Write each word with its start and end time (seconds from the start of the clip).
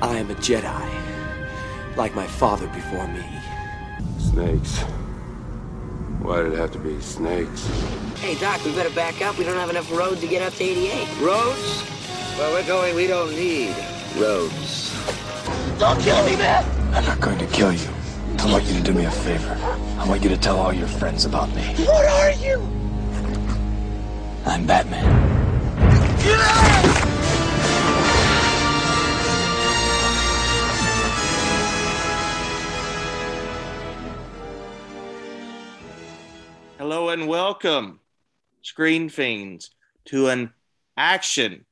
I 0.00 0.16
am 0.18 0.30
a 0.30 0.34
Jedi, 0.34 1.96
like 1.96 2.14
my 2.14 2.26
father 2.26 2.68
before 2.68 3.08
me. 3.08 3.24
Snakes. 4.18 4.78
Why 6.22 6.42
did 6.42 6.52
it 6.52 6.58
have 6.58 6.70
to 6.72 6.78
be 6.78 7.00
snakes? 7.00 7.66
Hey, 8.20 8.36
Doc, 8.38 8.64
we 8.64 8.72
better 8.72 8.94
back 8.94 9.20
up. 9.22 9.36
We 9.38 9.44
don't 9.44 9.56
have 9.56 9.70
enough 9.70 9.90
road 9.90 10.18
to 10.20 10.28
get 10.28 10.40
up 10.40 10.54
to 10.54 10.64
88. 10.64 11.20
Roads? 11.20 11.82
Where 12.38 12.52
we're 12.52 12.66
going, 12.66 12.94
we 12.94 13.08
don't 13.08 13.30
need 13.30 13.74
roads. 14.16 14.94
Don't 15.80 16.00
kill 16.00 16.24
me, 16.24 16.36
man! 16.36 16.64
I'm 16.94 17.04
not 17.04 17.20
going 17.20 17.38
to 17.38 17.46
kill 17.46 17.72
you. 17.72 17.88
I 18.38 18.52
want 18.52 18.64
you 18.66 18.74
to 18.74 18.82
do 18.82 18.92
me 18.92 19.04
a 19.04 19.10
favor. 19.10 19.58
I 19.98 20.08
want 20.08 20.22
you 20.22 20.28
to 20.28 20.36
tell 20.36 20.58
all 20.58 20.72
your 20.72 20.86
friends 20.86 21.24
about 21.24 21.52
me. 21.56 21.62
What 21.86 22.06
are 22.06 22.30
you? 22.32 22.60
I'm 24.46 24.64
Batman. 24.64 25.28
Hello 36.90 37.10
and 37.10 37.28
welcome, 37.28 38.00
Screen 38.62 39.10
Fiends, 39.10 39.72
to 40.06 40.28
an 40.28 40.54
action 40.96 41.66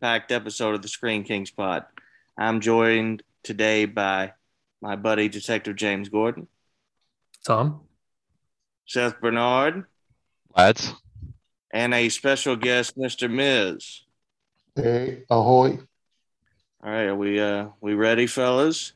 packed 0.00 0.32
episode 0.32 0.74
of 0.74 0.82
the 0.82 0.88
Screen 0.88 1.22
Kings 1.22 1.52
Pod. 1.52 1.84
I'm 2.36 2.60
joined 2.60 3.22
today 3.44 3.84
by 3.84 4.32
my 4.82 4.96
buddy, 4.96 5.28
Detective 5.28 5.76
James 5.76 6.08
Gordon, 6.08 6.48
Tom. 7.46 7.82
Seth 8.84 9.20
Bernard, 9.20 9.84
lads. 10.56 10.92
and 11.70 11.94
a 11.94 12.08
special 12.08 12.56
guest, 12.56 12.98
Mr. 12.98 13.30
Miz. 13.30 14.02
Hey, 14.74 15.22
ahoy. 15.30 15.78
All 16.82 16.90
right, 16.90 17.04
are 17.04 17.14
we 17.14 17.38
uh 17.38 17.68
we 17.80 17.94
ready, 17.94 18.26
fellas? 18.26 18.92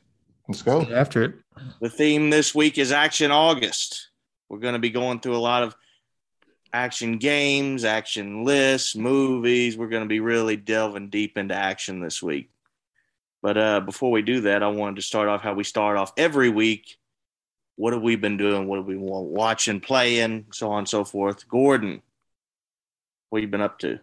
Let's 0.49 0.61
go. 0.61 0.81
Get 0.81 0.91
after 0.91 1.23
it. 1.23 1.35
The 1.79 1.89
theme 1.89 2.31
this 2.31 2.53
week 2.53 2.77
is 2.77 2.91
Action 2.91 3.31
August. 3.31 4.09
We're 4.53 4.59
going 4.59 4.73
to 4.73 4.79
be 4.79 4.91
going 4.91 5.19
through 5.19 5.35
a 5.35 5.37
lot 5.37 5.63
of 5.63 5.75
action 6.71 7.17
games, 7.17 7.83
action 7.83 8.43
lists, 8.43 8.95
movies. 8.95 9.75
We're 9.75 9.87
going 9.87 10.03
to 10.03 10.07
be 10.07 10.19
really 10.19 10.55
delving 10.55 11.09
deep 11.09 11.39
into 11.39 11.55
action 11.55 12.01
this 12.01 12.21
week. 12.21 12.51
But 13.41 13.57
uh, 13.57 13.79
before 13.79 14.11
we 14.11 14.21
do 14.21 14.41
that, 14.41 14.61
I 14.61 14.67
wanted 14.67 14.97
to 14.97 15.01
start 15.01 15.27
off 15.27 15.41
how 15.41 15.55
we 15.55 15.63
start 15.63 15.97
off 15.97 16.13
every 16.17 16.49
week. 16.49 16.99
What 17.77 17.93
have 17.93 18.03
we 18.03 18.15
been 18.15 18.37
doing? 18.37 18.67
What 18.67 18.77
have 18.77 18.85
we 18.85 18.93
been 18.93 19.03
watching, 19.07 19.79
playing, 19.79 20.45
so 20.53 20.69
on 20.69 20.79
and 20.79 20.89
so 20.89 21.03
forth? 21.03 21.47
Gordon, 21.47 22.03
what 23.31 23.39
have 23.39 23.47
you 23.47 23.51
been 23.51 23.61
up 23.61 23.79
to? 23.79 23.93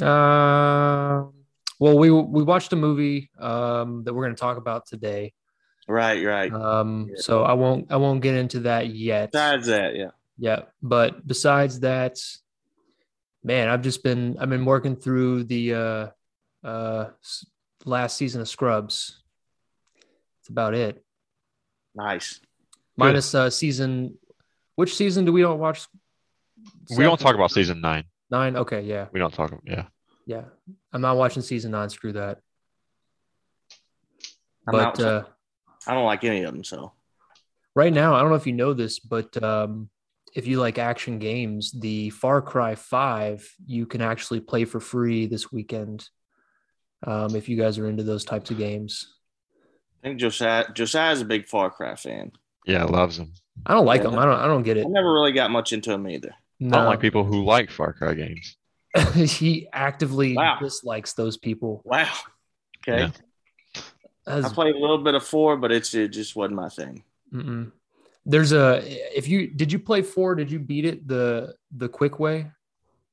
Uh, 0.00 1.24
well, 1.80 1.98
we 1.98 2.12
we 2.12 2.44
watched 2.44 2.72
a 2.72 2.76
movie 2.76 3.28
um, 3.40 4.04
that 4.04 4.14
we're 4.14 4.22
going 4.22 4.36
to 4.36 4.40
talk 4.40 4.56
about 4.56 4.86
today. 4.86 5.32
Right, 5.88 6.24
right. 6.24 6.52
Um, 6.52 7.10
so 7.16 7.42
I 7.42 7.54
won't 7.54 7.90
I 7.90 7.96
won't 7.96 8.22
get 8.22 8.34
into 8.34 8.60
that 8.60 8.88
yet. 8.88 9.32
Besides 9.32 9.66
that, 9.66 9.96
yeah. 9.96 10.10
Yeah, 10.38 10.62
but 10.82 11.26
besides 11.26 11.80
that, 11.80 12.18
man, 13.44 13.68
I've 13.68 13.82
just 13.82 14.02
been 14.02 14.36
I've 14.38 14.48
been 14.48 14.64
working 14.64 14.96
through 14.96 15.44
the 15.44 15.74
uh, 15.74 16.06
uh, 16.64 17.10
last 17.84 18.16
season 18.16 18.40
of 18.40 18.48
Scrubs. 18.48 19.22
That's 20.40 20.48
about 20.48 20.74
it. 20.74 21.04
Nice. 21.94 22.40
Minus 22.96 23.34
uh, 23.34 23.50
season. 23.50 24.18
Which 24.76 24.96
season 24.96 25.24
do 25.24 25.32
we 25.32 25.42
don't 25.42 25.58
watch? 25.58 25.86
We 26.96 27.04
don't 27.04 27.20
talk 27.20 27.34
about 27.34 27.50
season 27.50 27.80
nine. 27.80 28.04
nine. 28.30 28.56
Okay, 28.56 28.82
yeah, 28.82 29.06
We 29.12 29.20
don't 29.20 29.32
talk. 29.32 29.50
about 29.50 29.62
Yeah. 29.66 29.84
yeah. 30.26 30.44
I'm 30.92 31.00
not 31.00 31.16
watching 31.16 31.42
season 31.42 31.72
nine. 31.72 31.90
Screw 31.90 32.12
that. 32.12 32.38
I'm 34.66 34.72
but 34.72 34.80
out. 34.80 35.00
uh, 35.00 35.24
I 35.86 35.94
don't 35.94 36.04
like 36.04 36.24
any 36.24 36.42
of 36.42 36.52
them, 36.52 36.64
so 36.64 36.92
right 37.74 37.92
now, 37.92 38.14
I 38.14 38.20
don't 38.20 38.30
know 38.30 38.36
if 38.36 38.46
you 38.46 38.52
know 38.52 38.72
this, 38.72 38.98
but 38.98 39.42
um, 39.42 39.88
if 40.34 40.46
you 40.46 40.60
like 40.60 40.78
action 40.78 41.18
games, 41.18 41.72
the 41.72 42.10
Far 42.10 42.40
Cry 42.42 42.74
5, 42.74 43.48
you 43.66 43.86
can 43.86 44.00
actually 44.00 44.40
play 44.40 44.64
for 44.64 44.80
free 44.80 45.26
this 45.26 45.50
weekend. 45.52 46.08
Um, 47.06 47.34
if 47.34 47.48
you 47.48 47.56
guys 47.56 47.78
are 47.78 47.88
into 47.88 48.02
those 48.04 48.24
types 48.24 48.50
of 48.50 48.58
games, 48.58 49.14
I 50.02 50.08
think 50.08 50.20
Josiah 50.20 50.72
Josiah's 50.72 51.20
a 51.20 51.24
big 51.24 51.46
Far 51.48 51.70
Cry 51.70 51.94
fan. 51.96 52.32
Yeah, 52.64 52.84
loves 52.84 53.16
them. 53.18 53.32
I 53.66 53.74
don't 53.74 53.86
like 53.86 54.02
Yeah. 54.02 54.10
them. 54.10 54.18
I 54.18 54.24
don't. 54.24 54.38
I 54.38 54.46
don't 54.46 54.62
get 54.62 54.76
it. 54.76 54.86
I 54.86 54.88
never 54.88 55.12
really 55.12 55.32
got 55.32 55.50
much 55.50 55.72
into 55.72 55.90
them 55.90 56.08
either. 56.08 56.34
I 56.60 56.64
don't 56.68 56.86
like 56.86 57.00
people 57.00 57.24
who 57.24 57.44
like 57.44 57.70
Far 57.70 57.92
Cry 57.92 58.14
games. 58.14 58.56
he 59.14 59.68
actively 59.72 60.36
Wow. 60.36 60.58
dislikes 60.60 61.14
those 61.14 61.36
people. 61.36 61.82
Wow. 61.84 62.12
Okay. 62.86 63.02
Yeah. 63.02 63.10
As- 64.26 64.44
I 64.44 64.48
played 64.48 64.74
a 64.74 64.78
little 64.78 64.98
bit 64.98 65.14
of 65.14 65.24
four, 65.24 65.56
but 65.56 65.72
it's 65.72 65.94
it 65.94 66.08
just 66.08 66.36
wasn't 66.36 66.56
my 66.56 66.68
thing. 66.68 67.02
mm-mm. 67.32 67.72
There's 68.24 68.52
a. 68.52 68.80
If 69.16 69.26
you 69.26 69.48
did 69.48 69.72
you 69.72 69.80
play 69.80 70.00
four? 70.02 70.36
Did 70.36 70.50
you 70.50 70.60
beat 70.60 70.84
it 70.84 71.08
the 71.08 71.54
the 71.76 71.88
quick 71.88 72.20
way? 72.20 72.46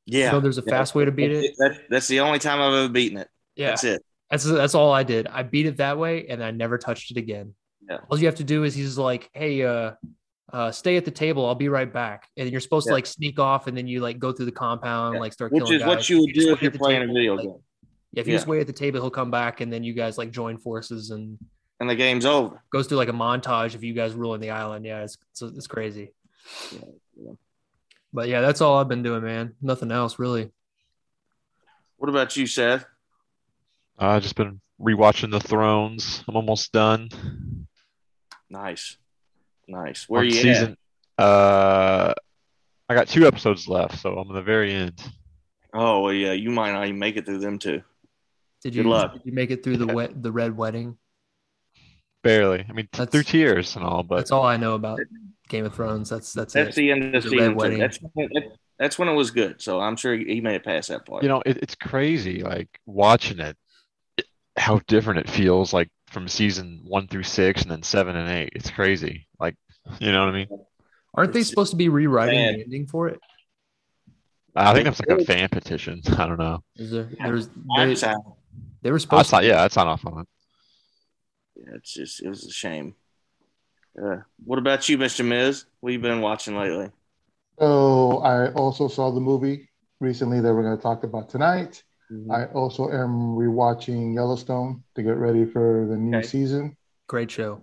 Yeah. 0.06 0.30
So 0.32 0.40
there's 0.40 0.60
a 0.60 0.64
Yeah. 0.66 0.70
fast 0.78 0.94
way 0.94 1.04
to 1.06 1.12
beat 1.12 1.32
it. 1.32 1.56
That, 1.58 1.80
that's 1.90 2.08
the 2.08 2.20
only 2.20 2.38
time 2.38 2.62
I've 2.62 2.74
ever 2.74 2.90
beaten 2.94 3.18
it. 3.18 3.28
Yeah, 3.56 3.70
That's 3.70 3.84
it. 3.86 4.06
That's 4.30 4.44
that's 4.44 4.76
all 4.76 4.92
I 4.92 5.02
did. 5.02 5.26
I 5.28 5.42
beat 5.42 5.66
it 5.66 5.78
that 5.78 5.98
way, 5.98 6.28
and 6.28 6.44
I 6.44 6.52
never 6.52 6.78
touched 6.78 7.10
it 7.10 7.18
again. 7.18 7.56
Yeah. 7.90 7.98
All 8.10 8.20
you 8.20 8.28
have 8.28 8.36
to 8.36 8.44
do 8.44 8.64
is 8.64 8.76
he's 8.76 9.00
like, 9.00 9.32
"Hey, 9.34 9.64
uh, 9.64 9.94
uh, 10.54 10.70
stay 10.72 10.96
at 10.98 11.06
the 11.06 11.12
table. 11.12 11.44
I'll 11.48 11.56
be 11.56 11.70
right 11.70 11.92
back." 11.92 12.28
And 12.38 12.48
you're 12.52 12.62
supposed 12.62 12.86
Yeah. 12.86 12.92
to 12.92 12.96
like 12.98 13.08
sneak 13.08 13.40
off, 13.40 13.66
and 13.66 13.76
then 13.76 13.88
you 13.88 14.02
like 14.02 14.20
go 14.20 14.32
through 14.32 14.46
the 14.46 14.52
compound, 14.52 15.16
Yeah. 15.16 15.22
like 15.22 15.34
start 15.34 15.52
Which 15.52 15.72
is 15.72 15.84
what 15.84 16.08
you 16.08 16.20
would 16.20 16.36
just 16.36 16.46
do 16.46 16.54
if 16.54 16.62
you're 16.62 16.70
playing 16.72 16.98
a 17.02 17.06
table, 17.06 17.16
video 17.16 17.36
like- 17.36 17.46
game. 17.46 17.56
Yeah, 18.14 18.22
if 18.22 18.28
you 18.28 18.34
Yeah. 18.34 18.38
just 18.38 18.48
wait 18.48 18.62
at 18.62 18.68
the 18.68 18.74
table, 18.74 19.00
he'll 19.02 19.10
come 19.12 19.32
back, 19.32 19.62
and 19.62 19.72
then 19.72 19.84
you 19.84 19.94
guys 19.94 20.18
like 20.18 20.32
join 20.32 20.58
forces 20.58 21.12
and 21.12 21.38
And 21.80 21.90
the 21.90 21.96
game's 21.96 22.26
over. 22.26 22.62
goes 22.72 22.88
through 22.88 22.98
like 22.98 23.10
a 23.10 23.14
montage 23.14 23.76
of 23.76 23.84
you 23.84 23.94
guys 23.94 24.14
ruling 24.14 24.42
the 24.42 24.50
island. 24.52 24.86
Yeah, 24.86 25.04
it's 25.04 25.18
it's, 25.32 25.42
it's 25.42 25.68
crazy. 25.68 26.12
Yeah, 26.72 26.80
yeah. 27.22 27.32
But 28.12 28.28
yeah, 28.28 28.42
that's 28.42 28.62
all 28.62 28.78
I've 28.80 28.88
been 28.88 29.04
doing, 29.04 29.24
man. 29.24 29.54
Nothing 29.62 29.92
else 29.92 30.18
really. 30.20 30.52
What 31.98 32.10
about 32.10 32.36
you, 32.36 32.48
Seth? 32.48 32.86
I've 34.00 34.24
just 34.24 34.36
been 34.36 34.62
rewatching 34.82 35.30
The 35.32 35.40
Thrones. 35.42 36.24
I'm 36.28 36.36
almost 36.38 36.72
done. 36.72 37.10
Nice. 38.50 38.98
Nice. 39.68 40.08
Where 40.10 40.22
On 40.22 40.26
you 40.26 40.32
season? 40.32 40.78
Uh, 41.18 42.14
I 42.88 42.96
got 42.96 43.08
two 43.10 43.28
episodes 43.28 43.68
left, 43.68 44.00
so 44.00 44.18
I'm 44.18 44.30
at 44.32 44.34
the 44.34 44.42
very 44.42 44.74
end. 44.74 45.00
Oh, 45.74 46.02
well, 46.02 46.14
yeah. 46.14 46.32
You 46.32 46.50
might 46.50 46.72
not 46.72 46.86
even 46.86 46.98
make 46.98 47.18
it 47.18 47.26
through 47.26 47.40
them 47.40 47.60
too. 47.60 47.84
Did 48.64 48.74
Good 48.74 48.86
you 48.86 48.90
luck. 48.92 49.14
did 49.14 49.22
you 49.26 49.32
make 49.32 49.52
it 49.52 49.64
through 49.64 49.78
the 49.78 49.88
wet 49.94 50.22
the 50.22 50.32
red 50.32 50.56
wedding? 50.58 50.98
Barely. 52.24 52.66
I 52.68 52.74
mean, 52.74 52.86
t- 52.92 52.98
That's- 52.98 53.10
through 53.12 53.24
tears 53.24 53.76
and 53.76 53.86
all, 53.86 54.04
but 54.04 54.18
That's 54.18 54.32
all 54.32 54.44
I 54.44 54.58
know 54.58 54.74
about 54.74 55.00
Game 55.48 55.66
of 55.66 55.74
Thrones. 55.74 56.10
That's 56.10 56.34
that's, 56.34 56.54
That's 56.54 56.70
it. 56.78 56.82
the 56.82 56.92
end 56.92 57.16
of 57.16 57.24
the 57.24 57.30
The 57.30 57.38
Red 57.38 57.42
season. 57.42 57.52
Two. 57.54 57.58
Wedding. 57.58 57.80
That's 57.80 58.00
when, 58.14 58.30
that- 58.34 58.52
that's 58.78 58.98
when 59.00 59.08
it 59.10 59.14
was 59.14 59.32
good. 59.32 59.62
So 59.62 59.80
I'm 59.82 59.96
sure 59.98 60.16
he 60.16 60.40
made 60.42 60.56
it 60.56 60.64
past 60.64 60.88
that 60.90 61.06
part. 61.06 61.22
you 61.24 61.30
know, 61.30 61.42
it, 61.46 61.58
it's 61.58 61.76
crazy. 61.76 62.44
Like 62.44 62.70
watching 62.86 63.40
it, 63.40 63.58
it, 64.18 64.26
how 64.58 64.80
different 64.88 65.20
it 65.20 65.30
feels. 65.30 65.74
Like 65.74 65.90
from 66.08 66.28
season 66.28 66.82
one 66.86 67.08
through 67.08 67.24
six, 67.24 67.62
and 67.62 67.70
then 67.72 67.84
seven 67.84 68.16
and 68.16 68.30
eight. 68.30 68.54
It's 68.56 68.70
crazy. 68.72 69.28
Like, 69.40 69.56
you 70.00 70.12
know 70.12 70.22
what 70.26 70.30
I 70.30 70.38
mean? 70.38 70.48
Aren't 71.14 71.34
they 71.34 71.40
It's- 71.40 71.50
supposed 71.50 71.72
to 71.72 71.78
be 71.78 71.90
rewriting 71.90 72.36
Man. 72.40 72.54
the 72.56 72.64
ending 72.64 72.88
for 72.88 73.08
it? 73.10 73.20
I 74.56 74.74
think 74.74 74.86
that's 74.86 75.00
like 75.00 75.20
a 75.22 75.24
fan 75.26 75.48
petition. 75.50 76.02
I 76.18 76.28
don't 76.28 76.40
know. 76.40 76.64
Is 76.76 76.92
there? 76.92 77.10
Yeah. 77.18 77.28
There's 77.28 77.50
I'm 77.78 77.90
they, 77.90 77.96
sad. 77.96 78.18
They 78.82 78.92
were 78.92 78.98
I 78.98 79.00
supposed. 79.00 79.30
to. 79.32 79.44
yeah, 79.44 79.58
that's 79.62 79.76
not 79.76 79.88
off 79.88 80.06
on 80.06 80.22
it. 80.22 80.28
Yeah, 81.56 81.76
it's 81.76 81.94
just 81.94 82.22
it 82.24 82.30
was 82.30 82.46
a 82.46 82.52
shame. 82.52 82.96
Uh, 84.02 84.18
what 84.46 84.60
about 84.60 84.88
you, 84.88 84.98
Mr. 84.98 85.26
Miz? 85.26 85.66
What 85.82 85.92
you 85.94 86.00
been 86.00 86.22
watching 86.22 86.56
lately? 86.58 86.90
So 87.60 88.20
I 88.20 88.52
also 88.54 88.88
saw 88.88 89.12
the 89.12 89.20
movie 89.20 89.70
recently 90.00 90.40
that 90.40 90.54
we're 90.54 90.64
going 90.64 90.78
to 90.78 90.82
talk 90.82 91.04
about 91.04 91.30
tonight. 91.30 91.84
Mm-hmm. 92.12 92.32
I 92.32 92.46
also 92.48 92.86
am 92.90 93.36
rewatching 93.36 94.14
Yellowstone 94.16 94.84
to 94.96 95.04
get 95.04 95.18
ready 95.18 95.46
for 95.46 95.86
the 95.90 95.98
new 95.98 96.18
Okay. 96.18 96.28
season. 96.28 96.78
Great 97.08 97.30
show. 97.30 97.62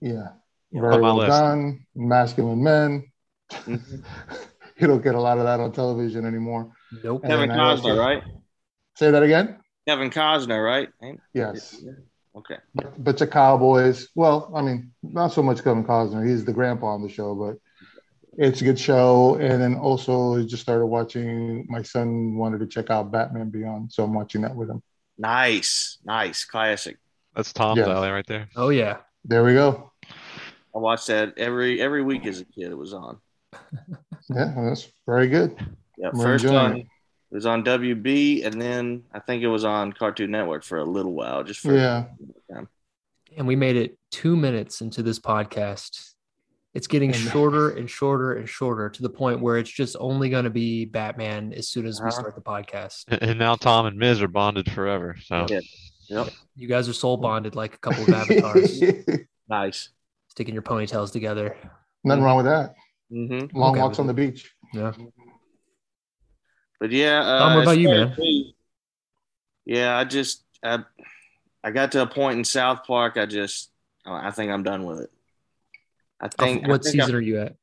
Yeah, 0.00 0.28
Yeah, 0.72 0.80
very 0.80 0.94
on 0.94 1.00
my 1.00 1.06
well 1.06 1.16
list. 1.18 1.28
done. 1.30 1.86
Masculine 1.94 2.62
men. 2.62 3.04
Mhm. 3.52 4.04
you 4.78 4.86
don't 4.88 5.02
get 5.04 5.14
a 5.14 5.20
lot 5.20 5.38
of 5.38 5.44
that 5.44 5.60
on 5.60 5.70
television 5.72 6.26
anymore. 6.26 6.72
Nope. 7.04 7.22
And 7.22 7.30
Kevin 7.30 7.48
then 7.50 7.60
also- 7.60 7.88
Costner, 7.90 7.98
right? 7.98 8.22
Say 8.96 9.10
that 9.12 9.22
again. 9.22 9.58
Kevin 9.86 10.10
Costner, 10.10 10.64
right? 10.64 10.88
Yes, 11.32 11.82
Okay. 12.36 12.56
but, 12.74 13.02
but 13.04 13.18
the 13.18 13.26
Cowboys. 13.26 14.08
Well, 14.14 14.52
I 14.54 14.60
mean, 14.62 14.92
not 15.02 15.28
so 15.28 15.42
much 15.42 15.62
Kevin 15.64 15.84
Costner. 15.84 16.26
He's 16.28 16.44
the 16.44 16.52
grandpa 16.52 16.88
on 16.88 17.02
the 17.02 17.08
show, 17.08 17.34
but 17.34 17.56
it's 18.36 18.60
a 18.60 18.64
good 18.64 18.78
show. 18.78 19.36
And 19.36 19.62
then 19.62 19.76
also, 19.76 20.38
I 20.38 20.42
just 20.44 20.62
started 20.62 20.86
watching. 20.86 21.66
My 21.68 21.82
son 21.82 22.36
wanted 22.36 22.60
to 22.60 22.66
check 22.66 22.90
out 22.90 23.10
Batman 23.10 23.50
Beyond, 23.50 23.92
so 23.92 24.04
I'm 24.04 24.12
watching 24.12 24.42
that 24.42 24.54
with 24.54 24.68
him. 24.68 24.82
Nice, 25.16 25.98
nice, 26.04 26.44
classic. 26.44 26.98
That's 27.34 27.52
Tom's 27.52 27.78
Yes. 27.78 27.88
alley 27.88 28.10
right 28.10 28.26
there. 28.26 28.48
Oh 28.56 28.68
yeah. 28.68 28.98
There 29.24 29.44
we 29.44 29.54
go. 29.54 29.92
I 30.74 30.78
watched 30.78 31.06
that 31.06 31.38
every 31.38 31.80
every 31.80 32.02
week 32.02 32.26
as 32.26 32.40
a 32.40 32.44
kid. 32.44 32.70
It 32.70 32.76
was 32.78 32.92
on. 32.92 33.18
Yeah, 34.28 34.52
that's 34.56 34.88
very 35.06 35.28
good. 35.28 35.56
Yeah, 35.96 36.10
We're 36.12 36.24
first 36.24 36.44
enjoying 36.44 36.72
on 36.72 36.76
it. 36.80 36.86
Was 37.36 37.46
on 37.46 37.62
WB, 37.64 38.44
and 38.44 38.60
then 38.60 39.02
I 39.12 39.20
think 39.20 39.42
it 39.42 39.48
was 39.48 39.64
on 39.64 39.92
Cartoon 39.92 40.30
Network 40.30 40.64
for 40.64 40.78
a 40.78 40.84
little 40.84 41.12
while. 41.12 41.44
Just 41.44 41.60
for 41.60 41.74
Yeah. 41.74 42.04
And 43.36 43.46
we 43.46 43.54
made 43.56 43.76
it 43.76 43.98
two 44.10 44.34
minutes 44.36 44.80
into 44.80 45.02
this 45.02 45.18
podcast. 45.18 46.12
It's 46.72 46.86
getting 46.86 47.10
And- 47.10 47.18
shorter 47.18 47.70
and 47.70 47.88
shorter 47.88 48.32
and 48.34 48.48
shorter 48.48 48.88
to 48.88 49.02
the 49.02 49.10
point 49.10 49.40
where 49.40 49.58
it's 49.58 49.70
just 49.70 49.96
only 50.00 50.30
going 50.30 50.44
to 50.44 50.50
be 50.50 50.86
Batman 50.86 51.52
as 51.52 51.68
soon 51.68 51.86
as 51.86 52.00
we 52.00 52.08
Uh-huh. 52.08 52.20
start 52.20 52.34
the 52.34 52.40
podcast. 52.40 53.04
And- 53.08 53.22
And 53.22 53.38
now 53.38 53.54
Tom 53.54 53.84
and 53.86 53.98
Miz 53.98 54.22
are 54.22 54.28
bonded 54.28 54.70
forever. 54.72 55.16
So 55.22 55.46
Yeah. 55.50 55.60
Yep. 56.08 56.28
You 56.54 56.68
guys 56.68 56.88
are 56.88 56.92
soul 56.94 57.16
bonded 57.18 57.54
like 57.56 57.74
a 57.74 57.78
couple 57.78 58.02
of 58.04 58.08
avatars, 58.10 58.80
nice. 59.48 59.90
sticking 60.28 60.54
your 60.54 60.62
ponytails 60.62 61.12
together. 61.12 61.56
Nothing 62.04 62.22
wrong 62.24 62.36
with 62.38 62.46
that. 62.46 62.74
Mm-hmm. 63.12 63.56
Long 63.56 63.72
Okay 63.72 63.82
walks 63.82 63.98
on 63.98 64.06
the 64.06 64.14
beach. 64.14 64.54
Yeah. 64.72 64.92
But 66.80 66.90
yeah, 66.90 67.20
uh, 67.20 67.38
Tom, 67.38 67.54
what 67.54 67.62
about 67.62 67.78
you, 67.78 67.88
man? 67.88 68.14
me, 68.18 68.54
Yeah, 69.64 69.96
I 69.96 70.04
just 70.04 70.44
I, 70.62 70.84
I 71.64 71.70
got 71.70 71.92
to 71.92 72.02
a 72.02 72.06
point 72.06 72.38
in 72.38 72.44
South 72.44 72.84
Park. 72.86 73.16
I 73.16 73.26
just 73.26 73.70
I 74.04 74.30
think 74.30 74.50
I'm 74.52 74.62
done 74.62 74.84
with 74.84 75.00
it. 75.00 75.10
I 76.20 76.28
think 76.28 76.64
I 76.64 76.68
what 76.68 76.82
think 76.82 76.94
season 76.94 77.14
I, 77.14 77.18
are 77.18 77.22
you 77.22 77.40
at? 77.40 77.56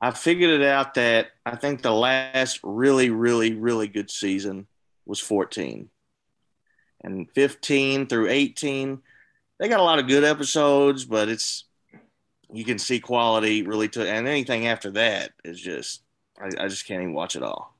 I 0.00 0.10
figured 0.10 0.50
it 0.50 0.66
out 0.66 0.94
that 0.94 1.28
I 1.46 1.56
think 1.56 1.82
the 1.82 1.92
last 1.92 2.60
really, 2.62 3.10
really, 3.10 3.54
really 3.54 3.88
good 3.88 4.10
season 4.10 4.66
was 5.06 5.20
14. 5.20 5.88
And 7.02 7.30
15 7.30 8.06
through 8.06 8.28
18, 8.28 9.00
they 9.58 9.68
got 9.68 9.80
a 9.80 9.84
lot 9.84 9.98
of 9.98 10.08
good 10.08 10.24
episodes, 10.24 11.04
but 11.04 11.28
it's 11.28 11.64
you 12.52 12.64
can 12.64 12.78
see 12.78 13.00
quality 13.00 13.62
really 13.62 13.88
to 13.88 14.08
and 14.08 14.28
anything 14.28 14.66
after 14.68 14.90
that 14.92 15.32
is 15.44 15.60
just 15.60 16.02
I, 16.38 16.64
I 16.64 16.68
just 16.68 16.86
can't 16.86 17.02
even 17.02 17.14
watch 17.14 17.36
it 17.36 17.42
all. 17.42 17.73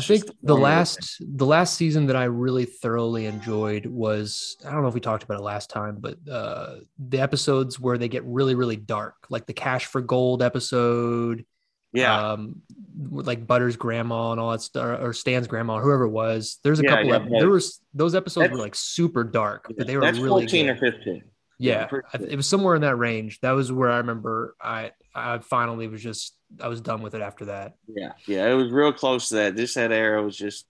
I 0.00 0.18
think 0.18 0.24
the 0.42 0.56
last 0.56 1.16
the 1.20 1.46
last 1.46 1.74
season 1.76 2.06
that 2.06 2.16
I 2.16 2.24
really 2.24 2.64
thoroughly 2.64 3.26
enjoyed 3.26 3.86
was 3.86 4.56
I 4.66 4.70
don't 4.72 4.82
know 4.82 4.88
if 4.88 4.94
we 4.94 5.00
talked 5.00 5.22
about 5.22 5.38
it 5.38 5.42
last 5.42 5.70
time, 5.70 5.96
but 6.00 6.16
uh, 6.30 6.76
the 6.98 7.20
episodes 7.20 7.78
where 7.78 7.98
they 7.98 8.08
get 8.08 8.24
really 8.24 8.54
really 8.54 8.76
dark, 8.76 9.14
like 9.30 9.46
the 9.46 9.52
Cash 9.52 9.86
for 9.86 10.00
Gold 10.00 10.42
episode, 10.42 11.44
Yeah. 11.92 12.32
um, 12.32 12.62
like 13.10 13.46
Butter's 13.46 13.76
grandma 13.76 14.32
and 14.32 14.40
all 14.40 14.50
that 14.52 14.62
stuff, 14.62 15.00
or 15.02 15.12
Stan's 15.12 15.46
grandma, 15.46 15.80
whoever 15.80 16.04
it 16.04 16.10
was. 16.10 16.58
There's 16.64 16.80
a 16.80 16.82
Yeah, 16.84 16.90
couple. 16.90 17.06
yeah, 17.06 17.16
of, 17.16 17.28
yeah. 17.28 17.38
there 17.40 17.50
was 17.50 17.80
those 17.94 18.14
episodes 18.14 18.42
That's- 18.44 18.56
were 18.58 18.62
like 18.62 18.74
super 18.74 19.24
dark, 19.24 19.66
but 19.76 19.86
they 19.86 19.96
were 19.96 20.02
That's 20.02 20.18
really 20.18 20.42
14 20.42 20.66
good. 20.66 20.72
or 20.76 20.92
15. 20.92 21.22
Yeah, 21.58 21.88
good. 21.88 22.02
it 22.28 22.36
was 22.36 22.46
somewhere 22.48 22.74
in 22.74 22.80
that 22.82 22.96
range. 22.96 23.38
That 23.40 23.50
was 23.52 23.70
where 23.70 23.90
I 23.90 23.98
remember 23.98 24.56
I 24.60 24.92
I 25.14 25.38
finally 25.38 25.88
was 25.88 26.02
just 26.02 26.34
I 26.60 26.68
was 26.68 26.80
done 26.80 27.02
with 27.02 27.14
it 27.14 27.22
after 27.22 27.46
that. 27.46 27.74
Yeah, 27.86 28.12
yeah, 28.26 28.50
it 28.50 28.54
was 28.54 28.70
real 28.72 28.92
close 28.92 29.28
to 29.28 29.34
that. 29.36 29.56
This 29.56 29.74
that 29.74 29.92
era 29.92 30.22
was 30.22 30.36
just, 30.36 30.66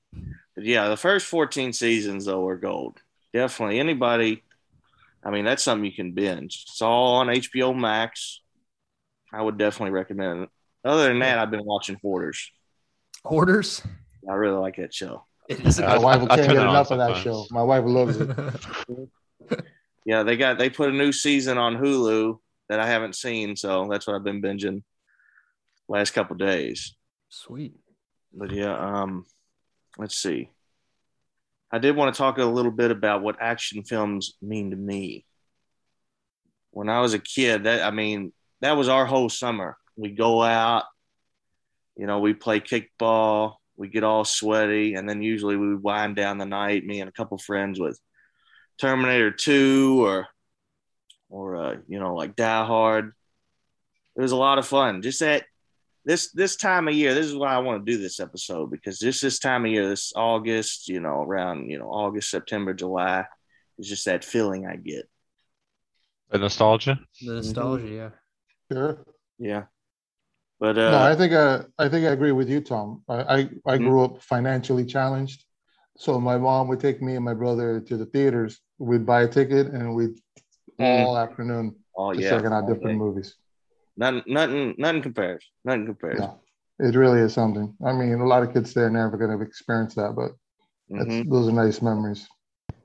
but 0.55 0.65
yeah, 0.65 0.89
the 0.89 0.97
first 0.97 1.27
fourteen 1.27 1.73
seasons 1.73 2.25
though 2.25 2.41
were 2.41 2.57
gold. 2.57 2.99
Definitely, 3.33 3.79
anybody. 3.81 4.43
I 5.25 5.31
mean, 5.31 5.45
that's 5.45 5.63
something 5.63 5.85
you 5.85 5.93
can 5.93 6.13
binge. 6.13 6.65
It's 6.69 6.81
all 6.83 7.17
on 7.17 7.27
HBO 7.29 7.79
Max. 7.79 8.41
I 9.33 9.43
would 9.43 9.59
definitely 9.59 9.93
recommend 9.93 10.45
it. 10.45 10.49
Other 10.85 11.09
than 11.09 11.19
that, 11.21 11.39
I've 11.39 11.51
been 11.51 11.65
watching 11.65 11.99
Hoarders. 12.03 12.51
Hoarders. 13.25 13.83
I 14.29 14.33
really 14.35 14.57
like 14.59 14.77
that 14.77 14.95
show. 14.95 15.27
It 15.49 15.61
is 15.67 15.79
My 15.79 15.99
wife 15.99 16.23
I- 16.23 16.35
I 16.35 16.37
can't 16.37 16.53
get 16.53 16.63
enough 16.63 16.91
of 16.91 16.99
that 16.99 17.17
show. 17.19 17.47
My 17.51 17.63
wife 17.63 17.85
loves 17.85 18.17
it. 18.19 18.31
Yeah, 20.07 20.23
they 20.23 20.37
got 20.39 20.59
they 20.59 20.71
put 20.71 20.89
a 20.89 20.93
new 20.93 21.13
season 21.13 21.59
on 21.59 21.77
Hulu 21.77 22.39
that 22.71 22.79
I 22.79 22.87
haven't 22.87 23.17
seen, 23.17 23.57
so 23.57 23.89
that's 23.91 24.07
what 24.07 24.15
I've 24.15 24.23
been 24.23 24.41
binging 24.41 24.85
last 25.89 26.13
couple 26.13 26.37
days. 26.37 26.95
Sweet. 27.29 27.75
but 28.33 28.53
yeah, 28.53 28.77
um, 28.79 29.27
let's 29.99 30.17
see. 30.17 30.51
I 31.73 31.79
did 31.79 31.97
want 31.97 32.15
to 32.15 32.19
talk 32.19 32.39
a 32.39 32.45
little 32.45 32.71
bit 32.71 32.93
about 32.93 33.23
what 33.23 33.43
action 33.43 33.83
films 33.83 34.35
mean 34.41 34.71
to 34.71 34.77
me. 34.77 35.27
When 36.71 36.89
I 36.89 37.01
was 37.01 37.13
a 37.13 37.19
kid, 37.19 37.65
that 37.65 37.83
I 37.83 37.91
mean, 37.91 38.33
that 38.61 38.77
was 38.77 38.89
our 38.89 39.05
whole 39.05 39.29
summer. 39.29 39.77
We 39.97 40.11
go 40.11 40.41
out, 40.41 40.85
you 41.97 42.07
know, 42.07 42.21
we 42.21 42.35
play 42.35 42.61
kickball, 42.61 43.55
we 43.77 43.89
get 43.89 44.05
all 44.05 44.25
sweaty, 44.25 44.95
and 44.95 45.09
then 45.09 45.23
usually 45.23 45.57
we 45.57 45.75
wind 45.75 46.15
down 46.15 46.39
the 46.39 46.47
night, 46.47 46.87
me 46.87 47.01
and 47.01 47.09
a 47.09 47.13
couple 47.13 47.37
friends 47.37 47.81
with 47.81 47.99
Terminator 48.79 49.33
2 49.33 50.07
or 50.07 50.29
or 51.31 51.57
uh, 51.57 51.77
you 51.89 51.99
know, 51.99 52.15
like 52.15 52.37
Die 52.37 52.65
Hard. 52.67 53.13
It 54.17 54.21
was 54.21 54.33
a 54.33 54.37
lot 54.37 54.59
of 54.59 54.67
fun. 54.67 55.01
Just 55.03 55.21
that 55.21 55.45
this 56.05 56.31
this 56.33 56.57
time 56.57 56.89
of 56.89 56.95
year, 56.95 57.15
this 57.15 57.27
is 57.27 57.35
why 57.37 57.55
I 57.55 57.59
want 57.59 57.85
to 57.87 57.93
do 57.93 57.99
this 57.99 58.21
episode 58.21 58.71
because 58.71 58.99
this 58.99 59.21
this 59.21 59.39
time 59.39 59.65
of 59.65 59.71
year, 59.71 59.89
this 59.89 60.13
August, 60.15 60.89
you 60.89 61.01
know, 61.01 61.23
around 61.23 61.71
you 61.71 61.79
know 61.79 61.89
August, 61.91 62.31
September, 62.31 62.75
July, 62.75 63.25
is 63.79 63.89
just 63.89 64.05
that 64.05 64.25
feeling 64.25 64.67
I 64.67 64.77
get. 64.77 65.09
the 66.31 66.39
nostalgia. 66.39 67.01
The 67.25 67.35
nostalgia, 67.35 67.87
yeah. 67.89 68.11
Sure. 68.73 69.05
Yeah, 69.39 69.65
but 70.61 70.77
uh, 70.79 70.91
no, 70.91 70.99
I 71.03 71.15
think 71.17 71.33
uh, 71.33 71.63
I 71.79 71.89
think 71.89 72.07
I 72.07 72.11
agree 72.11 72.33
with 72.33 72.49
you, 72.49 72.61
Tom. 72.61 73.03
I 73.09 73.15
I, 73.23 73.39
I 73.67 73.79
Mhm. 73.79 73.85
grew 73.87 74.05
up 74.05 74.23
financially 74.23 74.85
challenged, 74.85 75.45
so 75.97 76.21
my 76.21 76.37
mom 76.39 76.69
would 76.69 76.81
take 76.81 77.01
me 77.01 77.15
and 77.17 77.25
my 77.25 77.35
brother 77.35 77.81
to 77.81 77.97
the 77.97 78.07
theaters. 78.07 78.61
We'd 78.79 79.07
buy 79.07 79.23
a 79.23 79.29
ticket 79.29 79.69
and 79.69 79.95
we'd 79.95 80.19
Mm. 80.81 81.05
all 81.05 81.19
afternoon 81.19 81.77
oh 81.97 82.13
just 82.13 82.25
yeah, 82.25 82.31
checking 82.31 82.47
out 82.53 82.63
all 82.65 82.69
different 82.69 82.95
day. 82.95 83.05
movies. 83.05 83.35
nothing, 83.97 84.23
nothing, 84.27 84.75
nothing 84.79 85.03
compares. 85.03 85.45
Nothing 85.65 85.87
compares. 85.87 86.19
No, 86.21 86.41
it 86.79 86.95
really 86.97 87.21
is 87.21 87.35
something. 87.35 87.75
I 87.85 87.93
mean, 87.93 88.15
a 88.15 88.27
lot 88.27 88.43
of 88.43 88.53
kids 88.53 88.73
there 88.73 88.87
are 88.87 88.91
never 88.91 89.17
going 89.17 89.37
to 89.37 89.45
experience 89.45 89.95
that, 89.97 90.15
but 90.17 90.33
that's, 90.89 91.11
Mhm. 91.11 91.31
those 91.31 91.49
are 91.49 91.53
nice 91.53 91.83
memories. 91.83 92.27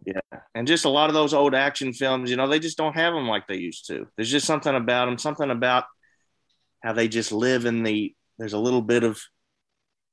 Yeah, 0.06 0.40
and 0.54 0.68
just 0.68 0.86
a 0.86 0.90
lot 0.90 1.10
of 1.10 1.16
those 1.16 1.34
old 1.34 1.56
action 1.56 1.94
films, 1.94 2.30
you 2.30 2.36
know, 2.36 2.48
they 2.48 2.60
just 2.60 2.78
don't 2.78 2.94
have 2.96 3.14
them 3.14 3.28
like 3.28 3.48
they 3.48 3.58
used 3.58 3.88
to. 3.88 4.08
There's 4.16 4.30
just 4.30 4.46
something 4.46 4.76
about 4.76 5.06
them, 5.06 5.18
something 5.18 5.50
about 5.50 5.86
how 6.84 6.94
they 6.94 7.08
just 7.08 7.32
live 7.32 7.66
in 7.66 7.82
the. 7.84 8.14
There's 8.38 8.54
a 8.54 8.60
little 8.60 8.82
bit 8.82 9.04
of, 9.04 9.20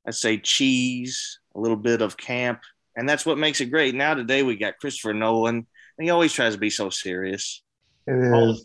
I'd 0.06 0.14
say, 0.14 0.38
cheese, 0.38 1.40
a 1.54 1.60
little 1.60 1.76
bit 1.76 2.00
of 2.00 2.16
camp, 2.16 2.60
and 2.96 3.08
that's 3.08 3.26
what 3.26 3.36
makes 3.38 3.60
it 3.60 3.66
great. 3.66 3.94
Now 3.94 4.14
today 4.14 4.42
we 4.42 4.56
got 4.56 4.78
Christopher 4.78 5.12
Nolan, 5.12 5.56
and 5.98 6.04
he 6.04 6.10
always 6.10 6.32
tries 6.32 6.54
to 6.54 6.58
be 6.60 6.70
so 6.70 6.88
serious. 6.88 7.62
It 8.06 8.32
All 8.32 8.50
is. 8.50 8.64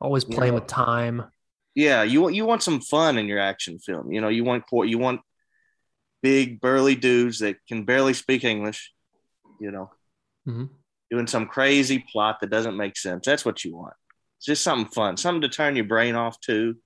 Always 0.00 0.26
Yeah. 0.28 0.36
playing 0.36 0.54
with 0.54 0.66
time. 0.66 1.24
Yeah, 1.74 2.02
you 2.02 2.20
want 2.20 2.34
you 2.34 2.44
want 2.46 2.62
some 2.62 2.80
fun 2.80 3.18
in 3.18 3.26
your 3.26 3.40
action 3.40 3.78
film. 3.78 4.12
You 4.12 4.20
know, 4.20 4.28
you 4.28 4.44
want 4.44 4.64
you 4.72 4.98
want 4.98 5.20
big 6.22 6.60
burly 6.60 6.94
dudes 6.94 7.40
that 7.40 7.56
can 7.66 7.84
barely 7.84 8.14
speak 8.14 8.44
English. 8.44 8.92
You 9.60 9.70
know, 9.70 9.90
Mhm. 10.46 10.70
doing 11.10 11.26
some 11.26 11.46
crazy 11.46 12.04
plot 12.10 12.40
that 12.40 12.50
doesn't 12.50 12.76
make 12.76 12.96
sense. 12.96 13.26
That's 13.26 13.44
what 13.44 13.64
you 13.64 13.76
want. 13.76 13.94
It's 14.38 14.46
just 14.46 14.62
something 14.62 14.92
fun, 14.92 15.16
something 15.16 15.42
to 15.42 15.48
turn 15.48 15.76
your 15.76 15.84
brain 15.86 16.14
off 16.14 16.40
too. 16.40 16.80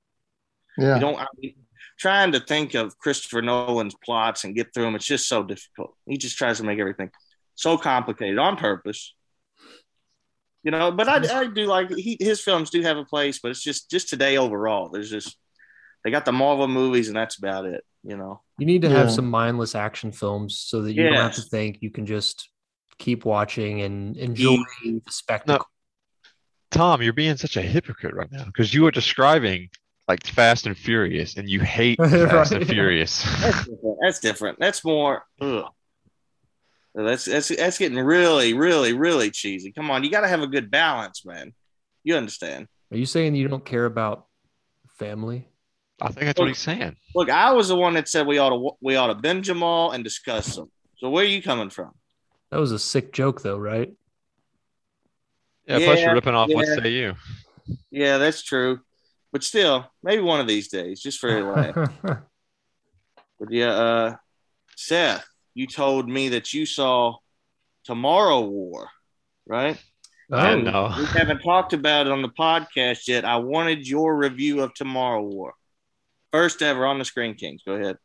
Yeah. 0.76 0.94
You 0.94 1.00
don't. 1.00 1.18
I 1.18 1.26
mean, 1.38 1.66
trying 1.98 2.32
to 2.32 2.40
think 2.40 2.74
of 2.74 2.96
Christopher 2.98 3.42
Nolan's 3.42 3.96
plots 4.04 4.44
and 4.44 4.54
get 4.54 4.72
through 4.72 4.84
them. 4.84 4.94
It's 4.94 5.04
just 5.04 5.28
so 5.28 5.42
difficult. 5.42 5.96
He 6.06 6.16
just 6.16 6.38
tries 6.38 6.58
to 6.58 6.64
make 6.64 6.78
everything 6.78 7.10
so 7.56 7.76
complicated 7.76 8.38
on 8.38 8.56
purpose. 8.56 9.14
You 10.64 10.72
know, 10.72 10.90
but 10.90 11.08
I, 11.08 11.40
I 11.40 11.46
do 11.46 11.66
like 11.66 11.90
he, 11.94 12.16
his 12.20 12.40
films 12.40 12.70
do 12.70 12.82
have 12.82 12.96
a 12.96 13.04
place, 13.04 13.38
but 13.38 13.50
it's 13.50 13.62
just 13.62 13.90
just 13.90 14.08
today 14.08 14.36
overall. 14.38 14.88
There's 14.88 15.10
just 15.10 15.36
they 16.04 16.10
got 16.10 16.24
the 16.24 16.32
Marvel 16.32 16.68
movies 16.68 17.08
and 17.08 17.16
that's 17.16 17.38
about 17.38 17.64
it. 17.64 17.84
You 18.04 18.16
know. 18.16 18.42
You 18.58 18.66
need 18.66 18.82
to 18.82 18.88
have 18.88 19.06
Yeah. 19.08 19.12
some 19.14 19.30
mindless 19.30 19.74
action 19.74 20.10
films 20.12 20.58
so 20.58 20.82
that 20.82 20.92
you 20.94 21.04
don't 21.04 21.14
have 21.14 21.34
to 21.36 21.42
think. 21.42 21.78
You 21.80 21.90
can 21.90 22.06
just 22.06 22.48
keep 22.98 23.24
watching 23.24 23.82
and 23.82 24.16
enjoy 24.16 24.56
Easy. 24.84 25.00
the 25.06 25.12
spectacle. 25.12 25.66
Tom, 26.70 27.00
you're 27.02 27.12
being 27.12 27.36
such 27.36 27.56
a 27.56 27.62
hypocrite 27.62 28.14
right 28.14 28.30
now 28.30 28.44
because 28.44 28.74
you 28.74 28.84
are 28.86 28.90
describing 28.90 29.68
like 30.08 30.26
Fast 30.26 30.66
and 30.66 30.76
Furious, 30.76 31.36
and 31.36 31.48
you 31.48 31.60
hate 31.60 31.98
Fast 32.02 32.52
and 32.52 32.62
Right. 32.62 32.68
Furious. 32.70 33.22
That's 33.40 33.64
different. 33.66 33.96
That's 34.02 34.18
different. 34.20 34.58
That's 34.58 34.84
more. 34.84 35.22
Ugh. 35.40 35.64
That's 36.94 37.24
that's 37.24 37.48
that's 37.48 37.78
getting 37.78 37.98
really, 37.98 38.54
really, 38.54 38.92
really 38.92 39.30
cheesy. 39.30 39.72
Come 39.72 39.90
on, 39.90 40.04
you 40.04 40.10
got 40.10 40.22
to 40.22 40.28
have 40.28 40.42
a 40.42 40.46
good 40.46 40.70
balance, 40.70 41.24
man. 41.24 41.52
You 42.02 42.16
understand? 42.16 42.68
Are 42.90 42.96
you 42.96 43.06
saying 43.06 43.34
you 43.34 43.48
don't 43.48 43.64
care 43.64 43.84
about 43.84 44.26
family? 44.98 45.48
I 46.00 46.08
think 46.08 46.26
that's 46.26 46.38
what 46.38 46.48
he's 46.48 46.58
saying. 46.58 46.96
Look, 47.14 47.30
I 47.30 47.52
was 47.52 47.68
the 47.68 47.76
one 47.76 47.94
that 47.94 48.08
said 48.08 48.26
we 48.26 48.38
ought 48.38 48.50
to 48.50 48.70
we 48.80 48.96
ought 48.96 49.08
to 49.08 49.14
binge 49.14 49.46
them 49.46 49.62
all 49.62 49.92
and 49.92 50.02
discuss 50.02 50.56
them. 50.56 50.70
So 50.98 51.10
where 51.10 51.24
are 51.24 51.28
you 51.28 51.42
coming 51.42 51.70
from? 51.70 51.92
That 52.50 52.60
was 52.60 52.72
a 52.72 52.78
sick 52.78 53.12
joke, 53.12 53.42
though, 53.42 53.58
right? 53.58 53.92
Yeah, 55.66 55.78
plus 55.78 56.00
you're 56.00 56.14
ripping 56.14 56.34
off 56.34 56.48
what 56.50 56.66
yeah. 56.66 56.74
say 56.76 56.88
you. 56.88 57.14
Yeah, 57.90 58.18
that's 58.18 58.42
true. 58.42 58.80
But 59.32 59.44
still, 59.44 59.90
maybe 60.02 60.22
one 60.22 60.40
of 60.40 60.46
these 60.46 60.68
days, 60.68 61.00
just 61.00 61.18
for 61.18 61.36
a 61.36 61.44
laugh. 61.44 61.92
But 63.38 63.52
yeah, 63.52 63.70
uh, 63.70 64.16
Seth, 64.76 65.24
you 65.54 65.66
told 65.66 66.08
me 66.08 66.30
that 66.30 66.52
you 66.54 66.66
saw 66.66 67.16
Tomorrow 67.84 68.40
War, 68.42 68.88
right? 69.46 69.76
I 70.30 70.36
Oh, 70.50 70.54
don't 70.54 70.64
know. 70.64 70.94
We 70.96 71.06
haven't 71.06 71.40
talked 71.40 71.72
about 71.72 72.06
it 72.06 72.12
on 72.12 72.20
the 72.22 72.28
podcast 72.28 73.08
yet. 73.08 73.24
I 73.24 73.36
wanted 73.36 73.88
your 73.88 74.16
review 74.16 74.60
of 74.62 74.74
Tomorrow 74.74 75.22
War. 75.22 75.54
First 76.32 76.60
ever 76.60 76.84
on 76.84 76.98
the 76.98 77.04
Screen 77.04 77.34
Kings. 77.34 77.62
Go 77.66 77.72
ahead. 77.72 77.96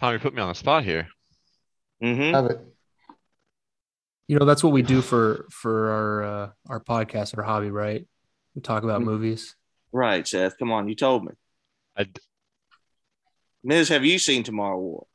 Tommy 0.00 0.18
put 0.18 0.34
me 0.34 0.42
on 0.42 0.48
the 0.48 0.54
spot 0.54 0.84
here. 0.84 1.08
hmm 2.00 2.20
Have 2.32 2.46
it. 2.46 2.60
You 4.28 4.38
know, 4.38 4.44
that's 4.44 4.64
what 4.64 4.72
we 4.72 4.82
do 4.82 5.00
for 5.02 5.46
for 5.50 5.90
our 5.90 6.22
uh, 6.24 6.50
our 6.68 6.80
podcast, 6.80 7.38
our 7.38 7.44
hobby, 7.44 7.70
right? 7.70 8.04
We 8.56 8.60
talk 8.60 8.82
about 8.82 9.00
Mhm. 9.00 9.04
movies. 9.04 9.54
Right, 9.92 10.26
Seth. 10.26 10.58
Come 10.58 10.72
on, 10.72 10.88
you 10.88 10.96
told 10.96 11.24
me. 11.24 11.32
I 11.96 12.06
d- 13.68 13.74
Miz, 13.74 13.88
have 13.88 14.04
you 14.04 14.18
seen 14.18 14.42
Tomorrow 14.42 14.78
War? 14.78 15.06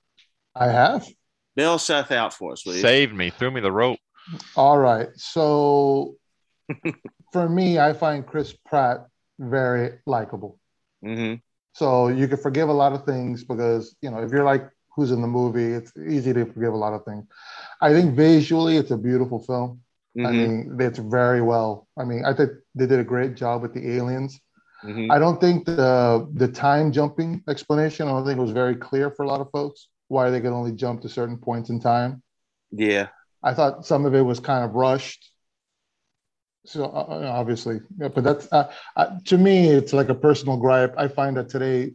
I 0.55 0.67
have. 0.67 1.07
Bill 1.55 1.79
Seth 1.79 2.11
out 2.11 2.33
for 2.33 2.51
us, 2.53 2.65
will 2.65 2.75
you? 2.75 2.81
saved 2.81 3.13
me, 3.13 3.29
threw 3.29 3.51
me 3.51 3.61
the 3.61 3.71
rope. 3.71 3.99
All 4.55 4.77
right. 4.77 5.09
So 5.15 6.15
for 7.31 7.47
me, 7.47 7.79
I 7.79 7.93
find 7.93 8.25
Chris 8.25 8.53
Pratt 8.65 9.07
very 9.39 9.99
likable. 10.05 10.59
hmm 11.03 11.33
So 11.73 12.09
you 12.09 12.27
can 12.27 12.37
forgive 12.37 12.69
a 12.69 12.73
lot 12.73 12.93
of 12.93 13.05
things 13.05 13.43
because, 13.43 13.95
you 14.01 14.11
know, 14.11 14.21
if 14.21 14.31
you're 14.31 14.43
like 14.43 14.69
who's 14.95 15.11
in 15.11 15.21
the 15.21 15.27
movie, 15.27 15.73
it's 15.73 15.91
easy 15.97 16.33
to 16.33 16.45
forgive 16.45 16.73
a 16.73 16.77
lot 16.77 16.93
of 16.93 17.05
things. 17.05 17.25
I 17.81 17.93
think 17.93 18.15
visually 18.15 18.77
it's 18.77 18.91
a 18.91 18.97
beautiful 18.97 19.39
film. 19.39 19.81
I 20.23 20.31
hmm 20.31 20.33
mean, 20.33 20.77
it's 20.79 20.99
very 20.99 21.41
well. 21.41 21.87
I 21.97 22.03
mean, 22.03 22.25
I 22.25 22.33
think 22.33 22.51
they 22.75 22.87
did 22.87 22.99
a 22.99 23.03
great 23.05 23.35
job 23.35 23.61
with 23.61 23.73
the 23.73 23.95
aliens. 23.95 24.39
Hmm 24.83 25.11
I 25.11 25.19
don't 25.19 25.39
think 25.39 25.65
the 25.65 26.27
the 26.33 26.47
time 26.47 26.91
jumping 26.91 27.43
explanation, 27.47 28.07
I 28.07 28.11
don't 28.11 28.25
think 28.25 28.37
it 28.37 28.41
was 28.41 28.51
very 28.51 28.75
clear 28.75 29.11
for 29.11 29.23
a 29.23 29.27
lot 29.27 29.41
of 29.41 29.49
folks 29.51 29.87
why 30.07 30.29
they 30.29 30.41
could 30.41 30.53
only 30.53 30.71
jump 30.71 31.01
to 31.01 31.09
certain 31.09 31.37
points 31.37 31.69
in 31.69 31.79
time. 31.79 32.21
Yeah. 32.71 33.09
I 33.43 33.53
thought 33.53 33.85
some 33.85 34.05
of 34.05 34.13
it 34.13 34.21
was 34.21 34.39
kind 34.39 34.63
of 34.65 34.75
rushed. 34.75 35.31
So 36.65 36.85
uh, 36.85 36.87
uh, 36.87 37.31
obviously, 37.33 37.79
yeah, 37.97 38.09
but 38.09 38.23
that's 38.23 38.47
uh, 38.51 38.71
uh, 38.95 39.17
to 39.25 39.37
me, 39.37 39.69
it's 39.69 39.93
like 39.93 40.09
a 40.09 40.15
personal 40.15 40.57
gripe. 40.57 40.93
I 40.97 41.07
find 41.07 41.35
that 41.37 41.49
today, 41.49 41.93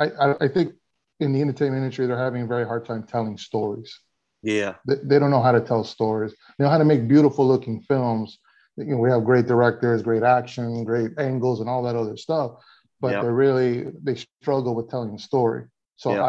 I, 0.00 0.06
I, 0.06 0.34
I 0.42 0.48
think 0.48 0.74
in 1.20 1.32
the 1.32 1.40
entertainment 1.40 1.82
industry, 1.82 2.06
they're 2.06 2.18
having 2.18 2.42
a 2.42 2.46
very 2.46 2.66
hard 2.66 2.84
time 2.84 3.04
telling 3.04 3.38
stories. 3.38 3.98
Yeah. 4.42 4.74
They, 4.86 4.96
they 5.02 5.18
don't 5.18 5.30
know 5.30 5.42
how 5.42 5.52
to 5.52 5.60
tell 5.60 5.82
stories. 5.82 6.34
They 6.58 6.64
know 6.64 6.70
how 6.70 6.78
to 6.78 6.84
make 6.84 7.08
beautiful 7.08 7.46
looking 7.46 7.80
films. 7.82 8.38
You 8.76 8.84
know, 8.84 8.98
we 8.98 9.10
have 9.10 9.24
great 9.24 9.46
directors, 9.46 10.02
great 10.02 10.22
action, 10.22 10.84
great 10.84 11.12
angles, 11.18 11.60
and 11.60 11.68
all 11.68 11.82
that 11.84 11.96
other 11.96 12.16
stuff. 12.16 12.52
But 13.00 13.12
Yeah. 13.12 13.22
they're 13.22 13.32
really 13.32 13.90
they 14.02 14.16
struggle 14.42 14.74
with 14.74 14.88
telling 14.90 15.14
a 15.14 15.18
story. 15.18 15.64
So 15.96 16.12
Yeah. 16.12 16.24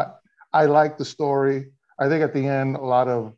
I 0.52 0.62
I 0.62 0.64
like 0.66 0.96
the 0.98 1.04
story. 1.04 1.72
I 1.98 2.08
think 2.08 2.22
at 2.22 2.32
the 2.32 2.46
end, 2.46 2.76
a 2.76 2.80
lot 2.96 3.08
of 3.08 3.34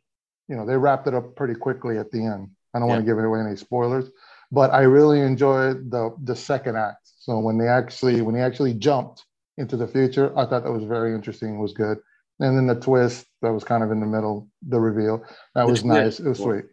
you 0.47 0.55
know 0.55 0.65
they 0.65 0.77
wrapped 0.77 1.07
it 1.07 1.13
up 1.13 1.35
pretty 1.35 1.55
quickly 1.55 1.97
at 1.97 2.11
the 2.11 2.23
end. 2.25 2.49
I 2.73 2.79
don't 2.79 2.87
want 2.87 3.01
to 3.01 3.05
give 3.05 3.17
away 3.19 3.39
any 3.41 3.55
spoilers, 3.57 4.09
but 4.51 4.71
I 4.71 4.83
really 4.83 5.19
enjoyed 5.19 5.91
the 5.91 6.15
the 6.23 6.35
second 6.35 6.77
act. 6.77 7.03
So 7.17 7.39
when 7.39 7.57
they 7.57 7.67
actually 7.67 8.21
when 8.21 8.35
he 8.35 8.41
actually 8.41 8.73
jumped 8.73 9.25
into 9.57 9.75
the 9.75 9.87
future, 9.87 10.31
I 10.37 10.45
thought 10.45 10.63
that 10.63 10.71
was 10.71 10.85
very 10.85 11.13
interesting. 11.13 11.59
Was 11.59 11.73
good. 11.73 11.97
And 12.39 12.57
then 12.57 12.65
the 12.65 12.79
twist 12.79 13.27
that 13.41 13.51
was 13.51 13.63
kind 13.63 13.83
of 13.83 13.91
in 13.91 13.99
the 13.99 14.07
middle, 14.07 14.47
the 14.67 14.79
reveal 14.79 15.19
that 15.53 15.65
The 15.65 15.71
was 15.71 15.81
twist, 15.81 15.85
nice. 15.85 16.19
It 16.19 16.27
was 16.29 16.39
sweet. 16.39 16.65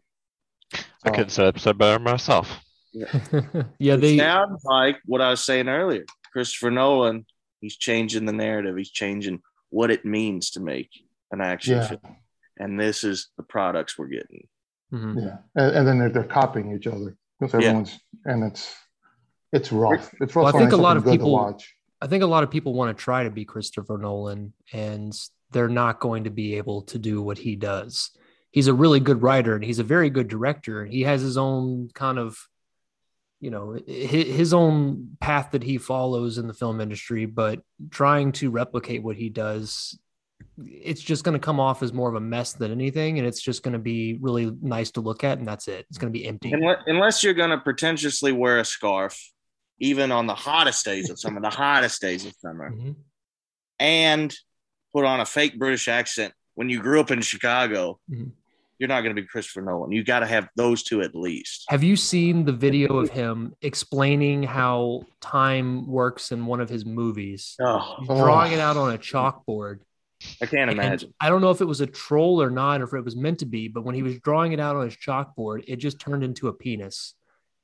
I 1.04 1.10
couldn't 1.10 1.30
set 1.30 1.46
episode 1.46 1.78
better 1.78 1.98
myself. 1.98 2.60
yeah, 2.92 3.06
It 3.78 4.00
they 4.00 4.18
sounds 4.18 4.64
like 4.64 4.96
what 5.04 5.20
I 5.20 5.30
was 5.30 5.44
saying 5.44 5.68
earlier. 5.68 6.04
Christopher 6.32 6.70
Nolan, 6.70 7.26
he's 7.60 7.76
changing 7.76 8.24
the 8.26 8.32
narrative. 8.32 8.76
He's 8.76 8.90
changing 8.90 9.40
what 9.70 9.90
it 9.90 10.04
means 10.04 10.50
to 10.52 10.60
make 10.60 10.90
an 11.30 11.40
action 11.40 11.76
Yeah. 11.76 11.86
film. 11.88 12.16
And 12.58 12.80
this 12.80 13.04
is 13.04 13.28
the 13.36 13.42
products 13.44 13.96
we're 13.98 14.08
getting. 14.08 14.46
Mhm. 14.92 15.22
Yeah, 15.22 15.36
and, 15.54 15.76
and 15.76 15.86
then 15.88 15.98
they're, 15.98 16.08
they're 16.10 16.24
copying 16.24 16.74
each 16.74 16.86
other 16.86 17.16
because 17.38 17.52
Yeah. 17.62 17.68
everyone's 17.68 17.98
and 18.24 18.42
it's 18.44 18.74
it's 19.52 19.70
rough. 19.72 20.10
It's 20.20 20.34
rough. 20.34 20.44
Well, 20.46 20.56
I 20.56 20.58
think 20.58 20.72
a 20.72 20.76
lot 20.76 20.96
of 20.96 21.04
people- 21.04 21.32
watch. 21.32 21.74
I 22.00 22.06
think 22.06 22.22
a 22.22 22.26
lot 22.26 22.44
of 22.44 22.50
people 22.50 22.74
want 22.74 22.96
to 22.96 23.02
try 23.02 23.24
to 23.24 23.30
be 23.30 23.44
Christopher 23.44 23.98
Nolan, 23.98 24.52
and 24.72 25.12
they're 25.50 25.68
not 25.68 25.98
going 26.00 26.24
to 26.24 26.30
be 26.30 26.54
able 26.56 26.82
to 26.82 26.98
do 26.98 27.20
what 27.22 27.38
he 27.38 27.56
does. 27.56 28.10
He's 28.50 28.66
a 28.66 28.74
really 28.74 29.00
good 29.00 29.22
writer, 29.22 29.54
and 29.54 29.62
he's 29.64 29.78
a 29.78 29.84
very 29.84 30.10
good 30.10 30.28
director, 30.28 30.84
he 30.86 31.02
has 31.02 31.20
his 31.20 31.36
own 31.36 31.90
kind 31.94 32.18
of, 32.18 32.38
you 33.40 33.50
know, 33.50 33.78
his 33.86 34.54
own 34.54 35.16
path 35.20 35.50
that 35.52 35.62
he 35.62 35.78
follows 35.78 36.38
in 36.38 36.48
the 36.48 36.54
film 36.54 36.80
industry. 36.80 37.26
But 37.26 37.60
trying 37.90 38.32
to 38.32 38.50
replicate 38.50 39.02
what 39.02 39.16
he 39.16 39.28
does, 39.28 39.98
it's 40.64 41.02
just 41.02 41.24
going 41.24 41.34
to 41.34 41.44
come 41.44 41.60
off 41.60 41.82
as 41.82 41.92
more 41.92 42.08
of 42.08 42.14
a 42.14 42.20
mess 42.20 42.54
than 42.54 42.72
anything, 42.72 43.18
and 43.18 43.28
it's 43.28 43.42
just 43.42 43.62
going 43.62 43.74
to 43.74 43.78
be 43.78 44.18
really 44.20 44.50
nice 44.62 44.90
to 44.92 45.00
look 45.00 45.24
at, 45.24 45.38
and 45.38 45.46
that's 45.46 45.68
it. 45.68 45.86
It's 45.90 45.98
going 45.98 46.12
to 46.12 46.18
be 46.18 46.26
empty. 46.26 46.50
Unless, 46.52 47.22
you're 47.22 47.34
going 47.34 47.50
to 47.50 47.58
pretentiously 47.58 48.32
wear 48.32 48.58
a 48.58 48.64
scarf, 48.64 49.16
even 49.78 50.10
on 50.10 50.26
the 50.26 50.34
hottest 50.34 50.84
days 50.84 51.10
of 51.10 51.20
summer, 51.20 51.40
the 51.40 51.50
hottest 51.50 52.00
days 52.00 52.24
of 52.24 52.32
summer, 52.40 52.72
Mhm. 52.72 52.96
and 53.78 54.34
put 54.92 55.04
on 55.04 55.20
a 55.20 55.26
fake 55.26 55.58
British 55.58 55.86
accent 55.86 56.32
when 56.54 56.68
you 56.68 56.80
grew 56.80 56.98
up 56.98 57.10
in 57.12 57.20
Chicago, 57.20 58.00
Mhm. 58.10 58.32
You're 58.78 58.88
not 58.88 59.02
going 59.02 59.14
to 59.14 59.20
be 59.20 59.26
Christopher 59.26 59.62
Nolan. 59.62 59.92
You 59.92 60.04
got 60.04 60.20
to 60.20 60.26
have 60.26 60.48
those 60.56 60.82
two 60.82 61.02
at 61.02 61.14
least. 61.14 61.64
Have 61.68 61.82
you 61.82 61.96
seen 61.96 62.44
the 62.44 62.52
video 62.52 62.96
of 62.98 63.10
him 63.10 63.54
explaining 63.62 64.42
how 64.44 65.02
time 65.20 65.86
works 65.86 66.30
in 66.32 66.46
one 66.46 66.60
of 66.60 66.68
his 66.68 66.84
movies? 66.86 67.56
Oh, 67.60 67.96
He's 68.00 68.08
Oh. 68.10 68.16
drawing 68.24 68.52
it 68.52 68.60
out 68.60 68.76
on 68.76 68.94
a 68.94 68.98
chalkboard. 68.98 69.80
I 70.42 70.46
can't 70.46 70.70
And 70.70 70.80
imagine. 70.80 71.14
I 71.20 71.28
don't 71.28 71.40
know 71.40 71.50
if 71.50 71.60
it 71.60 71.64
was 71.66 71.80
a 71.80 71.86
troll 71.86 72.42
or 72.42 72.50
not, 72.50 72.80
or 72.80 72.84
if 72.84 72.94
it 72.94 73.04
was 73.04 73.14
meant 73.16 73.38
to 73.40 73.46
be, 73.46 73.68
but 73.68 73.84
when 73.84 73.94
he 73.94 74.02
was 74.02 74.18
drawing 74.20 74.52
it 74.52 74.58
out 74.60 74.74
on 74.76 74.84
his 74.84 74.96
chalkboard, 74.96 75.62
it 75.68 75.76
just 75.76 76.00
turned 76.00 76.24
into 76.24 76.48
a 76.48 76.52
penis. 76.52 77.14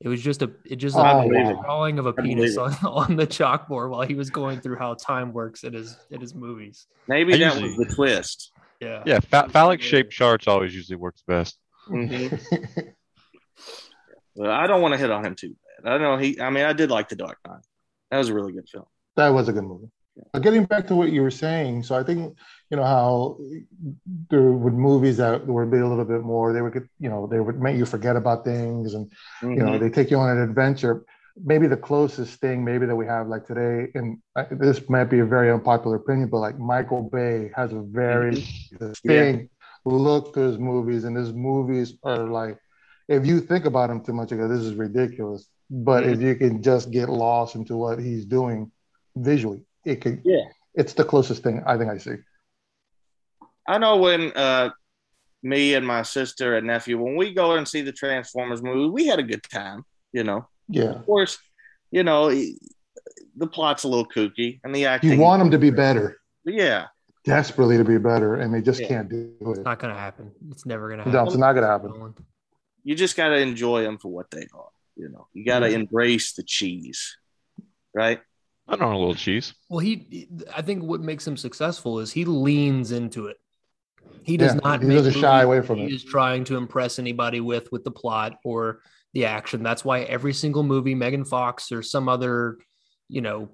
It 0.00 0.08
was 0.08 0.20
just 0.20 0.42
a 0.42 0.50
it 0.66 0.76
just 0.76 0.96
Oh, 0.96 1.00
like 1.02 1.30
a 1.30 1.54
wow. 1.54 1.62
drawing 1.62 1.98
of 1.98 2.06
a 2.06 2.12
penis 2.12 2.56
on, 2.56 2.72
on 2.84 3.16
the 3.16 3.26
chalkboard 3.26 3.90
while 3.90 4.02
he 4.02 4.14
was 4.14 4.30
going 4.30 4.60
through 4.60 4.76
how 4.76 4.94
time 4.94 5.32
works 5.32 5.64
in 5.64 5.72
his 5.72 5.96
in 6.10 6.20
his 6.20 6.34
movies. 6.34 6.86
Maybe 7.08 7.34
I 7.34 7.38
that 7.38 7.54
usually- 7.54 7.76
was 7.76 7.88
the 7.88 7.94
twist. 7.94 8.50
Yeah. 8.80 9.02
Yeah, 9.06 9.20
pha- 9.20 9.48
phallic 9.50 9.80
shaped 9.80 10.12
charts 10.12 10.46
always 10.48 10.74
usually 10.74 10.96
works 10.96 11.22
best. 11.26 11.58
Mhm. 11.88 12.38
Well, 14.36 14.50
I 14.50 14.66
don't 14.66 14.82
want 14.82 14.92
to 14.94 14.98
hit 14.98 15.10
on 15.10 15.24
him 15.24 15.34
too 15.36 15.54
bad. 15.84 15.92
I 15.92 15.98
know 15.98 16.16
he. 16.16 16.40
I 16.40 16.50
mean, 16.50 16.64
I 16.64 16.72
did 16.72 16.90
like 16.90 17.08
The 17.08 17.16
Dark 17.16 17.38
Knight. 17.46 17.60
That 18.10 18.18
was 18.18 18.28
a 18.30 18.34
really 18.34 18.52
good 18.52 18.68
film. 18.68 18.84
that 19.16 19.28
was 19.28 19.48
a 19.48 19.52
good 19.52 19.62
movie. 19.64 19.86
But 20.32 20.42
getting 20.42 20.64
back 20.64 20.86
to 20.88 20.96
what 20.96 21.10
you 21.12 21.22
were 21.22 21.30
saying, 21.30 21.82
so 21.84 21.94
I 21.96 22.02
think 22.04 22.36
you 22.70 22.76
know 22.76 22.84
how 22.84 23.38
there 24.30 24.42
would 24.42 24.74
movies 24.74 25.16
that 25.18 25.46
would 25.46 25.70
be 25.70 25.78
a 25.78 25.86
little 25.86 26.04
bit 26.04 26.22
more. 26.22 26.52
They 26.52 26.62
would 26.62 26.72
get 26.72 26.84
you 26.98 27.08
know 27.08 27.26
they 27.28 27.40
would 27.40 27.60
make 27.60 27.76
you 27.76 27.86
forget 27.86 28.16
about 28.16 28.44
things, 28.44 28.94
and 28.94 29.10
you 29.42 29.56
know 29.56 29.72
Mhm. 29.72 29.80
they 29.80 29.90
take 29.90 30.10
you 30.10 30.18
on 30.18 30.30
an 30.36 30.42
adventure. 30.42 31.04
Maybe 31.42 31.66
the 31.66 31.76
closest 31.76 32.40
thing 32.40 32.64
maybe 32.64 32.86
that 32.86 32.94
we 32.94 33.06
have 33.06 33.26
like 33.26 33.44
today, 33.44 33.90
and 33.94 34.18
I- 34.36 34.46
this 34.50 34.88
might 34.88 35.04
be 35.04 35.18
a 35.18 35.24
very 35.24 35.50
unpopular 35.50 35.96
opinion, 35.96 36.28
but 36.28 36.38
like 36.38 36.58
Michael 36.58 37.08
Bay 37.10 37.50
has 37.56 37.72
a 37.72 37.80
very 37.80 38.36
mm-hmm. 38.36 38.88
distinct 38.88 39.52
look 39.84 40.34
to 40.34 40.40
his 40.40 40.58
movies, 40.58 41.04
and 41.04 41.16
his 41.16 41.32
movies 41.32 41.94
are 42.02 42.26
like, 42.28 42.58
if 43.08 43.26
you 43.26 43.40
think 43.40 43.64
about 43.64 43.90
him 43.90 44.02
too 44.02 44.12
much, 44.12 44.30
you 44.30 44.38
go, 44.38 44.48
this 44.48 44.60
is 44.62 44.74
ridiculous. 44.74 45.46
But 45.70 46.04
if 46.04 46.18
mm-hmm. 46.18 46.26
you 46.26 46.34
can 46.36 46.62
just 46.62 46.90
get 46.90 47.08
lost 47.08 47.54
into 47.54 47.76
what 47.76 47.98
he's 47.98 48.24
doing 48.24 48.70
visually, 49.16 49.62
it 49.84 50.00
could. 50.00 50.22
Yeah. 50.24 50.44
it's 50.74 50.94
the 50.94 51.04
closest 51.04 51.42
thing 51.42 51.62
I 51.66 51.76
think 51.76 51.90
I 51.90 51.98
see. 51.98 52.16
I 53.66 53.78
know 53.78 53.96
when 53.96 54.32
uh, 54.32 54.70
me 55.42 55.74
and 55.74 55.86
my 55.86 56.02
sister 56.02 56.56
and 56.56 56.66
nephew, 56.66 56.98
when 56.98 57.16
we 57.16 57.32
go 57.32 57.52
and 57.52 57.66
see 57.66 57.80
the 57.82 57.92
Transformers 57.92 58.62
movie, 58.62 58.90
we 58.90 59.06
had 59.06 59.18
a 59.18 59.22
good 59.22 59.42
time. 59.42 59.84
You 60.12 60.24
know, 60.24 60.48
Yeah, 60.68 60.90
of 60.90 61.06
course, 61.06 61.38
you 61.90 62.02
know 62.02 62.30
the 63.36 63.46
plot's 63.46 63.84
a 63.84 63.88
little 63.88 64.06
kooky 64.06 64.60
and 64.64 64.74
the 64.74 64.86
acting. 64.86 65.12
you 65.12 65.18
want 65.20 65.40
them 65.40 65.50
to 65.50 65.58
be 65.58 65.70
better, 65.70 66.16
yeah. 66.44 66.86
desperately 67.24 67.76
to 67.76 67.84
be 67.84 67.98
better, 67.98 68.36
and 68.36 68.52
they 68.54 68.60
just 68.62 68.80
Yeah. 68.80 68.88
can't 68.88 69.08
do 69.08 69.34
it. 69.40 69.48
It's 69.50 69.58
not 69.64 69.78
gonna 69.78 69.94
happen. 69.94 70.30
It's 70.50 70.64
never 70.66 70.88
gonna 70.88 71.02
happen. 71.02 71.12
No, 71.12 71.24
it's 71.24 71.36
not 71.36 71.52
gonna 71.54 71.66
happen. 71.66 72.14
You 72.84 72.94
just 72.94 73.16
got 73.16 73.28
to 73.30 73.36
enjoy 73.38 73.82
them 73.82 73.96
for 73.96 74.08
what 74.12 74.30
they 74.30 74.46
are. 74.54 74.68
You 74.94 75.08
know, 75.08 75.26
you 75.32 75.44
got 75.44 75.60
to 75.60 75.68
embrace 75.70 76.34
the 76.34 76.42
cheese, 76.42 77.16
right? 77.94 78.20
I 78.68 78.76
don't 78.76 78.90
know 78.90 78.96
a 78.96 78.98
little 78.98 79.14
cheese. 79.14 79.54
Well, 79.70 79.78
he, 79.80 80.28
I 80.54 80.60
think 80.62 80.82
what 80.84 81.00
makes 81.00 81.26
him 81.26 81.36
successful 81.38 81.98
is 82.00 82.12
he 82.12 82.24
leans 82.26 82.92
into 82.92 83.26
it. 83.28 83.38
He 84.22 84.36
does 84.36 84.54
Yeah, 84.54 84.60
not. 84.62 84.82
he 84.82 84.88
make 84.88 84.98
doesn't 84.98 85.14
shy 85.20 85.42
away 85.42 85.62
from 85.62 85.78
he 85.78 85.84
it. 85.86 85.92
is 85.92 86.04
trying 86.04 86.44
to 86.44 86.56
impress 86.56 86.98
anybody 86.98 87.40
with 87.40 87.72
with 87.72 87.84
the 87.84 87.90
plot 87.90 88.36
or 88.44 88.80
the 89.14 89.24
action. 89.24 89.62
That's 89.62 89.84
why 89.84 90.02
every 90.02 90.34
single 90.34 90.62
movie, 90.62 90.94
Megan 90.94 91.24
Fox 91.24 91.72
or 91.72 91.82
some 91.82 92.08
other, 92.08 92.58
you 93.08 93.20
know, 93.20 93.48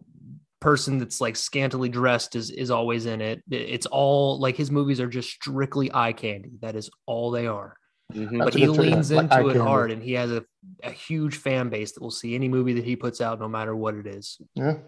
person 0.61 0.99
that's 0.99 1.21
like 1.21 1.37
scantily 1.37 1.89
dressed 1.89 2.35
is 2.37 2.51
is 2.51 2.71
always 2.71 3.07
in 3.07 3.21
it. 3.21 3.43
It's 3.51 3.87
all 3.87 4.41
like 4.41 4.57
his 4.57 4.71
movies 4.71 5.01
are 5.01 5.07
just 5.07 5.31
strictly 5.31 5.91
eye 5.93 6.13
candy. 6.13 6.59
That 6.61 6.77
is 6.77 6.91
all 7.07 7.31
they 7.31 7.47
are. 7.47 7.77
Mhm. 8.13 8.43
But 8.43 8.55
he 8.55 8.67
good 8.67 8.75
term, 8.75 8.85
leans 8.87 9.13
like 9.13 9.25
into 9.25 9.49
it 9.49 9.53
candy. 9.53 9.59
hard, 9.59 9.91
and 9.93 10.03
he 10.03 10.15
has 10.15 10.33
a, 10.33 10.45
a 10.83 10.91
huge 10.91 11.37
fan 11.37 11.69
base 11.69 11.93
that 11.93 12.03
will 12.03 12.11
see 12.11 12.35
any 12.35 12.49
movie 12.49 12.73
that 12.75 12.85
he 12.85 12.97
puts 12.97 13.21
out, 13.21 13.39
no 13.39 13.49
matter 13.49 13.77
what 13.77 13.95
it 13.95 14.07
is. 14.07 14.41
Yeah, 14.55 14.79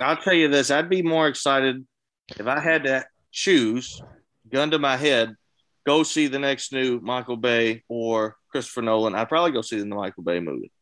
I'll 0.00 0.16
tell 0.16 0.34
you 0.34 0.48
this: 0.48 0.70
I'd 0.70 0.90
be 0.90 1.02
more 1.02 1.28
excited 1.28 1.86
if 2.36 2.46
I 2.46 2.60
had 2.60 2.84
to 2.84 3.06
choose, 3.32 4.02
gun 4.50 4.70
to 4.72 4.78
my 4.78 4.96
head, 4.96 5.34
go 5.86 6.02
see 6.02 6.26
the 6.26 6.38
next 6.38 6.72
new 6.72 7.00
Michael 7.00 7.36
Bay 7.36 7.84
or 7.88 8.36
Christopher 8.50 8.82
Nolan. 8.82 9.14
I'd 9.14 9.28
probably 9.28 9.52
go 9.52 9.62
see 9.62 9.78
the 9.78 9.84
Michael 9.86 10.22
Bay 10.22 10.40
movie, 10.40 10.72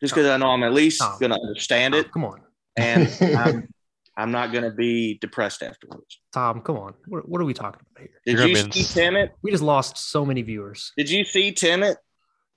just 0.00 0.14
because 0.14 0.26
oh. 0.26 0.34
I 0.34 0.36
know 0.36 0.48
I'm 0.50 0.62
at 0.62 0.72
least 0.72 1.00
Oh. 1.02 1.16
going 1.20 1.30
to 1.32 1.40
understand 1.40 1.94
Oh, 1.94 1.98
it, 1.98 2.12
come 2.12 2.24
on. 2.24 2.40
and 2.76 3.08
I'm, 3.36 3.68
I'm 4.16 4.30
not 4.32 4.50
going 4.52 4.64
to 4.64 4.70
be 4.70 5.18
depressed 5.20 5.62
afterwards. 5.62 6.20
Tom, 6.32 6.60
come 6.60 6.76
on. 6.76 6.94
What, 7.06 7.28
what 7.28 7.40
are 7.40 7.44
we 7.44 7.54
talking 7.54 7.80
about 7.90 8.00
here? 8.00 8.10
Did 8.26 8.38
You're 8.38 8.48
you 8.48 8.72
see 8.72 8.80
in- 8.80 9.12
Tenet? 9.14 9.32
We 9.42 9.50
just 9.50 9.62
lost 9.62 9.96
so 9.96 10.24
many 10.24 10.42
viewers. 10.42 10.92
Did 10.96 11.08
you 11.10 11.24
see 11.24 11.52
Tenet? 11.52 11.96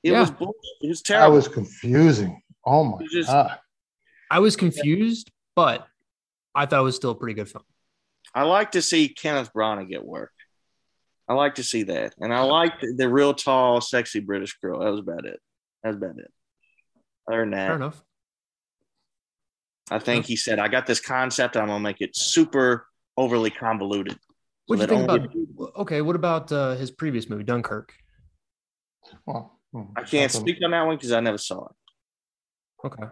It 0.03 0.12
Yeah. 0.13 0.22
was 0.22 0.31
bullshit. 0.31 0.55
It 0.81 0.88
was 0.89 1.01
That 1.03 1.08
terrible. 1.13 1.36
was 1.36 1.48
confusing. 1.48 2.41
Oh 2.65 2.84
my 2.84 2.98
just- 3.12 3.29
god. 3.29 3.60
I 4.31 4.39
was 4.39 4.55
confused, 4.55 5.29
but 5.55 5.86
I 6.55 6.65
thought 6.65 6.79
it 6.79 6.84
was 6.84 6.96
still 6.96 7.12
a 7.12 7.15
pretty 7.15 7.34
good 7.34 7.50
film. 7.50 7.65
I 8.34 8.43
like 8.43 8.72
to 8.72 8.81
see 8.81 9.10
Kenneth 9.10 9.51
Branagh 9.53 9.89
get 9.89 10.05
work. 10.05 10.31
I 11.32 11.34
like 11.34 11.56
to 11.56 11.64
see 11.64 11.84
that, 11.84 12.14
and 12.20 12.34
I 12.34 12.42
like 12.42 12.82
the, 12.82 12.94
the 12.94 13.08
real 13.08 13.34
tall, 13.34 13.80
sexy 13.80 14.20
British 14.20 14.58
girl. 14.62 14.80
That 14.82 14.92
was 14.92 15.00
about 15.00 15.26
it. 15.26 15.40
That 15.82 15.90
was 15.92 15.96
about 15.96 16.18
it. 16.18 16.30
Other 17.26 17.40
than 17.46 17.52
Fair 17.54 17.68
that, 17.70 17.76
enough. 17.76 18.04
I 19.90 20.00
think 20.00 20.26
he 20.26 20.36
said, 20.36 20.60
"I 20.60 20.68
got 20.68 20.86
this 20.88 21.00
concept. 21.00 21.56
I'm 21.56 21.68
gonna 21.68 21.80
make 21.80 22.02
it 22.02 22.18
super 22.18 22.86
overly 23.16 23.50
convoluted." 23.50 24.18
What 24.66 24.76
do 24.76 24.82
you 24.82 24.88
think 24.90 25.10
only- 25.10 25.26
about? 25.56 25.76
Okay, 25.78 26.02
what 26.02 26.18
about 26.18 26.52
uh, 26.52 26.76
his 26.76 26.92
previous 26.92 27.30
movie, 27.30 27.46
Dunkirk? 27.46 27.94
Well, 29.26 29.58
hmm, 29.72 29.84
I 29.96 30.04
can't 30.04 30.32
speak 30.34 30.58
on 30.66 30.72
that 30.72 30.84
one 30.86 30.98
because 30.98 31.14
I 31.14 31.22
never 31.22 31.38
saw 31.38 31.66
it. 31.68 32.88
Okay, 32.88 33.04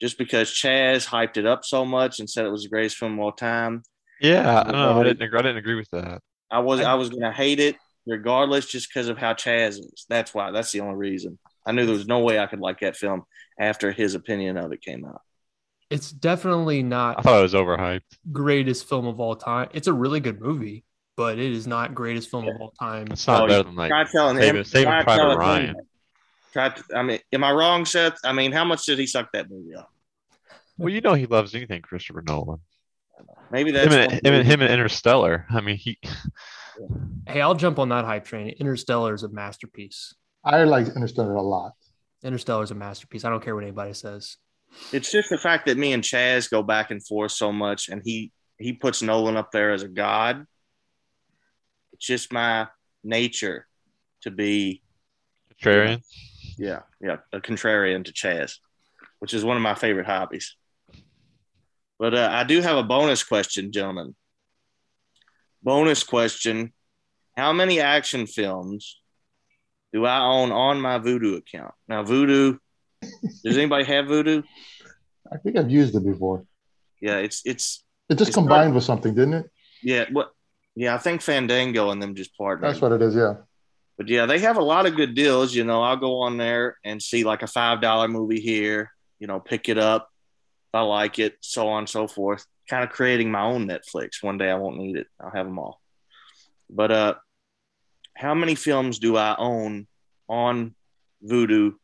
Just 0.00 0.18
because 0.18 0.50
Chaz 0.50 1.06
hyped 1.06 1.36
it 1.36 1.46
up 1.46 1.64
so 1.64 1.84
much 1.84 2.18
and 2.18 2.28
said 2.28 2.44
it 2.44 2.50
was 2.50 2.64
the 2.64 2.70
greatest 2.70 2.96
film 2.96 3.12
of 3.14 3.20
all 3.20 3.30
time, 3.32 3.84
Yeah, 4.20 4.60
I 4.60 4.62
don't 4.64 4.72
know. 4.72 5.00
I 5.00 5.04
didn't. 5.04 5.22
agree- 5.22 5.38
I 5.38 5.42
didn't 5.42 5.58
agree 5.58 5.76
with 5.76 5.90
that. 5.92 6.20
I 6.52 6.60
was 6.60 6.80
I 6.80 6.94
was 6.94 7.08
gonna 7.10 7.32
hate 7.32 7.58
it 7.60 7.76
regardless, 8.06 8.66
just 8.66 8.88
because 8.88 9.08
of 9.08 9.18
how 9.18 9.32
Chaz 9.34 9.78
is. 9.78 10.06
That's 10.08 10.32
why. 10.34 10.50
That's 10.52 10.70
the 10.72 10.80
only 10.80 10.96
reason. 10.96 11.38
I 11.66 11.72
knew 11.72 11.86
there 11.86 11.94
was 11.94 12.06
no 12.06 12.20
way 12.20 12.38
I 12.38 12.46
could 12.46 12.60
like 12.60 12.80
that 12.80 12.96
film 12.96 13.22
after 13.58 13.90
his 13.92 14.14
opinion 14.14 14.56
of 14.58 14.72
it 14.72 14.82
came 14.82 15.04
out. 15.04 15.22
it's 15.90 16.10
definitely 16.10 16.82
not. 16.82 17.18
I 17.18 17.22
thought 17.22 17.38
it 17.38 17.42
was 17.42 17.54
overhyped. 17.54 18.00
greatest 18.30 18.88
film 18.88 19.06
of 19.06 19.18
all 19.20 19.36
time. 19.36 19.68
It's 19.72 19.86
a 19.88 19.92
really 19.92 20.20
good 20.20 20.40
movie, 20.40 20.84
but 21.16 21.38
it 21.38 21.52
is 21.52 21.66
not 21.66 21.94
greatest 21.94 22.30
film 22.30 22.48
of 22.48 22.60
all 22.60 22.72
time. 22.78 23.06
It's 23.10 23.26
not 23.26 23.42
Oh, 23.42 23.46
better 23.46 23.62
than 23.64 23.76
like 23.76 23.90
Try 23.90 24.04
telling 24.04 24.36
him. 24.36 24.42
Saving, 24.42 24.64
Saving 24.64 24.88
try 24.88 25.02
Private 25.04 25.18
telling 25.22 25.32
him 25.34 25.38
Ryan. 25.38 25.76
Try. 26.52 26.68
To, 26.70 26.84
I 26.96 27.02
mean, 27.02 27.18
am 27.32 27.44
I 27.44 27.52
wrong, 27.52 27.84
Seth? 27.84 28.18
I 28.24 28.32
mean, 28.32 28.52
how 28.52 28.64
much 28.64 28.84
did 28.84 28.98
he 28.98 29.06
suck 29.06 29.30
that 29.32 29.48
movie 29.50 29.74
up? 29.74 29.90
Well, 30.78 30.88
you 30.92 31.00
know 31.00 31.14
he 31.14 31.26
loves 31.26 31.54
anything 31.54 31.82
Christopher 31.82 32.22
Nolan. 32.26 32.58
Maybe 33.50 33.70
that's 33.70 33.92
Him 33.92 34.00
one 34.00 34.10
and, 34.10 34.26
him, 34.26 34.34
and, 34.34 34.46
him 34.46 34.60
and 34.62 34.72
Interstellar. 34.72 35.46
I 35.50 35.60
mean, 35.60 35.76
he. 35.76 35.98
Hey, 37.26 37.40
I'll 37.40 37.54
jump 37.54 37.78
on 37.78 37.90
that 37.90 38.04
hype 38.04 38.24
train. 38.24 38.48
Interstellar 38.58 39.14
is 39.14 39.22
a 39.22 39.28
masterpiece. 39.28 40.14
I 40.44 40.64
like 40.64 40.88
Interstellar 40.88 41.34
a 41.34 41.42
lot. 41.42 41.72
Interstellar 42.24 42.62
is 42.62 42.70
a 42.70 42.74
masterpiece. 42.74 43.24
I 43.24 43.30
don't 43.30 43.42
care 43.44 43.54
what 43.54 43.64
anybody 43.64 43.92
says. 43.92 44.36
It's 44.92 45.12
just 45.12 45.28
the 45.28 45.36
fact 45.38 45.66
that 45.66 45.76
me 45.76 45.92
and 45.92 46.02
Chaz 46.02 46.50
go 46.50 46.62
back 46.62 46.90
and 46.90 47.04
forth 47.06 47.32
so 47.32 47.52
much, 47.52 47.88
and 47.88 48.00
he 48.04 48.32
he 48.58 48.72
puts 48.72 49.02
Nolan 49.02 49.36
up 49.36 49.52
there 49.52 49.72
as 49.72 49.82
a 49.82 49.88
god. 49.88 50.46
It's 51.92 52.06
just 52.06 52.32
my 52.32 52.68
nature 53.04 53.66
to 54.22 54.30
be 54.30 54.82
Contrarian. 55.62 56.02
yeah 56.56 56.80
yeah 57.00 57.16
a 57.32 57.40
contrarian 57.40 58.04
to 58.04 58.12
Chaz, 58.12 58.54
which 59.18 59.34
is 59.34 59.44
one 59.44 59.56
of 59.56 59.62
my 59.62 59.74
favorite 59.74 60.06
hobbies. 60.06 60.56
But 62.02 62.14
uh, 62.14 62.30
I 62.32 62.42
do 62.42 62.60
have 62.60 62.76
a 62.76 62.82
bonus 62.82 63.22
question, 63.22 63.70
gentlemen. 63.70 64.16
Bonus 65.62 66.02
question: 66.02 66.72
How 67.36 67.52
many 67.52 67.78
action 67.78 68.26
films 68.26 69.00
do 69.92 70.04
I 70.04 70.18
own 70.18 70.50
on 70.50 70.80
my 70.80 70.98
Vudu 70.98 71.36
account? 71.36 71.74
Now, 71.86 72.02
Vudu. 72.02 72.58
Does 73.44 73.56
anybody 73.56 73.84
have 73.84 74.06
Vudu? 74.06 74.42
I 75.32 75.36
think 75.36 75.56
I've 75.56 75.70
used 75.70 75.94
it 75.94 76.04
before. 76.04 76.44
Yeah, 77.00 77.18
it's 77.18 77.40
it's 77.44 77.84
It 78.08 78.18
just 78.18 78.30
It's 78.30 78.34
combined 78.34 78.74
with 78.74 78.82
something, 78.82 79.14
didn't 79.14 79.34
it? 79.34 79.50
Yeah, 79.80 80.06
what? 80.10 80.32
Yeah, 80.74 80.96
I 80.96 80.98
think 80.98 81.22
Fandango 81.22 81.92
and 81.92 82.02
them 82.02 82.16
just 82.16 82.36
partnered. 82.36 82.68
That's 82.68 82.82
what 82.82 82.90
it 82.90 83.00
is. 83.00 83.14
Yeah. 83.14 83.34
But 83.96 84.08
yeah, 84.08 84.26
they 84.26 84.40
have 84.40 84.56
a 84.56 84.64
lot 84.74 84.86
of 84.86 84.96
good 84.96 85.14
deals. 85.14 85.54
You 85.54 85.62
know, 85.62 85.80
I'll 85.82 85.96
go 85.96 86.22
on 86.22 86.36
there 86.36 86.78
and 86.84 87.00
see 87.00 87.22
like 87.22 87.42
a 87.42 87.46
five 87.46 87.80
dollar 87.80 88.08
movie 88.08 88.40
here. 88.40 88.90
You 89.20 89.28
know, 89.28 89.38
pick 89.38 89.68
it 89.68 89.78
up 89.78 90.08
I 90.74 90.80
like 90.82 91.18
it, 91.18 91.36
so 91.40 91.68
on 91.68 91.80
and 91.80 91.88
so 91.88 92.06
forth. 92.06 92.46
Kind 92.68 92.84
of 92.84 92.90
creating 92.90 93.30
my 93.30 93.42
own 93.42 93.66
Netflix. 93.68 94.22
One 94.22 94.38
day 94.38 94.50
I 94.50 94.54
won't 94.54 94.78
need 94.78 94.96
it. 94.96 95.06
I'll 95.20 95.30
have 95.30 95.46
them 95.46 95.58
all. 95.58 95.80
But 96.70 96.90
uh, 96.90 97.14
how 98.16 98.34
many 98.34 98.54
films 98.54 98.98
do 98.98 99.16
I 99.16 99.36
own 99.36 99.86
on 100.28 100.74
Vudu 101.24 101.74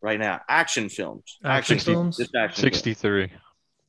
right 0.00 0.20
now? 0.20 0.40
Action 0.48 0.88
films. 0.88 1.38
Action 1.44 1.78
films? 1.78 2.18
Just 2.18 2.34
action 2.34 2.62
films. 2.62 2.74
Sixty-three. 2.76 3.32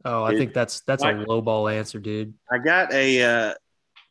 Oh, 0.06 0.24
I 0.24 0.32
It- 0.32 0.38
think 0.38 0.54
that's 0.54 0.82
that's 0.82 1.04
a 1.04 1.12
Like- 1.12 1.28
low 1.28 1.42
ball 1.42 1.68
answer, 1.68 2.00
dude. 2.00 2.34
I 2.52 2.58
got 2.60 2.94
a 2.94 3.22
uh, 3.24 3.54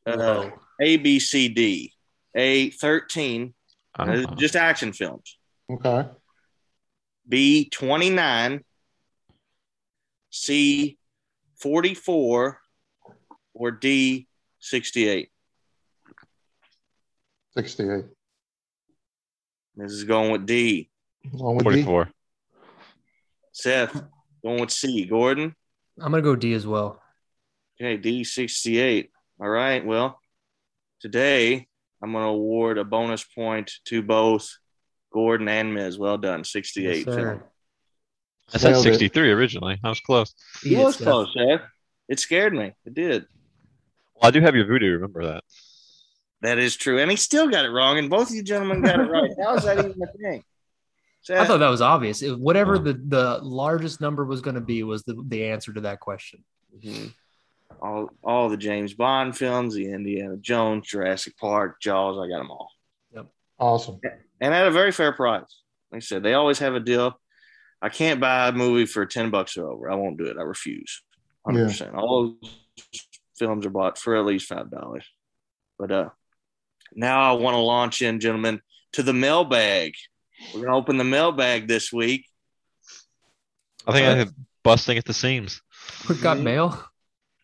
uh, 0.06 0.50
A 0.80 0.96
B 0.98 1.18
C 1.18 1.48
D 1.48 1.92
A 2.36 2.70
thirteen. 2.70 3.54
Uh, 3.98 4.02
Uh, 4.28 4.34
just 4.34 4.54
action 4.56 4.92
films. 4.92 5.38
Okay. 5.70 6.06
B 7.28 7.68
twenty 7.70 8.10
nine, 8.10 8.62
C 10.30 10.98
forty 11.56 11.94
four, 11.94 12.60
or 13.54 13.70
D 13.70 14.26
sixty 14.58 15.08
eight. 15.08 15.30
68. 17.56 18.04
This 19.76 19.92
is 19.92 20.04
going 20.04 20.30
with 20.30 20.44
D. 20.44 20.90
Going 21.38 21.56
with 21.56 21.64
D? 21.64 21.70
Forty-four. 21.70 22.10
Seth 23.52 24.02
going 24.44 24.60
with 24.60 24.70
C. 24.70 25.06
Gordon. 25.06 25.54
I'm 25.98 26.12
gonna 26.12 26.22
go 26.22 26.36
D 26.36 26.52
as 26.52 26.66
well. 26.66 27.00
Okay, 27.80 27.96
D 27.96 28.24
sixty 28.24 28.78
eight. 28.78 29.10
All 29.40 29.48
right. 29.48 29.84
Well, 29.84 30.18
today 31.00 31.66
I'm 32.02 32.12
going 32.12 32.24
to 32.24 32.28
award 32.28 32.78
a 32.78 32.84
bonus 32.84 33.24
point 33.24 33.72
to 33.86 34.02
both 34.02 34.50
Gordon 35.12 35.48
and 35.48 35.72
Miz. 35.74 35.98
Well 35.98 36.18
done, 36.18 36.44
sixty 36.44 36.86
eight. 36.86 37.06
Yes, 37.06 37.14
sir. 37.14 37.42
I 38.54 38.58
said 38.58 38.70
Nailed 38.72 38.86
it. 38.86 38.88
sixty-three 38.90 39.30
originally. 39.32 39.78
I 39.82 39.88
was 39.88 40.00
close. 40.00 40.34
He 40.62 40.74
Eat 40.76 40.78
was 40.84 40.96
Seth. 40.96 41.04
close, 41.06 41.34
Seth. 41.36 41.62
It 42.08 42.20
scared 42.20 42.54
me. 42.54 42.72
It 42.84 42.94
did. 42.94 43.26
Well, 44.14 44.28
I 44.28 44.30
do 44.30 44.40
have 44.40 44.54
your 44.54 44.66
Vudu. 44.66 44.92
Remember 44.92 45.24
that? 45.26 45.44
That 46.42 46.58
is 46.58 46.76
true. 46.76 46.98
And 47.00 47.10
he 47.10 47.16
still 47.16 47.48
got 47.48 47.64
it 47.64 47.70
wrong, 47.70 47.98
and 47.98 48.08
both 48.08 48.28
of 48.30 48.34
you 48.36 48.42
gentlemen 48.42 48.82
got 48.82 49.00
it 49.00 49.04
right. 49.10 49.30
How 49.42 49.54
is 49.56 49.64
that 49.64 49.78
even 49.78 50.00
a 50.02 50.06
thing? 50.18 50.44
I 51.28 51.44
thought 51.44 51.58
that 51.58 51.68
was 51.70 51.80
obvious. 51.82 52.22
It- 52.22 52.38
whatever 52.38 52.76
Oh. 52.76 52.78
the, 52.78 52.92
the 52.92 53.38
largest 53.42 54.00
number 54.00 54.24
was 54.24 54.40
going 54.42 54.54
to 54.54 54.60
be 54.60 54.84
was 54.84 55.02
the, 55.02 55.20
the 55.26 55.46
answer 55.46 55.72
to 55.72 55.80
that 55.82 55.98
question. 55.98 56.44
Mhm. 56.84 57.12
all 57.80 58.10
all 58.22 58.48
the 58.48 58.56
James 58.56 58.94
Bond 58.94 59.36
films, 59.36 59.74
the 59.74 59.90
Indiana 59.90 60.36
Jones, 60.36 60.86
Jurassic 60.86 61.36
Park, 61.38 61.80
Jaws, 61.80 62.16
I 62.18 62.28
got 62.28 62.38
them 62.38 62.50
all. 62.52 62.70
Yep. 63.12 63.26
Awesome. 63.58 63.98
And 64.40 64.54
at 64.54 64.66
a 64.68 64.70
very 64.70 64.92
fair 64.92 65.12
price. 65.12 65.62
Like 65.90 65.96
I 65.96 66.00
said, 66.00 66.22
they 66.22 66.34
always 66.34 66.58
have 66.60 66.74
a 66.76 66.80
deal. 66.80 67.18
I 67.86 67.88
can't 67.88 68.18
buy 68.20 68.48
a 68.48 68.52
movie 68.52 68.84
for 68.84 69.06
10 69.06 69.30
bucks 69.30 69.56
or 69.56 69.68
over. 69.70 69.88
I 69.88 69.94
won't 69.94 70.18
do 70.18 70.24
it. 70.24 70.36
I 70.36 70.42
refuse. 70.42 71.02
100%. 71.46 71.94
All 71.94 72.34
those 72.40 72.50
films 73.38 73.64
are 73.64 73.70
bought 73.70 73.96
for 73.96 74.16
at 74.16 74.24
least 74.24 74.50
$5. 74.50 75.02
But 75.78 75.92
uh 75.92 76.08
now 76.94 77.20
I 77.30 77.32
want 77.38 77.54
to 77.54 77.60
launch 77.60 78.02
in, 78.02 78.18
gentlemen, 78.18 78.60
to 78.94 79.02
the 79.04 79.12
mailbag. 79.12 79.92
We're 80.52 80.62
going 80.62 80.72
to 80.72 80.76
open 80.78 80.96
the 80.96 81.04
mailbag 81.04 81.68
this 81.68 81.92
week. 81.92 82.26
I 83.86 83.92
think 83.92 84.06
I 84.06 84.18
am 84.22 84.34
busting 84.64 84.98
at 84.98 85.04
the 85.04 85.14
seams. 85.14 85.62
We 86.08 86.16
got 86.16 86.38
Mhm. 86.38 86.42
mail. 86.42 86.84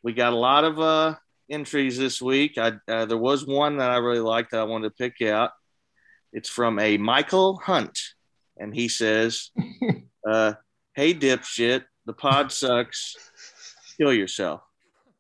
we 0.03 0.13
got 0.13 0.33
a 0.33 0.37
lot 0.37 0.65
of 0.65 0.81
uh, 0.81 1.15
entries 1.49 1.97
this 1.99 2.21
week. 2.21 2.59
I, 2.59 2.73
uh, 2.89 3.05
there 3.05 3.17
was 3.19 3.47
one 3.47 3.77
that 3.79 3.91
I 3.93 3.99
really 3.99 4.19
liked 4.21 4.51
that 4.51 4.61
I 4.61 4.65
wanted 4.65 4.89
to 4.89 4.95
pick 4.97 5.23
out. 5.23 5.51
It's 6.33 6.49
from 6.49 6.79
a 6.81 6.97
Michael 6.97 7.59
Hunt, 7.59 7.97
and 8.57 8.75
he 8.75 8.89
says, 8.89 9.51
uh, 10.27 10.55
"Hey 10.95 11.15
dipshit, 11.15 11.85
the 12.07 12.13
pod 12.13 12.53
sucks. 12.53 13.17
Kill 13.99 14.13
yourself." 14.13 14.63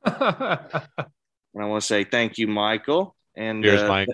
And 1.55 1.62
I 1.62 1.67
want 1.67 1.83
to 1.83 1.87
say 1.87 2.05
thank 2.05 2.38
you, 2.38 2.47
Michael. 2.47 3.15
And 3.37 3.65
Here's 3.65 3.83
uh, 3.83 3.88
Mike. 3.88 4.09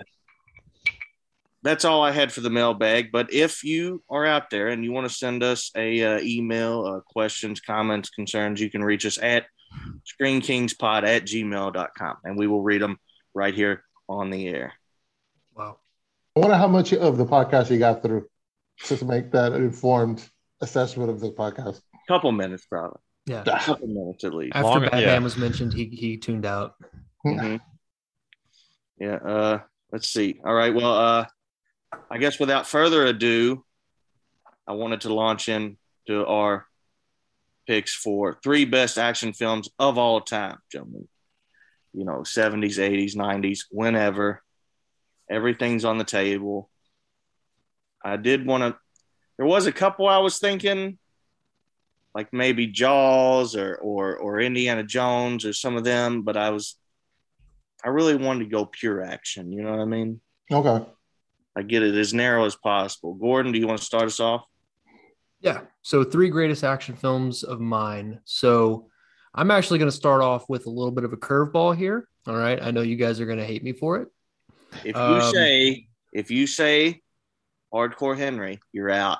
that's 1.63 1.85
all 1.85 2.03
I 2.03 2.11
had 2.11 2.31
for 2.31 2.41
the 2.41 2.49
mailbag. 2.49 3.11
But 3.11 3.33
if 3.33 3.63
you 3.63 4.03
are 4.09 4.25
out 4.25 4.49
there 4.49 4.67
and 4.67 4.83
you 4.83 4.91
want 4.91 5.07
to 5.07 5.13
send 5.13 5.43
us 5.43 5.71
a 5.75 6.03
uh, 6.03 6.19
email, 6.21 6.85
uh, 6.85 6.99
questions, 7.01 7.61
comments, 7.61 8.09
concerns, 8.09 8.59
you 8.59 8.69
can 8.69 8.83
reach 8.83 9.05
us 9.05 9.17
at 9.21 9.45
screenkingspod 10.19 11.03
at 11.03 11.23
gmail.com 11.25 12.17
and 12.23 12.37
we 12.37 12.47
will 12.47 12.61
read 12.61 12.81
them 12.81 12.97
right 13.33 13.53
here 13.53 13.83
on 14.07 14.29
the 14.29 14.47
air. 14.47 14.73
wow. 15.55 15.77
I 16.35 16.39
wonder 16.39 16.55
how 16.55 16.67
much 16.67 16.93
of 16.93 17.17
the 17.17 17.25
podcast 17.25 17.69
you 17.69 17.79
got 17.79 18.01
through 18.01 18.27
just 18.79 18.99
to 18.99 19.05
make 19.05 19.31
that 19.31 19.53
informed 19.53 20.27
assessment 20.61 21.09
of 21.09 21.19
the 21.19 21.31
podcast. 21.31 21.81
Couple 22.07 22.31
minutes, 22.31 22.65
probably. 22.65 22.99
Yeah. 23.25 23.43
A 23.45 23.59
couple 23.59 23.87
minutes 23.87 24.23
at 24.23 24.33
least. 24.33 24.55
After 24.55 24.67
Long- 24.67 24.81
Batman 24.81 25.01
yeah. 25.01 25.19
was 25.19 25.37
mentioned, 25.37 25.73
he 25.73 25.85
he 25.85 26.17
tuned 26.17 26.45
out. 26.45 26.75
Mhm. 27.25 27.59
Yeah. 28.99 29.15
Uh, 29.15 29.59
let's 29.91 30.09
see. 30.09 30.39
All 30.43 30.53
right. 30.53 30.73
Well, 30.73 30.93
uh, 30.93 31.25
I 32.09 32.17
guess 32.17 32.39
without 32.39 32.67
further 32.67 33.05
ado, 33.05 33.63
I 34.67 34.73
wanted 34.73 35.01
to 35.01 35.13
launch 35.13 35.49
into 35.49 36.25
our 36.25 36.65
picks 37.67 37.93
for 37.95 38.39
three 38.43 38.65
best 38.65 38.97
action 38.97 39.33
films 39.33 39.69
of 39.77 39.97
all 39.97 40.21
time, 40.21 40.57
gentlemen. 40.71 41.07
You 41.93 42.05
know, 42.05 42.19
70s, 42.23 42.77
80s, 42.77 43.15
90s, 43.15 43.65
whenever. 43.71 44.43
Everything's 45.29 45.85
on 45.85 45.97
the 45.99 46.03
table. 46.03 46.69
I 48.03 48.17
did 48.17 48.45
want 48.45 48.63
to, 48.63 48.79
there 49.39 49.47
was 49.47 49.67
a 49.67 49.71
couple 49.71 50.05
I 50.05 50.17
was 50.17 50.37
thinking, 50.37 50.97
like 52.13 52.33
maybe 52.33 52.67
Jaws 52.67 53.55
or, 53.55 53.75
or, 53.75 54.17
or 54.17 54.41
Indiana 54.41 54.83
Jones 54.83 55.45
or 55.45 55.53
some 55.53 55.77
of 55.77 55.85
them, 55.85 56.23
but 56.23 56.35
I 56.35 56.49
was, 56.49 56.75
I 57.81 57.87
really 57.87 58.17
wanted 58.17 58.43
to 58.43 58.49
go 58.49 58.65
pure 58.65 59.01
action. 59.01 59.53
You 59.53 59.63
know 59.63 59.71
what 59.71 59.79
I 59.79 59.85
mean? 59.85 60.19
Okay. 60.51 60.85
I 61.55 61.61
get 61.61 61.83
it 61.83 61.95
as 61.95 62.13
narrow 62.13 62.43
as 62.43 62.57
possible. 62.57 63.13
Gordon, 63.13 63.53
do 63.53 63.59
you 63.59 63.65
want 63.65 63.79
to 63.79 63.85
start 63.85 64.03
us 64.03 64.19
off? 64.19 64.43
Yeah. 65.39 65.61
So 65.83 66.03
three 66.03 66.29
greatest 66.29 66.65
action 66.65 66.97
films 66.97 67.43
of 67.43 67.61
mine. 67.61 68.19
So 68.25 68.89
I'm 69.33 69.51
actually 69.51 69.79
going 69.79 69.89
to 69.89 69.95
start 69.95 70.21
off 70.21 70.49
with 70.49 70.65
a 70.65 70.69
little 70.69 70.91
bit 70.91 71.05
of 71.05 71.13
a 71.13 71.17
curveball 71.17 71.77
here. 71.77 72.09
All 72.27 72.35
right. 72.35 72.61
I 72.61 72.71
know 72.71 72.81
you 72.81 72.97
guys 72.97 73.21
are 73.21 73.25
going 73.25 73.39
to 73.39 73.45
hate 73.45 73.63
me 73.63 73.71
for 73.71 74.01
it. 74.01 74.09
If 74.83 74.97
you 74.97 75.01
Um, 75.01 75.33
say 75.33 75.87
if 76.11 76.29
you 76.29 76.45
say 76.45 76.99
hardcore 77.73 78.17
Henry, 78.17 78.59
you're 78.73 78.89
out. 78.89 79.19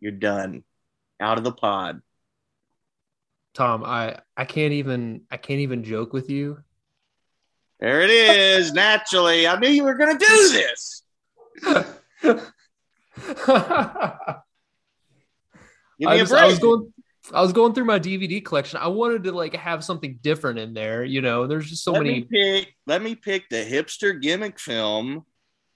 You're 0.00 0.12
done. 0.12 0.64
Out 1.20 1.38
of 1.38 1.44
the 1.44 1.52
pod. 1.52 2.00
Tom, 3.54 3.82
I 3.84 4.20
I 4.36 4.44
can't 4.44 4.72
even 4.74 5.22
I 5.30 5.36
can't 5.36 5.60
even 5.60 5.82
joke 5.82 6.12
with 6.12 6.30
you. 6.30 6.62
There 7.80 8.02
it 8.02 8.10
is. 8.10 8.72
Naturally. 8.72 9.46
I 9.46 9.58
knew 9.58 9.68
you 9.68 9.84
were 9.84 9.94
gonna 9.94 10.18
do 10.18 10.26
this. 10.26 11.02
Give 15.98 16.08
I, 16.08 16.14
me 16.14 16.16
a 16.16 16.18
just- 16.18 16.32
I 16.32 16.46
was 16.46 16.58
going 16.58 16.92
I 17.32 17.42
was 17.42 17.52
going 17.52 17.74
through 17.74 17.84
my 17.84 17.98
DVD 17.98 18.42
collection. 18.42 18.78
I 18.80 18.86
wanted 18.88 19.24
to 19.24 19.32
like 19.32 19.54
have 19.54 19.84
something 19.84 20.18
different 20.22 20.58
in 20.58 20.72
there. 20.72 21.04
You 21.04 21.20
know, 21.20 21.46
there's 21.46 21.68
just 21.68 21.84
so 21.84 21.92
let 21.92 22.04
many. 22.04 22.20
me 22.20 22.28
pick 22.30 22.74
let 22.86 23.02
me 23.02 23.14
pick 23.14 23.48
the 23.50 23.56
hipster 23.56 24.20
gimmick 24.20 24.58
film 24.58 25.24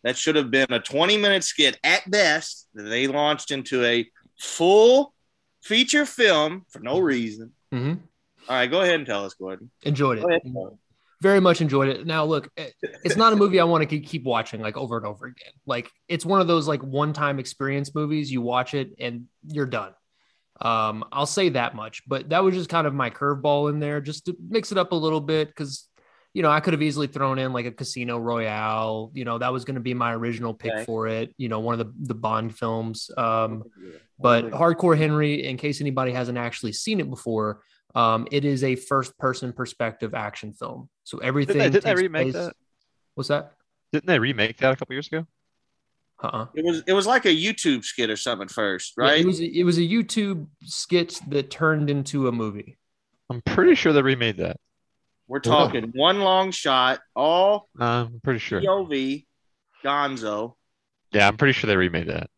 that 0.03 0.17
should 0.17 0.37
have 0.37 0.51
been 0.51 0.67
a 0.71 0.81
20 0.81 1.17
minute 1.17 1.45
skit 1.45 1.79
at 1.85 2.09
best 2.11 2.69
that 2.75 2.85
they 2.85 3.07
launched 3.07 3.51
into 3.51 3.85
a 3.85 4.09
full 4.39 5.15
feature 5.63 6.05
film 6.07 6.65
for 6.71 6.81
no 6.81 6.99
reason. 6.99 7.53
Mhm. 7.73 8.01
All 8.49 8.57
right, 8.57 8.71
go 8.71 8.81
ahead 8.81 8.97
and 8.97 9.07
tell 9.07 9.25
us, 9.25 9.35
Gordon. 9.35 9.71
Enjoyed 9.85 10.21
Go 10.21 10.29
ahead. 10.29 10.43
it. 10.45 10.53
Very 11.21 11.39
much 11.41 11.61
enjoyed 11.61 11.89
it. 11.89 12.05
Now, 12.05 12.25
look, 12.25 12.51
it's 12.57 13.15
not 13.15 13.33
a 13.33 13.37
movie 13.37 13.61
I 13.61 13.65
want 13.65 13.89
to 13.89 14.01
keep 14.01 14.25
watching 14.25 14.61
like 14.61 14.77
over 14.77 14.97
and 14.97 15.07
over 15.07 15.27
again. 15.27 15.53
Like 15.67 15.89
it's 16.09 16.27
one 16.27 16.41
of 16.41 16.49
those 16.49 16.67
like 16.67 16.83
one-time 16.83 17.39
experience 17.39 17.95
movies. 17.95 18.33
You 18.33 18.41
watch 18.43 18.75
it 18.75 18.91
and 18.99 19.27
you're 19.47 19.67
done. 19.67 19.93
Um, 20.61 21.05
I'll 21.13 21.27
say 21.27 21.51
that 21.51 21.77
much. 21.77 22.03
But 22.09 22.31
that 22.31 22.43
was 22.43 22.57
just 22.57 22.69
kind 22.69 22.89
of 22.89 22.95
my 22.95 23.09
curveball 23.11 23.71
in 23.71 23.79
there, 23.79 24.01
just 24.01 24.25
to 24.27 24.37
mix 24.49 24.73
it 24.73 24.79
up 24.79 24.91
a 24.91 24.97
little 24.97 25.21
bit 25.21 25.47
because 25.47 25.89
you 26.35 26.43
know 26.43 26.51
I 26.51 26.61
could 26.61 26.73
have 26.73 26.83
easily 26.83 27.07
thrown 27.07 27.39
in 27.39 27.53
like 27.53 27.67
a 27.67 27.71
Casino 27.73 28.19
Royale. 28.19 29.11
You 29.15 29.25
know 29.25 29.39
that 29.39 29.53
was 29.53 29.65
going 29.65 29.75
to 29.77 29.81
be 29.81 29.95
my 29.95 30.15
original 30.15 30.55
pick 30.55 30.73
Okay. 30.73 30.85
for 30.85 31.07
it. 31.09 31.35
You 31.37 31.49
know 31.49 31.61
one 31.61 31.79
of 31.79 31.87
the 31.87 31.93
the 32.07 32.15
Bond 32.15 32.57
films. 32.57 33.11
Um, 33.17 33.65
but 34.19 34.51
hardcore 34.51 34.97
henry 34.97 35.45
in 35.47 35.57
case 35.57 35.81
anybody 35.81 36.13
hasn't 36.13 36.39
actually 36.39 36.73
seen 36.73 37.01
it 37.01 37.11
before 37.11 37.61
um, 37.97 38.27
it 38.31 38.45
is 38.45 38.63
a 38.63 38.77
first 38.77 39.19
person 39.19 39.53
perspective 39.53 40.15
action 40.15 40.53
film 40.53 40.89
so 41.03 41.19
everything 41.19 41.57
Didn't 41.59 41.73
they, 41.73 41.81
didn't 41.81 41.97
they 41.97 42.03
remake 42.03 42.33
place- 42.33 42.45
that? 42.47 42.55
what's 43.15 43.29
that 43.31 43.55
Didn't 43.93 44.07
they 44.07 44.19
remake 44.21 44.59
that 44.59 44.73
a 44.73 44.77
couple 44.77 44.95
years 44.95 45.09
ago? 45.09 45.27
uh-uh 46.23 46.47
It 46.55 46.65
was 46.65 46.83
it 46.87 46.93
was 46.93 47.07
like 47.07 47.25
a 47.25 47.35
YouTube 47.35 47.85
skit 47.85 48.11
or 48.11 48.17
something 48.17 48.45
at 48.45 48.51
first, 48.53 48.95
Yeah, 48.97 49.05
right? 49.07 49.21
it 49.21 49.27
was 49.27 49.41
it 49.41 49.65
was 49.65 49.79
a 49.79 49.83
youtube 49.83 50.47
skit 50.65 51.21
that 51.29 51.51
turned 51.51 51.91
into 51.91 52.29
a 52.29 52.33
movie 52.33 52.79
I'm 53.29 53.43
pretty 53.43 53.75
sure 53.75 53.93
they 53.93 54.03
remade 54.03 54.37
that. 54.37 54.59
We're 55.33 55.41
talking 55.41 55.93
one 55.95 56.21
long 56.21 56.51
shot, 56.51 57.01
all 57.17 57.71
Uh, 57.81 58.05
I'm 58.05 58.21
pretty 58.23 58.39
sure. 58.39 58.61
POV, 58.61 59.25
Gonzo. 59.83 60.57
Yeah, 61.11 61.27
I'm 61.27 61.39
pretty 61.39 61.53
sure 61.55 61.69
they 61.69 61.77
remade 61.77 62.09
that. 62.09 62.29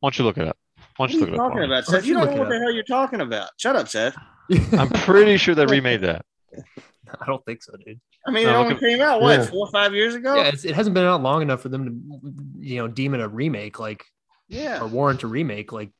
Why 0.00 0.06
don't 0.08 0.18
you 0.18 0.24
look 0.24 0.38
it 0.38 0.48
up? 0.48 0.56
Why 0.96 1.06
don't 1.06 1.10
are 1.10 1.18
you 1.18 1.18
you 1.20 1.26
look 1.26 1.34
it 1.34 1.38
up? 1.38 1.38
talking 1.50 1.58
for 1.58 1.64
about, 1.64 1.84
Seth? 1.84 2.04
You 2.06 2.08
you 2.08 2.14
don't 2.24 2.34
know 2.34 2.40
what 2.40 2.48
the 2.48 2.58
hell 2.58 2.72
you're 2.72 2.82
talking 2.84 3.20
about. 3.20 3.50
Shut 3.58 3.76
up, 3.76 3.88
Seth. 3.88 4.16
I'm 4.72 4.88
pretty 4.88 5.36
sure 5.36 5.54
they 5.54 5.66
remade 5.66 6.00
that. 6.00 6.24
i 7.20 7.26
don't 7.26 7.44
think 7.44 7.62
so 7.62 7.74
dude 7.84 8.00
I 8.26 8.30
mean, 8.30 8.46
No, 8.46 8.52
it 8.52 8.56
only 8.56 8.74
at- 8.76 8.80
came 8.80 9.00
out 9.02 9.20
what 9.20 9.38
Yeah. 9.40 9.44
four 9.46 9.66
or 9.66 9.70
five 9.70 9.92
years 9.94 10.14
ago. 10.14 10.34
yeah 10.36 10.44
it's, 10.44 10.64
it 10.64 10.74
hasn't 10.74 10.94
been 10.94 11.04
out 11.04 11.22
long 11.22 11.42
enough 11.42 11.60
for 11.60 11.68
them 11.68 11.84
to 11.86 12.32
you 12.58 12.76
know 12.76 12.88
deem 12.88 13.12
it 13.14 13.20
a 13.20 13.28
remake 13.28 13.78
like 13.78 14.02
Yeah. 14.48 14.80
or 14.82 14.86
warrant 14.86 15.22
a 15.24 15.26
remake 15.26 15.72
like 15.72 15.90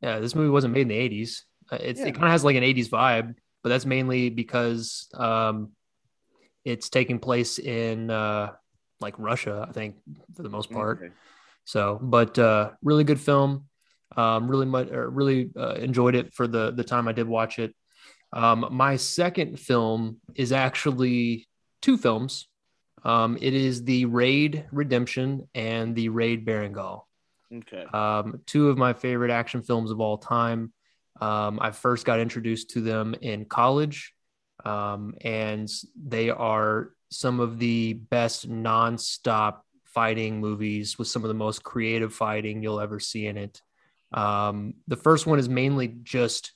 yeah 0.00 0.18
this 0.18 0.34
movie 0.34 0.50
wasn't 0.50 0.74
made 0.74 0.82
in 0.82 0.88
the 0.88 0.96
80s 1.22 1.42
Uh, 1.70 1.76
it's, 1.80 2.00
Yeah. 2.00 2.06
it 2.06 2.12
kind 2.14 2.24
of 2.24 2.30
has 2.32 2.42
like 2.44 2.56
an 2.56 2.64
80s 2.64 2.88
vibe 2.88 3.34
but 3.62 3.68
that's 3.68 3.86
mainly 3.86 4.30
because 4.30 5.08
um 5.14 5.70
it's 6.64 6.88
taking 6.88 7.18
place 7.18 7.58
in 7.58 8.10
uh 8.10 8.50
like 9.00 9.14
russia 9.18 9.66
i 9.68 9.72
think 9.72 9.96
for 10.34 10.42
the 10.42 10.48
most 10.48 10.70
part 10.70 10.98
Okay. 11.02 11.12
so 11.64 11.98
but 12.00 12.38
uh 12.38 12.70
really 12.82 13.04
good 13.04 13.20
film 13.20 13.64
um 14.16 14.48
really 14.48 14.66
much 14.66 14.88
really 14.90 15.50
uh, 15.56 15.74
enjoyed 15.74 16.14
it 16.14 16.32
for 16.34 16.46
the 16.46 16.70
the 16.72 16.84
time 16.84 17.08
i 17.08 17.12
did 17.12 17.26
watch 17.26 17.58
it 17.58 17.74
um 18.32 18.66
my 18.70 18.96
second 18.96 19.58
film 19.58 20.18
is 20.34 20.52
actually 20.52 21.48
two 21.80 21.96
films 21.96 22.48
um 23.04 23.36
it 23.40 23.54
is 23.54 23.84
the 23.84 24.04
raid 24.04 24.66
redemption 24.70 25.48
and 25.54 25.94
the 25.96 26.08
raid 26.08 26.46
berandal 26.46 27.02
Okay. 27.54 27.84
um, 27.92 28.40
two 28.46 28.70
of 28.70 28.78
my 28.78 28.94
favorite 28.94 29.30
action 29.30 29.62
films 29.62 29.90
of 29.90 30.00
all 30.00 30.16
time. 30.16 30.72
Um, 31.22 31.58
I 31.60 31.70
first 31.70 32.04
got 32.04 32.20
introduced 32.20 32.70
to 32.70 32.80
them 32.80 33.14
in 33.20 33.44
college, 33.44 34.12
um, 34.64 35.14
and 35.20 35.70
they 35.94 36.30
are 36.30 36.90
some 37.10 37.40
of 37.40 37.58
the 37.58 37.92
best 37.94 38.48
nonstop 38.50 39.60
fighting 39.84 40.40
movies 40.40 40.98
with 40.98 41.08
some 41.08 41.22
of 41.22 41.28
the 41.28 41.34
most 41.34 41.62
creative 41.62 42.14
fighting 42.14 42.62
you'll 42.62 42.80
ever 42.80 42.98
see 42.98 43.26
in 43.26 43.36
it. 43.36 43.60
Um, 44.12 44.74
the 44.88 44.96
first 44.96 45.26
one 45.26 45.38
is 45.38 45.48
mainly 45.48 45.88
just 46.02 46.52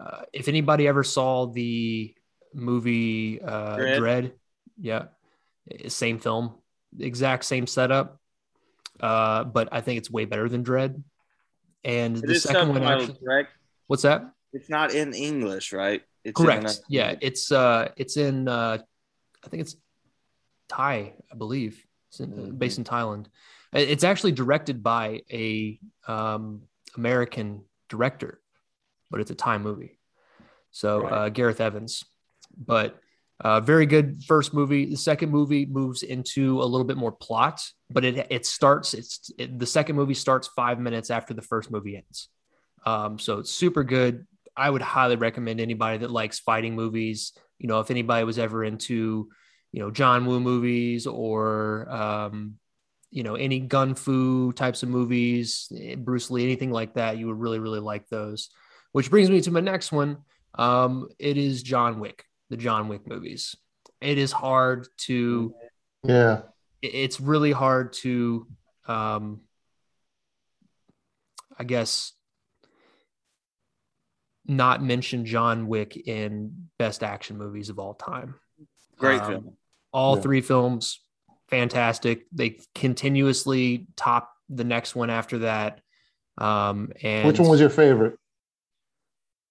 uh, 0.00 0.22
if 0.32 0.48
anybody 0.48 0.88
ever 0.88 1.04
saw 1.04 1.46
the 1.46 2.14
movie 2.52 3.40
uh, 3.40 3.76
Dread? 3.76 3.98
Dread, 3.98 4.32
yeah, 4.80 5.04
same 5.88 6.18
film, 6.18 6.54
exact 6.98 7.44
same 7.44 7.66
setup 7.66 8.20
uh, 9.00 9.44
but 9.44 9.68
I 9.72 9.80
think 9.80 9.98
it's 9.98 10.10
way 10.10 10.24
better 10.24 10.48
than 10.48 10.62
Dread. 10.62 11.02
And 11.84 12.16
It 12.16 12.26
the 12.26 12.34
second 12.36 12.68
one, 12.68 12.82
actually, 12.82 13.18
correct? 13.22 13.52
What's 13.86 14.02
that? 14.02 14.30
It's 14.52 14.68
not 14.70 14.94
in 14.94 15.14
English, 15.14 15.72
right? 15.72 16.02
It's 16.24 16.38
in, 16.40 16.46
Correct. 16.46 16.64
uh, 16.66 16.72
yeah, 16.88 17.14
it's 17.20 17.50
uh, 17.52 17.90
it's 17.96 18.16
in 18.16 18.48
uh, 18.48 18.78
I 19.44 19.48
think 19.48 19.60
it's 19.62 19.76
Thai, 20.68 21.12
I 21.30 21.34
believe. 21.36 21.84
It's 22.08 22.20
in, 22.20 22.30
Mhm. 22.32 22.58
based 22.58 22.78
in 22.78 22.84
Thailand. 22.84 23.26
It's 23.72 24.04
actually 24.04 24.32
directed 24.32 24.82
by 24.82 25.22
a 25.32 25.80
um, 26.06 26.62
American 26.96 27.64
director, 27.88 28.40
but 29.10 29.20
it's 29.20 29.30
a 29.32 29.34
Thai 29.34 29.58
movie. 29.58 29.98
So 30.70 31.02
Right. 31.02 31.12
uh, 31.12 31.28
Gareth 31.30 31.60
Evans, 31.60 32.04
but 32.56 32.98
uh, 33.40 33.60
very 33.60 33.84
good 33.86 34.22
first 34.24 34.54
movie. 34.54 34.86
The 34.86 34.96
second 34.96 35.30
movie 35.30 35.66
moves 35.66 36.04
into 36.04 36.62
a 36.62 36.64
little 36.64 36.84
bit 36.86 36.96
more 36.96 37.10
plot, 37.12 37.60
but 37.90 38.04
it 38.04 38.26
it 38.30 38.46
starts. 38.46 38.94
It's 38.94 39.30
it, 39.38 39.58
the 39.58 39.66
second 39.66 39.96
movie 39.96 40.14
starts 40.14 40.46
five 40.48 40.78
minutes 40.78 41.10
after 41.10 41.34
the 41.34 41.42
first 41.42 41.70
movie 41.70 41.96
ends. 41.96 42.28
Um, 42.84 43.18
so 43.18 43.38
it's 43.38 43.50
super 43.52 43.84
good. 43.84 44.26
I 44.56 44.70
would 44.70 44.82
highly 44.82 45.16
recommend 45.16 45.60
anybody 45.60 45.98
that 45.98 46.10
likes 46.10 46.38
fighting 46.38 46.74
movies. 46.76 47.32
You 47.58 47.68
know, 47.68 47.80
if 47.80 47.90
anybody 47.90 48.24
was 48.24 48.38
ever 48.38 48.62
into, 48.64 49.28
you 49.72 49.80
know, 49.80 49.90
John 49.90 50.26
Woo 50.26 50.38
movies 50.40 51.06
or, 51.06 51.88
um, 51.90 52.54
you 53.10 53.22
know, 53.22 53.34
any 53.36 53.60
gun 53.60 53.94
fu 53.94 54.52
types 54.52 54.82
of 54.82 54.88
movies, 54.88 55.72
eh, 55.76 55.94
Bruce 55.96 56.30
Lee, 56.30 56.44
anything 56.44 56.70
like 56.70 56.94
that, 56.94 57.16
you 57.18 57.26
would 57.28 57.38
really, 57.38 57.58
really 57.58 57.80
like 57.80 58.08
those. 58.08 58.50
Which 58.92 59.10
brings 59.10 59.30
me 59.30 59.40
to 59.40 59.50
my 59.50 59.60
next 59.60 59.90
one. 59.92 60.18
Um, 60.56 61.08
it 61.18 61.36
is 61.36 61.62
John 61.62 61.98
Wick, 62.00 62.24
the 62.50 62.56
John 62.56 62.88
Wick 62.88 63.06
movies. 63.08 63.56
It 64.00 64.18
is 64.18 64.30
hard 64.30 64.86
to 64.98 65.54
Yeah. 66.04 66.42
it's 66.82 67.18
really 67.20 67.52
hard 67.52 67.94
to 67.94 68.46
um 68.86 69.40
i 71.58 71.64
guess 71.64 72.12
not 74.46 74.82
mention 74.82 75.24
john 75.24 75.66
wick 75.66 75.96
in 75.96 76.68
best 76.78 77.02
action 77.02 77.36
movies 77.38 77.68
of 77.70 77.78
all 77.78 77.94
time 77.94 78.34
Great 78.96 79.20
Um, 79.22 79.30
film. 79.30 79.56
all 79.92 80.16
Yeah. 80.16 80.22
three 80.22 80.40
films 80.40 81.00
fantastic 81.48 82.26
they 82.32 82.60
continuously 82.74 83.86
top 83.96 84.30
the 84.48 84.64
next 84.64 84.94
one 84.94 85.10
after 85.10 85.38
that 85.40 85.80
um 86.38 86.90
and 87.02 87.26
Which 87.26 87.38
one 87.40 87.48
was 87.48 87.60
your 87.60 87.70
favorite? 87.70 88.18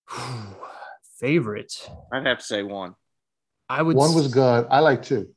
favorite 1.20 1.90
I'd 2.12 2.26
have 2.28 2.40
to 2.40 2.44
say 2.44 2.64
one. 2.64 2.96
i 3.70 3.82
would 3.82 3.96
One 3.96 4.14
was 4.14 4.28
good. 4.28 4.68
I 4.70 4.80
like 4.80 5.02
two 5.04 5.30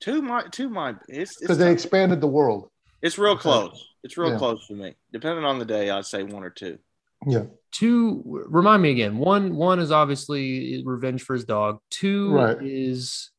Two 0.00 0.20
my 0.20 0.42
two 0.50 0.68
my 0.68 0.90
it's 1.08 1.32
it's, 1.32 1.40
because 1.40 1.58
they 1.58 1.70
expanded 1.72 2.20
the 2.20 2.26
world. 2.26 2.68
it's 3.02 3.18
real 3.18 3.36
close. 3.36 3.88
It's 4.02 4.16
real 4.18 4.32
Yeah. 4.32 4.38
close 4.38 4.64
for 4.66 4.74
me. 4.74 4.94
Depending 5.12 5.44
on 5.44 5.58
the 5.60 5.64
day, 5.64 5.90
I'd 5.90 6.04
say 6.06 6.24
one 6.24 6.42
or 6.42 6.50
two. 6.50 6.78
Yeah. 7.26 7.44
Two, 7.72 8.22
remind 8.48 8.82
me 8.82 8.90
again. 8.90 9.16
One, 9.18 9.56
one 9.56 9.78
is 9.78 9.90
obviously 9.90 10.82
revenge 10.84 11.22
for 11.22 11.34
his 11.34 11.44
dog. 11.44 11.78
Two 11.90 12.32
Right. 12.34 12.58
is 12.60 13.30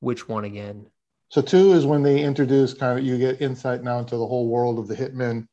which 0.00 0.28
one 0.28 0.44
again? 0.44 0.86
So 1.28 1.40
two 1.42 1.72
is 1.72 1.86
when 1.86 2.02
they 2.02 2.22
introduce 2.22 2.74
kind 2.74 2.98
of 2.98 3.04
you 3.04 3.18
get 3.18 3.40
insight 3.40 3.82
now 3.84 3.98
into 3.98 4.16
the 4.16 4.26
whole 4.26 4.48
world 4.48 4.78
of 4.78 4.88
the 4.88 4.94
hitmen 4.96 5.46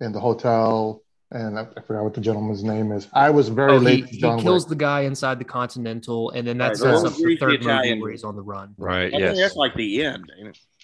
and 0.00 0.14
the 0.14 0.20
hotel. 0.20 1.02
And 1.32 1.58
I, 1.58 1.62
I 1.76 1.80
forgot 1.82 2.02
what 2.02 2.14
the 2.14 2.20
gentleman's 2.20 2.64
name 2.64 2.90
is. 2.90 3.06
I 3.12 3.30
was 3.30 3.48
very 3.48 3.72
Oh, 3.74 3.78
he, 3.78 3.84
late 3.84 4.06
to 4.08 4.12
he 4.14 4.20
kills 4.42 4.64
Wick. 4.64 4.70
the 4.70 4.74
guy 4.76 5.02
inside 5.02 5.38
the 5.38 5.44
Continental, 5.44 6.30
and 6.30 6.44
then 6.46 6.58
that 6.58 6.68
Right, 6.70 6.76
sets 6.76 7.04
up 7.04 7.14
the 7.14 7.22
Greasy 7.22 7.38
third 7.38 7.50
movie 7.60 7.64
Italian- 7.66 8.00
where 8.00 8.10
he's 8.10 8.24
on 8.24 8.34
the 8.34 8.42
run. 8.42 8.74
Right. 8.76 9.06
I 9.06 9.10
think 9.10 9.20
Yes. 9.22 9.38
that's 9.38 9.56
like 9.56 9.74
the 9.76 10.02
end. 10.04 10.24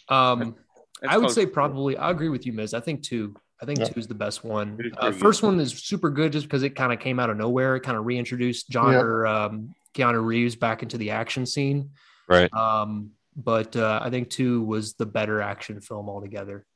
Um, 0.08 0.54
That's 1.02 1.14
I 1.14 1.18
would 1.18 1.30
say 1.30 1.46
probably. 1.46 1.96
I 1.96 2.10
agree 2.12 2.28
with 2.28 2.46
you, 2.46 2.52
Miz. 2.52 2.74
I 2.74 2.80
think 2.80 3.02
two. 3.02 3.34
I 3.60 3.64
think 3.66 3.78
Yeah. 3.78 3.86
two 3.86 4.00
is 4.00 4.06
the 4.06 4.14
best 4.14 4.44
one. 4.44 4.78
Uh, 4.98 5.12
first 5.12 5.42
one 5.42 5.58
is 5.60 5.72
super 5.72 6.10
good 6.10 6.32
just 6.32 6.46
because 6.46 6.62
it 6.62 6.70
kind 6.70 6.92
of 6.92 6.98
came 7.00 7.18
out 7.18 7.30
of 7.30 7.36
nowhere. 7.36 7.76
It 7.76 7.80
kind 7.80 7.96
of 7.96 8.04
reintroduced 8.04 8.68
John 8.68 8.92
Yeah. 8.92 9.00
or 9.00 9.26
um, 9.26 9.74
Keanu 9.94 10.22
Reeves 10.24 10.56
back 10.56 10.82
into 10.82 10.98
the 10.98 11.10
action 11.12 11.46
scene. 11.46 11.90
Right. 12.28 12.52
Um, 12.52 13.12
but 13.34 13.74
uh, 13.76 14.00
I 14.02 14.10
think 14.10 14.28
two 14.30 14.62
was 14.62 14.94
the 14.94 15.06
better 15.06 15.40
action 15.40 15.80
film 15.80 16.08
altogether. 16.08 16.66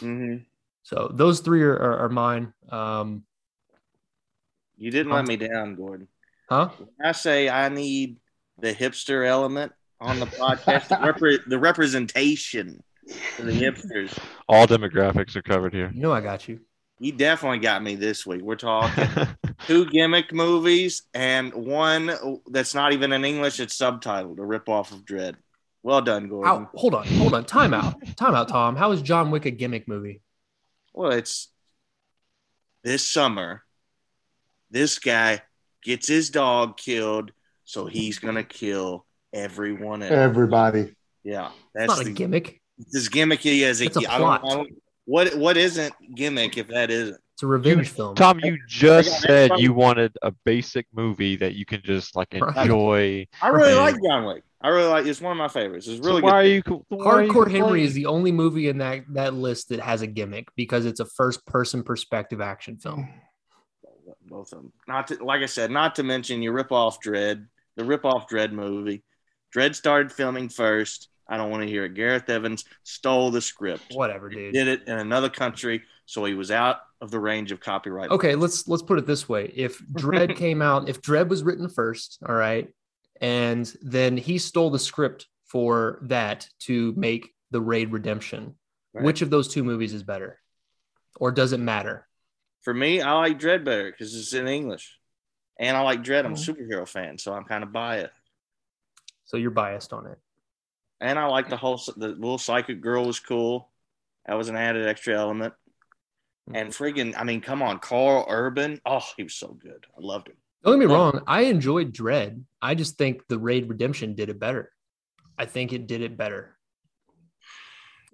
Mhm. 0.00 0.44
So 0.82 1.10
those 1.12 1.40
three 1.40 1.62
are, 1.62 1.74
are, 1.76 1.98
are 2.04 2.08
mine. 2.08 2.52
Um, 2.70 3.24
You 4.76 4.90
didn't 4.90 5.12
let 5.12 5.26
me 5.26 5.36
down, 5.36 5.74
Gordon. 5.74 6.08
huh? 6.50 6.68
When 6.78 6.88
I 7.08 7.12
say 7.12 7.48
I 7.48 7.68
need 7.70 8.18
the 8.58 8.72
hipster 8.74 9.26
element 9.26 9.72
on 10.00 10.20
the 10.20 10.26
podcast, 10.26 10.88
the, 10.88 10.96
repre- 10.96 11.44
the 11.46 11.58
representation 11.58 12.82
for 13.36 13.42
the 13.42 13.52
hipsters. 13.52 14.16
All 14.48 14.66
demographics 14.66 15.36
are 15.36 15.42
covered 15.42 15.72
here. 15.72 15.90
You 15.94 16.02
know 16.02 16.12
I 16.12 16.20
got 16.20 16.48
you. 16.48 16.60
You 16.98 17.12
definitely 17.12 17.58
got 17.58 17.82
me 17.82 17.94
this 17.94 18.26
week. 18.26 18.40
We're 18.40 18.56
talking 18.56 19.06
two 19.66 19.84
gimmick 19.86 20.32
movies 20.32 21.02
and 21.12 21.52
one 21.52 22.10
that's 22.50 22.74
not 22.74 22.92
even 22.94 23.12
in 23.12 23.24
English. 23.24 23.60
It's 23.60 23.76
subtitled, 23.76 24.38
a 24.38 24.42
ripoff 24.42 24.92
of 24.92 25.04
Dread. 25.04 25.36
Well 25.82 26.00
done, 26.00 26.28
Gordon. 26.28 26.50
Ow, 26.50 26.70
hold 26.74 26.94
on, 26.94 27.06
hold 27.06 27.34
on. 27.34 27.44
Time 27.44 27.74
out. 27.74 27.94
Time 28.16 28.34
out, 28.34 28.48
Tom. 28.48 28.76
How 28.76 28.92
is 28.92 29.02
John 29.02 29.30
Wick 29.30 29.44
a 29.44 29.50
gimmick 29.50 29.86
movie? 29.86 30.22
Well, 30.94 31.12
it's 31.12 31.48
this 32.82 33.06
summer. 33.06 33.62
This 34.70 34.98
guy 34.98 35.42
gets 35.84 36.08
his 36.08 36.30
dog 36.30 36.76
killed, 36.76 37.30
so 37.64 37.86
he's 37.86 38.18
gonna 38.18 38.42
kill 38.42 39.04
everyone 39.32 40.02
else. 40.02 40.12
Everybody. 40.12 40.94
yeah, 41.22 41.48
It's 41.48 41.54
that's 41.74 41.88
not 41.98 42.06
a 42.06 42.10
gimmick. 42.10 42.60
As 42.94 43.08
gimmicky 43.08 43.62
as 43.64 43.80
it. 43.80 43.86
It's 43.86 44.04
a 44.04 44.12
I 44.12 44.18
don't. 44.18 44.44
I 44.44 44.54
don't, 44.54 44.82
what 45.04 45.36
what 45.36 45.56
isn't 45.56 45.94
gimmick 46.14 46.58
if 46.58 46.68
that 46.68 46.90
isn't? 46.90 47.20
It's 47.34 47.42
a 47.42 47.46
revenge 47.46 47.90
film. 47.90 48.14
Tom, 48.14 48.40
you 48.42 48.58
just 48.66 49.10
got 49.10 49.20
said 49.20 49.50
you 49.58 49.74
wanted 49.74 50.16
a 50.22 50.32
basic 50.44 50.86
movie 50.94 51.36
that 51.36 51.54
you 51.54 51.66
can 51.66 51.82
just 51.82 52.16
like 52.16 52.32
enjoy. 52.32 53.26
I 53.42 53.48
really 53.48 53.74
Man. 53.74 53.76
like 53.76 53.96
John 54.02 54.24
Wick. 54.24 54.42
I 54.62 54.68
really 54.68 54.88
like. 54.88 55.06
It's 55.06 55.20
one 55.20 55.32
of 55.32 55.38
my 55.38 55.48
favorites. 55.48 55.86
It's 55.86 56.04
really 56.04 56.22
so 56.22 56.26
why 56.26 56.30
good. 56.30 56.36
are 56.36 56.72
you? 56.72 56.84
why 56.88 57.04
are 57.04 57.22
you 57.22 57.30
Hardcore 57.30 57.50
Henry 57.50 57.60
complaining? 57.60 57.84
is 57.84 57.94
the 57.94 58.06
only 58.06 58.32
movie 58.32 58.68
in 58.68 58.78
that 58.78 59.04
that 59.12 59.34
list 59.34 59.68
that 59.68 59.80
has 59.80 60.02
a 60.02 60.06
gimmick 60.06 60.48
because 60.56 60.86
it's 60.86 61.00
a 61.00 61.04
first 61.04 61.44
person 61.46 61.82
perspective 61.82 62.40
action 62.40 62.78
film. 62.78 63.08
both 64.22 64.52
of 64.52 64.62
them. 64.62 64.72
Not 64.88 65.08
to, 65.08 65.22
like 65.22 65.42
I 65.42 65.46
said, 65.46 65.70
not 65.70 65.94
to 65.96 66.02
mention 66.02 66.42
you 66.42 66.52
rip 66.52 66.72
off 66.72 67.00
Dread, 67.00 67.46
the 67.76 67.84
rip 67.84 68.04
off 68.04 68.28
Dread 68.28 68.52
movie. 68.52 69.04
Dread 69.52 69.76
started 69.76 70.10
filming 70.10 70.48
first. 70.48 71.10
I 71.28 71.36
don't 71.36 71.50
want 71.50 71.62
to 71.64 71.68
hear 71.68 71.84
it. 71.84 71.94
Gareth 71.94 72.28
Evans 72.28 72.64
stole 72.84 73.30
the 73.30 73.40
script. 73.40 73.92
Whatever, 73.94 74.28
dude. 74.28 74.52
Did 74.54 74.68
it 74.68 74.82
in 74.86 74.98
another 74.98 75.28
country, 75.28 75.82
so 76.04 76.24
he 76.24 76.34
was 76.34 76.50
out 76.50 76.78
of 77.00 77.10
the 77.10 77.18
range 77.18 77.50
of 77.52 77.60
copyright. 77.60 78.10
Okay, 78.10 78.34
let's 78.36 78.68
let's 78.68 78.82
put 78.82 78.98
it 78.98 79.06
this 79.06 79.28
way. 79.28 79.50
If 79.54 79.82
Dread 79.92 80.36
came 80.36 80.62
out, 80.62 80.88
if 80.88 81.02
Dread 81.02 81.28
was 81.28 81.42
written 81.42 81.68
first, 81.68 82.18
all 82.28 82.34
right, 82.34 82.68
and 83.20 83.72
then 83.82 84.16
he 84.16 84.38
stole 84.38 84.70
the 84.70 84.78
script 84.78 85.26
for 85.46 85.98
that 86.02 86.48
to 86.60 86.92
make 86.96 87.34
the 87.50 87.60
Raid 87.60 87.92
Redemption, 87.92 88.54
Right. 88.94 89.04
which 89.04 89.20
of 89.22 89.30
those 89.30 89.48
two 89.48 89.62
movies 89.64 89.92
is 89.94 90.02
better? 90.02 90.38
Or 91.18 91.30
does 91.32 91.52
it 91.52 91.60
matter? 91.60 92.06
For 92.62 92.72
me, 92.74 93.00
I 93.00 93.12
like 93.12 93.38
Dread 93.38 93.64
better 93.64 93.90
because 93.90 94.14
it's 94.14 94.32
in 94.32 94.46
English, 94.48 94.96
and 95.58 95.76
I 95.76 95.80
like 95.80 96.02
Dread. 96.04 96.24
I'm 96.24 96.32
a 96.32 96.34
Mm-hmm. 96.36 96.52
superhero 96.52 96.88
fan, 96.88 97.18
so 97.18 97.32
I'm 97.34 97.44
kind 97.44 97.62
of 97.64 97.72
biased. 97.72 98.12
So 99.26 99.36
you're 99.36 99.50
biased 99.50 99.92
on 99.92 100.06
it. 100.06 100.18
And 101.00 101.18
I 101.18 101.26
like 101.26 101.48
the 101.48 101.56
whole 101.56 101.80
the 101.96 102.08
little 102.08 102.38
psychic 102.38 102.80
girl 102.80 103.04
was 103.04 103.20
cool. 103.20 103.70
That 104.26 104.34
was 104.34 104.48
an 104.48 104.56
added 104.56 104.86
extra 104.88 105.14
element. 105.14 105.54
And 106.52 106.70
friggin', 106.70 107.14
I 107.16 107.24
mean, 107.24 107.40
come 107.40 107.60
on, 107.62 107.80
Karl 107.80 108.24
Urban. 108.28 108.80
Oh, 108.86 109.02
he 109.16 109.24
was 109.24 109.34
so 109.34 109.48
good. 109.48 109.84
I 109.96 110.00
loved 110.00 110.28
him. 110.28 110.36
Don't 110.64 110.78
get 110.80 110.88
me 110.88 110.94
wrong, 110.94 111.22
I 111.26 111.42
enjoyed 111.42 111.92
Dread. 111.92 112.44
I 112.62 112.74
just 112.74 112.96
think 112.98 113.26
the 113.28 113.38
Raid 113.38 113.68
Redemption 113.68 114.14
did 114.14 114.28
it 114.30 114.38
better. 114.40 114.72
I 115.38 115.44
think 115.44 115.72
it 115.72 115.86
did 115.86 116.00
it 116.02 116.16
better. 116.16 116.56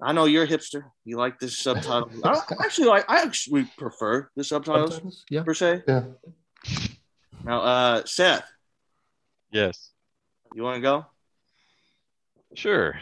I 0.01 0.13
know 0.13 0.25
you're 0.25 0.45
a 0.45 0.49
hipster. 0.49 0.85
You 1.05 1.17
like 1.17 1.39
this 1.39 1.57
subtitle. 1.59 2.11
I 2.25 2.31
I 2.61 2.65
actually 2.65 2.89
like. 2.89 3.09
I 3.09 3.23
actually 3.23 3.65
prefer 3.79 4.29
the 4.35 4.43
subtitles 4.45 4.95
Subtitles? 4.95 5.25
Yeah. 5.31 5.43
per 5.45 5.55
se. 5.55 5.83
Yeah. 5.87 6.05
Now, 7.45 7.61
uh, 7.63 8.03
Seth, 8.05 8.45
Yes. 9.51 9.91
you 10.55 10.63
want 10.63 10.77
to 10.77 10.81
go? 10.81 11.07
Sure. 12.55 12.99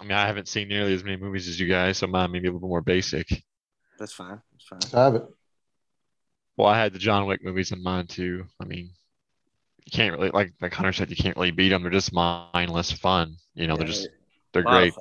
I 0.00 0.04
mean, 0.04 0.12
I 0.12 0.26
haven't 0.26 0.48
seen 0.48 0.68
nearly 0.68 0.94
as 0.94 1.04
many 1.04 1.16
movies 1.16 1.48
as 1.48 1.58
you 1.58 1.68
guys, 1.68 1.98
so 1.98 2.06
mine 2.06 2.30
may 2.30 2.40
be 2.40 2.48
a 2.48 2.52
little 2.52 2.68
more 2.68 2.82
basic. 2.82 3.28
That's 3.98 4.12
fine. 4.12 4.40
That's 4.52 4.64
fine. 4.64 4.78
Let's 4.82 4.92
have 4.92 5.14
it. 5.14 5.24
Well, 6.56 6.68
I 6.68 6.78
had 6.78 6.92
the 6.92 6.98
John 6.98 7.26
Wick 7.26 7.44
movies 7.44 7.72
in 7.72 7.82
mind 7.82 8.08
too. 8.08 8.44
I 8.60 8.64
mean, 8.64 8.90
you 9.84 9.90
can't 9.92 10.14
really, 10.14 10.30
like 10.30 10.52
like 10.60 10.74
Hunter 10.74 10.92
said, 10.92 11.10
you 11.10 11.16
can't 11.16 11.36
really 11.36 11.50
beat 11.50 11.68
them. 11.68 11.82
They're 11.82 11.90
just 11.90 12.12
mindless 12.12 12.92
fun. 12.92 13.36
You 13.54 13.66
know, 13.66 13.76
they're 13.76 13.86
just 13.86 14.08
they're 14.52 14.62
a 14.62 14.66
lot 14.66 14.74
of 14.74 14.80
great. 14.80 14.94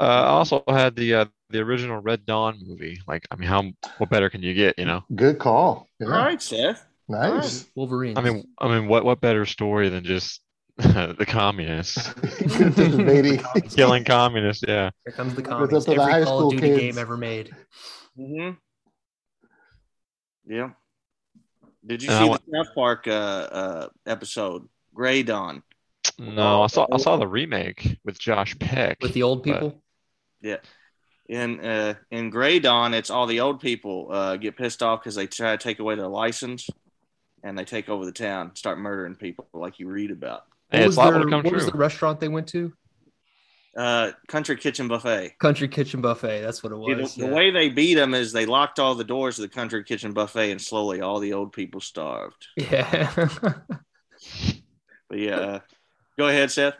Uh, 0.00 0.02
I 0.02 0.26
also 0.28 0.62
had 0.68 0.94
the 0.94 1.14
uh, 1.14 1.24
the 1.50 1.58
original 1.60 2.00
Red 2.00 2.24
Dawn 2.24 2.60
movie. 2.64 3.00
Like, 3.06 3.26
I 3.30 3.36
mean, 3.36 3.48
how 3.48 3.64
what 3.98 4.10
better 4.10 4.30
can 4.30 4.42
you 4.42 4.54
get? 4.54 4.78
You 4.78 4.84
know, 4.84 5.04
Good 5.14 5.38
call. 5.38 5.88
Yeah. 5.98 6.06
All 6.06 6.12
right, 6.12 6.40
Seth. 6.40 6.84
Nice. 7.08 7.66
Wolverine. 7.74 8.16
I 8.16 8.20
mean, 8.20 8.44
I 8.58 8.68
mean, 8.68 8.86
what 8.88 9.04
what 9.04 9.20
better 9.20 9.44
story 9.44 9.88
than 9.88 10.04
just 10.04 10.40
the 11.18 11.24
communists 11.26 12.14
Lady. 12.96 13.40
killing 13.70 14.04
communists? 14.04 14.62
Yeah. 14.66 14.90
here 15.04 15.12
comes 15.12 15.34
the 15.34 15.40
It's 15.40 15.48
commies. 15.48 15.72
up 15.74 15.84
to 15.84 15.90
the 15.90 16.00
Every 16.00 16.12
high 16.12 16.24
Call 16.24 16.38
school 16.38 16.48
of 16.48 16.54
Duty 16.54 16.68
kids. 16.68 16.80
game 16.80 16.98
ever 16.98 17.16
made. 17.16 17.50
Mm-hmm. 18.18 18.50
Yeah. 20.52 20.70
Did 21.86 22.02
you 22.02 22.10
And 22.10 22.18
see 22.24 22.28
wa- 22.30 22.38
the 22.46 22.64
South 22.64 22.74
Park 22.74 23.06
uh, 23.08 23.10
uh, 23.10 23.88
episode, 24.06 24.68
Gray 24.94 25.22
Dawn? 25.22 25.62
No, 26.18 26.62
I 26.62 26.66
saw 26.68 26.86
I 26.92 26.96
saw 26.98 27.16
the 27.16 27.26
remake 27.28 27.98
with 28.04 28.18
Josh 28.18 28.58
Peck. 28.58 28.98
With 29.00 29.14
the 29.14 29.22
old 29.22 29.42
but- 29.44 29.52
people? 29.52 29.82
In 31.28 31.60
uh, 31.60 31.94
in 32.10 32.30
Gray 32.30 32.58
Dawn, 32.58 32.94
it's 32.94 33.10
all 33.10 33.26
the 33.26 33.40
old 33.40 33.60
people 33.60 34.08
uh, 34.10 34.36
get 34.36 34.56
pissed 34.56 34.82
off 34.82 35.00
because 35.00 35.14
they 35.16 35.26
try 35.26 35.54
to 35.54 35.62
take 35.62 35.78
away 35.78 35.94
their 35.94 36.06
license, 36.08 36.70
and 37.42 37.58
they 37.58 37.64
take 37.66 37.90
over 37.90 38.06
the 38.06 38.12
town, 38.12 38.56
start 38.56 38.78
murdering 38.78 39.14
people 39.14 39.46
like 39.52 39.78
you 39.78 39.88
read 39.88 40.10
about. 40.10 40.44
Hey, 40.70 40.80
What, 40.80 40.86
it's 40.88 40.96
was, 40.96 41.10
their, 41.10 41.18
to 41.20 41.30
come 41.30 41.42
what 41.44 41.54
was 41.54 41.66
the 41.66 41.78
restaurant 41.78 42.20
they 42.20 42.28
went 42.28 42.48
to? 42.48 42.72
Uh, 43.76 44.10
Country 44.26 44.56
Kitchen 44.56 44.88
Buffet. 44.88 45.34
Country 45.38 45.68
Kitchen 45.68 46.00
Buffet. 46.00 46.40
That's 46.40 46.62
what 46.62 46.72
it 46.72 46.76
was. 46.76 47.14
the, 47.14 47.22
the 47.22 47.26
yeah. 47.28 47.34
way 47.36 47.50
they 47.50 47.68
beat 47.68 47.94
them 47.94 48.12
is 48.14 48.32
they 48.32 48.44
locked 48.46 48.78
all 48.78 48.94
the 48.94 49.04
doors 49.04 49.38
of 49.38 49.42
the 49.42 49.54
Country 49.54 49.84
Kitchen 49.84 50.12
Buffet, 50.12 50.50
and 50.50 50.60
slowly 50.60 51.00
all 51.00 51.20
the 51.20 51.32
old 51.32 51.52
people 51.52 51.80
starved. 51.80 52.46
Yeah. 52.56 53.54
But 55.08 55.18
yeah, 55.18 55.36
uh, 55.36 55.60
go 56.18 56.28
ahead, 56.28 56.50
Seth. 56.50 56.74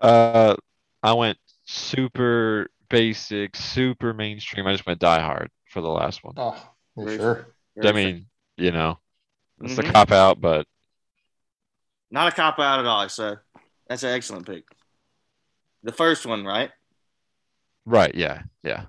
Uh, 0.00 0.56
I 1.02 1.12
went 1.14 1.38
super 1.64 2.68
basic, 2.88 3.56
super 3.56 4.12
mainstream. 4.12 4.66
I 4.66 4.72
just 4.72 4.86
went 4.86 5.00
Die 5.00 5.20
Hard 5.20 5.50
for 5.70 5.80
the 5.80 5.88
last 5.88 6.22
one. 6.24 6.34
Oh, 6.36 6.54
yeah, 6.96 7.04
Very 7.04 7.18
sure. 7.18 7.46
I 7.82 7.92
mean, 7.92 8.26
you 8.56 8.72
know, 8.72 8.98
it's 9.62 9.78
a 9.78 9.82
Mhm. 9.82 9.92
cop 9.92 10.12
out, 10.12 10.40
but 10.40 10.66
Not 12.10 12.32
a 12.32 12.36
cop 12.36 12.58
out 12.58 12.78
at 12.80 12.86
all, 12.86 13.08
so 13.08 13.36
that's 13.88 14.02
an 14.02 14.10
excellent 14.14 14.46
pick. 14.46 14.64
The 15.82 15.92
first 15.92 16.26
one, 16.26 16.44
right? 16.44 16.70
right, 17.84 18.14
yeah, 18.14 18.42
yeah. 18.62 18.86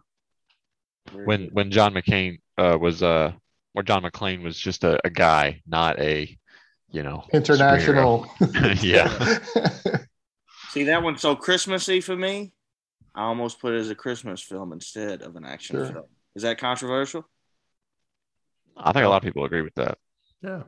Very 1.11 1.25
When 1.25 1.43
good. 1.45 1.53
when 1.53 1.71
John 1.71 1.93
McCain 1.93 2.39
uh 2.57 2.77
was 2.79 3.01
uh, 3.03 3.31
or 3.75 3.83
John 3.83 4.03
McClane 4.03 4.43
was 4.43 4.57
just 4.57 4.83
a, 4.83 4.99
a 5.05 5.09
guy, 5.09 5.61
not 5.67 5.99
a, 5.99 6.37
you 6.91 7.03
know, 7.03 7.23
International. 7.33 8.27
yeah. 8.81 9.07
see 10.69 10.83
that 10.85 11.03
one's 11.03 11.21
so 11.21 11.35
Christmassy 11.35 12.01
for 12.01 12.15
me, 12.15 12.53
I 13.15 13.23
almost 13.23 13.59
put 13.59 13.73
it 13.73 13.79
as 13.79 13.89
a 13.89 13.95
Christmas 13.95 14.41
film 14.41 14.73
instead 14.73 15.21
of 15.21 15.35
an 15.35 15.45
action 15.45 15.75
Sure. 15.77 15.85
film. 15.85 16.05
Is 16.35 16.43
that 16.43 16.57
controversial? 16.59 17.27
I 18.75 18.91
think 18.93 19.05
a 19.05 19.09
lot 19.09 19.17
of 19.17 19.23
people 19.23 19.43
agree 19.45 19.63
with 19.63 19.73
that. 19.75 19.97
yeah. 20.43 20.63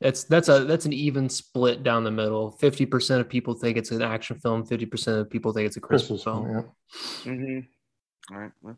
That's 0.00 0.24
that's 0.24 0.48
a 0.48 0.64
that's 0.64 0.84
an 0.86 0.92
even 0.92 1.28
split 1.28 1.82
down 1.82 2.04
the 2.04 2.10
middle. 2.10 2.50
Fifty 2.52 2.84
percent 2.84 3.20
of 3.20 3.28
people 3.28 3.54
think 3.54 3.76
it's 3.78 3.90
an 3.90 4.02
action 4.02 4.38
film. 4.38 4.64
Fifty 4.66 4.86
percent 4.86 5.18
of 5.18 5.30
people 5.30 5.52
think 5.52 5.66
it's 5.66 5.76
a 5.76 5.80
Christmas, 5.80 6.22
Christmas 6.22 6.24
film. 6.24 6.44
film. 6.52 6.64
Yeah. 7.26 7.32
Mm-hmm. 7.32 8.34
All 8.34 8.40
right. 8.40 8.52
Well, 8.62 8.76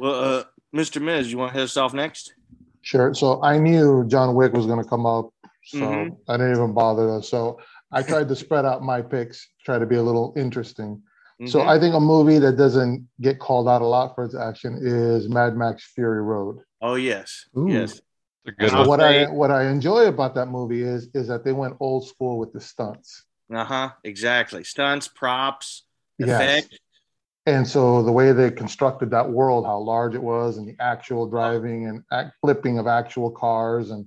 well 0.00 0.14
uh, 0.38 0.44
Mr. 0.74 1.00
Miz, 1.00 1.30
you 1.30 1.38
want 1.38 1.52
to 1.52 1.58
hit 1.58 1.64
us 1.64 1.76
off 1.76 1.94
next? 1.94 2.34
Sure. 2.82 3.14
So 3.14 3.42
I 3.42 3.58
knew 3.58 4.04
John 4.08 4.34
Wick 4.34 4.52
was 4.52 4.66
going 4.66 4.82
to 4.82 4.88
come 4.88 5.06
up, 5.06 5.30
so 5.64 5.78
Mhm. 5.78 6.16
I 6.28 6.36
didn't 6.36 6.52
even 6.56 6.74
bother. 6.74 7.06
Though. 7.06 7.20
So 7.20 7.58
I 7.92 8.02
tried 8.02 8.28
to 8.28 8.36
spread 8.36 8.64
out 8.66 8.82
my 8.82 9.00
picks, 9.00 9.48
try 9.64 9.78
to 9.78 9.86
be 9.86 9.96
a 9.96 10.02
little 10.02 10.34
interesting. 10.36 11.00
So 11.46 11.60
Mhm. 11.60 11.66
I 11.68 11.78
think 11.80 11.94
a 11.94 12.00
movie 12.00 12.38
that 12.38 12.56
doesn't 12.56 13.08
get 13.20 13.38
called 13.38 13.68
out 13.68 13.82
a 13.82 13.86
lot 13.86 14.14
for 14.14 14.24
its 14.24 14.34
action 14.36 14.78
is 14.82 15.28
Mad 15.28 15.56
Max 15.56 15.84
Fury 15.94 16.22
Road. 16.22 16.58
oh 16.82 16.96
yes, 16.96 17.46
Ooh. 17.56 17.66
yes. 17.68 18.00
It's 18.46 18.52
a 18.56 18.60
good 18.60 18.72
one. 18.74 18.86
what 18.88 19.00
I 19.00 19.24
what 19.30 19.50
I 19.50 19.68
enjoy 19.68 20.06
about 20.06 20.34
that 20.34 20.48
movie 20.48 20.82
is 20.82 21.08
is 21.14 21.28
that 21.28 21.44
they 21.44 21.52
went 21.52 21.76
old 21.80 22.06
school 22.06 22.38
with 22.38 22.52
the 22.52 22.60
stunts. 22.60 23.24
Uh 23.52 23.64
huh. 23.64 23.90
Exactly. 24.04 24.64
Stunts, 24.64 25.08
props, 25.08 25.84
Yes. 26.18 26.30
effect. 26.30 26.80
And 27.46 27.66
so 27.68 28.02
the 28.02 28.12
way 28.12 28.32
they 28.32 28.50
constructed 28.50 29.10
that 29.10 29.28
world, 29.30 29.66
how 29.66 29.78
large 29.78 30.14
it 30.14 30.22
was, 30.22 30.56
and 30.56 30.66
the 30.66 30.76
actual 30.80 31.26
driving 31.28 31.86
and 31.88 32.02
act, 32.10 32.32
flipping 32.40 32.78
of 32.78 32.86
actual 32.86 33.30
cars, 33.30 33.90
and 33.90 34.06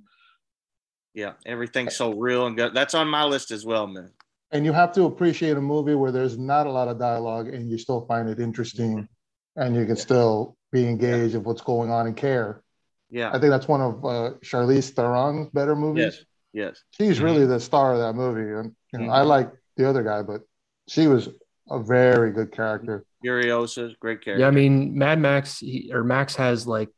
Yeah, 1.13 1.33
everything's 1.45 1.95
so 1.95 2.13
real 2.13 2.47
and 2.47 2.55
good. 2.55 2.73
That's 2.73 2.95
on 2.95 3.07
my 3.07 3.23
list 3.25 3.51
as 3.51 3.63
well, 3.65 3.85
man. 3.87 4.11
and 4.51 4.65
you 4.65 4.71
have 4.73 4.91
to 4.93 5.03
appreciate 5.03 5.57
a 5.57 5.61
movie 5.61 5.93
where 5.95 6.11
there's 6.11 6.37
not 6.37 6.67
a 6.67 6.71
lot 6.71 6.87
of 6.87 6.97
dialogue 6.99 7.47
and 7.49 7.69
you 7.69 7.77
still 7.77 8.05
find 8.07 8.29
it 8.29 8.39
interesting, 8.39 8.97
Mm-hmm. 8.97 9.61
and 9.61 9.75
you 9.75 9.85
can 9.85 9.95
still 9.97 10.57
be 10.71 10.87
engaged 10.87 11.35
of 11.35 11.45
what's 11.45 11.61
going 11.61 11.89
on 11.91 12.07
and 12.07 12.15
care. 12.17 12.63
Yeah. 13.09 13.29
I 13.29 13.39
think 13.39 13.49
that's 13.51 13.67
one 13.67 13.81
of 13.81 14.03
uh, 14.05 14.31
Charlize 14.43 14.91
Theron's 14.93 15.49
better 15.51 15.75
movies. 15.75 16.03
Yes. 16.03 16.23
Yes. 16.53 16.83
She's 16.91 17.19
Mhm. 17.19 17.23
really 17.23 17.45
the 17.45 17.59
star 17.59 17.93
of 17.93 17.99
that 17.99 18.13
movie, 18.13 18.51
and 18.51 18.75
you 18.93 18.99
know 18.99 19.05
Mhm. 19.07 19.13
I 19.13 19.21
like 19.21 19.51
the 19.75 19.87
other 19.87 20.03
guy, 20.03 20.23
but 20.23 20.41
she 20.87 21.07
was 21.07 21.29
a 21.69 21.79
very 21.79 22.31
good 22.31 22.51
character. 22.51 23.05
Furiosa, 23.23 23.93
great 23.99 24.21
character. 24.21 24.41
Yeah, 24.41 24.47
I 24.47 24.51
mean, 24.51 24.97
Mad 24.97 25.19
Max 25.19 25.59
he, 25.59 25.91
or 25.93 26.03
Max 26.03 26.35
has 26.35 26.65
like 26.67 26.89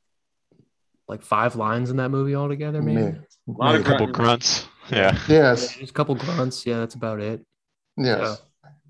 like 1.08 1.24
five 1.24 1.56
lines 1.56 1.89
in 1.89 1.98
that 1.98 2.10
movie 2.10 2.36
altogether, 2.36 2.82
maybe. 2.84 3.02
Me. 3.02 3.17
a 3.48 3.52
lot 3.52 3.74
of 3.74 3.82
A 3.82 3.84
couple 3.84 4.06
grunts. 4.08 4.67
grunts. 4.91 4.91
Yeah. 4.91 5.17
Yes, 5.28 5.76
Just 5.76 5.89
a 5.89 5.93
couple 5.93 6.13
grunts. 6.15 6.65
Yeah, 6.67 6.78
that's 6.80 6.93
about 6.93 7.19
it. 7.19 7.43
yes, 7.98 8.39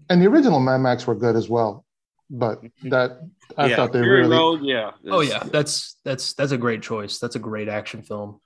and 0.10 0.21
the 0.21 0.27
original 0.27 0.60
Mad 0.60 0.79
Max 0.79 1.08
were 1.08 1.15
good 1.15 1.38
as 1.38 1.49
well, 1.49 1.86
but 2.29 2.61
that 2.83 3.19
I 3.57 3.67
yeah. 3.67 3.75
thought 3.75 3.91
they 3.93 4.01
Fury 4.01 4.21
really. 4.21 4.35
Road, 4.37 4.61
yeah. 4.63 4.91
Oh 5.07 5.21
yeah, 5.21 5.43
that's 5.43 5.97
that's 6.05 6.33
that's 6.33 6.51
a 6.51 6.57
great 6.57 6.81
choice. 6.81 7.19
That's 7.19 7.35
a 7.35 7.39
great 7.39 7.67
action 7.67 8.03
film. 8.03 8.39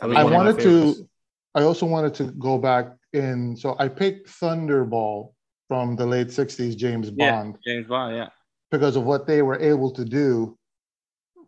I 0.00 0.06
one 0.06 0.16
of 0.16 0.30
my 0.30 0.36
wanted 0.36 0.60
to. 0.60 1.08
I 1.54 1.62
also 1.62 1.86
wanted 1.86 2.14
to 2.14 2.24
go 2.32 2.58
back 2.58 2.92
in, 3.12 3.56
so 3.56 3.76
I 3.78 3.88
picked 3.88 4.28
Thunderball 4.28 5.32
from 5.68 5.96
the 5.96 6.06
late 6.06 6.28
'60s 6.28 6.76
James 6.76 7.10
Yeah. 7.16 7.42
Bond 7.42 7.58
James 7.66 7.86
Bond, 7.86 8.16
yeah. 8.16 8.28
because 8.70 8.96
of 8.96 9.04
what 9.04 9.26
they 9.26 9.42
were 9.42 9.58
able 9.58 9.90
to 9.92 10.04
do 10.04 10.56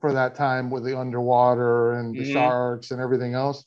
for 0.00 0.12
that 0.12 0.34
time 0.34 0.70
with 0.70 0.84
the 0.84 0.98
underwater 0.98 1.92
and 1.92 2.14
the 2.14 2.24
Mhm. 2.24 2.32
sharks 2.32 2.90
and 2.90 3.00
everything 3.00 3.34
else. 3.34 3.64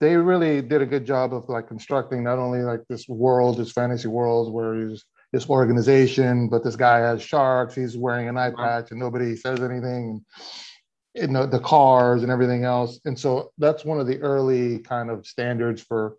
They 0.00 0.16
really 0.16 0.62
did 0.62 0.82
a 0.82 0.86
good 0.86 1.04
job 1.04 1.32
of 1.34 1.48
like 1.48 1.68
constructing 1.68 2.24
not 2.24 2.38
only 2.38 2.62
like 2.62 2.82
this 2.88 3.08
world, 3.08 3.58
this 3.58 3.72
fantasy 3.72 4.08
world 4.08 4.52
where 4.52 4.74
he's 4.74 5.04
this 5.32 5.48
organization, 5.48 6.48
but 6.48 6.64
this 6.64 6.76
guy 6.76 6.98
has 6.98 7.22
sharks. 7.22 7.74
He's 7.74 7.96
wearing 7.96 8.28
an 8.28 8.38
eye 8.38 8.50
patch 8.50 8.90
and 8.90 9.00
nobody 9.00 9.36
says 9.36 9.60
anything. 9.60 10.24
You 11.14 11.26
know 11.26 11.46
the 11.46 11.58
cars 11.60 12.22
and 12.22 12.30
everything 12.30 12.64
else, 12.64 13.00
and 13.04 13.18
so 13.18 13.50
that's 13.58 13.84
one 13.84 13.98
of 13.98 14.06
the 14.06 14.18
early 14.20 14.78
kind 14.80 15.10
of 15.10 15.26
standards 15.26 15.82
for 15.82 16.16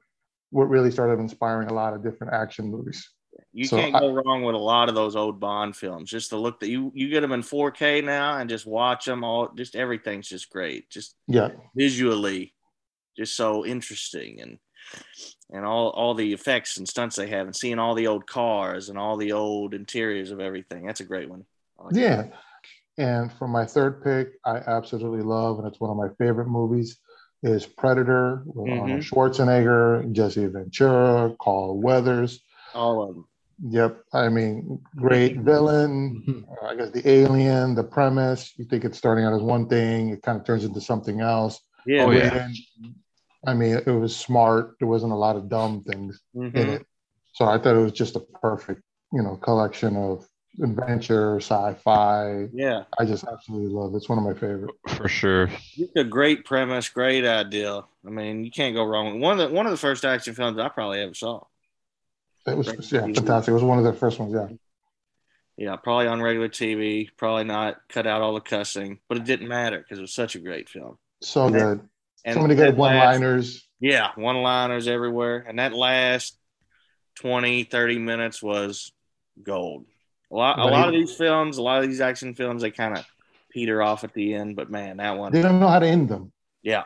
what 0.52 0.68
really 0.68 0.92
started 0.92 1.20
inspiring 1.20 1.70
a 1.70 1.74
lot 1.74 1.94
of 1.94 2.04
different 2.04 2.34
action 2.34 2.70
movies. 2.70 3.08
You 3.54 3.66
So 3.66 3.78
can't 3.78 3.96
I- 3.96 4.00
go 4.00 4.12
wrong 4.14 4.44
with 4.44 4.56
a 4.56 4.60
lot 4.60 4.90
of 4.90 4.96
those 4.96 5.16
old 5.16 5.40
Bond 5.40 5.76
films. 5.76 6.10
Just 6.10 6.32
the 6.32 6.38
look 6.38 6.60
that 6.60 6.70
you 6.70 6.92
you 6.94 7.08
get 7.10 7.22
them 7.22 7.32
in 7.32 7.42
4K 7.42 8.04
now 8.04 8.38
and 8.40 8.50
just 8.50 8.66
watch 8.66 9.06
them 9.06 9.24
all. 9.24 9.50
Just 9.56 9.76
everything's 9.76 10.28
just 10.28 10.50
great. 10.50 10.90
Just 10.90 11.16
Yeah, 11.28 11.52
visually, 11.76 12.54
just 13.16 13.36
so 13.38 13.66
interesting 13.66 14.42
and 14.42 14.58
and 15.52 15.66
all 15.66 15.90
all 15.90 16.14
the 16.14 16.34
effects 16.34 16.78
and 16.78 16.88
stunts 16.88 17.16
they 17.16 17.28
have 17.28 17.48
and 17.48 17.56
seeing 17.56 17.80
all 17.80 17.96
the 17.96 18.08
old 18.08 18.28
cars 18.28 18.90
and 18.90 18.98
all 18.98 19.18
the 19.18 19.32
old 19.32 19.74
interiors 19.74 20.32
of 20.32 20.40
everything. 20.40 20.86
That's 20.86 21.00
a 21.00 21.06
great 21.06 21.30
one. 21.30 21.46
Like 21.78 21.96
Yeah. 21.96 22.28
And 22.98 23.32
for 23.32 23.48
my 23.48 23.66
third 23.66 24.04
pick, 24.04 24.34
I 24.46 24.58
absolutely 24.58 25.22
love, 25.22 25.58
and 25.58 25.68
it's 25.68 25.80
one 25.80 25.90
of 25.90 25.96
my 25.96 26.10
favorite 26.18 26.50
movies, 26.50 27.00
is 27.44 27.66
Predator 27.66 28.44
with 28.46 28.68
Mhm. 28.68 28.82
Arnold 28.82 29.02
Schwarzenegger, 29.02 30.12
Jesse 30.12 30.48
Ventura, 30.48 31.34
Carl 31.40 31.80
weathers 31.80 32.42
all 32.76 33.02
of 33.02 33.16
them. 33.16 33.26
Yep. 33.70 34.04
I 34.14 34.30
mean, 34.30 34.82
great 34.96 35.38
villain. 35.38 36.24
Mhm. 36.28 36.44
Uh, 36.50 36.68
I 36.68 36.76
guess 36.76 36.92
the 36.92 37.08
alien, 37.10 37.76
the 37.76 37.84
premise, 37.84 38.54
you 38.58 38.66
think 38.66 38.84
it's 38.86 38.98
starting 38.98 39.26
out 39.26 39.34
as 39.34 39.42
one 39.42 39.68
thing, 39.68 40.10
it 40.10 40.22
kind 40.22 40.38
of 40.40 40.46
turns 40.46 40.66
into 40.66 40.82
something 40.82 41.22
else. 41.22 41.62
Yeah. 41.86 42.06
Oh, 42.06 42.12
yeah. 42.12 42.48
And, 43.44 43.50
I 43.50 43.54
mean, 43.54 43.82
it 43.86 43.92
was 43.92 44.16
smart. 44.16 44.76
There 44.80 44.88
wasn't 44.88 45.14
a 45.14 45.16
lot 45.16 45.36
of 45.36 45.50
dumb 45.50 45.84
things 45.84 46.22
in 46.34 46.52
Mhm. 46.52 46.76
it. 46.76 46.86
So 47.34 47.46
I 47.46 47.58
thought 47.58 47.76
it 47.76 47.82
was 47.82 47.92
just 47.94 48.16
a 48.16 48.20
perfect, 48.20 48.82
you 49.14 49.22
know, 49.22 49.38
collection 49.38 49.96
of 49.96 50.28
adventure, 50.62 51.38
sci-fi, 51.40 52.50
Yeah. 52.52 52.84
I 52.98 53.06
just 53.06 53.24
absolutely 53.24 53.70
love 53.70 53.94
it. 53.94 53.98
It's 53.98 54.10
one 54.10 54.18
of 54.18 54.26
my 54.26 54.34
favorites. 54.34 54.78
For 54.98 55.08
sure. 55.08 55.50
It's 55.78 55.96
a 55.96 56.04
great 56.04 56.44
premise, 56.44 56.90
great 56.90 57.24
idea. 57.26 57.86
I 58.06 58.10
mean, 58.10 58.44
you 58.44 58.52
can't 58.52 58.76
go 58.76 58.84
wrong. 58.84 59.14
with 59.14 59.22
One 59.22 59.40
of 59.40 59.50
the 59.50 59.56
one 59.56 59.66
of 59.68 59.72
the 59.72 59.78
first 59.78 60.04
action 60.04 60.34
films 60.34 60.58
I 60.60 60.68
probably 60.70 61.00
ever 61.02 61.14
saw. 61.14 61.44
It 62.46 62.58
was 62.58 62.68
Great. 62.68 62.92
yeah, 62.92 63.02
fantastic. 63.02 63.52
It 63.52 63.54
was 63.54 63.64
one 63.64 63.78
of 63.78 63.86
the 63.86 63.94
first 63.94 64.20
ones. 64.20 64.34
Yeah, 64.34 64.50
Yeah, 65.56 65.76
probably 65.78 66.08
on 66.08 66.22
regular 66.22 66.50
TV, 66.50 67.10
probably 67.16 67.44
not 67.44 67.88
cut 67.88 68.08
out 68.08 68.22
all 68.22 68.34
the 68.34 68.42
cussing, 68.42 69.00
but 69.08 69.18
it 69.18 69.24
didn't 69.26 69.48
matter 69.48 69.78
because 69.80 70.00
it 70.00 70.02
was 70.02 70.14
such 70.14 70.36
a 70.36 70.40
great 70.40 70.68
film. 70.68 70.98
so 71.22 71.50
good. 71.50 71.88
And 72.26 72.36
so 72.36 72.42
many 72.42 72.56
good 72.56 72.76
one-liners. 72.76 73.68
Yeah, 73.80 74.12
one 74.16 74.42
liners 74.42 74.88
everywhere. 74.88 75.46
And 75.48 75.60
that 75.60 75.74
last 75.74 76.38
20, 77.16 77.64
30 77.64 78.00
minutes 78.00 78.44
was 78.44 78.92
gold. 79.42 79.86
A 80.32 80.36
lot, 80.36 80.60
a 80.60 80.66
lot 80.66 80.88
of 80.88 80.94
these 80.94 81.16
films, 81.16 81.58
a 81.58 81.62
lot 81.62 81.82
of 81.82 81.90
these 81.90 82.02
action 82.02 82.36
films, 82.36 82.62
they 82.62 82.72
kind 82.72 82.98
of 82.98 83.06
peter 83.50 83.82
off 83.82 84.04
at 84.04 84.14
the 84.14 84.36
end. 84.36 84.56
But 84.56 84.70
man, 84.70 84.98
that 84.98 85.18
one, 85.18 85.32
They 85.32 85.42
don't 85.42 85.60
know 85.60 85.68
how 85.68 85.80
to 85.80 85.88
end 85.88 86.10
them. 86.10 86.32
yeah, 86.62 86.84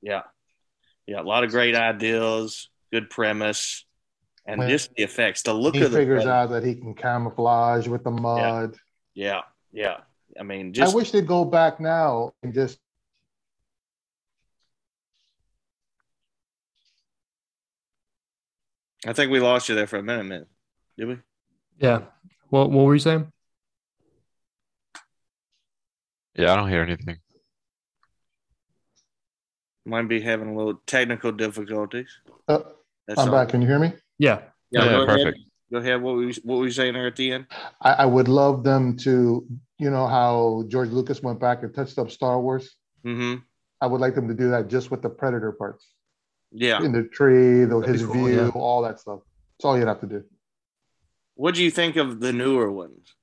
yeah, 0.00 0.22
yeah. 1.06 1.20
A 1.20 1.22
lot 1.22 1.42
of 1.42 1.50
great 1.50 1.74
ideas, 1.74 2.68
good 2.92 3.10
premise, 3.10 3.84
and 4.46 4.60
When 4.60 4.68
just 4.68 4.94
the 4.94 5.02
effects, 5.02 5.42
the 5.42 5.52
look 5.54 5.74
He 5.74 5.82
of 5.82 5.90
the 5.90 5.98
figures 5.98 6.24
out 6.24 6.50
that 6.50 6.64
he 6.64 6.76
can 6.76 6.94
camouflage 6.94 7.88
with 7.88 8.04
the 8.04 8.10
mud. 8.10 8.76
Yeah, 9.14 9.40
yeah. 9.72 9.98
I 10.38 10.44
mean, 10.44 10.72
just 10.72 10.92
I 10.92 10.96
wish 10.96 11.10
they'd 11.10 11.26
go 11.26 11.44
back 11.44 11.80
now 11.80 12.32
and 12.42 12.54
just 12.54 12.78
I 19.06 19.12
think 19.12 19.30
we 19.30 19.40
lost 19.40 19.68
you 19.68 19.74
there 19.74 19.86
for 19.86 19.98
a 19.98 20.02
minute, 20.02 20.24
man. 20.24 20.46
Did 20.96 21.08
we? 21.08 21.16
Yeah. 21.78 22.02
What 22.50 22.70
what 22.70 22.84
were 22.84 22.94
you 22.94 23.00
saying? 23.00 23.30
Yeah, 26.34 26.52
I 26.52 26.56
don't 26.56 26.68
hear 26.68 26.82
anything. 26.82 27.18
Might 29.84 30.08
be 30.08 30.20
having 30.20 30.48
a 30.50 30.56
little 30.56 30.80
technical 30.86 31.32
difficulties. 31.32 32.08
uh, 32.46 32.58
That's 33.06 33.18
I'm 33.20 33.28
all. 33.28 33.34
back. 33.34 33.48
Can 33.48 33.62
you 33.62 33.68
hear 33.68 33.78
me? 33.78 33.92
Yeah. 34.18 34.42
Yeah, 34.70 34.84
Yeah, 34.84 34.90
go 34.90 35.02
ahead. 35.04 35.08
perfect. 35.24 35.38
Go 35.72 35.78
ahead. 35.78 36.02
What 36.02 36.14
were 36.16 36.22
you, 36.24 36.34
what 36.44 36.58
were 36.58 36.64
you 36.66 36.70
saying 36.72 36.94
there 36.94 37.06
at 37.06 37.16
the 37.16 37.32
end? 37.32 37.46
I, 37.80 37.92
I 37.92 38.06
would 38.06 38.28
love 38.28 38.64
them 38.64 38.96
to, 38.98 39.46
you 39.78 39.90
know, 39.90 40.06
how 40.06 40.64
George 40.68 40.90
Lucas 40.90 41.22
went 41.22 41.40
back 41.40 41.62
and 41.62 41.74
touched 41.74 41.98
up 41.98 42.10
Star 42.10 42.40
Wars. 42.40 42.76
Mm-hmm. 43.04 43.40
I 43.80 43.86
would 43.86 44.00
like 44.00 44.14
them 44.14 44.28
to 44.28 44.34
do 44.34 44.50
that 44.50 44.68
just 44.68 44.90
with 44.90 45.02
the 45.02 45.08
Predator 45.10 45.52
parts 45.52 45.86
Yeah. 46.50 46.82
in 46.82 46.92
the 46.92 47.04
tree, 47.04 47.64
the, 47.64 47.78
his 47.80 48.04
cool, 48.04 48.14
view, 48.14 48.36
yeah. 48.36 48.48
all 48.54 48.82
that 48.82 49.00
stuff. 49.00 49.20
That's 49.56 49.64
all 49.64 49.78
you'd 49.78 49.88
have 49.88 50.00
to 50.00 50.06
do. 50.06 50.24
What 51.34 51.54
do 51.54 51.62
you 51.62 51.70
think 51.70 51.96
of 51.96 52.20
the 52.20 52.32
newer 52.32 52.70
ones? 52.70 53.14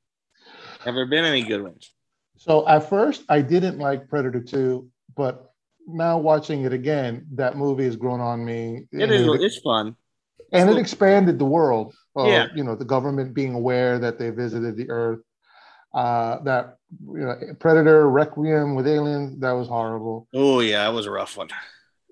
Have 0.84 0.96
there 0.96 1.06
been 1.06 1.26
any 1.26 1.44
good 1.44 1.64
ones? 1.64 1.92
So 2.38 2.68
at 2.68 2.90
first, 2.90 3.24
I 3.28 3.42
didn't 3.42 3.80
like 3.80 4.08
Predator 4.08 4.42
2, 4.42 4.88
but 5.16 5.52
now 5.88 6.18
watching 6.18 6.64
it 6.64 6.74
again, 6.74 7.26
that 7.34 7.58
movie 7.58 7.86
has 7.86 7.96
grown 7.96 8.20
on 8.20 8.46
me. 8.46 8.88
It 8.92 9.12
is. 9.12 9.28
it, 9.28 9.42
It's 9.42 9.60
fun. 9.60 9.96
and 10.52 10.70
it 10.70 10.78
expanded 10.78 11.40
the 11.40 11.46
world. 11.46 11.94
Of, 12.16 12.28
Yeah. 12.28 12.48
You 12.56 12.64
know, 12.64 12.76
the 12.76 12.86
government 12.86 13.34
being 13.34 13.54
aware 13.54 14.00
that 14.00 14.20
they 14.20 14.30
visited 14.30 14.78
the 14.78 14.90
Earth. 14.90 15.20
Uh, 15.94 16.44
that 16.44 16.76
you 17.08 17.20
know, 17.20 17.36
Predator 17.58 18.10
Requiem 18.10 18.76
with 18.76 18.86
aliens, 18.86 19.40
that 19.40 19.54
was 19.54 19.70
horrible. 19.70 20.28
Oh 20.34 20.60
yeah, 20.60 20.84
that 20.84 20.94
was 20.94 21.06
a 21.06 21.12
rough 21.12 21.38
one. 21.38 21.48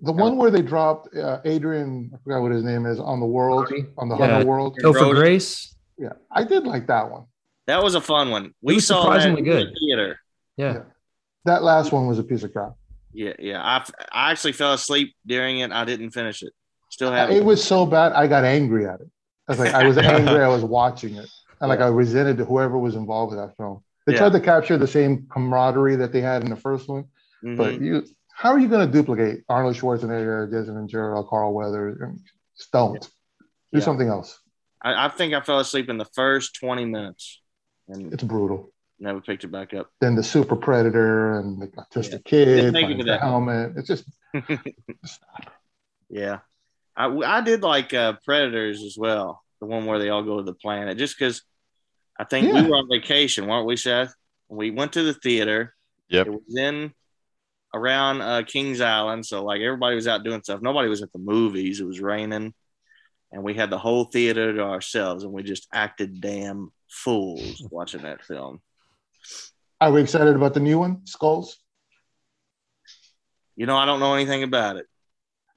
The 0.04 0.12
one 0.12 0.38
where 0.38 0.52
they 0.52 0.62
dropped 0.62 1.16
uh, 1.16 1.40
Adrian, 1.46 2.12
I 2.14 2.18
forgot 2.24 2.42
what 2.42 2.52
his 2.52 2.64
name 2.64 2.86
is, 2.86 3.00
on 3.00 3.20
the 3.20 3.26
world, 3.26 3.68
Brody? 3.70 3.86
on 3.98 4.10
the 4.10 4.18
Yeah. 4.18 4.28
Hunter 4.34 4.46
world. 4.48 4.78
Topher 4.84 5.14
Grace. 5.16 5.76
Yeah, 5.98 6.14
I 6.32 6.44
did 6.44 6.66
like 6.66 6.88
that 6.88 7.10
one. 7.10 7.24
That 7.68 7.82
was 7.82 7.96
a 7.96 8.02
fun 8.02 8.30
one. 8.30 8.54
We 8.62 8.80
saw 8.80 9.04
surprisingly 9.04 9.42
that 9.44 9.50
in 9.50 9.58
good. 9.58 9.68
the 9.74 9.80
theater. 9.80 10.20
Yeah. 10.58 10.74
Yeah. 10.74 10.82
That 11.46 11.64
last 11.64 11.92
one 11.92 12.08
was 12.08 12.20
a 12.20 12.24
piece 12.24 12.44
of 12.44 12.52
crap. 12.52 12.74
Yeah, 13.14 13.34
yeah. 13.40 13.62
I 13.62 13.86
I 14.12 14.32
actually 14.32 14.54
fell 14.54 14.74
asleep 14.74 15.16
during 15.26 15.60
it. 15.60 15.72
I 15.72 15.86
didn't 15.86 16.12
finish 16.12 16.42
it. 16.44 16.52
Still 16.90 17.12
haven't. 17.12 17.36
It 17.38 17.44
was 17.46 17.64
so 17.64 17.86
bad, 17.86 18.12
I 18.14 18.28
got 18.28 18.44
angry 18.44 18.86
at 18.88 19.00
it. 19.02 19.08
I 19.48 19.52
was 19.52 19.60
like, 19.60 19.74
I 19.74 19.88
was 19.88 19.98
angry. 20.16 20.42
I 20.42 20.48
was 20.48 20.64
watching 20.64 21.16
it, 21.16 21.30
and 21.62 21.70
like 21.70 21.80
I 21.80 21.88
resented 21.88 22.40
whoever 22.40 22.78
was 22.78 22.96
involved 22.96 23.34
with 23.36 23.40
that 23.46 23.56
film. 23.56 23.84
They 24.06 24.14
Yeah. 24.14 24.20
tried 24.20 24.34
to 24.34 24.40
capture 24.42 24.78
the 24.78 24.88
same 24.88 25.28
camaraderie 25.32 25.96
that 25.98 26.12
they 26.12 26.22
had 26.22 26.44
in 26.44 26.50
the 26.50 26.56
first 26.58 26.90
one, 26.90 27.06
Mhm. 27.44 27.56
but 27.58 27.80
you, 27.80 28.04
how 28.36 28.52
are 28.52 28.60
you 28.60 28.68
going 28.68 28.86
to 28.86 28.92
duplicate 28.92 29.44
Arnold 29.50 29.76
Schwarzenegger, 29.76 30.50
Jason 30.52 30.76
Ventura, 30.76 31.24
Carl 31.24 31.54
Weathers? 31.54 31.98
Just 32.58 32.72
don't. 32.72 33.02
Do 33.02 33.08
Yeah. 33.74 33.80
something 33.82 34.08
else. 34.08 34.40
I, 34.84 35.06
I 35.06 35.10
think 35.10 35.34
I 35.34 35.42
fell 35.42 35.60
asleep 35.60 35.90
in 35.90 35.98
the 35.98 36.06
first 36.14 36.56
20 36.60 36.86
minutes 36.86 37.42
and 37.88 38.12
It's 38.14 38.24
brutal. 38.24 38.72
never 39.00 39.22
picked 39.22 39.44
it 39.44 39.48
back 39.52 39.74
up. 39.74 39.90
Then 40.02 40.16
the 40.16 40.24
super 40.24 40.56
predator 40.56 41.40
and 41.40 41.62
the 41.62 41.68
autistic 41.68 42.12
Yeah. 42.12 42.18
kid, 42.26 42.74
Thank 42.74 42.90
you 42.90 42.98
for 42.98 43.04
the 43.04 43.12
that. 43.12 43.22
helmet. 43.22 43.74
It's 43.78 43.88
just 43.88 44.06
Yeah. 46.10 46.40
I, 46.96 47.08
I 47.08 47.42
did 47.42 47.62
like 47.64 47.94
uh, 47.94 48.14
Predators 48.26 48.84
as 48.84 48.96
well, 48.98 49.42
the 49.60 49.66
one 49.66 49.86
where 49.86 49.98
they 50.00 50.10
all 50.10 50.24
go 50.24 50.38
to 50.38 50.44
the 50.44 50.54
planet, 50.54 50.98
just 50.98 51.18
because 51.18 51.42
I 52.20 52.24
think 52.26 52.48
Yeah. 52.48 52.62
we 52.64 52.70
were 52.70 52.76
on 52.78 52.88
vacation, 52.92 53.48
weren't 53.48 53.66
we, 53.66 53.76
Seth? 53.78 54.14
We 54.48 54.70
went 54.70 54.94
to 54.94 55.04
the 55.04 55.14
theater. 55.14 55.74
Yep. 56.10 56.28
It 56.28 56.32
was 56.34 56.56
in 56.56 56.94
around 57.74 58.22
uh, 58.22 58.44
Kings 58.44 58.82
Island. 58.82 59.26
So, 59.26 59.44
like, 59.44 59.62
everybody 59.62 59.96
was 59.96 60.08
out 60.08 60.24
doing 60.24 60.42
stuff. 60.44 60.62
Nobody 60.62 60.90
was 60.90 61.02
at 61.02 61.12
the 61.12 61.20
movies. 61.20 61.80
It 61.80 61.86
was 61.86 62.00
raining. 62.00 62.54
And 63.32 63.44
we 63.44 63.54
had 63.56 63.70
the 63.70 63.80
whole 63.80 64.06
theater 64.06 64.54
to 64.54 64.62
ourselves, 64.62 65.24
and 65.24 65.34
we 65.34 65.42
just 65.42 65.68
acted 65.74 66.22
damn 66.22 66.72
fools 66.90 67.66
watching 67.72 68.04
that 68.04 68.24
film. 68.24 68.62
Are 69.82 69.92
we 69.92 70.02
excited 70.02 70.36
about 70.36 70.54
the 70.54 70.60
new 70.60 70.80
one, 70.80 71.06
Skulls? 71.06 71.58
You 73.56 73.66
know, 73.66 73.76
I 73.76 73.86
don't 73.86 74.00
know 74.00 74.14
anything 74.14 74.44
about 74.44 74.78
it. 74.78 74.86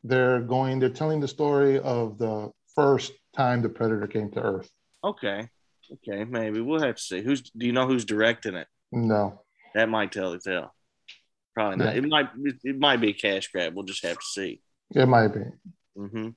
They're 0.05 0.41
going. 0.41 0.79
They're 0.79 0.89
telling 0.89 1.21
the 1.21 1.29
story 1.29 1.79
of 1.79 2.19
the 2.19 2.51
first 2.75 3.13
time 3.35 3.63
the 3.63 3.69
predator 3.69 4.07
came 4.07 4.31
to 4.33 4.41
Earth. 4.41 4.71
Okay. 5.05 5.49
Okay. 5.93 6.25
Maybe 6.25 6.61
we'll 6.61 6.81
have 6.81 6.97
to 6.97 7.03
see. 7.03 7.23
Who's, 7.23 7.43
do 7.43 7.67
you 7.67 7.73
know 7.73 7.87
who's 7.87 8.05
directing 8.05 8.55
it? 8.55 8.69
No, 8.93 9.43
That 9.75 9.89
might 9.89 10.13
tell 10.13 10.33
the 10.33 10.39
tale. 10.39 10.75
Probably 11.57 11.77
not. 11.85 11.95
Yeah. 11.95 11.99
It 12.03 12.05
might. 12.09 12.29
It, 12.45 12.57
it 12.65 12.79
might 12.79 13.01
be 13.01 13.09
a 13.09 13.13
cash 13.15 13.49
grab. 13.49 13.75
We'll 13.75 13.85
just 13.87 14.05
have 14.05 14.19
to 14.19 14.25
see. 14.27 14.61
it 14.95 15.07
might 15.07 15.29
be. 15.29 15.41
hmm 15.97 16.29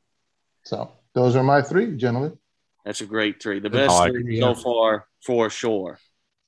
So 0.64 0.92
those 1.14 1.36
are 1.36 1.44
my 1.44 1.62
three, 1.62 1.96
gentlemen. 1.98 2.38
That's 2.86 3.02
a 3.02 3.06
great 3.06 3.44
three. 3.44 3.60
The 3.60 3.70
best 3.70 3.94
like 3.98 4.14
three 4.14 4.38
it. 4.38 4.42
so 4.42 4.56
far 4.56 5.06
for 5.26 5.50
sure. 5.50 6.00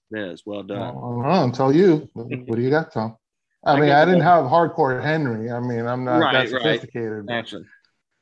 Yes, 0.09 0.41
well 0.45 0.59
I 0.59 0.67
done. 0.67 0.93
don't 0.95 1.21
know. 1.21 1.27
I'll 1.29 1.51
tell 1.51 1.73
you. 1.75 2.09
What 2.13 2.55
do 2.55 2.61
you 2.61 2.69
got, 2.69 2.93
Tom? 2.93 3.17
I 3.65 3.73
I 3.73 3.79
mean, 3.79 3.89
I 3.91 4.05
didn't 4.05 4.19
the- 4.19 4.25
have 4.25 4.45
hardcore 4.45 5.03
Henry. 5.03 5.51
I 5.51 5.59
mean, 5.59 5.85
I'm 5.85 6.03
not 6.05 6.17
Right, 6.19 6.47
that 6.49 6.53
right. 6.55 6.63
sophisticated. 6.79 7.25
but 7.27 7.33
Actually, 7.33 7.65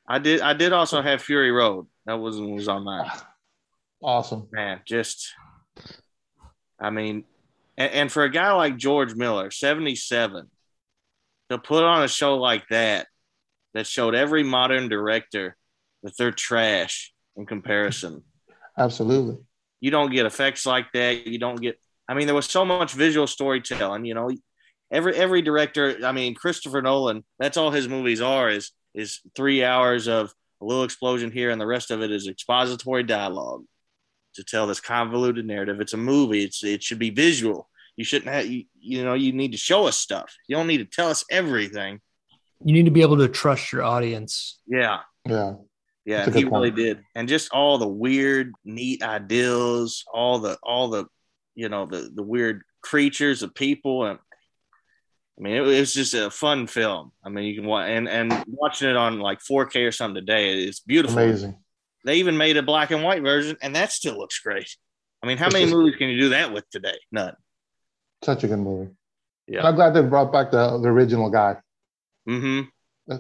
I 0.08 0.18
did. 0.20 0.42
I 0.42 0.54
did 0.54 0.74
also 0.74 1.02
have 1.04 1.22
Fury 1.22 1.52
Road. 1.52 1.86
That 2.08 2.16
was 2.16 2.40
was 2.42 2.68
on 2.68 2.84
mine. 2.84 3.10
Awesome. 4.02 4.48
Man, 4.52 4.80
just. 4.86 5.28
I 6.80 6.90
mean, 6.90 7.26
and, 7.80 7.92
and 7.94 8.12
for 8.12 8.24
a 8.24 8.30
guy 8.30 8.52
like 8.52 8.78
George 8.78 9.16
Miller, 9.16 9.50
seventy 9.50 9.96
seven, 9.96 10.52
to 11.50 11.58
put 11.58 11.84
on 11.84 12.04
a 12.04 12.08
show 12.08 12.38
like 12.38 12.68
that, 12.70 13.08
that 13.74 13.88
showed 13.88 14.14
every 14.14 14.44
modern 14.44 14.90
director 14.90 15.56
that 16.04 16.16
they're 16.18 16.32
trash 16.32 17.12
in 17.36 17.46
comparison. 17.48 18.24
Absolutely. 18.78 19.38
you 19.82 19.92
don't 19.92 20.12
get 20.12 20.26
effects 20.26 20.66
like 20.66 20.92
that. 20.94 21.26
You 21.26 21.40
don't 21.40 21.60
get. 21.60 21.80
I 22.08 22.14
mean, 22.14 22.28
there 22.28 22.36
was 22.36 22.46
so 22.46 22.66
much 22.66 22.94
visual 22.94 23.28
storytelling. 23.28 24.06
You 24.06 24.14
know, 24.14 24.32
every 24.92 25.16
every 25.16 25.42
director. 25.42 25.98
I 26.04 26.12
mean, 26.12 26.36
Christopher 26.36 26.82
Nolan. 26.82 27.24
That's 27.40 27.58
all 27.58 27.72
his 27.72 27.88
movies 27.88 28.22
are. 28.22 28.50
Is 28.50 28.72
is 28.94 29.20
three 29.36 29.64
hours 29.64 30.08
of 30.08 30.34
a 30.62 30.66
little 30.66 30.84
explosion 30.84 31.32
here, 31.32 31.50
and 31.50 31.62
the 31.62 31.68
rest 31.68 31.92
of 31.92 32.02
it 32.02 32.12
is 32.12 32.28
expository 32.28 33.04
dialogue 33.04 33.64
to 34.36 34.44
tell 34.44 34.68
this 34.68 34.80
convoluted 34.80 35.46
narrative. 35.46 35.82
It's 35.82 35.94
a 35.94 35.98
movie. 35.98 36.44
It's 36.44 36.64
it 36.64 36.84
should 36.84 37.00
be 37.00 37.10
visual. 37.10 37.70
You 37.96 38.04
shouldn't 38.04 38.34
have. 38.34 38.46
You, 38.46 38.66
you 38.80 39.04
know, 39.04 39.14
you 39.14 39.32
need 39.34 39.52
to 39.52 39.58
show 39.58 39.88
us 39.88 39.98
stuff. 39.98 40.34
You 40.48 40.56
don't 40.56 40.68
need 40.68 40.78
to 40.78 40.86
tell 40.86 41.10
us 41.10 41.26
everything. 41.30 42.00
You 42.64 42.74
need 42.74 42.86
to 42.86 42.92
be 42.92 43.02
able 43.02 43.18
to 43.18 43.28
trust 43.28 43.72
your 43.72 43.84
audience. 43.84 44.60
Yeah. 44.68 45.00
Yeah. 45.28 45.54
Yeah, 46.06 46.26
That's 46.26 46.38
he 46.38 46.44
good 46.44 46.52
really 46.52 46.72
did, 46.72 47.04
and 47.14 47.28
just 47.28 47.52
all 47.52 47.78
the 47.78 47.88
weird, 47.88 48.54
neat 48.66 49.04
ideals, 49.04 50.06
all 50.12 50.40
the, 50.40 50.58
all 50.64 50.88
the, 50.88 51.06
you 51.54 51.70
know, 51.70 51.86
the 51.86 52.10
the 52.12 52.24
weird 52.24 52.64
creatures, 52.82 53.44
of 53.44 53.54
people, 53.54 54.06
and 54.06 54.18
I 55.38 55.42
mean, 55.42 55.54
it, 55.54 55.62
was 55.62 55.94
just 55.94 56.14
a 56.14 56.30
fun 56.30 56.68
film. 56.68 57.12
I 57.24 57.30
mean, 57.30 57.46
you 57.46 57.56
can 57.56 57.66
watch 57.66 57.90
and 57.90 58.10
and 58.10 58.44
watching 58.48 58.90
it 58.90 58.98
on 58.98 59.20
like 59.20 59.40
4K 59.40 59.88
or 59.88 59.92
something 59.92 60.16
today, 60.16 60.64
it's 60.64 60.82
beautiful. 60.82 61.18
Amazing. 61.18 61.58
They 62.06 62.16
even 62.18 62.38
made 62.38 62.58
a 62.58 62.64
black 62.64 62.92
and 62.92 63.04
white 63.04 63.22
version, 63.22 63.58
and 63.62 63.76
that 63.76 63.92
still 63.92 64.18
looks 64.18 64.40
great. 64.40 64.76
I 65.22 65.28
mean, 65.28 65.38
how 65.38 65.50
many 65.50 65.66
movies 65.70 65.96
can 65.98 66.10
you 66.10 66.20
do 66.20 66.30
that 66.30 66.54
with 66.54 66.70
today? 66.70 66.98
None. 67.12 67.36
Such 68.24 68.44
a 68.44 68.48
good 68.48 68.60
movie. 68.60 68.92
Yeah. 69.48 69.68
I'm 69.68 69.76
glad 69.76 69.94
they 69.94 70.02
brought 70.02 70.32
back 70.32 70.52
the, 70.52 70.78
the 70.78 70.88
original 70.88 71.30
guy. 71.30 71.58
hmm 72.26 72.62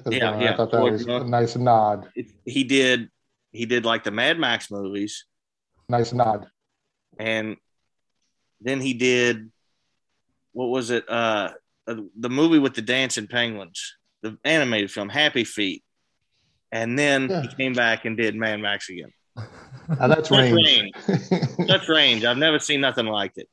Yeah, 0.10 0.32
one. 0.32 0.42
yeah. 0.42 0.54
I 0.54 0.56
thought 0.58 0.72
that 0.72 0.82
was 0.82 1.06
a 1.06 1.24
nice 1.26 1.56
nod. 1.56 2.10
He 2.46 2.64
did. 2.64 3.10
He 3.52 3.66
did 3.66 3.84
like 3.84 4.04
the 4.04 4.12
Mad 4.12 4.38
Max 4.40 4.70
movies. 4.72 5.26
Nice 5.90 6.14
nod. 6.14 6.48
and 7.18 7.58
then 8.62 8.80
he 8.82 8.94
did 8.94 9.52
what 10.52 10.68
was 10.68 10.90
it 10.90 11.10
uh 11.10 11.50
the 11.88 12.30
movie 12.30 12.60
with 12.60 12.76
the 12.76 12.82
dancing 12.82 13.26
penguins 13.26 13.96
the 14.22 14.38
animated 14.44 14.92
film 14.92 15.10
happy 15.10 15.44
feet 15.44 15.82
and 16.72 16.97
then 16.97 17.30
he 17.41 17.47
came 17.55 17.74
back 17.74 18.05
and 18.05 18.17
did 18.17 18.36
mad 18.36 18.59
max 18.59 18.89
again 18.89 19.11
Now 19.88 20.07
that's 20.07 20.30
Such 20.30 20.51
range. 20.51 20.93
That's 21.67 21.89
range 21.89 22.26
i've 22.26 22.38
never 22.38 22.59
seen 22.59 22.82
nothing 22.82 23.05
like 23.05 23.34
it 23.38 23.49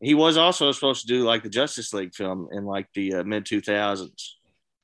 he 0.00 0.14
was 0.14 0.36
also 0.36 0.72
supposed 0.72 1.02
to 1.02 1.06
do 1.06 1.22
like 1.22 1.42
the 1.42 1.48
justice 1.48 1.92
league 1.92 2.14
film 2.14 2.48
in 2.52 2.64
like 2.64 2.88
the 2.94 3.14
uh, 3.14 3.22
mid 3.24 3.44
2000s 3.44 4.10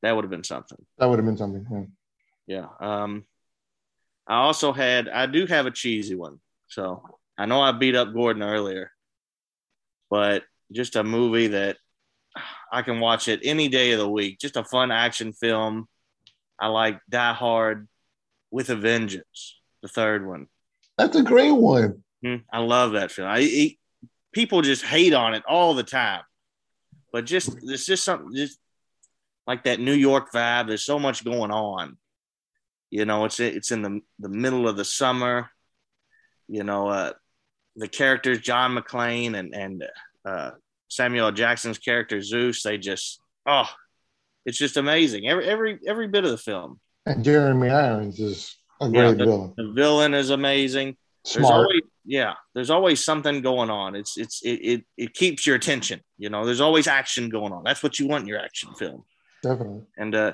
that 0.02 0.14
would 0.14 0.24
have 0.24 0.30
been 0.30 0.44
something 0.44 0.78
that 0.98 1.06
would 1.06 1.18
have 1.18 1.26
been 1.26 1.36
something. 1.36 1.66
yeah. 2.46 2.66
yeah. 2.80 3.02
Um, 3.02 3.24
I 4.28 4.36
also 4.40 4.72
had, 4.72 5.08
I 5.08 5.24
do 5.26 5.46
have 5.46 5.64
a 5.64 5.70
cheesy 5.70 6.14
one. 6.14 6.38
So 6.68 7.02
I 7.38 7.46
know 7.46 7.62
I 7.62 7.72
beat 7.72 7.96
up 7.96 8.12
Gordon 8.12 8.42
earlier, 8.42 8.92
but 10.10 10.44
just 10.70 10.96
a 10.96 11.02
movie 11.02 11.48
that 11.48 11.78
I 12.70 12.82
can 12.82 13.00
watch 13.00 13.26
it 13.28 13.40
any 13.42 13.68
day 13.68 13.92
of 13.92 13.98
the 13.98 14.08
week. 14.08 14.38
Just 14.38 14.56
a 14.56 14.64
fun 14.64 14.90
action 14.90 15.32
film. 15.32 15.88
I 16.59 16.68
like 16.68 17.00
Die 17.09 17.32
Hard 17.32 17.88
with 18.50 18.70
a 18.70 18.76
Vengeance, 18.76 19.61
the 19.82 19.88
third 19.88 20.26
one. 20.26 20.46
That's 20.96 21.16
a 21.16 21.22
great 21.22 21.52
one. 21.52 22.02
Hmm, 22.24 22.36
I 22.52 22.59
love 22.59 22.92
that 22.92 23.12
film. 23.12 23.28
I, 23.28 23.38
it, 23.40 23.76
people 24.32 24.62
just 24.62 24.84
hate 24.84 25.14
on 25.14 25.34
it 25.34 25.44
all 25.48 25.74
the 25.74 25.84
time, 25.84 26.22
but 27.12 27.24
just 27.24 27.56
it's 27.62 27.86
just 27.86 28.04
something 28.04 28.34
just 28.34 28.59
like 29.46 29.64
that 29.64 29.80
New 29.80 29.92
York 29.92 30.32
vibe. 30.32 30.66
There's 30.68 30.84
so 30.84 30.98
much 30.98 31.24
going 31.24 31.50
on. 31.50 31.96
You 32.90 33.04
know, 33.04 33.24
it's 33.24 33.38
it's 33.38 33.70
in 33.70 33.82
the 33.82 34.00
the 34.18 34.28
middle 34.28 34.68
of 34.68 34.76
the 34.76 34.84
summer. 34.84 35.50
You 36.48 36.64
know, 36.64 36.88
uh, 36.88 37.12
the 37.76 37.88
characters 37.88 38.40
John 38.40 38.76
McClane 38.76 39.36
and 39.36 39.54
and 39.54 39.84
uh, 40.24 40.50
Samuel 40.88 41.32
Jackson's 41.32 41.78
character 41.78 42.20
Zeus. 42.20 42.62
They 42.62 42.78
just 42.78 43.20
oh, 43.46 43.68
it's 44.49 44.59
just 44.59 44.76
amazing. 44.76 45.28
Every 45.28 45.44
every 45.46 45.78
every 45.86 46.09
bit 46.09 46.24
of 46.24 46.30
the 46.30 46.38
film. 46.51 46.80
And 47.07 47.22
Jeremy 47.24 47.68
Irons 47.70 48.18
is 48.20 48.57
a 48.80 48.86
Yeah, 48.88 48.90
great 49.12 49.18
the, 49.18 49.24
villain. 49.24 49.55
the 49.57 49.72
villain 49.72 50.14
is 50.14 50.30
amazing. 50.30 50.96
There's 51.24 51.46
Smart. 51.46 51.55
always 51.66 51.82
yeah, 52.05 52.34
there's 52.55 52.70
always 52.70 53.05
something 53.05 53.42
going 53.42 53.70
on. 53.70 53.94
It's 53.94 54.16
it's 54.16 54.40
it, 54.42 54.59
it 54.72 54.84
it 54.96 55.14
keeps 55.14 55.46
your 55.46 55.57
attention. 55.57 56.01
You 56.16 56.30
know, 56.30 56.44
there's 56.46 56.61
always 56.62 56.86
action 56.86 57.28
going 57.28 57.53
on. 57.53 57.62
That's 57.64 57.82
what 57.82 57.99
you 57.99 58.07
want 58.09 58.22
in 58.22 58.28
your 58.28 58.40
action 58.40 58.74
film. 58.74 59.05
Definitely. 59.42 59.82
And 59.96 60.14
uh 60.14 60.32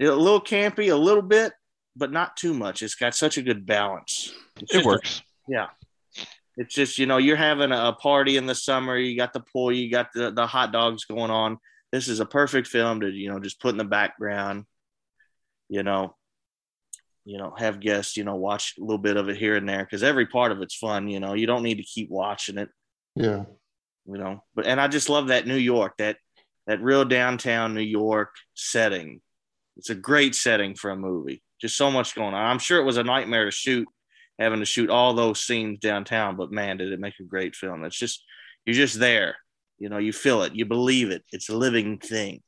a 0.00 0.04
little 0.04 0.40
campy, 0.40 0.90
a 0.90 0.96
little 0.96 1.22
bit, 1.22 1.52
but 1.94 2.10
not 2.10 2.36
too 2.36 2.54
much. 2.54 2.80
It's 2.82 2.94
got 2.94 3.14
such 3.14 3.36
a 3.36 3.42
good 3.42 3.66
balance. 3.66 4.32
It's 4.62 4.72
It 4.72 4.76
just 4.76 4.84
a- 4.86 4.88
works. 4.88 5.22
yeah. 5.46 5.66
It's 6.56 6.74
just, 6.74 6.98
you 6.98 7.06
know, 7.06 7.16
you're 7.18 7.36
having 7.36 7.72
a 7.72 7.92
party 7.92 8.36
in 8.36 8.44
the 8.46 8.54
summer, 8.54 8.96
you 8.96 9.16
got 9.16 9.32
the 9.32 9.40
pool, 9.40 9.72
you 9.72 9.90
got 9.90 10.08
the, 10.14 10.30
the 10.30 10.46
hot 10.46 10.72
dogs 10.72 11.04
going 11.04 11.30
on. 11.30 11.58
This 11.92 12.08
is 12.08 12.20
a 12.20 12.26
perfect 12.26 12.68
film 12.68 13.00
to, 13.00 13.10
you 13.10 13.30
know, 13.30 13.40
just 13.40 13.60
put 13.60 13.70
in 13.70 13.76
the 13.78 13.84
background, 13.84 14.64
you 15.68 15.82
know, 15.82 16.14
you 17.24 17.38
know, 17.38 17.52
have 17.56 17.80
guests, 17.80 18.16
you 18.16 18.24
know, 18.24 18.36
watch 18.36 18.74
a 18.78 18.80
little 18.80 18.98
bit 18.98 19.16
of 19.16 19.28
it 19.28 19.36
here 19.36 19.56
and 19.56 19.68
there 19.68 19.84
because 19.84 20.02
every 20.02 20.26
part 20.26 20.52
of 20.52 20.62
it's 20.62 20.76
fun, 20.76 21.08
you 21.08 21.20
know. 21.20 21.34
You 21.34 21.46
don't 21.46 21.62
need 21.62 21.76
to 21.78 21.82
keep 21.82 22.10
watching 22.10 22.58
it, 22.58 22.68
Yeah. 23.16 23.44
you 24.06 24.18
know. 24.18 24.42
But 24.54 24.66
and 24.66 24.80
I 24.80 24.88
just 24.88 25.08
love 25.08 25.28
that 25.28 25.46
New 25.46 25.56
York, 25.56 25.94
that 25.98 26.16
that 26.66 26.82
real 26.82 27.04
downtown 27.04 27.74
New 27.74 27.80
York 27.80 28.34
setting. 28.54 29.20
It's 29.76 29.90
a 29.90 29.94
great 29.94 30.34
setting 30.34 30.74
for 30.74 30.90
a 30.90 30.96
movie. 30.96 31.42
Just 31.60 31.76
so 31.76 31.90
much 31.90 32.14
going 32.14 32.34
on. 32.34 32.44
I'm 32.46 32.58
sure 32.58 32.80
it 32.80 32.84
was 32.84 32.96
a 32.96 33.02
nightmare 33.02 33.44
to 33.46 33.50
shoot, 33.50 33.88
having 34.38 34.60
to 34.60 34.64
shoot 34.64 34.90
all 34.90 35.14
those 35.14 35.44
scenes 35.44 35.78
downtown, 35.80 36.36
but 36.36 36.52
man, 36.52 36.76
did 36.78 36.92
it 36.92 37.00
make 37.00 37.18
a 37.20 37.24
great 37.24 37.54
film. 37.56 37.84
It's 37.84 37.98
just 37.98 38.24
you're 38.64 38.74
just 38.74 38.98
there. 38.98 39.36
You 39.80 39.88
know, 39.88 39.98
you 39.98 40.12
feel 40.12 40.42
it, 40.42 40.54
you 40.54 40.66
believe 40.66 41.10
it. 41.10 41.24
It's 41.32 41.48
a 41.48 41.56
living 41.56 41.98
thing. 41.98 42.42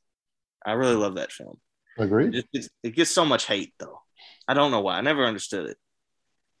I 0.65 0.73
really 0.73 0.95
love 0.95 1.15
that 1.15 1.33
film. 1.33 1.59
Agreed. 1.97 2.35
It, 2.35 2.45
it, 2.53 2.69
it 2.83 2.95
gets 2.95 3.11
so 3.11 3.25
much 3.25 3.45
hate 3.45 3.73
though. 3.79 3.99
I 4.47 4.53
don't 4.53 4.71
know 4.71 4.79
why. 4.79 4.97
I 4.97 5.01
never 5.01 5.25
understood 5.25 5.69
it. 5.69 5.77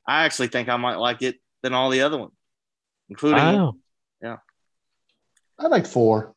I 0.05 0.25
actually 0.25 0.49
think 0.49 0.67
I 0.67 0.75
might 0.75 0.95
like 0.95 1.21
it 1.21 1.37
than 1.61 1.73
all 1.73 1.89
the 1.89 2.01
other 2.01 2.17
ones, 2.17 2.33
including 3.09 3.37
Wow. 3.37 3.75
I 5.59 5.67
like 5.67 5.85
four, 5.85 6.33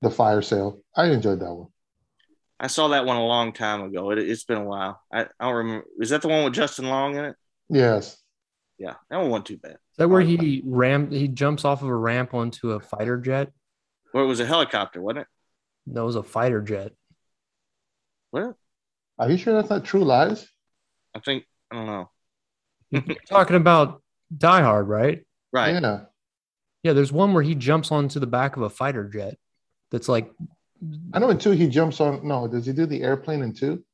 the 0.00 0.10
fire 0.10 0.42
sale. 0.42 0.80
I 0.96 1.06
enjoyed 1.06 1.40
that 1.40 1.54
one. 1.54 1.68
I 2.58 2.66
saw 2.66 2.88
that 2.88 3.04
one 3.04 3.16
a 3.16 3.24
long 3.24 3.52
time 3.52 3.82
ago. 3.82 4.10
It, 4.10 4.18
it's 4.18 4.44
been 4.44 4.58
a 4.58 4.64
while. 4.64 5.00
I, 5.12 5.22
I 5.38 5.44
don't 5.44 5.54
remember. 5.54 5.86
Is 6.00 6.10
that 6.10 6.22
the 6.22 6.28
one 6.28 6.44
with 6.44 6.54
Justin 6.54 6.88
Long 6.88 7.16
in 7.16 7.24
it? 7.26 7.36
Yes. 7.68 8.16
Yeah, 8.78 8.94
that 9.10 9.18
one 9.18 9.30
wasn't 9.30 9.46
too 9.46 9.58
bad. 9.58 9.72
Is 9.72 9.98
that 9.98 10.08
where 10.08 10.22
he 10.22 10.62
ram 10.64 11.10
he 11.10 11.28
jumps 11.28 11.64
off 11.64 11.82
of 11.82 11.88
a 11.88 11.94
ramp 11.94 12.34
onto 12.34 12.72
a 12.72 12.80
fighter 12.80 13.18
jet? 13.18 13.52
Well, 14.14 14.22
it 14.24 14.28
was 14.28 14.38
a 14.40 14.46
helicopter, 14.46 15.02
wasn't 15.02 15.22
it? 15.22 15.26
No, 15.86 16.04
it 16.04 16.06
was 16.06 16.16
a 16.16 16.22
fighter 16.22 16.62
jet. 16.62 16.92
Well, 18.32 18.56
Are 19.18 19.28
you 19.30 19.36
sure 19.36 19.54
that's 19.54 19.68
not 19.70 19.84
True 19.84 20.04
Lies? 20.04 20.48
I 21.14 21.18
think 21.20 21.44
I 21.70 21.74
don't 21.76 21.86
know. 21.86 22.10
You're 22.90 23.16
talking 23.28 23.56
about 23.56 24.02
Die 24.36 24.62
Hard, 24.62 24.88
right? 24.88 25.24
Right. 25.52 25.74
Yeah. 25.82 26.04
Yeah, 26.84 26.92
there's 26.92 27.12
one 27.12 27.32
where 27.32 27.42
he 27.42 27.54
jumps 27.54 27.90
onto 27.90 28.20
the 28.20 28.26
back 28.26 28.56
of 28.56 28.62
a 28.62 28.70
fighter 28.70 29.08
jet. 29.08 29.36
That's 29.90 30.08
like 30.08 30.30
I 31.12 31.18
know 31.18 31.30
in 31.30 31.38
two 31.38 31.50
he 31.52 31.68
jumps 31.68 32.00
on. 32.00 32.26
No, 32.26 32.46
does 32.46 32.66
he 32.66 32.72
do 32.72 32.86
the 32.86 33.02
airplane 33.02 33.42
in 33.42 33.52
two? 33.52 33.84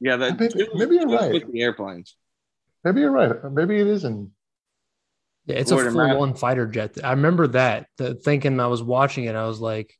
Yeah, 0.00 0.16
that 0.16 0.38
Maybe- 0.38 0.68
maybe 0.74 0.94
you're 0.96 1.08
right. 1.08 1.32
with 1.32 1.50
The 1.52 1.62
airplanes. 1.62 2.14
Maybe 2.84 3.00
you're 3.00 3.10
right. 3.10 3.32
Maybe 3.50 3.80
it 3.80 3.86
isn't. 3.88 4.30
Yeah, 5.48 5.56
it's 5.56 5.70
Lord 5.70 5.86
a 5.86 5.88
of 5.88 5.94
full 5.94 6.06
Math. 6.06 6.16
on 6.18 6.34
fighter 6.34 6.66
jet. 6.66 6.98
I 7.02 7.10
remember 7.12 7.46
that. 7.48 7.86
The, 7.96 8.14
thinking 8.14 8.60
I 8.60 8.66
was 8.66 8.82
watching 8.82 9.24
it, 9.24 9.34
I 9.34 9.46
was 9.46 9.60
like, 9.60 9.94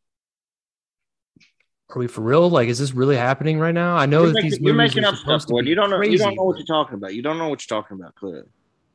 "Are 1.88 1.98
we 1.98 2.06
for 2.06 2.20
real? 2.20 2.50
Like, 2.50 2.68
is 2.68 2.78
this 2.78 2.92
really 2.92 3.16
happening 3.16 3.58
right 3.58 3.74
now?" 3.74 3.96
I 3.96 4.04
know 4.04 4.24
You're 4.24 4.28
that 4.28 4.34
making, 4.34 4.50
these 4.50 4.60
you're 4.60 4.74
making 4.74 5.04
are 5.04 5.08
up 5.08 5.14
stuff, 5.14 5.20
supposed 5.24 5.48
to 5.48 5.52
Gordon. 5.52 5.64
be 5.64 5.70
You 5.70 5.74
don't 5.76 5.90
know. 5.90 6.02
You 6.02 6.18
don't 6.18 6.36
know 6.36 6.44
what 6.44 6.58
you're 6.58 6.66
talking 6.66 6.94
about. 6.94 7.14
You 7.14 7.22
don't 7.22 7.38
know 7.38 7.48
what 7.48 7.66
you're 7.68 7.80
talking 7.80 7.98
about, 7.98 8.14
clearly. 8.14 8.48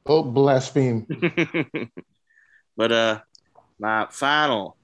Oh, 0.06 0.22
blaspheme. 0.22 1.08
but 2.78 2.92
uh, 2.92 3.20
my 3.80 4.08
final 4.12 4.78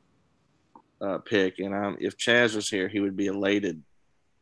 uh 1.02 1.20
pick, 1.20 1.60
and 1.60 1.76
um, 1.76 1.98
if 2.02 2.18
Chaz 2.18 2.56
was 2.56 2.68
here, 2.68 2.88
he 2.88 3.00
would 3.00 3.16
be 3.16 3.28
elated. 3.28 3.84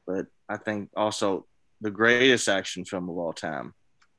But 0.05 0.27
I 0.47 0.55
think 0.55 0.91
also 0.95 1.45
the 1.81 1.91
greatest 1.91 2.47
action 2.47 2.85
film 2.85 3.09
of 3.09 3.17
all 3.17 3.33
time, 3.33 3.73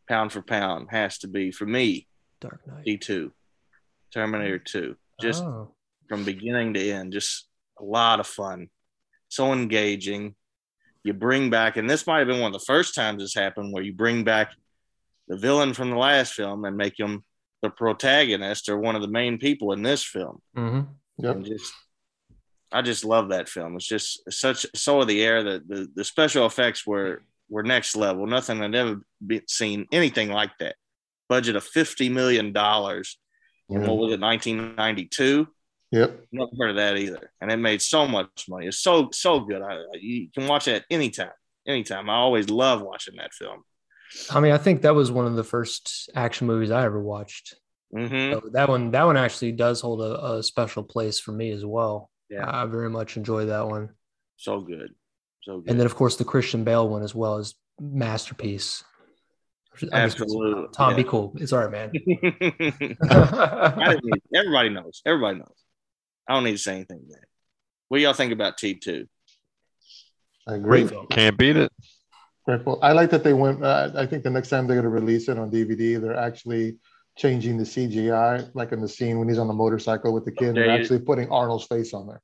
pound 0.08 0.30
for 0.30 0.42
pound, 0.42 0.88
has 0.90 1.16
to 1.18 1.26
be 1.26 1.52
for 1.52 1.64
me 1.64 2.06
Dark 2.40 2.66
Knight. 2.66 2.84
T2, 2.86 3.30
Terminator 4.12 4.58
2. 4.58 4.96
Just 5.20 5.42
Oh. 5.44 5.74
from 6.08 6.24
beginning 6.24 6.74
to 6.74 6.90
end, 6.90 7.12
just 7.12 7.48
a 7.80 7.84
lot 7.84 8.20
of 8.20 8.26
fun, 8.26 8.68
so 9.28 9.52
engaging. 9.52 10.34
You 11.04 11.12
bring 11.12 11.48
back, 11.50 11.76
and 11.76 11.88
this 11.88 12.06
might 12.06 12.18
have 12.20 12.28
been 12.28 12.40
one 12.40 12.54
of 12.54 12.60
the 12.60 12.64
first 12.66 12.94
times 12.94 13.22
this 13.22 13.34
happened, 13.34 13.72
where 13.72 13.82
you 13.82 13.92
bring 13.94 14.24
back 14.24 14.52
the 15.28 15.36
villain 15.36 15.74
from 15.74 15.90
the 15.90 15.96
last 15.96 16.34
film 16.34 16.64
and 16.64 16.76
make 16.76 16.98
him 16.98 17.24
the 17.62 17.70
protagonist 17.70 18.68
or 18.68 18.78
one 18.78 18.94
of 18.96 19.02
the 19.02 19.08
main 19.08 19.38
people 19.38 19.72
in 19.72 19.82
this 19.82 20.04
film. 20.04 20.40
Mhm. 20.56 20.88
Yep. 21.18 21.36
And 21.36 21.44
just, 21.44 21.72
I 22.72 22.82
just 22.82 23.04
love 23.04 23.30
that 23.30 23.48
film. 23.48 23.76
It's 23.76 23.86
just 23.86 24.20
such 24.32 24.66
so 24.74 25.00
of 25.00 25.08
the 25.08 25.22
air 25.22 25.42
that 25.42 25.68
the, 25.68 25.88
the 25.94 26.04
special 26.04 26.46
effects 26.46 26.86
were 26.86 27.24
were 27.50 27.62
next 27.62 27.96
level. 27.96 28.26
Nothing 28.26 28.60
I'd 28.62 28.74
ever 28.74 29.00
been 29.26 29.48
seen 29.48 29.86
anything 29.90 30.28
like 30.30 30.50
that. 30.58 30.76
Budget 31.28 31.56
of 31.56 31.64
fifty 31.64 32.08
million 32.08 32.52
dollars. 32.52 33.18
And 33.70 33.82
Yeah. 33.82 33.88
what 33.88 33.98
was 33.98 34.12
it, 34.14 34.20
1992? 34.20 35.46
Yep. 35.90 36.20
Never 36.32 36.50
heard 36.58 36.70
of 36.70 36.76
that 36.76 36.96
either. 36.96 37.30
And 37.40 37.50
it 37.52 37.56
made 37.58 37.82
so 37.82 38.06
much 38.06 38.46
money. 38.48 38.66
It's 38.66 38.78
so 38.78 39.10
so 39.12 39.40
good. 39.40 39.62
I, 39.62 39.78
you 39.94 40.28
can 40.34 40.46
watch 40.46 40.68
it 40.68 40.84
anytime. 40.90 41.30
Anytime. 41.66 42.08
I 42.10 42.14
always 42.14 42.48
love 42.48 42.80
watching 42.82 43.16
that 43.16 43.32
film. 43.34 43.62
I 44.30 44.40
mean, 44.40 44.52
I 44.52 44.58
think 44.58 44.82
that 44.82 44.94
was 44.94 45.10
one 45.12 45.26
of 45.26 45.34
the 45.36 45.44
first 45.44 46.08
action 46.14 46.46
movies 46.46 46.70
I 46.70 46.84
ever 46.84 47.00
watched. 47.02 47.54
hmm 47.94 48.06
So 48.32 48.42
that 48.52 48.68
one, 48.68 48.90
that 48.92 49.04
one 49.04 49.16
actually 49.18 49.52
does 49.52 49.80
hold 49.82 50.00
a, 50.00 50.36
a 50.36 50.42
special 50.42 50.82
place 50.82 51.20
for 51.20 51.32
me 51.32 51.50
as 51.50 51.64
well. 51.64 52.10
Yeah. 52.30 52.44
I 52.50 52.64
very 52.66 52.88
much 52.90 53.16
enjoy 53.18 53.46
that 53.46 53.66
one. 53.66 53.90
So 54.36 54.60
good. 54.60 54.94
So 55.42 55.60
good. 55.60 55.70
And 55.70 55.78
then, 55.78 55.86
of 55.86 55.94
course, 55.94 56.16
the 56.16 56.24
Christian 56.24 56.64
Bale 56.64 56.88
one 56.88 57.02
as 57.02 57.14
well 57.14 57.36
is 57.38 57.54
masterpiece. 57.80 58.82
I 59.92 60.04
just- 60.06 60.20
Absolutely, 60.20 60.66
Tom, 60.74 60.90
yeah. 60.90 60.96
be 60.96 61.04
cool. 61.04 61.34
It's 61.36 61.52
all 61.52 61.66
right, 61.66 61.70
man. 61.70 61.90
Need, 63.28 64.22
everybody 64.34 64.68
knows. 64.70 65.02
Everybody 65.06 65.38
knows. 65.38 65.54
I 66.28 66.34
don't 66.34 66.44
need 66.44 66.52
to 66.52 66.58
say 66.58 66.74
anything 66.76 67.02
there. 67.08 67.26
What 67.88 67.98
do 67.98 68.02
y'all 68.02 68.12
think 68.12 68.32
about 68.32 68.58
T2? 68.58 69.06
I 70.46 70.54
agree. 70.54 70.84
Great. 70.84 71.08
Can't 71.10 71.36
beat 71.38 71.56
it. 71.56 71.72
Great. 72.44 72.64
Well, 72.64 72.78
I 72.82 72.92
like 72.92 73.10
that 73.10 73.24
they 73.24 73.32
went. 73.34 73.62
Uh, 73.64 73.90
I 73.96 74.06
think 74.06 74.24
the 74.24 74.30
next 74.30 74.48
time 74.48 74.66
they're 74.66 74.80
going 74.80 74.84
to 74.84 75.00
release 75.00 75.28
it 75.28 75.38
on 75.38 75.50
DVD, 75.50 76.00
they're 76.00 76.16
actually 76.16 76.78
changing 77.16 77.56
the 77.58 77.64
CGI, 77.64 78.50
like 78.54 78.72
in 78.72 78.80
the 78.80 78.88
scene 78.88 79.18
when 79.18 79.28
he's 79.28 79.38
on 79.38 79.48
the 79.48 79.54
motorcycle 79.54 80.12
with 80.14 80.24
the 80.24 80.32
kid. 80.32 80.54
They're 80.54 80.70
actually 80.70 81.00
putting 81.00 81.28
Arnold's 81.30 81.66
face 81.66 81.92
on 81.92 82.06
there. 82.06 82.20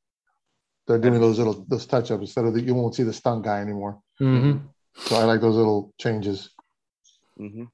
They're 0.86 0.98
doing 0.98 1.20
those 1.20 1.38
little 1.38 1.64
those 1.68 1.86
touch 1.86 2.10
ups 2.10 2.20
instead 2.22 2.44
of 2.44 2.54
the, 2.54 2.60
you 2.60 2.74
won't 2.74 2.94
see 2.94 3.02
the 3.02 3.12
stunt 3.12 3.44
guy 3.44 3.60
anymore. 3.60 4.00
hmm 4.18 4.58
So 4.96 5.16
I 5.16 5.24
like 5.24 5.40
those 5.40 5.56
little 5.56 5.92
changes. 5.98 6.50
Hmm 7.36 7.64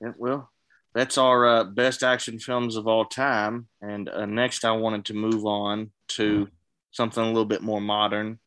Yeah, 0.00 0.12
well, 0.16 0.50
that's 0.94 1.18
our 1.18 1.46
uh, 1.46 1.64
best 1.64 2.02
action 2.02 2.38
films 2.38 2.76
of 2.76 2.86
all 2.86 3.04
time. 3.04 3.68
And 3.82 4.08
uh, 4.08 4.26
next, 4.26 4.64
I 4.64 4.72
wanted 4.72 5.06
to 5.06 5.14
move 5.14 5.44
on 5.44 5.90
to 6.10 6.48
something 6.92 7.22
a 7.22 7.26
little 7.26 7.44
bit 7.44 7.62
more 7.62 7.80
modern, 7.80 8.38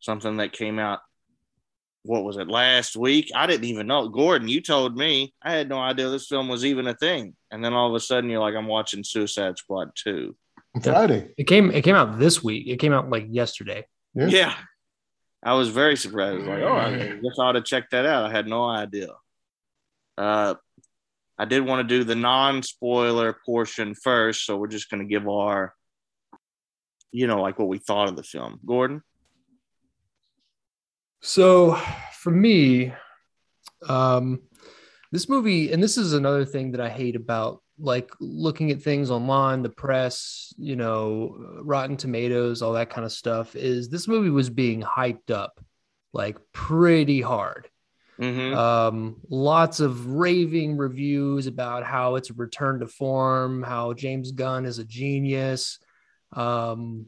something 0.00 0.38
that 0.38 0.52
came 0.52 0.78
out. 0.78 1.00
What 2.02 2.24
was 2.24 2.36
it 2.36 2.48
last 2.48 2.96
week? 2.96 3.30
I 3.34 3.46
didn't 3.46 3.64
even 3.64 3.88
know. 3.88 4.08
Gordon, 4.08 4.48
you 4.48 4.60
told 4.60 4.96
me. 4.96 5.34
I 5.42 5.52
had 5.52 5.68
no 5.68 5.78
idea 5.78 6.08
this 6.08 6.28
film 6.28 6.48
was 6.48 6.64
even 6.64 6.86
a 6.86 6.94
thing. 6.94 7.34
And 7.50 7.64
then 7.64 7.72
all 7.72 7.88
of 7.88 7.94
a 7.94 8.00
sudden, 8.00 8.30
you're 8.30 8.40
like, 8.40 8.54
I'm 8.54 8.68
watching 8.68 9.02
Suicide 9.02 9.58
Squad 9.58 9.90
2. 9.96 10.36
Friday. 10.82 11.28
It 11.36 11.44
came. 11.44 11.70
It 11.70 11.82
came 11.82 11.94
out 11.94 12.18
this 12.18 12.44
week. 12.44 12.68
It 12.68 12.76
came 12.76 12.92
out 12.92 13.10
like 13.10 13.26
yesterday. 13.30 13.86
Yeah. 14.14 14.26
Yeah. 14.26 14.54
I 15.42 15.54
was 15.54 15.68
very 15.68 15.96
surprised. 15.96 16.44
Like, 16.44 16.62
oh, 16.62 16.76
I 16.76 16.96
guess 16.96 17.38
I 17.38 17.44
ought 17.44 17.52
to 17.52 17.62
check 17.62 17.90
that 17.90 18.06
out. 18.06 18.24
I 18.24 18.30
had 18.30 18.46
no 18.46 18.64
idea. 18.64 19.08
Uh, 20.16 20.54
I 21.38 21.44
did 21.44 21.64
want 21.64 21.86
to 21.86 21.94
do 21.96 22.04
the 22.04 22.14
non 22.14 22.62
spoiler 22.62 23.36
portion 23.44 23.94
first. 23.94 24.46
So 24.46 24.56
we're 24.56 24.68
just 24.68 24.90
going 24.90 25.02
to 25.02 25.08
give 25.08 25.28
our, 25.28 25.74
you 27.12 27.26
know, 27.26 27.40
like 27.42 27.58
what 27.58 27.68
we 27.68 27.78
thought 27.78 28.08
of 28.08 28.16
the 28.16 28.22
film. 28.22 28.60
Gordon? 28.64 29.02
So 31.20 31.80
for 32.12 32.30
me, 32.30 32.92
um, 33.88 34.40
this 35.12 35.28
movie, 35.28 35.72
and 35.72 35.82
this 35.82 35.98
is 35.98 36.12
another 36.12 36.44
thing 36.44 36.72
that 36.72 36.80
I 36.80 36.88
hate 36.88 37.16
about 37.16 37.62
like 37.78 38.10
looking 38.20 38.70
at 38.70 38.82
things 38.82 39.10
online, 39.10 39.62
the 39.62 39.68
press, 39.68 40.52
you 40.56 40.76
know, 40.76 41.36
Rotten 41.62 41.96
Tomatoes, 41.96 42.62
all 42.62 42.72
that 42.72 42.90
kind 42.90 43.04
of 43.04 43.12
stuff, 43.12 43.54
is 43.54 43.88
this 43.88 44.08
movie 44.08 44.30
was 44.30 44.48
being 44.48 44.82
hyped 44.82 45.30
up 45.30 45.60
like 46.12 46.38
pretty 46.52 47.20
hard. 47.20 47.68
Mm-hmm. 48.20 48.56
Um, 48.56 49.16
lots 49.28 49.80
of 49.80 50.06
raving 50.06 50.76
reviews 50.76 51.46
about 51.46 51.84
how 51.84 52.14
it's 52.16 52.30
a 52.30 52.34
return 52.34 52.80
to 52.80 52.86
form, 52.86 53.62
how 53.62 53.92
James 53.92 54.32
Gunn 54.32 54.64
is 54.64 54.78
a 54.78 54.84
genius. 54.84 55.78
Um, 56.32 57.06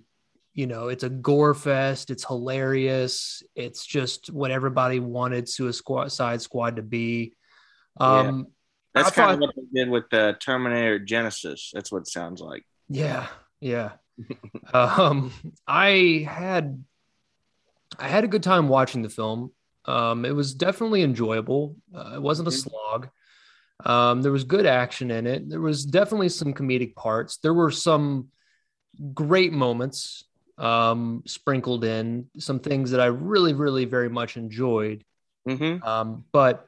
you 0.53 0.67
know, 0.67 0.89
it's 0.89 1.05
a 1.05 1.09
gore 1.09 1.55
fest. 1.55 2.11
It's 2.11 2.25
hilarious. 2.25 3.43
It's 3.55 3.87
just 3.87 4.31
what 4.31 4.51
everybody 4.51 4.99
wanted 5.01 5.49
Suicide 5.49 6.43
Squad 6.43 6.77
to 6.77 6.83
be. 6.83 7.35
Um, 7.99 8.49
That's 8.95 9.09
I 9.09 9.11
kind 9.13 9.33
of 9.35 9.41
what 9.41 9.55
they 9.55 9.81
did 9.81 9.89
with 9.89 10.11
the 10.11 10.37
Terminator 10.41 10.99
Genisys. 10.99 11.71
That's 11.73 11.93
what 11.93 12.01
it 12.01 12.09
sounds 12.09 12.41
like. 12.41 12.65
Yeah, 12.89 13.29
yeah. 13.61 13.93
um, 14.75 15.33
I 15.67 16.27
had 16.29 16.85
I 17.99 18.09
had 18.09 18.25
a 18.25 18.29
good 18.29 18.43
time 18.43 18.69
watching 18.69 19.03
the 19.03 19.09
film. 19.09 19.53
Um, 19.89 20.25
it 20.25 20.35
was 20.35 20.55
definitely 20.55 21.03
enjoyable. 21.03 21.77
Uh, 21.95 22.13
it 22.17 22.23
wasn't 22.23 22.49
a 22.49 22.53
slog. 22.53 23.09
Um, 23.85 24.23
there 24.23 24.33
was 24.33 24.45
good 24.45 24.67
action 24.67 25.11
in 25.11 25.27
it. 25.27 25.49
There 25.49 25.61
was 25.61 25.85
definitely 25.85 26.29
some 26.29 26.53
comedic 26.53 26.95
parts. 26.95 27.39
There 27.39 27.55
were 27.55 27.71
some 27.71 28.29
great 29.15 29.53
moments 29.53 30.25
um, 30.59 31.23
sprinkled 31.27 31.85
in, 31.85 32.27
some 32.39 32.59
things 32.61 32.91
that 32.91 33.01
I 33.01 33.07
really, 33.07 33.55
really 33.55 33.85
very 33.85 34.11
much 34.11 34.37
enjoyed. 34.37 35.05
Mm-hmm. 35.49 35.83
Um, 35.83 36.25
but 36.33 36.67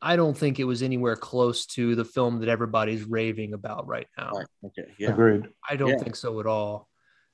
I 0.00 0.16
don't 0.16 0.36
think 0.36 0.58
it 0.58 0.64
was 0.64 0.82
anywhere 0.82 1.16
close 1.16 1.66
to 1.66 1.94
the 1.94 2.04
film 2.04 2.40
that 2.40 2.48
everybody's 2.48 3.04
raving 3.04 3.52
about 3.52 3.86
right 3.86 4.06
now. 4.16 4.30
Right. 4.34 4.46
Okay. 4.66 4.90
Yeah. 4.98 5.10
Agreed. 5.10 5.48
I 5.68 5.76
don't 5.76 5.90
Yeah. 5.90 5.98
think 5.98 6.16
so 6.16 6.40
at 6.40 6.46
all. 6.46 6.88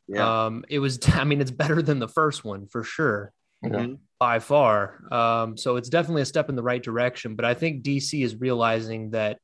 Yeah. 0.09 0.47
Um, 0.47 0.65
it 0.69 0.79
was, 0.79 0.99
I 1.15 1.25
mean, 1.25 1.41
it's 1.41 1.51
better 1.51 1.83
than 1.83 1.99
the 1.99 2.09
first 2.09 2.45
one 2.45 2.67
for 2.67 2.83
sure, 2.83 3.33
Yeah. 3.63 3.69
Mhm. 3.71 3.99
by 4.19 4.39
far. 4.39 5.01
Um, 5.13 5.57
so 5.57 5.77
it's 5.77 5.89
definitely 5.89 6.23
a 6.23 6.27
step 6.27 6.49
in 6.49 6.57
the 6.57 6.63
right 6.63 6.83
direction. 6.83 7.37
But 7.37 7.45
I 7.47 7.55
think 7.55 7.83
DC 7.83 8.23
is 8.23 8.37
realizing 8.37 9.11
that 9.11 9.39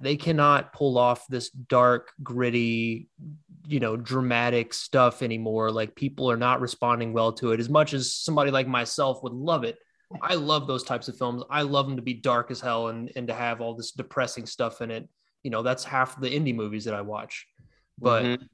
they 0.00 0.16
cannot 0.16 0.72
pull 0.72 0.98
off 0.98 1.26
this 1.28 1.50
dark, 1.50 2.10
gritty, 2.22 3.08
you 3.66 3.80
know, 3.80 3.96
dramatic 3.96 4.72
stuff 4.74 5.22
anymore. 5.22 5.70
Like 5.70 5.94
people 5.94 6.30
are 6.30 6.36
not 6.36 6.60
responding 6.60 7.12
well 7.12 7.32
to 7.34 7.52
it 7.52 7.60
as 7.60 7.68
much 7.68 7.94
as 7.94 8.12
somebody 8.14 8.50
like 8.50 8.66
myself 8.68 9.22
would 9.22 9.32
love 9.32 9.64
it. 9.64 9.78
I 10.20 10.34
love 10.34 10.66
those 10.66 10.82
types 10.82 11.08
of 11.08 11.16
films. 11.16 11.42
I 11.50 11.62
love 11.62 11.86
them 11.86 11.96
to 11.96 12.02
be 12.02 12.14
dark 12.14 12.50
as 12.50 12.60
hell 12.60 12.88
and, 12.88 13.10
and 13.16 13.28
to 13.28 13.34
have 13.34 13.60
all 13.60 13.74
this 13.74 13.92
depressing 13.92 14.44
stuff 14.46 14.80
in 14.80 14.90
it. 14.90 15.08
You 15.44 15.50
know, 15.50 15.62
that's 15.62 15.84
half 15.84 16.20
the 16.20 16.28
indie 16.28 16.54
movies 16.54 16.84
that 16.84 16.94
I 16.94 17.00
watch. 17.02 17.46
but 17.98 18.24
Mhm. 18.24 18.48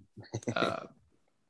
uh, 0.57 0.87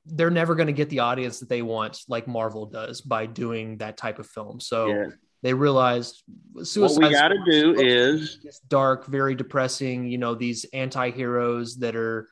they're 0.07 0.31
never 0.31 0.55
going 0.55 0.69
to 0.69 0.73
get 0.73 0.89
the 0.89 1.01
audience 1.01 1.41
that 1.41 1.49
they 1.49 1.63
want, 1.63 2.01
like 2.09 2.29
Marvel 2.29 2.67
does, 2.67 3.01
by 3.01 3.27
doing 3.27 3.79
that 3.79 3.97
type 3.97 4.19
of 4.19 4.27
film. 4.27 4.61
So 4.61 4.89
Yeah. 4.89 5.07
they 5.43 5.53
realized 5.53 6.23
Suicide 6.63 7.01
what 7.01 7.09
we 7.09 7.15
got 7.15 7.29
to 7.29 7.45
do 7.45 7.75
is 7.77 8.39
dark, 8.69 9.07
very 9.07 9.35
depressing. 9.35 10.07
You 10.07 10.19
know, 10.19 10.35
these 10.35 10.65
anti-heroes 10.73 11.79
that 11.79 11.97
are, 11.97 12.29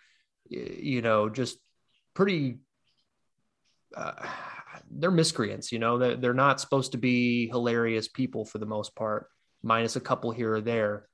you 0.48 1.02
know, 1.02 1.28
just 1.28 1.58
pretty. 2.14 2.58
Uh, 3.96 4.12
they're 4.90 5.10
miscreants. 5.10 5.72
You 5.72 5.78
know, 5.78 5.98
they're, 5.98 6.16
they're 6.16 6.34
not 6.34 6.60
supposed 6.60 6.92
to 6.92 6.98
be 6.98 7.48
hilarious 7.48 8.08
people 8.08 8.44
for 8.44 8.58
the 8.58 8.66
most 8.66 8.94
part, 8.94 9.28
minus 9.62 9.96
a 9.96 10.00
couple 10.00 10.30
here 10.30 10.54
or 10.54 10.60
there, 10.60 11.08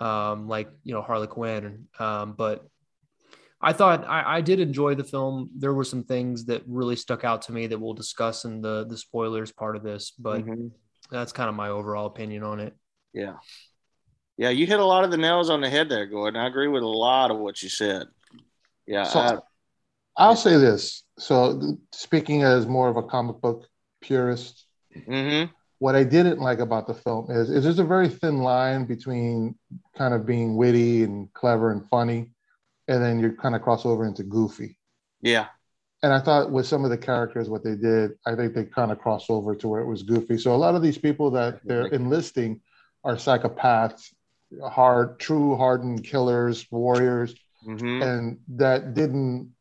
um, 0.00 0.48
like 0.48 0.68
you 0.84 0.94
know 0.94 1.02
Harley 1.02 1.26
Quinn. 1.26 1.88
Um, 1.98 2.32
but 2.32 2.66
I 3.60 3.72
thought 3.72 4.04
I, 4.06 4.36
I 4.36 4.40
did 4.42 4.60
enjoy 4.60 4.94
the 4.94 5.04
film. 5.04 5.50
There 5.56 5.72
were 5.72 5.84
some 5.84 6.04
things 6.04 6.44
that 6.46 6.62
really 6.66 6.96
stuck 6.96 7.24
out 7.24 7.42
to 7.42 7.52
me 7.52 7.66
that 7.68 7.78
we'll 7.80 7.94
discuss 7.94 8.44
in 8.44 8.60
the 8.60 8.86
the 8.86 8.96
spoilers 8.98 9.50
part 9.52 9.76
of 9.76 9.82
this, 9.82 10.10
but 10.18 10.44
Mhm. 10.44 10.72
that's 11.10 11.32
kind 11.32 11.48
of 11.48 11.54
my 11.54 11.68
overall 11.70 12.06
opinion 12.06 12.42
on 12.42 12.60
it. 12.60 12.74
Yeah. 13.12 13.36
Yeah, 14.36 14.50
you 14.50 14.66
hit 14.66 14.78
a 14.80 14.84
lot 14.84 15.04
of 15.04 15.10
the 15.10 15.16
nails 15.16 15.48
on 15.48 15.62
the 15.62 15.70
head 15.70 15.88
there, 15.88 16.04
Gordon. 16.06 16.38
I 16.38 16.46
agree 16.46 16.68
with 16.68 16.82
a 16.82 16.86
lot 16.86 17.30
of 17.30 17.38
what 17.38 17.62
you 17.62 17.70
said. 17.70 18.06
Yeah. 18.86 19.04
So 19.04 19.20
I- 19.20 19.38
I'll 20.18 20.36
say 20.36 20.56
this. 20.58 21.04
So 21.18 21.78
speaking 21.92 22.42
as 22.42 22.66
more 22.66 22.88
of 22.88 22.96
a 22.96 23.02
comic 23.02 23.40
book 23.40 23.66
purist, 24.02 24.66
mhm. 24.94 25.50
what 25.78 25.94
I 25.94 26.04
didn't 26.04 26.40
like 26.40 26.58
about 26.58 26.86
the 26.86 26.94
film 26.94 27.30
is, 27.30 27.50
is 27.50 27.64
there's 27.64 27.78
a 27.78 27.84
very 27.84 28.08
thin 28.08 28.38
line 28.38 28.84
between 28.86 29.58
kind 29.96 30.12
of 30.14 30.24
being 30.26 30.56
witty 30.56 31.02
and 31.04 31.32
clever 31.32 31.70
and 31.70 31.86
funny, 31.88 32.30
and 32.88 33.02
then 33.02 33.18
you 33.18 33.32
kind 33.32 33.54
of 33.54 33.62
cross 33.62 33.84
over 33.84 34.04
into 34.06 34.22
goofy. 34.22 34.78
Yeah. 35.20 35.46
And 36.02 36.12
I 36.12 36.20
thought 36.20 36.50
with 36.52 36.66
some 36.66 36.84
of 36.84 36.90
the 36.90 36.98
characters, 36.98 37.48
what 37.48 37.64
they 37.64 37.74
did, 37.74 38.12
I 38.26 38.34
think 38.34 38.54
they 38.54 38.64
kind 38.64 38.92
of 38.92 38.98
crossed 38.98 39.30
over 39.30 39.56
to 39.56 39.68
where 39.68 39.80
it 39.80 39.86
was 39.86 40.02
goofy. 40.02 40.38
So 40.38 40.54
a 40.54 40.56
lot 40.56 40.74
of 40.74 40.82
these 40.82 40.98
people 40.98 41.30
that 41.32 41.60
they're 41.64 41.86
enlisting 41.86 42.60
are 43.02 43.16
psychopaths, 43.16 44.12
hard, 44.62 45.18
true 45.18 45.56
hardened 45.56 46.04
killers, 46.04 46.66
warriors, 46.70 47.34
Mhm. 47.66 48.02
and 48.02 48.38
that 48.48 48.94
didn't, 48.94 49.52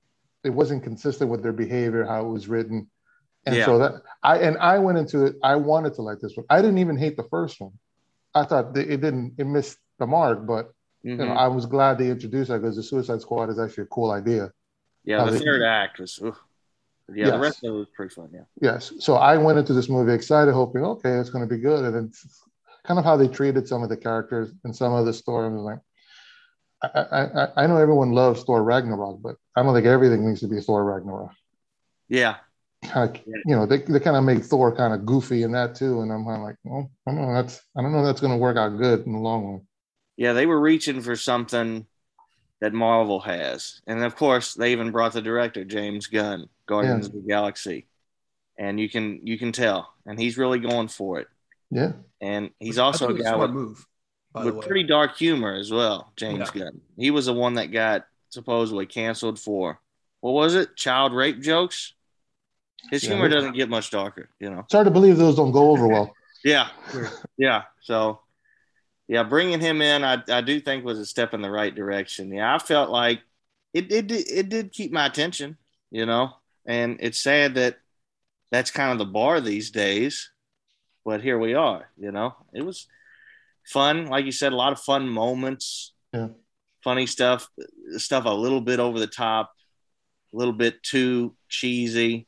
it 0.43 0.51
wasn't 0.51 0.83
consistent 0.83 1.31
with 1.31 1.41
their 1.41 1.53
behavior, 1.53 2.05
how 2.05 2.25
it 2.25 2.29
was 2.29 2.47
written. 2.47 2.89
And 3.47 3.55
Yeah. 3.55 3.65
so 3.65 3.79
that 3.79 3.93
I 4.21 4.39
and 4.39 4.57
I 4.57 4.79
went 4.79 4.97
into 4.97 5.25
it. 5.25 5.37
I 5.41 5.55
wanted 5.55 5.93
to 5.95 6.01
like 6.01 6.19
this 6.19 6.35
one. 6.35 6.45
I 6.49 6.61
didn't 6.61 6.79
even 6.79 6.97
hate 6.97 7.15
the 7.15 7.29
first 7.29 7.61
one. 7.61 7.73
I 8.33 8.43
thought 8.43 8.75
it 8.77 9.01
didn't. 9.01 9.35
It 9.37 9.45
missed 9.45 9.77
the 9.99 10.07
mark, 10.07 10.45
but 10.45 10.71
you 11.05 11.15
mm-hmm. 11.15 11.27
know. 11.27 11.33
I 11.33 11.47
was 11.47 11.65
glad 11.65 11.97
they 11.97 12.09
introduced 12.09 12.49
that 12.49 12.61
because 12.61 12.75
the 12.75 12.83
Suicide 12.83 13.21
Squad 13.21 13.49
is 13.49 13.59
actually 13.59 13.83
a 13.83 13.87
cool 13.87 14.11
idea. 14.11 14.51
Yeah, 15.03 15.19
how 15.19 15.25
the 15.25 15.31
they- 15.37 15.45
third 15.45 15.61
act 15.61 15.99
was 15.99 16.19
oof. 16.21 16.35
Yeah, 17.13 17.29
the 17.29 17.39
rest 17.39 17.63
of 17.63 17.75
it 17.75 17.77
was 17.77 17.87
pretty 17.95 18.15
fun, 18.15 18.29
yeah. 18.33 18.45
Yes. 18.59 18.91
So 18.97 19.13
I 19.13 19.37
went 19.37 19.59
into 19.59 19.73
this 19.73 19.89
movie 19.89 20.11
excited, 20.11 20.51
hoping, 20.55 20.83
okay, 20.83 21.11
it's 21.19 21.29
going 21.29 21.47
to 21.47 21.55
be 21.55 21.61
good. 21.61 21.85
And 21.85 21.95
then 21.95 22.05
it's 22.05 22.41
kind 22.83 22.97
of 22.97 23.05
how 23.05 23.15
they 23.15 23.27
treated 23.27 23.67
some 23.67 23.83
of 23.83 23.89
the 23.89 23.97
characters 23.97 24.51
and 24.63 24.75
some 24.75 24.91
of 24.91 25.05
the 25.05 25.13
story. 25.13 25.45
I 25.45 25.49
was 25.49 25.61
like, 25.61 25.79
I, 26.81 26.99
I, 26.99 27.43
I- 27.43 27.63
I 27.63 27.67
know 27.67 27.77
everyone 27.77 28.11
loves 28.11 28.43
Thor 28.43 28.63
Ragnarok, 28.63 29.21
but 29.21 29.35
I 29.55 29.61
don't 29.61 29.75
think 29.75 29.85
everything 29.85 30.25
needs 30.27 30.39
to 30.39 30.47
be 30.47 30.59
Thor 30.59 30.83
Ragnarok. 30.83 31.29
Yeah. 32.09 32.37
Of, 32.95 33.15
you 33.27 33.55
know, 33.55 33.67
they, 33.67 33.83
they 33.83 33.99
kind 33.99 34.17
of 34.17 34.23
make 34.23 34.43
Thor 34.43 34.75
kind 34.75 34.91
of 34.91 35.05
goofy 35.05 35.43
in 35.43 35.51
that 35.51 35.75
too. 35.75 36.01
And 36.01 36.11
I'm 36.11 36.25
kind 36.25 36.37
of 36.37 36.41
like, 36.41 36.57
well, 36.63 36.89
I 37.05 37.11
don't 37.11 37.21
know, 37.21 37.33
that's 37.35 37.61
I 37.77 37.83
don't 37.83 37.91
know 37.91 38.03
that's 38.03 38.21
going 38.21 38.33
to 38.33 38.37
work 38.37 38.57
out 38.57 38.79
good 38.79 39.05
in 39.05 39.13
the 39.13 39.19
long 39.19 39.45
run. 39.45 39.61
Yeah, 40.17 40.33
they 40.33 40.45
were 40.45 40.59
reaching 40.59 41.01
for 41.01 41.15
something 41.15 41.85
that 42.61 42.73
Marvel 42.73 43.19
has. 43.19 43.81
And 43.85 44.03
of 44.03 44.15
course, 44.15 44.53
they 44.53 44.71
even 44.71 44.91
brought 44.91 45.13
the 45.13 45.21
director, 45.21 45.65
James 45.65 46.07
Gunn, 46.07 46.47
Guardians 46.67 47.07
of 47.07 47.13
the 47.13 47.19
Galaxy. 47.19 47.85
And 48.57 48.79
you 48.79 48.89
can 48.89 49.19
you 49.23 49.37
can 49.37 49.51
tell. 49.51 49.93
And 50.05 50.17
he's 50.19 50.37
really 50.37 50.59
going 50.59 50.87
for 50.87 51.19
it. 51.19 51.27
Yeah. 51.69 51.93
And 52.21 52.51
he's 52.59 52.77
also 52.77 53.09
a 53.09 53.13
think 53.13 53.25
guy 53.25 53.35
with, 53.35 53.51
move, 53.51 53.85
by 54.31 54.45
with 54.45 54.61
pretty 54.65 54.83
dark 54.83 55.17
humor 55.17 55.55
as 55.55 55.71
well, 55.71 56.13
James 56.15 56.49
Yeah. 56.55 56.61
Gunn. 56.63 56.81
He 56.97 57.11
was 57.11 57.25
the 57.25 57.33
one 57.33 57.55
that 57.55 57.67
got 57.73 58.05
supposedly 58.29 58.85
canceled 58.85 59.39
for 59.39 59.79
what 60.21 60.31
was 60.31 60.55
it? 60.55 60.75
Child 60.75 61.13
rape 61.13 61.41
jokes? 61.41 61.93
His 62.89 63.03
Yeah. 63.03 63.11
humor 63.11 63.29
doesn't 63.29 63.53
get 63.53 63.69
much 63.69 63.91
darker, 63.91 64.29
you 64.39 64.49
know. 64.49 64.59
It's 64.59 64.73
hard 64.73 64.85
to 64.85 64.91
believe 64.91 65.17
those 65.17 65.35
don't 65.35 65.51
go 65.51 65.71
over 65.71 65.87
well. 65.87 66.13
Yeah, 66.43 66.69
yeah. 67.37 67.63
So, 67.81 68.19
yeah, 69.07 69.23
bringing 69.23 69.59
him 69.59 69.81
in, 69.81 70.03
I, 70.03 70.21
I 70.29 70.41
do 70.41 70.59
think 70.59 70.83
was 70.83 70.99
a 70.99 71.05
step 71.05 71.33
in 71.33 71.41
the 71.41 71.51
right 71.51 71.73
direction. 71.73 72.31
Yeah, 72.33 72.53
I 72.53 72.57
felt 72.59 72.89
like 72.89 73.21
it 73.73 73.91
it 73.91 74.07
did- 74.07 74.29
it 74.29 74.49
did 74.49 74.71
keep 74.71 74.91
my 74.91 75.05
attention, 75.05 75.57
you 75.91 76.05
know, 76.05 76.31
and 76.65 76.97
it's 77.01 77.21
sad 77.21 77.55
that 77.55 77.77
that's 78.51 78.71
kind 78.71 78.91
of 78.91 78.97
the 78.99 79.11
bar 79.11 79.41
these 79.41 79.69
days, 79.71 80.31
but 81.03 81.21
here 81.21 81.37
we 81.37 81.53
are, 81.55 81.89
you 81.97 82.11
know. 82.11 82.35
It 82.53 82.63
was 82.63 82.87
fun, 83.65 84.05
like 84.07 84.25
you 84.25 84.31
said, 84.31 84.53
a 84.53 84.55
lot 84.55 84.71
of 84.73 84.79
fun 84.79 85.07
moments, 85.09 85.93
Yeah. 86.13 86.29
funny 86.83 87.05
stuff, 87.07 87.49
stuff 87.97 88.25
a 88.25 88.29
little 88.29 88.61
bit 88.61 88.79
over 88.79 88.99
the 88.99 89.07
top, 89.07 89.51
a 90.33 90.37
little 90.37 90.53
bit 90.53 90.81
too 90.83 91.35
cheesy 91.49 92.27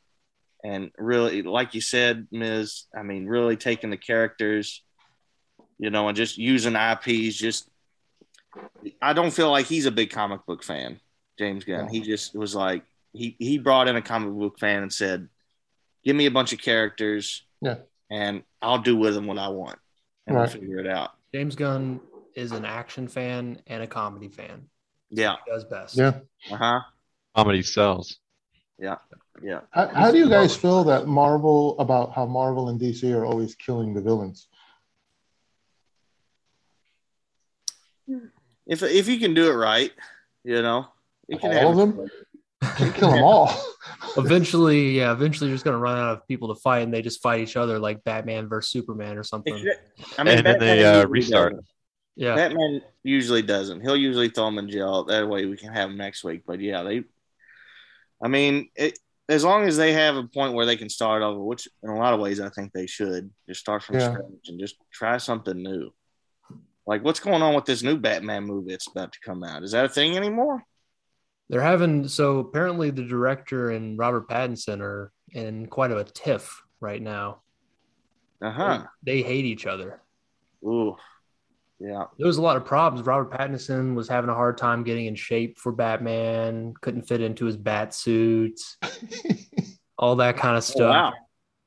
and 0.63 0.91
really 0.97 1.43
like 1.43 1.75
you 1.75 1.81
said 1.81 2.27
ms 2.31 2.87
i 2.97 3.03
mean 3.03 3.27
really 3.27 3.55
taking 3.55 3.91
the 3.91 3.97
characters 3.97 4.81
you 5.79 5.89
know 5.89 6.07
and 6.07 6.17
just 6.17 6.37
using 6.37 6.73
ips 6.75 7.35
just 7.35 7.69
i 9.01 9.13
don't 9.13 9.31
feel 9.31 9.51
like 9.51 9.65
he's 9.65 9.85
a 9.85 9.91
big 9.91 10.09
comic 10.09 10.45
book 10.45 10.63
fan 10.63 10.99
james 11.37 11.63
gunn 11.63 11.85
No. 11.85 11.91
he 11.91 12.01
just 12.01 12.35
was 12.35 12.55
like 12.55 12.83
he 13.13 13.35
he 13.39 13.57
brought 13.57 13.87
in 13.87 13.95
a 13.95 14.01
comic 14.01 14.33
book 14.33 14.59
fan 14.59 14.81
and 14.83 14.91
said 14.93 15.27
give 16.03 16.15
me 16.15 16.25
a 16.25 16.31
bunch 16.31 16.53
of 16.53 16.59
characters 16.59 17.45
Yeah. 17.61 17.75
and 18.09 18.43
i'll 18.61 18.79
do 18.79 18.95
with 18.95 19.13
them 19.13 19.27
what 19.27 19.37
i 19.37 19.49
want 19.49 19.79
and 20.25 20.35
Right. 20.35 20.43
we'll 20.43 20.61
figure 20.61 20.79
it 20.79 20.87
out 20.87 21.11
James 21.33 21.55
Gunn 21.55 21.99
is 22.35 22.51
an 22.53 22.63
action 22.65 23.07
fan 23.07 23.61
and 23.67 23.83
a 23.83 23.87
comedy 23.87 24.29
fan. 24.29 24.69
yeah 25.09 25.35
He 25.45 25.51
does 25.51 25.65
best. 25.65 25.97
Yeah. 25.97 26.19
uh-huh 26.51 26.79
Comedy 27.35 27.61
sells. 27.61 28.17
yeah 28.79 28.95
yeah 29.43 29.59
How, 29.71 29.87
how 29.89 30.11
do 30.11 30.17
you 30.17 30.29
guys 30.29 30.55
feel 30.55 30.83
that 30.85 31.05
Marvel 31.07 31.77
about 31.79 32.13
how 32.13 32.25
Marvel 32.25 32.69
and 32.69 32.79
DC 32.79 33.13
are 33.13 33.25
always 33.25 33.53
killing 33.55 33.93
the 33.93 34.01
villains? 34.01 34.47
If 38.65 38.83
if 38.83 39.07
you 39.07 39.19
can 39.19 39.33
do 39.33 39.49
it 39.49 39.55
right 39.55 39.91
you 40.43 40.61
know 40.61 40.87
you 41.27 41.37
can 41.37 41.51
All 41.57 41.71
of 41.71 41.77
have 41.89 41.97
them? 41.97 42.09
They 42.79 42.89
kill 42.99 43.11
them 43.11 43.21
all. 43.23 43.53
Eventually, 44.17 44.91
yeah, 44.97 45.11
eventually 45.11 45.49
you're 45.49 45.55
just 45.55 45.65
gonna 45.65 45.77
run 45.77 45.97
out 45.97 46.13
of 46.17 46.27
people 46.27 46.53
to 46.53 46.59
fight 46.59 46.79
and 46.79 46.93
they 46.93 47.01
just 47.01 47.21
fight 47.21 47.41
each 47.41 47.55
other 47.57 47.77
like 47.79 48.03
Batman 48.03 48.47
versus 48.47 48.71
Superman 48.71 49.17
or 49.17 49.23
something. 49.23 49.53
I 50.17 50.23
mean, 50.23 50.37
And 50.37 50.45
then 50.45 50.59
they, 50.59 50.83
uh, 50.85 51.05
restart. 51.05 51.51
doesn't. 51.53 51.65
Yeah. 52.15 52.35
Batman 52.35 52.81
usually 53.03 53.41
doesn't. 53.43 53.81
He'll 53.81 53.95
usually 53.97 54.29
throw 54.29 54.45
them 54.45 54.57
in 54.57 54.69
jail. 54.69 55.03
That 55.03 55.27
way 55.29 55.45
we 55.45 55.55
can 55.57 55.71
have 55.71 55.89
them 55.89 55.97
next 55.97 56.23
week. 56.23 56.43
But 56.47 56.59
yeah, 56.61 56.81
they. 56.83 57.03
I 58.23 58.27
mean, 58.27 58.69
it, 58.75 58.97
as 59.29 59.43
long 59.43 59.67
as 59.67 59.77
they 59.77 59.93
have 59.93 60.15
a 60.15 60.23
point 60.23 60.53
where 60.53 60.65
they 60.65 60.77
can 60.77 60.89
start 60.89 61.21
over, 61.21 61.39
which 61.43 61.67
in 61.83 61.89
a 61.89 61.97
lot 61.99 62.13
of 62.15 62.19
ways 62.19 62.39
I 62.39 62.49
think 62.49 62.71
they 62.73 62.87
should, 62.87 63.29
just 63.47 63.59
start 63.59 63.83
from 63.83 63.97
Yeah. 63.99 64.13
scratch 64.13 64.47
and 64.47 64.59
just 64.59 64.77
try 64.91 65.17
something 65.17 65.61
new. 65.61 65.91
Like 66.87 67.03
what's 67.03 67.19
going 67.19 67.41
on 67.41 67.53
with 67.53 67.65
this 67.65 67.83
new 67.83 67.97
Batman 67.97 68.45
movie 68.45 68.71
that's 68.71 68.87
about 68.87 69.11
to 69.11 69.19
come 69.23 69.43
out? 69.43 69.63
Is 69.63 69.71
that 69.73 69.85
a 69.85 69.89
thing 69.89 70.15
anymore? 70.15 70.63
They're 71.49 71.61
having 71.61 72.07
so 72.07 72.39
apparently 72.39 72.89
the 72.91 73.03
director 73.03 73.69
and 73.71 73.97
Robert 73.99 74.27
Pattinson 74.27 74.81
are 74.81 75.11
in 75.31 75.67
quite 75.67 75.91
a 75.91 76.03
tiff 76.05 76.61
right 76.79 77.01
now. 77.01 77.41
Uh 78.41 78.51
huh. 78.51 78.83
They 79.03 79.21
hate 79.21 79.45
each 79.45 79.65
other. 79.65 80.01
Ooh, 80.63 80.95
yeah. 81.79 82.05
There 82.17 82.27
was 82.27 82.37
a 82.37 82.41
lot 82.41 82.57
of 82.57 82.65
problems. 82.65 83.05
Robert 83.05 83.31
Pattinson 83.37 83.95
was 83.95 84.07
having 84.07 84.29
a 84.29 84.33
hard 84.35 84.57
time 84.57 84.83
getting 84.83 85.05
in 85.07 85.15
shape 85.15 85.57
for 85.57 85.71
Batman, 85.71 86.73
couldn't 86.81 87.07
fit 87.07 87.21
into 87.21 87.45
his 87.45 87.57
bat 87.57 87.93
suit, 87.93 88.59
all 89.97 90.15
that 90.17 90.37
kind 90.37 90.55
of 90.57 90.63
Oh, 90.63 90.71
stuff. 90.71 90.89
wow. 90.89 91.13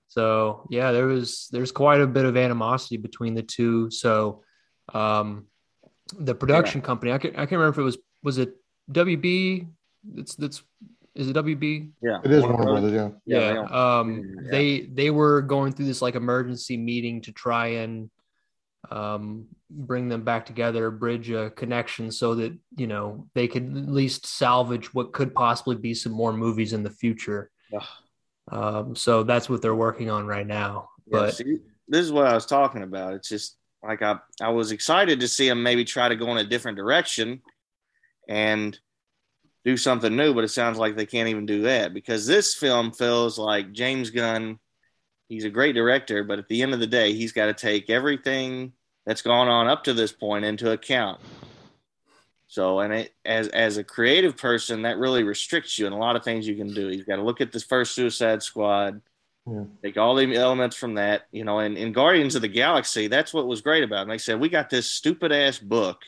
So 0.08 0.66
yeah, 0.70 0.92
there 0.92 1.06
was 1.06 1.48
there's 1.52 1.72
quite 1.72 2.00
a 2.00 2.06
bit 2.06 2.24
of 2.24 2.36
animosity 2.36 2.96
between 2.96 3.34
the 3.34 3.42
two. 3.42 3.90
So 3.90 4.42
um 4.94 5.46
the 6.18 6.34
production 6.34 6.82
company, 6.82 7.12
I 7.12 7.18
can't, 7.18 7.34
I 7.34 7.46
can't 7.46 7.52
remember 7.52 7.70
if 7.70 7.78
it 7.78 7.82
was 7.82 7.98
was 8.22 8.38
it 8.38 8.54
WB? 8.92 9.66
That's 10.14 10.34
that's 10.34 10.62
is 11.14 11.28
it 11.28 11.36
WB? 11.36 11.90
Yeah. 12.02 12.18
It 12.24 12.30
is 12.30 12.42
Warner 12.42 12.56
Warner 12.56 12.80
Brothers. 12.80 12.92
Brothers, 12.92 13.20
yeah. 13.26 13.38
Yeah, 13.38 13.52
Yeah. 13.52 13.66
they 13.68 13.74
um 13.74 14.22
Yeah. 14.44 14.50
they 14.50 14.80
they 14.80 15.10
were 15.10 15.42
going 15.42 15.72
through 15.72 15.86
this 15.86 16.02
like 16.02 16.14
emergency 16.14 16.76
meeting 16.76 17.20
to 17.22 17.32
try 17.32 17.66
and 17.68 18.10
um 18.90 19.46
bring 19.70 20.08
them 20.08 20.24
back 20.24 20.46
together, 20.46 20.90
bridge 20.90 21.30
a 21.30 21.50
connection 21.50 22.10
so 22.10 22.34
that, 22.34 22.56
you 22.76 22.86
know, 22.88 23.28
they 23.34 23.46
could 23.46 23.64
at 23.76 23.88
least 23.88 24.26
salvage 24.26 24.92
what 24.94 25.12
could 25.12 25.32
possibly 25.34 25.76
be 25.76 25.94
some 25.94 26.12
more 26.12 26.32
movies 26.32 26.72
in 26.72 26.82
the 26.82 26.90
future. 26.90 27.50
Yeah. 27.72 27.84
Um 28.50 28.96
so 28.96 29.22
that's 29.22 29.48
what 29.48 29.62
they're 29.62 29.74
working 29.74 30.10
on 30.10 30.26
right 30.26 30.46
now. 30.46 30.88
Yeah, 31.06 31.18
But 31.20 31.34
see, 31.34 31.58
this 31.88 32.04
is 32.04 32.12
what 32.12 32.26
I 32.26 32.34
was 32.34 32.46
talking 32.46 32.82
about. 32.82 33.14
It's 33.14 33.28
just 33.28 33.56
like 33.82 34.02
I, 34.02 34.18
I 34.40 34.50
was 34.50 34.72
excited 34.72 35.20
to 35.20 35.28
see 35.28 35.48
him 35.48 35.62
maybe 35.62 35.84
try 35.84 36.08
to 36.08 36.16
go 36.16 36.30
in 36.32 36.38
a 36.38 36.44
different 36.44 36.76
direction, 36.76 37.42
and 38.28 38.78
do 39.64 39.76
something 39.76 40.16
new, 40.16 40.32
but 40.32 40.44
it 40.44 40.48
sounds 40.48 40.78
like 40.78 40.96
they 40.96 41.06
can't 41.06 41.28
even 41.28 41.44
do 41.46 41.62
that 41.62 41.92
because 41.92 42.26
this 42.26 42.54
film 42.54 42.92
feels 42.92 43.38
like 43.38 43.72
James 43.72 44.10
Gunn. 44.10 44.58
He's 45.28 45.44
a 45.44 45.50
great 45.50 45.74
director, 45.74 46.24
but 46.24 46.38
at 46.38 46.48
the 46.48 46.62
end 46.62 46.72
of 46.72 46.80
the 46.80 46.86
day, 46.86 47.12
he's 47.12 47.32
got 47.32 47.46
to 47.46 47.54
take 47.54 47.90
everything 47.90 48.72
that's 49.04 49.22
gone 49.22 49.48
on 49.48 49.68
up 49.68 49.84
to 49.84 49.94
this 49.94 50.12
point 50.12 50.44
into 50.44 50.70
account. 50.70 51.20
So, 52.46 52.80
and 52.80 52.92
it, 52.92 53.14
as 53.24 53.46
as 53.48 53.76
a 53.76 53.84
creative 53.84 54.36
person, 54.36 54.82
that 54.82 54.98
really 54.98 55.22
restricts 55.22 55.78
you 55.78 55.86
in 55.86 55.92
a 55.92 55.98
lot 55.98 56.16
of 56.16 56.24
things 56.24 56.48
you 56.48 56.56
can 56.56 56.74
do. 56.74 56.88
You've 56.88 57.06
got 57.06 57.16
to 57.16 57.22
look 57.22 57.40
at 57.40 57.52
this 57.52 57.62
first 57.62 57.94
Suicide 57.94 58.42
Squad, 58.42 59.00
Yeah. 59.46 59.64
take 59.82 59.96
all 59.96 60.14
the 60.14 60.34
elements 60.36 60.76
from 60.76 60.94
that, 60.94 61.22
you 61.32 61.44
know. 61.44 61.60
And 61.60 61.76
in 61.76 61.92
Guardians 61.92 62.34
of 62.34 62.42
the 62.42 62.48
Galaxy, 62.48 63.06
that's 63.08 63.32
what 63.32 63.46
was 63.46 63.62
great 63.62 63.82
about. 63.82 64.00
it. 64.00 64.02
And 64.02 64.10
they 64.10 64.18
said 64.18 64.40
we 64.40 64.48
got 64.48 64.70
this 64.70 64.86
stupid 64.86 65.32
ass 65.32 65.58
book, 65.58 66.02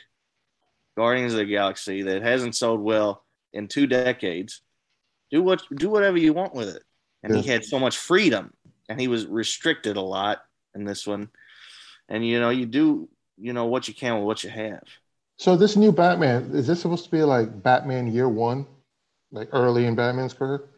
Guardians 0.96 1.32
of 1.32 1.38
the 1.38 1.46
Galaxy, 1.46 2.02
that 2.02 2.22
hasn't 2.22 2.54
sold 2.54 2.80
well 2.80 3.24
in 3.52 3.68
two 3.68 3.86
decades. 3.86 4.60
Do 5.30 5.42
what 5.42 5.62
do 5.74 5.88
whatever 5.88 6.18
you 6.18 6.32
want 6.32 6.54
with 6.54 6.76
it. 6.76 6.82
And 7.22 7.36
he 7.36 7.42
had 7.42 7.64
so 7.64 7.78
much 7.78 7.96
freedom, 7.96 8.52
and 8.88 9.00
he 9.00 9.08
was 9.08 9.26
restricted 9.26 9.96
a 9.96 10.02
lot 10.02 10.42
in 10.74 10.84
this 10.84 11.06
one. 11.06 11.30
And 12.08 12.26
you 12.26 12.40
know, 12.40 12.50
you 12.50 12.66
do 12.66 13.08
you 13.38 13.52
know 13.52 13.66
what 13.66 13.88
you 13.88 13.94
can 13.94 14.16
with 14.16 14.24
what 14.24 14.44
you 14.44 14.50
have. 14.50 14.82
So 15.38 15.56
this 15.56 15.76
new 15.76 15.92
Batman 15.92 16.50
is 16.52 16.66
this 16.66 16.82
supposed 16.82 17.04
to 17.04 17.10
be 17.10 17.22
like 17.22 17.62
Batman 17.62 18.12
Year 18.12 18.28
One, 18.28 18.66
like 19.30 19.48
early 19.52 19.86
in 19.86 19.94
Batman's 19.94 20.34
career? 20.34 20.68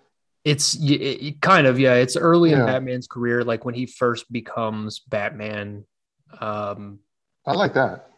It's 0.45 0.75
it, 0.75 1.01
it 1.01 1.41
kind 1.41 1.67
of 1.67 1.81
yeah. 1.81 1.95
It's 1.95 2.17
early 2.17 2.53
in 2.53 2.65
Batman's 2.67 3.07
career, 3.07 3.43
like 3.43 3.65
when 3.65 3.75
he 3.75 3.87
first 3.87 4.31
becomes 4.31 5.01
Batman. 5.01 5.85
Um, 6.39 6.99
I 7.47 7.53
like 7.53 7.75
that. 7.75 8.09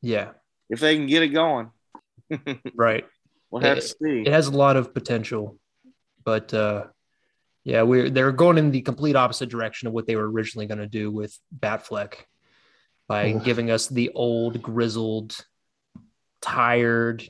yeah, 0.00 0.30
If 0.68 0.80
they 0.80 0.96
can 0.96 1.06
get 1.06 1.22
it 1.22 1.28
going, 1.28 1.70
right. 2.74 3.04
we'll 3.50 3.62
have 3.62 3.78
to 3.78 3.82
see. 3.82 4.22
It 4.26 4.32
has 4.32 4.46
a 4.46 4.52
lot 4.52 4.76
of 4.76 4.94
potential, 4.94 5.58
but 6.24 6.54
uh, 6.54 6.84
yeah, 7.64 7.82
we're 7.82 8.10
they're 8.10 8.32
going 8.32 8.58
in 8.58 8.70
the 8.70 8.82
complete 8.82 9.16
opposite 9.16 9.48
direction 9.48 9.88
of 9.88 9.94
what 9.94 10.06
they 10.06 10.16
were 10.16 10.30
originally 10.30 10.66
going 10.66 10.78
to 10.78 10.86
do 10.86 11.10
with 11.10 11.36
Batfleck 11.58 12.14
by 13.08 13.32
giving 13.32 13.72
us 13.72 13.88
the 13.88 14.10
old, 14.14 14.62
grizzled, 14.62 15.36
tired 16.40 17.28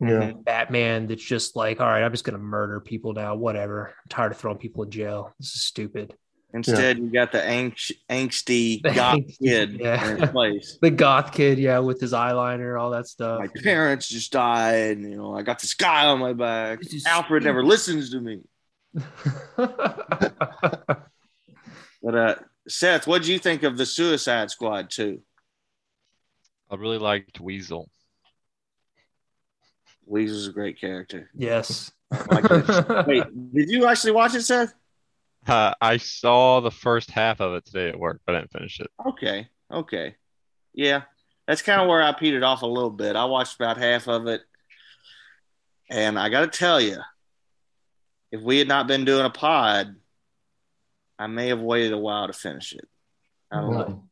Yeah. 0.00 0.32
Batman 0.32 1.08
that's 1.08 1.24
just 1.24 1.56
like, 1.56 1.80
all 1.80 1.86
right, 1.86 2.04
I'm 2.04 2.12
just 2.12 2.24
going 2.24 2.36
to 2.38 2.42
murder 2.42 2.80
people 2.80 3.14
now. 3.14 3.34
Whatever. 3.34 3.88
I'm 3.88 4.08
tired 4.08 4.32
of 4.32 4.38
throwing 4.38 4.58
people 4.58 4.84
in 4.84 4.90
jail. 4.90 5.34
This 5.40 5.54
is 5.54 5.62
stupid. 5.64 6.14
Instead, 6.54 6.98
you 6.98 7.10
got 7.10 7.30
the 7.30 7.40
angst, 7.40 7.92
angsty 8.08 8.80
The 8.82 8.90
goth 8.92 9.18
angsty- 9.18 9.38
kid 9.38 9.72
yeah. 9.80 10.16
in 10.16 10.28
place. 10.28 10.78
The 10.80 10.90
goth 10.90 11.32
kid, 11.32 11.58
yeah, 11.58 11.78
with 11.80 12.00
his 12.00 12.14
eyeliner, 12.14 12.80
all 12.80 12.90
that 12.90 13.06
stuff. 13.06 13.40
My 13.40 13.48
parents 13.62 14.08
just 14.08 14.32
died. 14.32 14.96
and, 14.96 15.10
You 15.10 15.18
know, 15.18 15.36
I 15.36 15.42
got 15.42 15.58
this 15.58 15.74
guy 15.74 16.06
on 16.06 16.18
my 16.20 16.32
back. 16.32 16.80
This 16.80 16.94
is 16.94 17.06
Alfred 17.06 17.44
never 17.44 17.62
listens 17.62 18.10
to 18.12 18.20
me. 18.20 18.40
But 22.00 22.14
uh, 22.14 22.34
Seth, 22.68 23.06
what 23.06 23.22
do 23.24 23.32
you 23.32 23.38
think 23.40 23.64
of 23.64 23.76
the 23.76 23.84
Suicide 23.84 24.50
Squad 24.50 24.88
too? 24.88 25.20
I 26.70 26.76
really 26.76 26.96
liked 26.98 27.40
Weasel. 27.40 27.90
Weasel's 30.08 30.48
a 30.48 30.52
great 30.52 30.80
character. 30.80 31.30
yes. 31.34 31.92
Like. 32.30 32.48
Wait, 33.06 33.24
did 33.52 33.70
you 33.70 33.86
actually 33.86 34.12
watch 34.12 34.34
it, 34.34 34.42
Seth? 34.42 34.72
Uh, 35.46 35.72
I 35.80 35.98
saw 35.98 36.60
the 36.60 36.70
first 36.70 37.10
half 37.10 37.40
of 37.40 37.54
it 37.54 37.64
today 37.64 37.88
at 37.88 37.98
work, 37.98 38.20
but 38.26 38.34
I 38.34 38.40
didn't 38.40 38.52
finish 38.52 38.80
it. 38.80 38.88
Okay, 39.06 39.48
okay, 39.72 40.16
yeah, 40.74 41.02
that's 41.46 41.62
kind 41.62 41.80
of 41.80 41.88
where 41.88 42.02
I 42.02 42.12
petered 42.12 42.42
off 42.42 42.62
a 42.62 42.66
little 42.66 42.90
bit. 42.90 43.16
I 43.16 43.24
watched 43.24 43.56
about 43.56 43.78
half 43.78 44.08
of 44.08 44.26
it, 44.26 44.42
and 45.90 46.18
I 46.18 46.28
got 46.28 46.52
to 46.52 46.58
tell 46.58 46.80
you, 46.80 46.98
if 48.30 48.42
we 48.42 48.58
had 48.58 48.68
not 48.68 48.86
been 48.86 49.04
doing 49.04 49.24
a 49.24 49.30
pod, 49.30 49.96
I 51.18 51.26
may 51.26 51.48
have 51.48 51.60
waited 51.60 51.92
a 51.92 51.98
while 51.98 52.26
to 52.26 52.32
finish 52.32 52.72
it. 52.72 52.86
I 53.50 53.60
don't 53.60 53.74
know. 53.74 54.04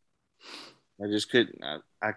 I 1.03 1.09
just 1.09 1.31
couldn't. 1.31 1.63
I, 1.63 1.79
I 2.03 2.13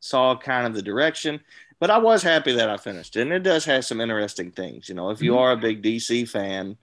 saw 0.00 0.36
kind 0.36 0.66
of 0.66 0.74
the 0.74 0.82
direction, 0.82 1.40
but 1.80 1.90
I 1.90 1.98
was 1.98 2.22
happy 2.22 2.52
that 2.54 2.68
I 2.70 2.76
finished 2.76 3.16
it. 3.16 3.22
And 3.22 3.32
it 3.32 3.42
does 3.42 3.64
have 3.66 3.84
some 3.84 4.00
interesting 4.00 4.50
things. 4.52 4.88
You 4.88 4.94
know, 4.94 5.10
if 5.10 5.22
you 5.22 5.38
are 5.38 5.52
a 5.52 5.56
big 5.56 5.82
DC 5.82 6.28
fan, 6.28 6.76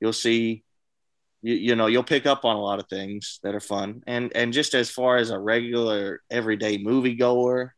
you'll 0.00 0.12
see, 0.12 0.62
you, 1.42 1.54
you 1.54 1.76
know, 1.76 1.86
you'll 1.86 2.04
pick 2.04 2.26
up 2.26 2.44
on 2.44 2.56
a 2.56 2.60
lot 2.62 2.78
of 2.78 2.88
things 2.88 3.40
that 3.42 3.54
are 3.54 3.60
fun. 3.60 4.02
And 4.06 4.32
and 4.34 4.52
just 4.52 4.74
as 4.74 4.90
far 4.90 5.16
as 5.16 5.30
a 5.30 5.38
regular 5.38 6.22
everyday 6.30 6.78
moviegoer, 6.78 7.70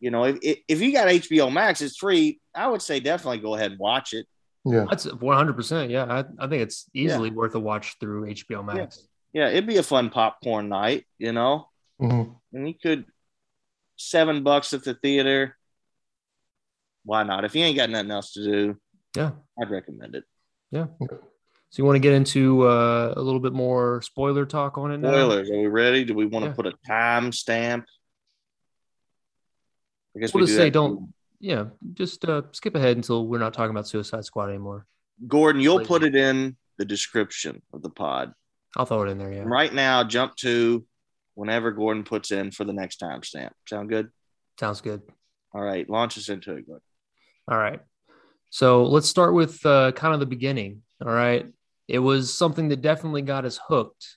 you 0.00 0.10
know, 0.10 0.24
if 0.24 0.38
if 0.68 0.80
you 0.80 0.92
got 0.92 1.08
HBO 1.08 1.50
Max, 1.52 1.80
it's 1.80 1.96
free. 1.96 2.40
I 2.54 2.68
would 2.68 2.82
say 2.82 3.00
definitely 3.00 3.38
go 3.38 3.54
ahead 3.54 3.70
and 3.72 3.80
watch 3.80 4.12
it. 4.12 4.26
Yeah. 4.64 4.84
That's 4.90 5.06
100%. 5.06 5.90
Yeah. 5.90 6.04
I, 6.04 6.44
I 6.44 6.48
think 6.48 6.62
it's 6.62 6.86
easily 6.92 7.30
worth 7.30 7.54
a 7.54 7.60
watch 7.60 7.96
through 8.00 8.26
HBO 8.26 8.64
Max. 8.64 9.06
Yeah, 9.32 9.48
it'd 9.48 9.66
be 9.66 9.76
a 9.76 9.82
fun 9.82 10.10
popcorn 10.10 10.68
night. 10.68 11.06
You 11.18 11.32
know, 11.32 11.68
Mhm. 12.00 12.34
and 12.52 12.66
you 12.68 12.74
could 12.74 13.04
seven 13.96 14.42
bucks 14.42 14.72
at 14.72 14.84
the 14.84 14.94
theater. 14.94 15.56
Why 17.04 17.22
not? 17.22 17.44
If 17.44 17.54
you 17.54 17.62
ain't 17.64 17.76
got 17.76 17.90
nothing 17.90 18.10
else 18.10 18.32
to 18.32 18.44
do, 18.44 18.76
Yeah. 19.16 19.32
I'd 19.60 19.70
recommend 19.70 20.14
it. 20.14 20.24
Yeah. 20.70 20.86
So 21.00 21.82
you 21.82 21.84
want 21.84 21.96
to 21.96 22.00
get 22.00 22.12
into 22.14 22.62
uh, 22.66 23.14
a 23.16 23.20
little 23.20 23.40
bit 23.40 23.52
more 23.52 24.02
spoiler 24.02 24.44
talk 24.46 24.78
on 24.78 24.92
it 24.92 24.98
now? 24.98 25.10
Spoilers, 25.10 25.50
are 25.50 25.58
we 25.58 25.66
ready? 25.66 26.04
Do 26.04 26.14
we 26.14 26.26
want 26.26 26.44
to 26.44 26.52
put 26.52 26.66
a 26.66 26.72
time 26.86 27.32
stamp? 27.32 27.86
I 30.16 30.20
guess 30.20 30.32
We'll 30.32 30.42
we 30.42 30.46
just 30.46 30.56
do 30.56 30.62
say 30.64 30.70
don't, 30.70 31.12
yeah, 31.40 31.66
just 31.94 32.24
uh, 32.24 32.42
skip 32.52 32.74
ahead 32.74 32.96
until 32.96 33.26
we're 33.26 33.38
not 33.38 33.52
talking 33.54 33.70
about 33.70 33.86
Suicide 33.86 34.24
Squad 34.24 34.48
anymore. 34.48 34.86
Gordon, 35.26 35.60
you'll 35.60 35.78
Please. 35.80 35.88
put 35.88 36.02
it 36.04 36.14
in 36.16 36.56
the 36.78 36.84
description 36.84 37.62
of 37.72 37.82
the 37.82 37.90
pod. 37.90 38.32
I'll 38.76 38.86
throw 38.86 39.02
it 39.02 39.10
in 39.10 39.18
there. 39.18 39.32
Yeah. 39.32 39.42
Right 39.44 39.72
now, 39.72 40.04
jump 40.04 40.36
to 40.36 40.84
whenever 41.36 41.70
Gordon 41.70 42.02
puts 42.02 42.32
in 42.32 42.50
for 42.50 42.64
the 42.64 42.72
next 42.72 43.00
timestamp. 43.00 43.50
Sound 43.68 43.88
good? 43.88 44.08
Sounds 44.58 44.80
good. 44.80 45.02
All 45.54 45.62
right, 45.62 45.88
launch 45.88 46.18
us 46.18 46.28
into 46.28 46.56
it, 46.56 46.66
Gordon. 46.66 46.82
All 47.48 47.58
right. 47.58 47.80
So 48.50 48.84
let's 48.84 49.08
start 49.08 49.34
with 49.34 49.64
uh, 49.64 49.92
kind 49.92 50.14
of 50.14 50.20
the 50.20 50.26
beginning. 50.26 50.82
All 51.04 51.12
right. 51.12 51.46
It 51.88 51.98
was 51.98 52.32
something 52.34 52.68
that 52.68 52.80
definitely 52.80 53.22
got 53.22 53.44
us 53.44 53.60
hooked 53.68 54.16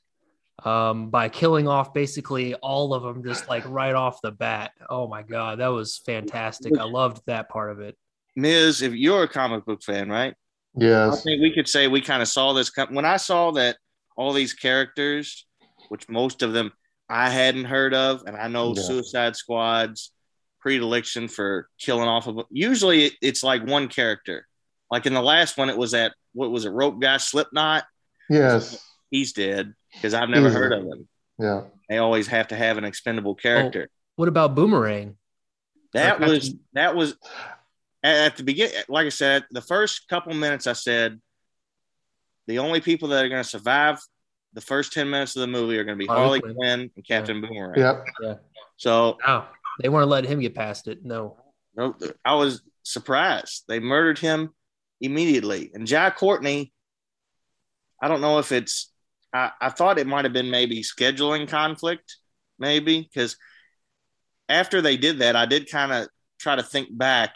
um, 0.66 1.10
by 1.10 1.30
killing 1.30 1.68
off 1.68 1.94
basically 1.94 2.56
all 2.56 2.94
of 2.94 3.04
them 3.04 3.24
just 3.24 3.48
like 3.48 3.64
right 3.68 3.94
off 3.94 4.22
the 4.22 4.32
bat. 4.32 4.72
Oh 4.90 5.08
my 5.08 5.22
God. 5.22 5.60
That 5.60 5.68
was 5.68 6.02
fantastic. 6.06 6.78
I 6.78 6.86
loved 6.86 7.22
that 7.28 7.50
part 7.50 7.72
of 7.72 7.80
it. 7.80 7.96
Miz, 8.36 8.82
if 8.82 8.94
you're 8.94 9.24
a 9.24 9.28
comic 9.28 9.66
book 9.66 9.84
fan, 9.84 10.10
right? 10.10 10.34
Yeah. 10.76 11.12
I 11.12 11.16
think 11.16 11.42
we 11.42 11.54
could 11.54 11.68
say 11.68 11.88
we 11.88 12.02
kind 12.02 12.22
of 12.22 12.28
saw 12.28 12.54
this 12.54 12.70
com- 12.70 12.94
when 12.94 13.06
I 13.06 13.18
saw 13.18 13.52
that 13.52 13.78
all 14.16 14.34
these 14.34 14.54
characters, 14.54 15.46
which 15.90 16.10
most 16.10 16.42
of 16.42 16.54
them 16.54 16.72
I 17.10 17.30
hadn't 17.30 17.66
heard 17.66 17.94
of, 17.94 18.24
and 18.28 18.38
I 18.38 18.48
know 18.48 18.74
Yeah. 18.76 18.82
Suicide 18.84 19.36
Squad's 19.36 20.12
predilection 20.60 21.28
for 21.28 21.68
killing 21.80 22.08
off 22.08 22.28
of. 22.28 22.42
Usually, 22.52 23.12
it's 23.22 23.44
like 23.44 23.66
one 23.66 23.88
character. 23.88 24.46
Like 24.92 25.06
in 25.06 25.14
the 25.14 25.22
last 25.22 25.58
one, 25.58 25.70
it 25.70 25.78
was 25.78 25.92
that 25.92 26.14
what 26.34 26.52
was 26.52 26.66
it, 26.66 26.70
rope 26.70 27.00
guy 27.02 27.18
Slipknot? 27.18 27.86
Yes. 28.30 28.84
He's 29.10 29.34
dead 29.34 29.74
because 29.94 30.14
I've 30.14 30.30
never 30.30 30.48
Easily. 30.48 30.62
heard 30.64 30.74
of 30.74 30.84
him. 30.84 31.08
Yeah. 31.40 31.62
They 31.90 31.98
always 31.98 32.28
have 32.28 32.50
to 32.50 32.56
have 32.56 32.78
an 32.78 32.84
expendable 32.86 33.32
oh, 33.32 33.36
character. 33.42 33.90
What 34.16 34.28
about 34.28 34.54
Boomerang? 34.54 35.16
That 35.94 36.22
Or 36.22 36.28
was 36.30 36.50
Captain- 36.50 36.60
that 36.74 36.96
was 36.96 37.16
at 38.04 38.16
at 38.18 38.38
the 38.38 38.44
beginning. 38.44 38.76
Like 38.88 39.08
I 39.08 39.10
said, 39.10 39.46
the 39.50 39.62
first 39.62 40.08
couple 40.08 40.34
minutes, 40.36 40.68
I 40.68 40.74
said 40.74 41.20
the 42.46 42.60
only 42.60 42.82
people 42.82 43.10
that 43.10 43.26
are 43.26 43.30
going 43.30 43.42
to 43.44 43.50
survive 43.50 44.00
the 44.54 44.62
first 44.62 44.94
ten 44.94 45.10
minutes 45.10 45.36
of 45.36 45.42
the 45.42 45.48
movie 45.48 45.78
are 45.78 45.84
going 45.84 45.98
to 45.98 46.00
be 46.02 46.08
Harley 46.08 46.24
Harley 46.24 46.40
Quinn. 46.42 46.56
Quinn 46.56 46.92
and 46.96 47.08
Captain 47.08 47.42
Boomerang. 47.42 47.80
Yep. 47.80 48.06
So 48.78 49.18
No, 49.26 49.46
they 49.82 49.90
weren't 49.90 50.10
letting 50.10 50.32
him 50.32 50.40
get 50.40 50.56
past 50.56 50.88
it. 50.88 51.04
No. 51.04 51.38
no, 51.76 51.96
I 52.26 52.36
was 52.36 52.62
surprised 52.84 53.66
they 53.68 53.80
murdered 53.80 54.20
him 54.20 54.54
immediately. 55.02 55.72
And 55.74 55.86
Jai 55.86 56.10
Courtney, 56.10 56.74
I 58.02 58.08
don't 58.08 58.22
know 58.22 58.40
if 58.40 58.52
it's. 58.52 58.92
I, 59.32 59.52
I 59.62 59.70
thought 59.70 60.00
it 60.00 60.08
might 60.08 60.26
have 60.26 60.34
been 60.34 60.50
maybe 60.50 60.82
scheduling 60.82 61.48
conflict, 61.48 62.18
maybe 62.58 63.02
because 63.02 63.38
after 64.48 64.82
they 64.82 64.98
did 64.98 65.20
that, 65.20 65.36
I 65.36 65.46
did 65.46 65.70
kind 65.70 65.92
of 65.92 66.08
try 66.40 66.56
to 66.56 66.64
think 66.64 66.90
back, 66.98 67.36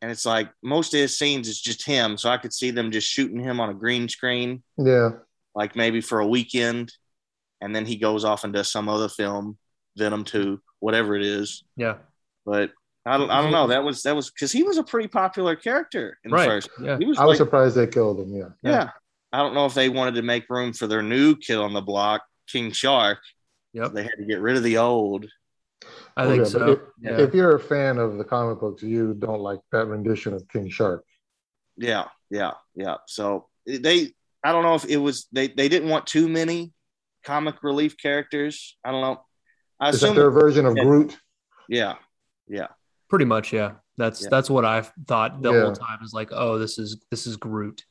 and 0.00 0.10
it's 0.12 0.24
like 0.24 0.50
most 0.62 0.94
of 0.94 1.00
his 1.00 1.18
scenes 1.18 1.48
is 1.48 1.60
just 1.60 1.84
him, 1.84 2.16
so 2.16 2.30
I 2.30 2.36
could 2.36 2.52
see 2.52 2.70
them 2.70 2.92
just 2.92 3.08
shooting 3.10 3.40
him 3.40 3.58
on 3.58 3.70
a 3.70 3.74
green 3.74 4.08
screen, 4.08 4.62
Yeah. 4.78 5.10
Like 5.54 5.76
maybe 5.76 6.00
for 6.00 6.20
a 6.20 6.26
weekend, 6.26 6.92
and 7.60 7.74
then 7.74 7.86
he 7.86 7.96
goes 7.96 8.24
off 8.24 8.44
and 8.44 8.52
does 8.52 8.70
some 8.70 8.88
other 8.88 9.08
film, 9.08 9.58
Venom 9.96 10.24
Two, 10.24 10.60
whatever 10.80 11.14
it 11.14 11.22
is. 11.22 11.64
Yeah. 11.76 11.96
But 12.44 12.72
I 13.06 13.18
don't, 13.18 13.30
I 13.30 13.42
don't 13.42 13.52
know. 13.52 13.68
That 13.68 13.84
was 13.84 14.02
that 14.02 14.16
was 14.16 14.30
because 14.30 14.52
he 14.52 14.62
was 14.62 14.78
a 14.78 14.82
pretty 14.82 15.08
popular 15.08 15.56
character 15.56 16.18
in 16.24 16.30
the 16.30 16.38
first. 16.38 16.68
Yeah. 16.80 16.98
He 16.98 17.04
was, 17.04 17.18
I 17.18 17.24
was 17.24 17.38
like, 17.38 17.46
surprised 17.46 17.76
they 17.76 17.86
killed 17.86 18.20
him. 18.20 18.34
Yeah. 18.34 18.48
yeah. 18.62 18.90
I 19.32 19.38
don't 19.38 19.54
know 19.54 19.66
if 19.66 19.74
they 19.74 19.88
wanted 19.88 20.14
to 20.14 20.22
make 20.22 20.48
room 20.48 20.72
for 20.72 20.86
their 20.86 21.02
new 21.02 21.36
kid 21.36 21.56
on 21.56 21.72
the 21.72 21.80
block, 21.80 22.22
King 22.48 22.70
Shark. 22.70 23.18
Yep. 23.72 23.92
They 23.92 24.02
had 24.04 24.18
to 24.18 24.24
get 24.24 24.40
rid 24.40 24.56
of 24.56 24.62
the 24.62 24.78
old. 24.78 25.26
I 26.16 26.26
think 26.26 26.44
Yeah, 26.44 26.44
so. 26.44 26.70
If, 26.70 26.78
yeah. 27.00 27.18
if 27.18 27.34
you're 27.34 27.56
a 27.56 27.60
fan 27.60 27.98
of 27.98 28.16
the 28.16 28.24
comic 28.24 28.60
books, 28.60 28.82
you 28.82 29.12
don't 29.14 29.40
like 29.40 29.58
that 29.72 29.86
rendition 29.86 30.32
of 30.32 30.46
King 30.48 30.70
Shark. 30.70 31.04
Yeah, 31.76 32.04
yeah, 32.30 32.52
yeah. 32.76 32.98
So 33.06 33.48
they, 33.66 34.12
I 34.44 34.52
don't 34.52 34.62
know 34.62 34.74
if 34.74 34.84
it 34.84 34.98
was 34.98 35.26
they 35.32 35.48
they 35.48 35.68
didn't 35.68 35.88
want 35.88 36.06
too 36.06 36.28
many 36.28 36.72
comic 37.24 37.62
relief 37.62 37.96
characters. 37.96 38.76
I 38.84 38.92
don't 38.92 39.00
know. 39.00 39.22
I 39.80 39.88
Is 39.88 40.00
that 40.00 40.06
assume. 40.08 40.16
their 40.16 40.30
version 40.30 40.66
of 40.66 40.76
yeah. 40.76 40.84
Groot? 40.84 41.16
yeah, 41.68 41.94
yeah, 42.46 42.68
Pretty 43.08 43.24
much, 43.24 43.52
yeah. 43.52 43.72
That's 43.96 44.22
Yeah. 44.22 44.28
that's 44.30 44.50
what 44.50 44.64
I've 44.64 44.92
thought 45.06 45.40
the 45.42 45.52
Yeah. 45.52 45.62
whole 45.62 45.72
time 45.72 46.00
is 46.04 46.12
like, 46.12 46.28
oh, 46.32 46.58
this 46.58 46.78
is 46.78 47.02
this 47.10 47.26
is 47.26 47.36
Groot. 47.36 47.84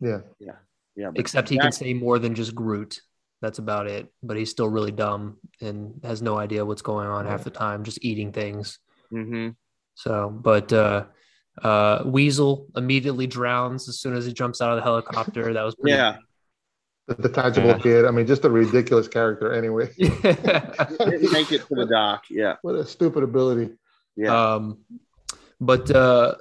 Yeah. 0.00 0.20
yeah. 0.40 0.56
But 0.96 1.18
Except 1.18 1.48
he 1.48 1.58
can 1.58 1.72
say 1.72 1.94
more 1.94 2.18
than 2.18 2.34
just 2.34 2.54
Groot. 2.54 3.00
That's 3.42 3.58
about 3.58 3.86
it. 3.86 4.12
But 4.22 4.36
he's 4.38 4.50
still 4.50 4.68
really 4.68 4.92
dumb 4.92 5.38
and 5.60 6.00
has 6.02 6.20
no 6.22 6.36
idea 6.38 6.64
what's 6.64 6.82
going 6.82 7.06
on 7.06 7.26
half 7.26 7.44
the 7.44 7.50
time, 7.50 7.84
just 7.84 8.02
eating 8.04 8.32
things. 8.32 8.78
Mhm. 9.12 9.54
So, 9.94 10.30
but 10.30 10.72
uh, 10.72 11.04
uh, 11.62 12.02
Weasel 12.04 12.66
immediately 12.76 13.26
drowns 13.26 13.88
as 13.88 13.98
soon 14.00 14.14
as 14.16 14.26
he 14.26 14.32
jumps 14.32 14.60
out 14.60 14.70
of 14.70 14.76
the 14.76 14.82
helicopter. 14.82 15.52
That 15.52 15.62
was 15.64 15.74
pretty 15.74 15.96
Yeah, 15.96 16.16
The 17.08 17.14
detachable 17.14 17.68
Yeah. 17.68 17.78
kid. 17.78 18.04
I 18.04 18.10
mean, 18.10 18.26
just 18.26 18.44
a 18.44 18.50
ridiculous 18.50 19.08
character 19.08 19.52
anyway. 19.52 19.90
didn't 19.96 21.32
make 21.32 21.52
it 21.52 21.66
to 21.68 21.74
the 21.74 21.86
dock. 21.90 22.24
Yeah, 22.30 22.56
What 22.62 22.74
a 22.74 22.84
stupid 22.84 23.22
ability. 23.22 23.72
yeah. 24.16 24.54
Um, 24.54 24.78
but 25.60 25.90
uh, 25.90 26.34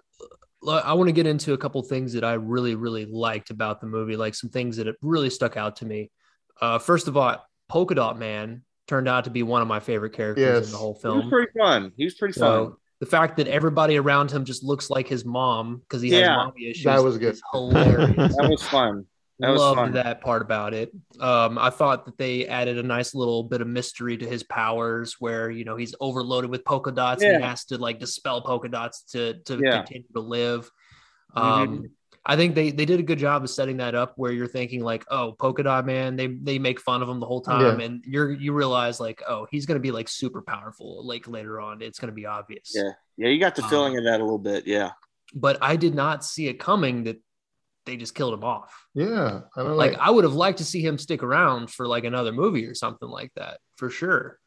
l- 0.65 0.81
I 0.83 0.93
want 0.93 1.07
to 1.07 1.13
get 1.13 1.27
into 1.27 1.53
a 1.53 1.57
couple 1.57 1.81
things 1.83 2.13
that 2.13 2.23
I 2.23 2.33
really, 2.33 2.75
really 2.75 3.05
liked 3.05 3.49
about 3.49 3.79
the 3.81 3.87
movie, 3.87 4.17
like 4.17 4.35
some 4.35 4.49
things 4.49 4.77
that 4.77 4.93
really 5.01 5.29
stuck 5.29 5.55
out 5.57 5.77
to 5.77 5.85
me. 5.85 6.11
Uh, 6.59 6.79
first 6.79 7.07
of 7.07 7.15
all, 7.17 7.37
Polka 7.69 7.95
Dot 7.95 8.17
Man 8.19 8.63
turned 8.87 9.07
out 9.07 9.23
to 9.23 9.29
be 9.29 9.43
one 9.43 9.61
of 9.61 9.67
my 9.67 9.79
favorite 9.79 10.13
characters 10.13 10.43
Yes. 10.43 10.65
in 10.67 10.71
the 10.73 10.77
whole 10.77 10.93
he 11.01 11.07
was 11.07 11.19
film. 11.21 11.29
pretty 11.29 11.51
fun. 11.57 11.91
He 11.97 12.03
was 12.03 12.13
pretty 12.15 12.37
fun. 12.39 12.73
So 12.99 13.05
the 13.05 13.09
fact 13.11 13.37
that 13.37 13.47
everybody 13.47 13.97
around 13.97 14.31
him 14.31 14.45
just 14.45 14.63
looks 14.63 14.89
like 14.89 15.07
his 15.07 15.25
mom 15.25 15.77
because 15.79 16.01
he 16.01 16.11
has 16.11 16.21
Yeah. 16.21 16.35
mommy 16.37 16.67
issues. 16.69 16.85
That 16.85 17.03
was 17.03 17.17
good. 17.17 17.37
hilarious. 17.51 18.15
that 18.37 18.47
was 18.49 18.63
fun. 18.63 19.05
That 19.39 19.49
was 19.49 19.59
Loved 19.59 19.79
fun. 19.79 19.91
that 19.93 20.21
part 20.21 20.41
about 20.41 20.73
it. 20.73 20.93
Um, 21.19 21.57
I 21.57 21.69
thought 21.69 22.05
that 22.05 22.17
they 22.17 22.47
added 22.47 22.77
a 22.77 22.83
nice 22.83 23.13
little 23.13 23.43
bit 23.43 23.59
of 23.59 23.67
mystery 23.67 24.15
to 24.17 24.25
his 24.25 24.43
powers, 24.43 25.17
where 25.19 25.51
you 25.51 25.65
know 25.65 25.75
he's 25.75 25.93
overloaded 25.99 26.49
with 26.49 26.63
polka 26.63 26.89
dots 26.91 27.21
and 27.21 27.35
he 27.35 27.43
has 27.43 27.65
to 27.65 27.77
like 27.77 27.99
dispel 27.99 28.41
polka 28.41 28.69
dots 28.69 29.01
to 29.11 29.33
to 29.43 29.59
Yeah. 29.61 29.77
continue 29.83 30.07
to 30.13 30.21
live. 30.21 30.71
Mhm. 31.35 31.41
Um, 31.41 31.83
I 32.27 32.35
think 32.35 32.55
they 32.55 32.71
they 32.71 32.85
did 32.85 32.99
a 32.99 33.03
good 33.03 33.19
job 33.19 33.43
of 33.43 33.49
setting 33.49 33.77
that 33.77 33.93
up, 33.93 34.13
where 34.15 34.31
you're 34.31 34.47
thinking 34.47 34.83
like, 34.83 35.05
oh, 35.11 35.33
polka 35.33 35.61
dot 35.63 35.85
man, 35.85 36.15
they 36.15 36.27
they 36.27 36.57
make 36.57 36.79
fun 36.81 37.03
of 37.03 37.09
him 37.09 37.19
the 37.19 37.25
whole 37.27 37.41
time, 37.41 37.79
Yeah. 37.79 37.85
and 37.85 38.03
you're 38.05 38.31
you 38.31 38.51
realize 38.53 38.99
like, 38.99 39.21
oh, 39.27 39.45
he's 39.51 39.65
gonna 39.65 39.79
be 39.79 39.91
like 39.91 40.07
super 40.07 40.41
powerful, 40.41 41.05
like 41.05 41.27
later 41.27 41.61
on, 41.61 41.81
it's 41.81 41.99
gonna 41.99 42.13
be 42.13 42.25
obvious. 42.25 42.71
Yeah, 42.75 42.91
yeah. 43.17 43.27
You 43.29 43.39
got 43.39 43.55
the 43.55 43.63
Um, 43.63 43.69
feeling 43.69 43.97
of 43.97 44.05
that 44.05 44.19
a 44.19 44.23
little 44.23 44.39
bit. 44.39 44.65
Yeah, 44.65 44.91
But 45.35 45.57
I 45.61 45.75
did 45.75 45.93
not 45.93 46.23
see 46.25 46.47
it 46.47 46.59
coming 46.59 47.03
that 47.03 47.21
they 47.85 47.95
just 47.97 48.15
killed 48.15 48.33
him 48.33 48.43
off. 48.43 48.87
Yeah. 48.95 49.41
I 49.55 49.61
don't 49.63 49.77
like 49.77 49.91
like, 49.91 50.01
I 50.01 50.09
would 50.09 50.23
have 50.23 50.33
liked 50.33 50.57
to 50.57 50.65
see 50.65 50.81
him 50.81 50.97
stick 50.97 51.21
around 51.21 51.69
for 51.69 51.87
like 51.87 52.03
another 52.05 52.31
movie 52.31 52.65
or 52.65 52.73
something 52.73 53.07
like 53.07 53.31
that 53.35 53.59
for 53.77 53.91
sure. 53.91 54.39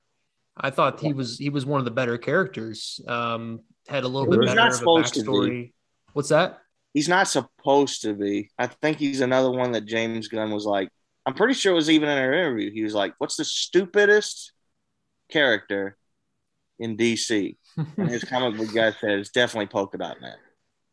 I 0.56 0.70
thought 0.70 0.98
he 0.98 1.12
was 1.12 1.38
he 1.38 1.48
was 1.50 1.64
one 1.64 1.78
of 1.78 1.84
the 1.84 1.92
better 1.92 2.18
characters. 2.18 3.00
Um, 3.06 3.60
had 3.86 4.02
a 4.02 4.08
little 4.08 4.28
bit 4.28 4.40
better 4.44 4.60
of 4.62 4.66
a 4.66 4.72
supposed 4.72 5.14
to 5.14 5.20
be. 5.22 5.28
backstory. 5.28 5.72
What's 6.14 6.30
that? 6.30 6.58
He's 6.98 7.08
not 7.08 7.28
supposed 7.28 8.02
to 8.02 8.14
be. 8.14 8.50
I 8.58 8.66
think 8.66 8.98
he's 8.98 9.20
another 9.20 9.50
one 9.50 9.72
that 9.72 9.86
James 9.86 10.28
Gunn 10.28 10.50
was 10.50 10.66
like. 10.66 10.88
I'm 11.26 11.34
pretty 11.34 11.54
sure 11.54 11.72
it 11.72 11.76
was 11.76 11.90
even 11.90 12.08
in 12.08 12.18
an 12.18 12.24
interview. 12.24 12.72
He 12.72 12.82
was 12.82 12.94
like, 12.94 13.14
"What's 13.18 13.36
the 13.36 13.44
stupidest 13.44 14.52
character 15.30 15.96
in 16.78 16.96
DC?" 16.96 17.58
And 18.00 18.12
his 18.12 18.24
comic 18.24 18.58
book 18.58 18.74
guy 18.74 18.92
said, 18.92 19.18
"It's 19.20 19.30
definitely 19.30 19.68
Polka 19.68 19.98
Dot 19.98 20.20
Man." 20.20 20.36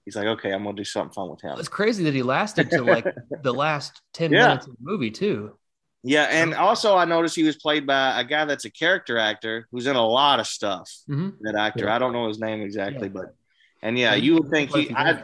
He's 0.06 0.16
like, 0.16 0.28
"Okay, 0.28 0.51
I'm 0.53 0.64
gonna 0.64 0.76
do 0.78 0.84
something 0.86 1.14
fun 1.14 1.30
with 1.30 1.41
him." 1.41 1.60
it's 1.60 1.70
crazy 1.70 2.03
that 2.03 2.14
he 2.14 2.24
lasted 2.24 2.72
to 2.72 2.84
like 2.84 3.06
the 3.41 3.53
last 3.53 4.01
ten 4.14 4.32
Yeah. 4.32 4.47
minutes 4.47 4.68
of 4.68 4.74
the 4.74 4.80
movie 4.82 5.12
too. 5.12 5.58
Yeah, 6.03 6.26
and 6.30 6.53
also 6.53 6.95
I 6.95 7.06
noticed 7.06 7.36
he 7.36 7.43
was 7.43 7.56
played 7.56 7.88
by 7.88 8.20
a 8.20 8.24
guy 8.24 8.45
that's 8.45 8.66
a 8.66 8.70
character 8.70 9.18
actor 9.18 9.68
who's 9.72 9.88
in 9.88 9.95
a 9.95 10.06
lot 10.08 10.39
of 10.39 10.45
stuff. 10.47 10.89
hmm 11.08 11.30
That 11.41 11.56
actor, 11.56 11.86
Yeah. 11.86 11.95
I 11.95 11.99
don't 11.99 12.14
know 12.14 12.28
his 12.28 12.39
name 12.39 12.62
exactly, 12.62 13.08
Yeah. 13.08 13.14
but 13.14 13.36
and 13.82 13.97
yeah, 13.97 14.14
you 14.16 14.36
would 14.36 14.49
think 14.51 14.70
he. 14.72 14.91
I. 14.95 15.24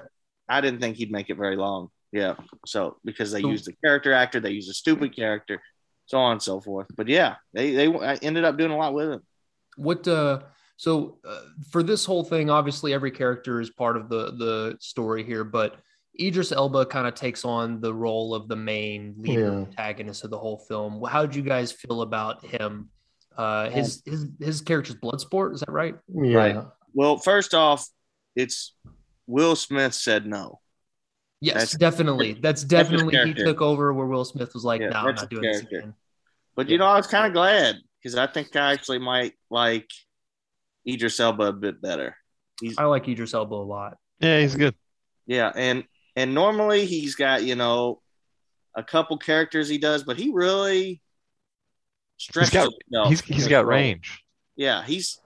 I 0.49 0.61
didn't 0.61 0.79
think 0.81 0.97
he'd 0.97 1.11
make 1.11 1.29
it 1.29 1.37
very 1.37 1.55
long. 1.55 1.89
Yeah, 2.11 2.35
so 2.65 2.97
because 3.05 3.31
they 3.31 3.41
So- 3.41 3.49
used 3.49 3.65
the 3.65 3.73
character 3.83 4.11
actor, 4.13 4.39
they 4.39 4.51
used 4.51 4.69
a 4.69 4.73
stupid 4.73 5.15
character, 5.15 5.61
so 6.07 6.17
on 6.17 6.33
and 6.33 6.41
so 6.41 6.59
forth. 6.59 6.87
But 6.95 7.07
yeah, 7.07 7.35
they 7.53 7.71
they 7.71 7.87
I 7.87 8.15
ended 8.15 8.43
up 8.43 8.57
doing 8.57 8.71
a 8.71 8.77
lot 8.77 8.93
with 8.93 9.09
it. 9.11 9.21
What 9.77 10.07
uh 10.07 10.41
so 10.77 11.19
uh, 11.25 11.41
for 11.69 11.83
this 11.83 12.03
whole 12.05 12.23
thing, 12.23 12.49
obviously 12.49 12.91
every 12.93 13.11
character 13.11 13.61
is 13.61 13.69
part 13.69 13.95
of 13.97 14.09
the 14.09 14.31
the 14.31 14.77
story 14.79 15.23
here, 15.23 15.43
but 15.43 15.77
Idris 16.19 16.51
Elba 16.51 16.85
kind 16.87 17.07
of 17.07 17.13
takes 17.15 17.45
on 17.45 17.79
the 17.79 17.93
role 17.93 18.35
of 18.35 18.49
the 18.49 18.55
main 18.57 19.15
leader 19.17 19.41
Yeah. 19.45 19.51
antagonist 19.59 20.25
of 20.25 20.29
the 20.31 20.37
whole 20.39 20.57
film. 20.57 21.01
How 21.07 21.25
did 21.25 21.33
you 21.35 21.43
guys 21.43 21.71
feel 21.71 22.01
about 22.01 22.43
him? 22.45 22.89
Uh, 23.37 23.69
his 23.69 24.01
his 24.05 24.25
his 24.41 24.59
character's 24.59 24.97
Bloodsport, 24.97 25.53
is 25.53 25.61
that 25.61 25.71
right? 25.71 25.95
yeah. 26.13 26.35
Right. 26.35 26.65
Well, 26.93 27.15
first 27.17 27.53
off, 27.53 27.87
it's 28.35 28.73
Will 29.27 29.55
Smith 29.55 29.93
said 29.93 30.25
no. 30.25 30.59
Yes, 31.39 31.53
That's- 31.55 31.77
definitely. 31.77 32.33
That's 32.33 32.61
his 32.61 32.69
definitely 32.69 33.17
he 33.25 33.33
took 33.33 33.61
over 33.61 33.91
where 33.93 34.05
Will 34.07 34.25
Smith 34.25 34.53
was 34.53 34.63
like, 34.63 34.81
Yeah, 34.81 34.89
"No, 34.89 34.95
I'm 34.97 35.05
not 35.15 35.19
his 35.21 35.29
doing 35.29 35.41
this 35.43 35.61
again." 35.61 35.93
But 36.55 36.69
you 36.69 36.77
know, 36.77 36.85
I 36.85 36.97
was 36.97 37.07
kind 37.07 37.25
of 37.25 37.33
glad 37.33 37.77
because 38.01 38.15
I 38.15 38.27
think 38.27 38.55
I 38.55 38.73
actually 38.73 38.99
might 38.99 39.33
like 39.49 39.89
Idris 40.87 41.19
Elba 41.19 41.43
a 41.45 41.53
bit 41.53 41.81
better. 41.81 42.15
He's 42.59 42.77
I 42.77 42.83
like 42.85 43.07
Idris 43.07 43.33
Elba 43.33 43.55
a 43.55 43.57
lot. 43.57 43.97
Yeah, 44.19 44.39
he's 44.39 44.55
good. 44.55 44.75
yeah, 45.25 45.51
and 45.55 45.83
and 46.15 46.35
normally 46.35 46.85
he's 46.85 47.15
got 47.15 47.43
you 47.43 47.55
know 47.55 48.01
a 48.75 48.83
couple 48.83 49.17
characters 49.17 49.67
he 49.67 49.77
does, 49.79 50.03
but 50.03 50.17
he 50.17 50.29
really 50.31 51.01
stretches 52.17 52.53
got- 52.53 52.69
himself 52.91 53.09
He's 53.09 53.21
in 53.21 53.27
he's 53.33 53.43
this 53.45 53.49
got 53.49 53.65
range. 53.65 54.21
Yeah, 54.55 54.83
he's 54.83 55.19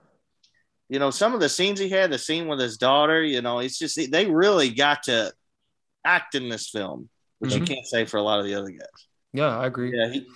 you 0.90 1.00
know 1.00 1.10
some 1.12 1.34
of 1.34 1.40
the 1.40 1.50
scenes 1.50 1.80
he 1.80 1.90
had, 1.90 2.12
the 2.12 2.18
scene 2.18 2.48
with 2.48 2.60
his 2.60 2.78
daughter, 2.78 3.24
you 3.24 3.42
know, 3.42 3.60
it's 3.60 3.78
just 3.78 4.00
they 4.12 4.26
really 4.26 4.70
got 4.70 5.04
to 5.04 5.34
act 6.04 6.36
in 6.36 6.50
this 6.50 6.70
film, 6.70 7.10
which 7.40 7.52
Mhm. 7.52 7.60
you 7.60 7.66
can't 7.66 7.86
say 7.88 8.06
for 8.06 8.18
a 8.18 8.22
lot 8.24 8.40
of 8.40 8.46
the 8.46 8.56
other 8.56 8.70
guys. 8.70 9.08
Yeah, 9.34 9.58
I 9.58 9.66
agree. 9.66 9.92
Yeah, 9.98 10.12
he 10.12 10.28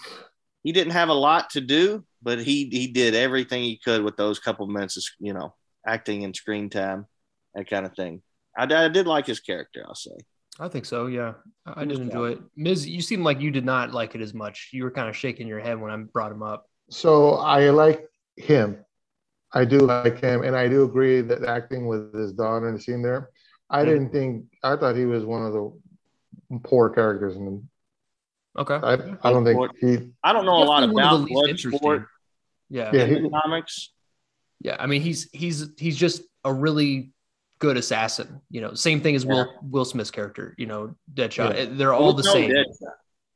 he 0.63 0.71
didn't 0.71 0.93
have 0.93 1.09
a 1.09 1.13
lot 1.13 1.51
to 1.51 1.61
do, 1.61 2.05
but 2.21 2.39
he 2.39 2.69
he 2.71 2.87
did 2.87 3.15
everything 3.15 3.63
he 3.63 3.77
could 3.77 4.03
with 4.03 4.17
those 4.17 4.39
couple 4.39 4.67
minutes 4.67 4.97
of 4.97 5.03
you 5.19 5.33
know 5.33 5.53
acting 5.85 6.23
and 6.23 6.35
screen 6.35 6.69
time, 6.69 7.05
that 7.55 7.69
kind 7.69 7.85
of 7.85 7.95
thing. 7.95 8.21
I, 8.57 8.63
I 8.63 8.89
did 8.89 9.07
like 9.07 9.25
his 9.25 9.39
character, 9.39 9.83
I'll 9.87 9.95
say. 9.95 10.17
I 10.59 10.67
think 10.67 10.83
so. 10.85 11.05
Yeah, 11.05 11.35
I 11.65 11.81
I 11.81 11.85
did 11.85 11.99
enjoy 11.99 12.31
it. 12.31 12.39
Miz, 12.57 12.85
you 12.85 13.01
seem 13.01 13.23
like 13.23 13.39
you 13.39 13.49
did 13.51 13.63
not 13.63 13.93
like 13.93 14.15
it 14.15 14.21
as 14.21 14.33
much. 14.33 14.71
You 14.73 14.83
were 14.83 14.91
kind 14.91 15.07
of 15.07 15.15
shaking 15.15 15.47
your 15.47 15.61
head 15.61 15.79
when 15.79 15.91
I 15.91 15.95
brought 15.97 16.33
him 16.33 16.43
up. 16.43 16.69
So 16.89 17.35
I 17.35 17.69
like 17.69 18.05
him. 18.35 18.83
I 19.53 19.65
do 19.65 19.79
like 19.79 20.19
him, 20.19 20.43
and 20.43 20.55
I 20.55 20.67
do 20.67 20.83
agree 20.83 21.21
that 21.21 21.43
acting 21.43 21.87
with 21.87 22.13
his 22.13 22.33
daughter 22.33 22.67
in 22.69 22.75
the 22.75 22.81
scene 22.81 23.01
there. 23.01 23.29
I 23.69 23.81
Mhm. 23.81 23.85
didn't 23.85 24.09
think. 24.11 24.45
I 24.63 24.75
thought 24.75 24.95
he 24.95 25.05
was 25.05 25.25
one 25.25 25.45
of 25.45 25.53
the 25.53 26.59
poor 26.63 26.89
characters, 26.89 27.35
and 27.35 27.67
Okay. 28.57 28.75
I, 28.75 28.93
I 29.23 29.31
don't 29.31 29.45
think 29.45 29.71
he. 29.79 30.11
I 30.23 30.33
don't 30.33 30.45
know 30.45 30.57
a 30.63 30.65
lot 30.65 30.81
Definitely 30.81 30.93
one 30.95 31.03
of 31.03 31.19
about 31.21 31.27
the 31.27 31.33
least 31.35 31.49
interesting. 31.49 31.79
Bloodsport 31.79 32.05
Yeah. 32.69 32.91
Yeah, 32.93 33.03
in 33.03 33.15
he- 33.15 33.21
the 33.21 33.29
comics. 33.29 33.91
Yeah, 34.61 34.75
I 34.77 34.87
mean 34.87 35.01
he's 35.01 35.29
he's 35.31 35.69
he's 35.77 35.95
just 35.95 36.23
a 36.43 36.53
really 36.53 37.11
good 37.59 37.77
assassin. 37.77 38.41
You 38.49 38.61
know, 38.61 38.73
same 38.73 38.99
thing 39.01 39.15
as 39.15 39.25
Will 39.25 39.47
Will 39.63 39.85
Smith's 39.85 40.11
character. 40.11 40.53
You 40.57 40.65
know, 40.65 40.95
Deadshot. 41.13 41.55
Yeah. 41.55 41.65
They're 41.71 41.93
all 41.93 42.13
the 42.13 42.23
no 42.23 42.33
same. 42.33 42.51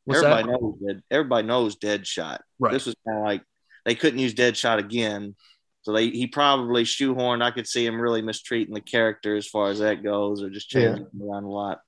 Everybody 0.10 0.44
that? 0.44 0.52
knows 0.52 0.76
dead. 0.86 1.04
Everybody 1.10 1.48
knows 1.48 1.76
Deadshot. 1.78 2.40
Right. 2.60 2.74
This 2.74 2.86
was 2.86 2.96
kind 3.08 3.20
of 3.20 3.24
like 3.24 3.42
they 3.86 3.96
couldn't 3.96 4.20
use 4.20 4.34
Deadshot 4.34 4.80
again, 4.80 5.36
so 5.84 5.94
they 5.94 6.10
he 6.10 6.28
probably 6.28 6.84
shoehorned. 6.84 7.44
I 7.44 7.52
could 7.52 7.68
see 7.68 7.86
him 7.86 8.00
really 8.00 8.22
mistreating 8.22 8.74
the 8.74 8.82
character 8.82 9.36
as 9.36 9.48
far 9.48 9.70
as 9.70 9.80
that 9.80 10.04
goes, 10.04 10.42
or 10.42 10.50
just 10.50 10.70
changing 10.70 11.06
him 11.14 11.22
around 11.22 11.44
a 11.44 11.50
lot. 11.50 11.80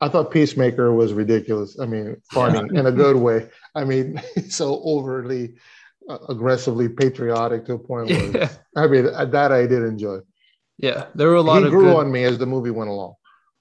I 0.00 0.08
thought 0.08 0.30
Peacemaker 0.30 0.92
was 0.92 1.12
ridiculous. 1.12 1.78
I 1.80 1.86
mean, 1.86 2.16
funny 2.32 2.58
in 2.78 2.86
a 2.86 2.92
good 2.92 3.16
way. 3.16 3.48
I 3.74 3.84
mean, 3.84 4.20
so 4.50 4.80
overly 4.84 5.54
uh, 6.08 6.18
aggressively 6.28 6.88
patriotic 6.88 7.64
to 7.66 7.74
a 7.74 7.78
point 7.78 8.10
where 8.10 8.36
Yeah. 8.36 8.48
I 8.76 8.86
mean 8.88 9.04
that 9.04 9.52
I 9.52 9.66
did 9.66 9.82
enjoy. 9.82 10.18
Yeah, 10.76 11.06
there 11.14 11.28
were 11.28 11.36
a 11.36 11.40
lot 11.42 11.60
He 11.60 11.66
of 11.66 11.70
grew 11.70 11.84
good. 11.84 11.96
on 11.96 12.10
me 12.12 12.24
as 12.24 12.36
the 12.38 12.46
movie 12.46 12.70
went 12.72 12.90
along. 12.90 13.14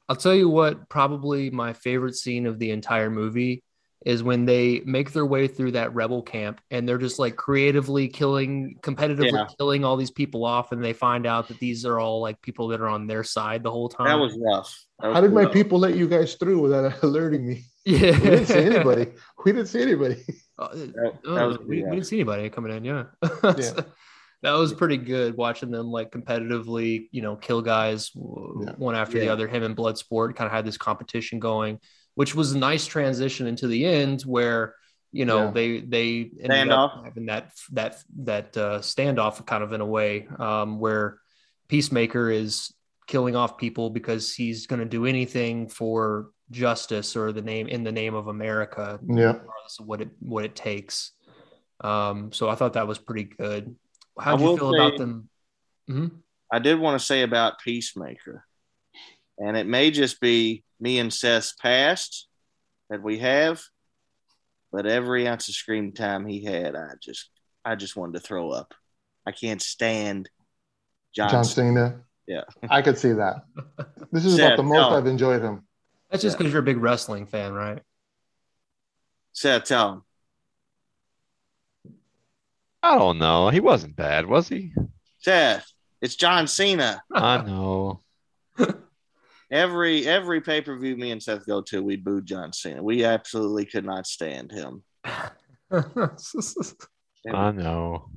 I'll 0.10 0.16
tell 0.16 0.34
you 0.36 0.50
what, 0.50 0.90
probably 0.90 1.50
my 1.50 1.74
favorite 1.74 2.16
scene 2.16 2.46
of 2.48 2.60
the 2.60 2.72
entire 2.72 3.10
movie 3.10 3.64
is 4.06 4.22
when 4.22 4.46
they 4.46 4.82
make 4.86 5.12
their 5.14 5.26
way 5.26 5.48
through 5.48 5.72
that 5.72 5.94
rebel 5.94 6.22
camp 6.22 6.60
and 6.72 6.88
they're 6.88 6.98
just 6.98 7.20
like 7.20 7.36
creatively 7.38 8.08
killing, 8.08 8.76
competitively 8.82 9.32
Yeah. 9.32 9.48
killing 9.58 9.86
all 9.86 9.96
these 9.96 10.12
people 10.12 10.44
off, 10.46 10.72
and 10.74 10.84
they 10.84 10.94
find 10.94 11.26
out 11.26 11.48
that 11.48 11.60
these 11.60 11.86
are 11.86 12.00
all 12.00 12.22
like 12.22 12.42
people 12.42 12.68
that 12.70 12.82
are 12.82 12.88
on 12.90 13.08
their 13.08 13.24
side 13.24 13.64
the 13.64 13.72
whole 13.72 13.88
time. 13.90 14.08
That 14.08 14.20
was 14.20 14.38
rough. 14.40 14.86
That 15.00 15.08
was 15.10 15.16
How 15.16 15.22
did 15.22 15.32
my 15.34 15.46
people 15.46 15.80
let 15.80 15.96
you 15.96 16.08
guys 16.08 16.36
through 16.36 16.60
without 16.60 16.94
alerting 17.04 17.48
me? 17.48 17.64
yeah. 17.86 18.12
We 18.20 18.30
didn't 18.30 18.46
see 18.48 18.60
anybody. 18.60 19.12
We 19.46 19.52
didn't 19.54 19.68
see 19.68 19.82
anybody. 19.82 20.18
Uh, 20.60 20.68
That, 20.74 21.14
oh, 21.26 21.34
that 21.36 21.44
was 21.48 21.58
we, 21.60 21.84
we 21.84 21.90
didn't 21.92 22.06
see 22.06 22.18
anybody 22.18 22.50
coming 22.50 22.76
in. 22.76 22.84
Yeah. 22.84 23.06
Yeah. 23.44 23.82
that 24.44 24.52
was 24.52 24.74
pretty 24.74 24.98
good 24.98 25.38
watching 25.38 25.72
them 25.72 25.88
like 25.88 26.12
competitively, 26.12 27.08
you 27.12 27.22
know, 27.22 27.38
kill 27.38 27.62
guys 27.62 28.12
Yeah. 28.16 28.74
one 28.78 28.96
after 28.96 29.18
the 29.18 29.30
other. 29.30 29.48
Him 29.48 29.64
and 29.64 29.76
Bloodsport 29.78 30.36
kind 30.36 30.46
of 30.48 30.52
had 30.52 30.66
this 30.66 30.78
competition 30.78 31.40
going, 31.40 31.80
which 32.16 32.36
was 32.36 32.52
a 32.54 32.58
nice 32.58 32.86
transition 32.86 33.48
into 33.48 33.68
the 33.68 33.86
end 33.86 34.22
where 34.24 34.76
you 35.12 35.26
know 35.26 35.46
Yeah. 35.46 35.52
they 35.52 35.80
they 35.82 36.32
ended 36.42 36.70
up 36.72 37.04
having 37.06 37.26
that 37.28 37.52
that 37.72 38.04
that 38.24 38.58
uh, 38.58 38.80
standoff 38.80 39.46
kind 39.46 39.64
of 39.64 39.74
in 39.74 39.82
a 39.82 39.86
way 39.86 40.28
um, 40.40 40.80
where 40.80 41.20
Peacemaker 41.68 42.30
is 42.30 42.74
killing 43.08 43.36
off 43.36 43.58
people 43.58 43.90
because 43.90 44.34
he's 44.34 44.68
going 44.68 44.80
to 44.80 44.86
do 44.86 45.06
anything 45.06 45.68
for 45.68 46.30
justice 46.52 47.16
or 47.16 47.32
the 47.32 47.42
name 47.42 47.68
in 47.68 47.84
the 47.84 47.92
name 47.92 48.14
of 48.16 48.28
America 48.28 49.00
Yeah. 49.08 49.34
regardless 49.34 49.80
of 49.80 49.86
what 49.88 50.02
it 50.02 50.10
what 50.20 50.46
it 50.46 50.56
takes. 50.56 51.12
Um, 51.82 52.32
so 52.32 52.48
I 52.50 52.56
thought 52.56 52.74
that 52.74 52.88
was 52.88 52.98
pretty 53.00 53.24
good. 53.26 53.76
How 54.20 54.38
do 54.38 54.44
you 54.44 54.58
feel 54.58 54.72
say- 54.72 54.78
about 54.78 54.98
them? 54.98 55.30
Mhm. 55.90 56.12
I 56.52 56.60
did 56.60 56.80
want 56.80 57.00
to 57.00 57.06
say 57.06 57.24
about 57.24 57.60
Peacemaker, 57.60 58.46
and 59.38 59.58
it 59.58 59.68
may 59.68 59.92
just 59.92 60.20
be 60.20 60.64
me 60.80 61.00
and 61.00 61.14
Seth's 61.14 61.54
past 61.54 62.28
that 62.90 63.02
we 63.02 63.20
have, 63.20 63.62
but 64.72 64.86
every 64.86 65.28
ounce 65.28 65.48
of 65.50 65.56
screen 65.56 65.94
time 65.94 66.26
he 66.26 66.44
had, 66.44 66.76
I 66.76 66.90
just, 67.02 67.30
I 67.66 67.76
just 67.76 67.96
wanted 67.96 68.14
to 68.14 68.20
throw 68.20 68.50
up. 68.52 68.74
I 69.26 69.32
can't 69.32 69.62
stand 69.62 70.30
John. 71.16 71.30
John 71.30 71.44
Cena. 71.46 72.02
Yeah. 72.28 72.42
I 72.70 72.82
could 72.82 72.98
see 72.98 73.12
that. 73.14 73.44
This 74.12 74.26
is 74.26 74.36
Seth, 74.36 74.46
about 74.54 74.58
the 74.58 74.64
most 74.64 74.90
no. 74.92 74.98
I've 74.98 75.08
enjoyed 75.08 75.42
him. 75.42 75.64
That's 76.10 76.22
just 76.22 76.36
Yeah. 76.36 76.38
because 76.40 76.54
you're 76.54 76.62
a 76.62 76.66
big 76.66 76.78
wrestling 76.78 77.26
fan, 77.26 77.54
right? 77.54 77.82
Seth, 79.34 79.64
tell 79.66 79.94
him. 79.94 80.02
I 82.82 82.98
don't 82.98 83.18
know. 83.18 83.50
He 83.50 83.60
wasn't 83.60 83.96
bad, 83.96 84.26
was 84.26 84.48
he? 84.50 84.74
Seth, 85.20 85.66
it's 86.02 86.16
John 86.16 86.48
Cena. 86.48 87.02
I 87.14 87.42
know. 87.42 88.02
Every 89.54 90.08
every 90.08 90.42
pay 90.42 90.62
per 90.62 90.76
view 90.78 90.98
me 90.98 91.12
and 91.12 91.22
Seth 91.22 91.46
go 91.46 91.62
to, 91.62 91.84
we 91.84 91.96
boo 91.96 92.22
John 92.22 92.52
Cena. 92.52 92.82
We 92.82 93.06
absolutely 93.06 93.66
could 93.66 93.86
not 93.86 94.08
stand 94.08 94.52
him. 94.52 94.82
I 95.06 95.30
know. 97.52 98.10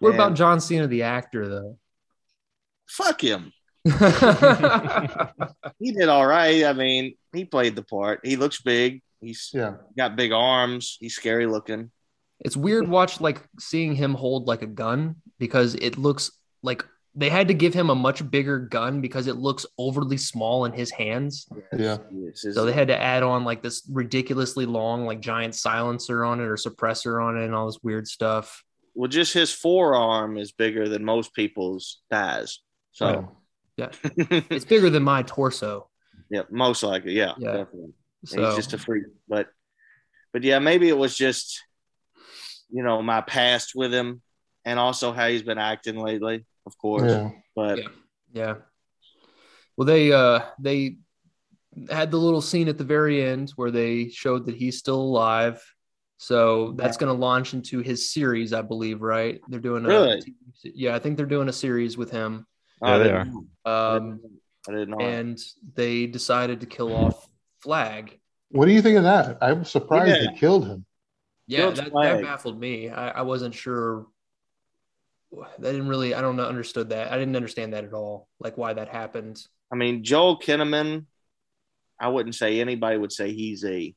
What 0.00 0.14
about 0.14 0.34
John 0.34 0.60
Cena, 0.60 0.88
the 0.88 1.04
actor, 1.04 1.48
though? 1.48 1.78
Fuck 2.88 3.22
him. 3.22 3.52
He 5.78 5.92
did 5.92 6.08
all 6.10 6.26
right. 6.26 6.64
I 6.64 6.74
mean, 6.74 7.14
he 7.32 7.46
played 7.46 7.74
the 7.76 7.82
part. 7.82 8.20
He 8.22 8.36
looks 8.36 8.60
big. 8.60 9.00
He's 9.20 9.50
Yeah. 9.54 9.74
got 9.96 10.16
big 10.16 10.32
arms. 10.32 10.98
He's 11.00 11.14
scary 11.14 11.46
looking. 11.46 11.90
it's 12.40 12.56
weird 12.56 12.88
watch 12.88 13.20
like 13.20 13.42
seeing 13.58 13.94
him 13.94 14.14
hold 14.14 14.46
like 14.46 14.62
a 14.62 14.66
gun 14.66 15.16
because 15.38 15.74
it 15.76 15.96
looks 15.98 16.30
like 16.62 16.84
they 17.14 17.28
had 17.28 17.48
to 17.48 17.54
give 17.54 17.74
him 17.74 17.90
a 17.90 17.94
much 17.94 18.28
bigger 18.30 18.58
gun 18.58 19.00
because 19.00 19.26
it 19.26 19.36
looks 19.36 19.66
overly 19.78 20.16
small 20.16 20.64
in 20.64 20.72
his 20.72 20.90
hands. 20.90 21.48
Yeah. 21.76 21.98
It's 22.28 22.42
So 22.54 22.64
they 22.64 22.72
had 22.72 22.88
to 22.88 22.96
add 23.00 23.22
on 23.22 23.44
like 23.44 23.62
this 23.62 23.82
ridiculously 23.90 24.64
long, 24.66 25.06
like 25.06 25.20
giant 25.20 25.54
silencer 25.54 26.24
on 26.24 26.40
it 26.40 26.44
or 26.44 26.54
suppressor 26.54 27.22
on 27.22 27.36
it 27.36 27.44
and 27.44 27.54
all 27.54 27.66
this 27.66 27.80
weird 27.82 28.06
stuff. 28.06 28.62
well, 28.94 29.08
just 29.08 29.32
his 29.32 29.52
forearm 29.52 30.36
is 30.36 30.52
bigger 30.52 30.88
than 30.88 31.04
most 31.04 31.34
people's 31.34 32.00
thighs. 32.10 32.60
So, 32.92 33.06
Oh. 33.06 33.36
Yeah. 33.76 33.90
It's 34.50 34.64
bigger 34.66 34.90
than 34.90 35.02
my 35.04 35.22
torso. 35.22 35.88
yeah, 36.30 36.42
most 36.50 36.82
likely, 36.82 37.12
yeah, 37.14 37.32
Yeah. 37.38 37.52
definitely. 37.58 37.92
So 38.26 38.44
He's 38.46 38.56
just 38.56 38.72
a 38.74 38.78
freak, 38.78 39.04
but, 39.26 39.48
but 40.32 40.42
yeah, 40.44 40.58
maybe 40.58 40.88
it 40.88 40.98
was 40.98 41.16
just, 41.16 41.62
you 42.70 42.82
know, 42.82 43.00
my 43.02 43.20
past 43.22 43.72
with 43.74 43.92
him, 43.94 44.20
and 44.64 44.78
also 44.78 45.12
how 45.12 45.28
he's 45.28 45.42
been 45.42 45.56
acting 45.58 45.96
lately, 45.96 46.44
of 46.70 46.78
course. 46.78 47.10
Yeah. 47.10 47.30
But 47.56 47.78
Yeah. 47.78 47.88
Yeah. 48.32 48.54
Well, 49.76 49.86
they 49.86 50.12
uh 50.12 50.40
they 50.60 50.98
had 51.90 52.10
the 52.10 52.16
little 52.16 52.40
scene 52.40 52.68
at 52.68 52.78
the 52.78 52.84
very 52.84 53.22
end 53.22 53.50
where 53.56 53.70
they 53.70 54.08
showed 54.08 54.46
that 54.46 54.54
he's 54.56 54.78
still 54.78 55.00
alive. 55.00 55.60
So 56.18 56.74
that's 56.76 56.98
going 56.98 57.10
to 57.14 57.18
launch 57.18 57.54
into 57.54 57.78
his 57.80 58.10
series, 58.12 58.52
I 58.52 58.60
believe, 58.60 59.00
right? 59.00 59.40
They're 59.48 59.58
doing 59.58 59.86
a 59.86 59.88
Really? 59.88 60.22
yeah, 60.64 60.94
I 60.94 60.98
think 60.98 61.16
they're 61.16 61.24
doing 61.24 61.48
a 61.48 61.52
series 61.52 61.96
with 61.96 62.10
him. 62.10 62.46
Yeah, 62.82 62.98
they 62.98 63.10
are. 63.10 63.20
Um, 63.96 64.20
I 64.68 64.72
didn't 64.72 64.90
know. 64.90 65.00
and 65.00 65.38
they 65.74 66.06
decided 66.06 66.60
to 66.60 66.66
kill 66.66 66.94
off 66.94 67.26
Flag. 67.60 68.18
What 68.50 68.66
do 68.66 68.72
you 68.72 68.82
think 68.82 68.98
of 68.98 69.04
that? 69.04 69.38
I'm 69.40 69.64
surprised 69.64 70.08
Yeah. 70.14 70.30
they 70.30 70.36
killed 70.38 70.66
him. 70.66 70.84
Yeah, 71.46 71.70
that, 71.70 71.90
that 71.92 72.22
baffled 72.22 72.60
me. 72.60 72.90
I, 72.90 73.10
I 73.10 73.22
wasn't 73.22 73.54
sure. 73.54 74.06
That 75.32 75.72
didn't 75.72 75.88
really. 75.88 76.14
I 76.14 76.20
don't 76.20 76.36
know. 76.36 76.44
Understood 76.46 76.90
that. 76.90 77.12
I 77.12 77.18
didn't 77.18 77.36
understand 77.36 77.72
that 77.72 77.84
at 77.84 77.92
all. 77.92 78.28
Like 78.40 78.56
why 78.56 78.72
that 78.74 78.88
happened. 78.88 79.40
I 79.72 79.76
mean, 79.76 80.02
Joel 80.02 80.38
Kinnaman, 80.40 81.06
I 82.00 82.08
wouldn't 82.08 82.34
say 82.34 82.60
anybody 82.60 82.98
would 82.98 83.12
say 83.12 83.32
he's 83.32 83.64
a 83.64 83.94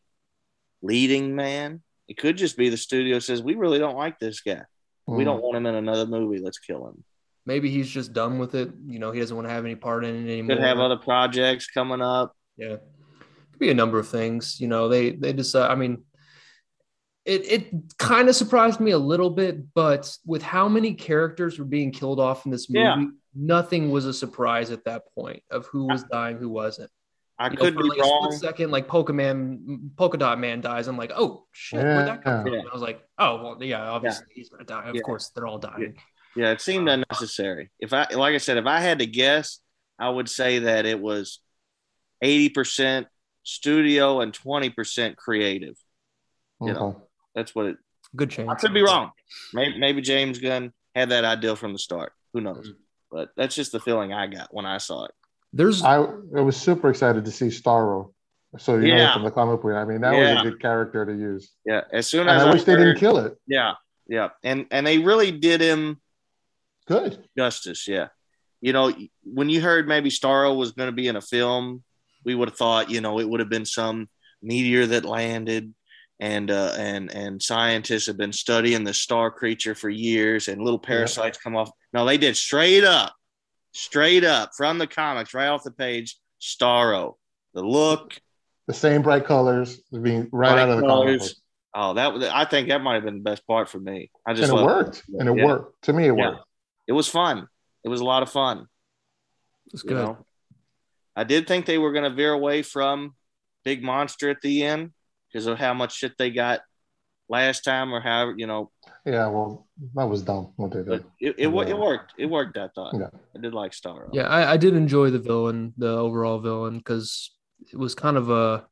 leading 0.82 1.36
man. 1.36 1.82
It 2.08 2.18
could 2.18 2.38
just 2.38 2.58
be 2.58 2.70
the 2.70 2.78
studio 2.78 3.20
says, 3.20 3.42
we 3.42 3.56
really 3.56 3.80
don't 3.80 3.96
like 3.96 4.20
this 4.20 4.42
guy. 4.42 4.62
We 5.08 5.24
Mm. 5.24 5.26
don't 5.26 5.42
want 5.42 5.58
him 5.58 5.66
in 5.66 5.76
another 5.76 6.06
movie. 6.06 6.40
Let's 6.40 6.60
kill 6.60 6.88
him. 6.88 7.04
Maybe 7.46 7.70
he's 7.70 7.90
just 7.90 8.14
done 8.14 8.40
with 8.40 8.56
it. 8.56 8.72
You 8.88 9.00
know, 9.00 9.12
he 9.12 9.20
doesn't 9.20 9.36
want 9.36 9.48
to 9.48 9.54
have 9.54 9.66
any 9.66 9.76
part 9.76 10.06
in 10.06 10.16
it 10.16 10.32
anymore. 10.32 10.56
Could 10.56 10.64
have 10.64 10.80
other 10.80 10.98
projects 10.98 11.68
coming 11.68 12.02
up. 12.02 12.36
Yeah, 12.58 12.78
could 13.52 13.60
be 13.60 13.70
a 13.72 13.74
number 13.74 14.00
of 14.00 14.08
things. 14.08 14.60
You 14.62 14.68
know, 14.68 14.88
they 14.88 15.12
they 15.12 15.34
decide. 15.34 15.72
I 15.72 15.76
mean, 15.76 16.04
it 17.26 17.52
it 17.52 17.74
kind 17.98 18.28
of 18.30 18.36
surprised 18.36 18.80
me 18.80 18.92
a 18.92 18.98
little 18.98 19.30
bit, 19.30 19.74
but 19.74 20.16
with 20.26 20.42
how 20.42 20.68
many 20.68 20.94
characters 20.94 21.58
were 21.58 21.66
being 21.66 21.92
killed 21.92 22.20
off 22.20 22.46
in 22.46 22.52
this 22.52 22.70
movie, 22.70 22.84
Yeah. 22.84 23.06
nothing 23.36 23.92
was 23.92 24.06
a 24.06 24.14
surprise 24.14 24.72
at 24.72 24.84
that 24.86 25.04
point 25.16 25.42
of 25.50 25.66
who 25.68 25.86
was 25.86 26.04
dying, 26.04 26.38
who 26.38 26.50
wasn't. 26.50 26.92
I 27.40 27.46
You 27.48 27.56
know, 27.56 27.62
could 27.62 27.74
for 27.76 27.84
be 27.84 27.90
like 27.90 27.98
a 27.98 28.02
wrong. 28.02 28.32
split 28.32 28.40
second, 28.42 28.72
like 28.72 28.88
Pokemon, 28.88 29.96
Polka 29.96 30.18
Dot 30.18 30.38
Man 30.40 30.62
dies. 30.62 30.88
I'm 30.88 30.98
like, 30.98 31.12
oh 31.16 31.48
shit, 31.52 31.80
where'd 31.82 32.08
that 32.08 32.24
come 32.24 32.44
from? 32.44 32.54
Yeah. 32.54 32.62
I 32.70 32.74
was 32.74 32.82
like, 32.82 33.02
oh 33.18 33.42
well, 33.44 33.64
yeah, 33.64 33.90
obviously 33.90 34.26
he's 34.34 34.50
gonna 34.50 34.66
die. 34.66 34.90
Of 34.90 34.96
Yeah. 34.96 35.02
course, 35.02 35.30
they're 35.30 35.48
all 35.48 35.58
dying. 35.60 35.96
Yeah, 36.36 36.52
it 36.52 36.62
seemed 36.62 36.90
unnecessary. 36.90 37.72
If 37.80 37.94
I, 37.94 38.08
like 38.14 38.34
I 38.36 38.38
said, 38.40 38.58
if 38.58 38.66
I 38.66 38.80
had 38.80 39.00
to 39.00 39.06
guess, 39.06 39.60
I 40.00 40.10
would 40.10 40.28
say 40.30 40.60
that 40.60 40.86
it 40.86 41.00
was 41.00 41.40
80% 42.24 43.06
studio 43.44 44.22
and 44.22 44.34
20% 44.34 45.16
creative. 45.16 45.76
You 46.62 46.74
know. 46.74 47.03
Okay. 47.36 47.40
That's 47.42 47.56
what 47.56 47.66
it, 47.68 47.78
Good 48.16 48.30
chance. 48.30 48.50
I 48.50 48.56
could 48.56 48.74
be 48.74 48.82
wrong. 48.84 49.12
Maybe, 49.54 49.80
maybe 49.80 50.02
James 50.02 50.38
Gunn 50.40 50.72
had 50.94 51.10
that 51.10 51.24
idea 51.26 51.56
from 51.56 51.74
the 51.74 51.80
start. 51.80 52.14
Who 52.34 52.42
knows? 52.42 52.68
Mm-hmm. 52.68 52.78
But 53.12 53.30
that's 53.36 53.56
just 53.56 53.72
the 53.72 53.80
feeling 53.80 54.14
I 54.14 54.28
got 54.28 54.54
when 54.54 54.66
I 54.66 54.78
saw 54.78 55.06
it. 55.06 55.12
There's 55.52 55.84
I, 55.84 55.98
I 55.98 56.42
was 56.42 56.58
super 56.58 56.90
excited 56.90 57.26
to 57.26 57.32
see 57.32 57.48
Starro. 57.48 58.12
So 58.60 58.78
you 58.78 58.96
know 58.96 59.14
from 59.14 59.24
the 59.24 59.32
comic 59.32 59.62
book. 59.62 59.74
I 59.74 59.84
mean, 59.86 60.02
that 60.02 60.14
Yeah. 60.14 60.34
was 60.36 60.42
a 60.46 60.50
good 60.52 60.62
character 60.62 61.06
to 61.06 61.12
use. 61.12 61.52
Yeah, 61.66 61.82
as 61.92 62.08
soon 62.08 62.28
And 62.28 62.38
as 62.38 62.44
I 62.44 62.52
wish 62.52 62.64
they 62.64 62.76
didn't 62.76 62.98
kill 62.98 63.18
it. 63.18 63.36
Yeah, 63.48 63.74
yeah, 64.08 64.30
and 64.44 64.68
and 64.70 64.86
they 64.86 65.00
really 65.00 65.32
did 65.32 65.60
him 65.62 66.00
Good. 66.88 67.24
justice. 67.36 67.88
Yeah, 67.88 68.10
you 68.62 68.74
know, 68.74 68.94
when 69.24 69.50
you 69.50 69.60
heard 69.62 69.88
maybe 69.88 70.10
Starro 70.12 70.56
was 70.56 70.72
going 70.72 70.88
to 70.88 70.96
be 70.96 71.08
in 71.08 71.16
a 71.16 71.22
film, 71.22 71.84
we 72.26 72.36
would 72.36 72.50
have 72.50 72.58
thought, 72.58 72.92
you 72.92 73.02
know, 73.02 73.20
it 73.20 73.28
would 73.28 73.40
have 73.40 73.50
been 73.50 73.66
some 73.66 74.08
meteor 74.44 74.86
that 74.88 75.06
landed, 75.06 75.74
and 76.24 76.50
uh, 76.50 76.74
and 76.78 77.12
and 77.14 77.44
scientists 77.44 78.08
have 78.08 78.16
been 78.16 78.32
studying 78.32 78.86
the 78.86 78.94
star 78.94 79.30
creature 79.30 79.76
for 79.76 79.90
years, 79.90 80.48
and 80.48 80.62
little 80.62 80.80
parasites 80.80 81.38
come 81.38 81.54
off. 81.54 81.70
No, 81.92 82.06
they 82.06 82.18
did 82.18 82.38
straight 82.38 82.86
up, 82.86 83.14
straight 83.74 84.24
up 84.24 84.52
from 84.56 84.78
the 84.78 84.88
comics, 84.88 85.34
right 85.34 85.48
off 85.48 85.64
the 85.66 85.72
page. 85.72 86.18
Starro, 86.42 87.16
the 87.54 87.62
look, 87.62 88.18
The 88.68 88.74
same 88.74 89.02
bright 89.02 89.26
colors 89.26 89.82
being 89.92 90.30
right 90.32 90.54
Bright 90.54 90.60
out 90.60 90.70
of 90.70 90.78
the 90.78 90.88
comic 90.88 91.18
colors. 91.20 91.42
Oh, 91.76 91.94
that 91.96 92.14
was. 92.14 92.24
I 92.24 92.46
think 92.46 92.70
that 92.70 92.82
might 92.82 92.96
have 92.96 93.04
been 93.04 93.18
the 93.18 93.30
best 93.30 93.46
part 93.46 93.68
for 93.70 93.80
me. 93.80 94.10
I 94.26 94.32
And 94.32 94.38
just 94.38 94.50
it 94.50 94.56
loved 94.56 94.66
worked. 94.66 95.04
And 95.20 95.28
it 95.28 95.36
Yeah. 95.38 95.46
worked. 95.46 95.84
To 95.84 95.94
me, 95.94 96.06
it 96.06 96.16
Yeah. 96.18 96.30
worked. 96.30 96.46
It 96.88 96.94
was 96.94 97.10
fun. 97.10 97.48
It 97.84 97.90
was 97.90 98.00
a 98.00 98.06
lot 98.06 98.24
of 98.24 98.30
fun. 98.30 98.68
it's 99.74 99.84
You 99.84 99.90
good. 99.90 99.96
know, 99.98 100.26
I 101.18 101.24
did 101.26 101.48
think 101.48 101.66
they 101.66 101.78
were 101.78 101.92
going 101.92 102.10
to 102.10 102.16
veer 102.16 102.32
away 102.32 102.62
from 102.62 103.16
Big 103.66 103.84
Monster 103.84 104.30
at 104.30 104.42
the 104.42 104.64
end 104.64 104.92
because 105.34 105.48
of 105.48 105.58
how 105.58 105.74
much 105.74 105.96
shit 105.96 106.14
they 106.18 106.30
got 106.30 106.62
last 107.28 107.64
time, 107.64 107.92
or 107.94 108.00
how 108.00 108.34
you 108.38 108.46
know. 108.46 108.70
Yeah, 109.06 109.28
well, 109.28 109.68
that 109.96 110.06
was 110.06 110.22
dumb 110.22 110.54
what 110.56 110.72
they 110.72 110.84
But 110.84 111.04
did. 111.20 111.30
it 111.30 111.36
it, 111.40 111.48
wo- 111.48 111.62
it 111.64 111.78
worked. 111.78 112.14
It 112.18 112.28
worked. 112.28 112.58
I 112.58 112.68
thought. 112.70 112.94
Yeah. 112.94 113.10
I 113.36 113.40
did 113.42 113.54
like 113.54 113.74
Star. 113.74 114.10
Yeah, 114.14 114.28
I, 114.28 114.54
I 114.54 114.58
did 114.58 114.76
enjoy 114.76 115.10
the 115.10 115.20
villain, 115.20 115.74
the 115.78 115.90
overall 115.90 116.40
villain, 116.40 116.78
because 116.78 117.32
it 117.72 117.78
was 117.78 117.96
kind 117.96 118.16
of 118.18 118.30
a. 118.30 118.66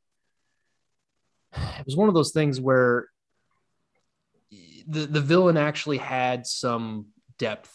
It 1.79 1.85
was 1.85 1.97
one 1.97 2.07
of 2.07 2.13
those 2.15 2.31
things 2.31 2.61
where 2.61 3.07
the 4.87 5.05
the 5.05 5.21
villain 5.21 5.57
actually 5.57 5.97
had 5.97 6.45
some 6.45 7.07
depth 7.37 7.73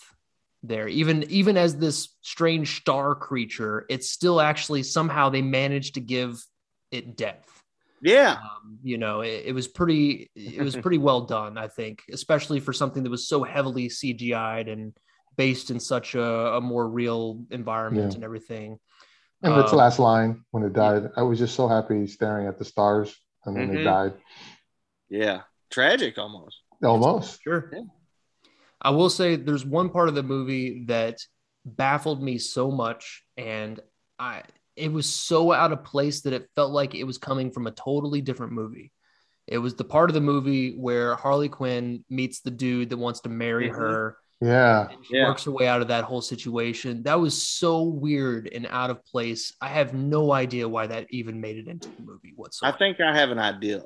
there, 0.63 0.89
even 0.89 1.25
even 1.25 1.57
as 1.57 1.77
this 1.77 2.15
strange 2.23 2.79
star 2.81 3.15
creature. 3.15 3.85
It's 3.91 4.09
still 4.11 4.41
actually 4.41 4.83
somehow 4.85 5.29
they 5.29 5.43
managed 5.43 5.95
to 5.95 6.01
give 6.01 6.43
it 6.91 7.17
depth. 7.17 7.51
Yeah. 8.03 8.33
Um, 8.33 8.79
you 8.83 8.99
know, 8.99 9.21
it, 9.23 9.45
it 9.47 9.53
was 9.55 9.69
pretty. 9.69 10.31
It 10.35 10.63
was 10.63 10.77
pretty 10.77 10.99
well 10.99 11.23
done, 11.23 11.57
I 11.59 11.69
think, 11.69 12.03
especially 12.13 12.61
for 12.61 12.73
something 12.73 13.03
that 13.03 13.11
was 13.11 13.29
so 13.29 13.43
heavily 13.43 13.89
CGI'd 13.89 14.69
and 14.69 14.93
based 15.37 15.71
in 15.71 15.81
such 15.81 16.15
a, 16.15 16.55
a 16.57 16.61
more 16.61 16.89
real 16.89 17.43
environment 17.51 18.13
Yeah. 18.13 18.15
and 18.17 18.25
everything. 18.25 18.79
And 19.43 19.55
its 19.61 19.73
Um, 19.73 19.79
last 19.79 19.99
line 19.99 20.45
when 20.51 20.63
it 20.63 20.73
died, 20.73 21.11
I 21.17 21.23
was 21.23 21.39
just 21.39 21.55
so 21.55 21.69
happy 21.69 22.07
staring 22.07 22.47
at 22.47 22.59
the 22.59 22.65
stars, 22.65 23.15
and 23.45 23.55
then 23.57 23.69
Mhm. 23.69 23.81
it 23.81 23.85
died. 23.85 24.15
Yeah, 25.11 25.43
tragic 25.71 26.17
almost. 26.19 26.57
Almost. 26.83 27.43
Sure. 27.43 27.71
Yeah. 27.73 27.83
I 28.81 28.91
will 28.91 29.11
say 29.11 29.37
there's 29.37 29.65
one 29.65 29.91
part 29.91 30.09
of 30.09 30.15
the 30.15 30.23
movie 30.23 30.85
that 30.87 31.19
baffled 31.65 32.23
me 32.23 32.39
so 32.39 32.71
much, 32.71 33.25
and 33.37 33.81
I 34.19 34.43
it 34.77 34.93
was 34.93 35.07
so 35.07 35.53
out 35.53 35.73
of 35.73 35.85
place 35.85 36.21
that 36.23 36.33
it 36.33 36.49
felt 36.55 36.71
like 36.71 36.95
it 36.95 37.05
was 37.05 37.19
coming 37.19 37.51
from 37.51 37.67
a 37.67 37.71
totally 37.73 38.21
different 38.21 38.53
movie. 38.53 38.93
It 39.47 39.59
was 39.59 39.75
the 39.75 39.85
part 39.85 40.11
of 40.11 40.15
the 40.15 40.21
movie 40.21 40.77
where 40.77 41.15
Harley 41.15 41.49
Quinn 41.49 42.05
meets 42.11 42.41
the 42.41 42.51
dude 42.51 42.91
that 42.91 42.97
wants 42.99 43.21
to 43.21 43.29
marry 43.29 43.71
Mhm. 43.71 43.77
her. 43.77 44.19
Yeah. 44.41 44.89
And 44.91 45.07
she 45.07 45.17
Yeah. 45.17 45.29
works 45.29 45.45
her 45.45 45.51
way 45.53 45.67
out 45.67 45.81
of 45.81 45.89
that 45.89 46.05
whole 46.05 46.21
situation. 46.21 47.05
That 47.05 47.21
was 47.21 47.43
so 47.43 47.83
weird 47.83 48.49
and 48.49 48.67
out 48.67 48.91
of 48.91 49.03
place. 49.07 49.55
I 49.61 49.69
have 49.69 49.95
no 49.95 50.33
idea 50.33 50.69
why 50.69 50.89
that 50.89 51.07
even 51.11 51.41
made 51.41 51.57
it 51.57 51.69
into 51.69 51.89
the 51.89 52.03
movie 52.03 52.35
whatsoever. 52.37 52.75
I 52.75 52.79
think 52.79 53.01
I 53.01 53.17
have 53.17 53.31
an 53.31 53.39
idea. 53.39 53.83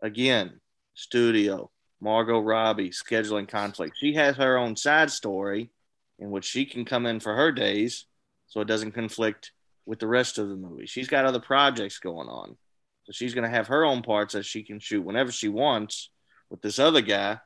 Again, 0.00 0.60
studio, 0.94 1.70
Margot 2.00 2.40
Robbie, 2.40 2.90
scheduling 2.90 3.48
conflict. 3.48 3.96
She 3.98 4.14
has 4.14 4.36
her 4.36 4.56
own 4.56 4.76
side 4.76 5.10
story 5.10 5.70
in 6.18 6.30
which 6.30 6.44
she 6.44 6.64
can 6.64 6.84
come 6.84 7.04
in 7.04 7.20
for 7.20 7.34
her 7.34 7.52
days 7.52 8.06
so 8.46 8.60
it 8.60 8.68
doesn't 8.68 8.92
conflict 8.92 9.52
with 9.86 9.98
the 10.00 10.06
rest 10.06 10.38
of 10.38 10.48
the 10.48 10.56
movie. 10.56 10.86
She's 10.86 11.08
got 11.08 11.24
other 11.24 11.40
projects 11.40 11.98
going 11.98 12.28
on. 12.28 12.56
So 13.04 13.12
she's 13.12 13.34
going 13.34 13.44
to 13.44 13.50
have 13.56 13.68
her 13.68 13.84
own 13.84 14.02
parts 14.02 14.34
that 14.34 14.44
she 14.44 14.62
can 14.64 14.80
shoot 14.80 15.02
whenever 15.02 15.30
she 15.30 15.48
wants 15.48 16.10
with 16.50 16.60
this 16.60 16.78
other 16.78 17.00
guy. 17.00 17.38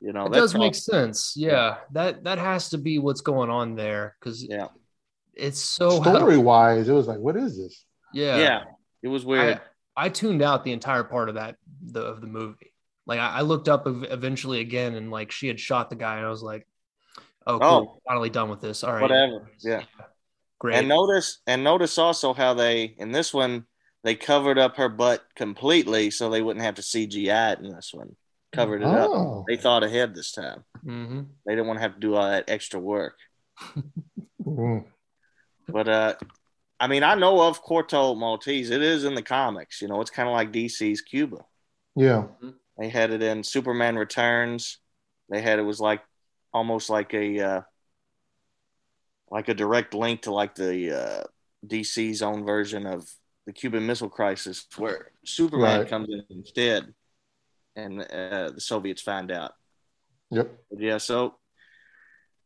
You 0.00 0.12
know, 0.12 0.26
it 0.26 0.32
that's 0.32 0.40
does 0.42 0.54
all- 0.54 0.60
make 0.62 0.74
sense. 0.74 1.34
Yeah, 1.36 1.76
that 1.92 2.24
that 2.24 2.38
has 2.38 2.70
to 2.70 2.78
be 2.78 2.98
what's 2.98 3.20
going 3.20 3.50
on 3.50 3.74
there 3.76 4.16
because 4.18 4.42
Yeah. 4.42 4.68
it's 5.34 5.60
so 5.60 5.90
Story 6.02 6.38
wise, 6.38 6.88
it 6.88 6.92
was 6.92 7.06
like, 7.06 7.18
what 7.18 7.36
is 7.36 7.56
this? 7.56 7.84
Yeah, 8.12 8.36
Yeah. 8.38 8.62
It 9.02 9.08
was 9.08 9.24
weird. 9.24 9.60
I, 9.96 10.06
I 10.06 10.08
tuned 10.08 10.40
out 10.42 10.64
the 10.64 10.72
entire 10.72 11.04
part 11.04 11.28
of 11.28 11.34
that 11.36 11.56
the 11.84 12.00
of 12.00 12.20
the 12.22 12.26
movie. 12.26 12.72
Like 13.06 13.20
I, 13.20 13.38
I 13.38 13.40
looked 13.42 13.68
up 13.68 13.82
eventually 13.86 14.60
again, 14.60 14.94
and 14.94 15.10
like 15.10 15.30
she 15.30 15.46
had 15.48 15.60
shot 15.60 15.90
the 15.90 15.96
guy, 15.96 16.16
and 16.16 16.26
I 16.26 16.30
was 16.30 16.42
like, 16.42 16.66
"Oh, 17.46 17.58
cool, 17.58 17.68
Oh. 17.96 18.00
finally 18.08 18.30
done 18.30 18.48
with 18.48 18.60
this." 18.62 18.82
All 18.82 18.92
right, 18.94 19.02
Whatever. 19.02 19.50
Yeah. 19.60 19.82
Great. 20.64 20.78
And 20.78 20.88
notice 20.88 21.40
and 21.46 21.62
notice 21.62 21.98
also 21.98 22.32
how 22.32 22.54
they 22.54 22.94
in 22.96 23.12
this 23.12 23.34
one 23.34 23.66
they 24.02 24.14
covered 24.14 24.58
up 24.58 24.76
her 24.76 24.88
butt 24.88 25.22
completely 25.36 26.10
so 26.10 26.30
they 26.30 26.40
wouldn't 26.40 26.64
have 26.64 26.76
to 26.76 26.82
CGI 26.82 27.52
it 27.52 27.58
in 27.58 27.70
this 27.70 27.90
one. 27.92 28.16
Covered 28.50 28.80
it 28.80 28.88
up. 28.88 29.10
Oh. 29.10 29.44
They 29.46 29.56
thought 29.56 29.84
ahead 29.84 30.14
this 30.14 30.32
time. 30.32 30.64
hmm 30.82 31.22
They 31.44 31.52
didn't 31.52 31.66
want 31.66 31.78
to 31.78 31.82
have 31.82 31.94
to 31.94 32.00
do 32.00 32.14
all 32.14 32.26
that 32.26 32.48
extra 32.48 32.80
work. 32.80 33.18
Mm. 34.42 34.84
But 35.68 35.88
uh 35.88 36.14
I 36.80 36.86
mean 36.86 37.02
I 37.02 37.14
know 37.14 37.42
of 37.42 37.62
Corto 37.62 38.16
Maltese. 38.16 38.70
It 38.70 38.82
is 38.82 39.04
in 39.04 39.14
the 39.14 39.22
comics, 39.22 39.82
you 39.82 39.88
know, 39.88 40.00
it's 40.00 40.10
kind 40.10 40.28
of 40.28 40.34
like 40.34 40.52
DC's 40.52 41.02
Cuba. 41.02 41.44
Yeah. 41.94 42.24
They 42.78 42.88
had 42.88 43.10
it 43.10 43.22
in 43.22 43.42
Superman 43.42 43.96
Returns. 43.96 44.78
They 45.28 45.40
had 45.40 45.58
it 45.58 45.62
was 45.62 45.80
like 45.80 46.02
almost 46.52 46.88
like 46.90 47.12
a 47.14 47.40
uh, 47.40 47.60
like 49.34 49.48
a 49.48 49.54
direct 49.54 49.94
link 49.94 50.22
to 50.22 50.32
like 50.32 50.54
the 50.54 50.92
uh, 50.92 51.24
DC's 51.66 52.22
own 52.22 52.46
version 52.46 52.86
of 52.86 53.10
the 53.46 53.52
Cuban 53.52 53.84
Missile 53.84 54.08
Crisis, 54.08 54.64
where 54.76 55.10
Superman 55.24 55.80
Right. 55.80 55.88
comes 55.88 56.08
in 56.08 56.22
instead, 56.30 56.94
and 57.74 58.00
uh, 58.00 58.52
the 58.54 58.60
Soviets 58.60 59.02
find 59.02 59.32
out. 59.32 59.50
Yep. 60.30 60.56
But 60.70 60.80
yeah, 60.80 60.98
so 60.98 61.34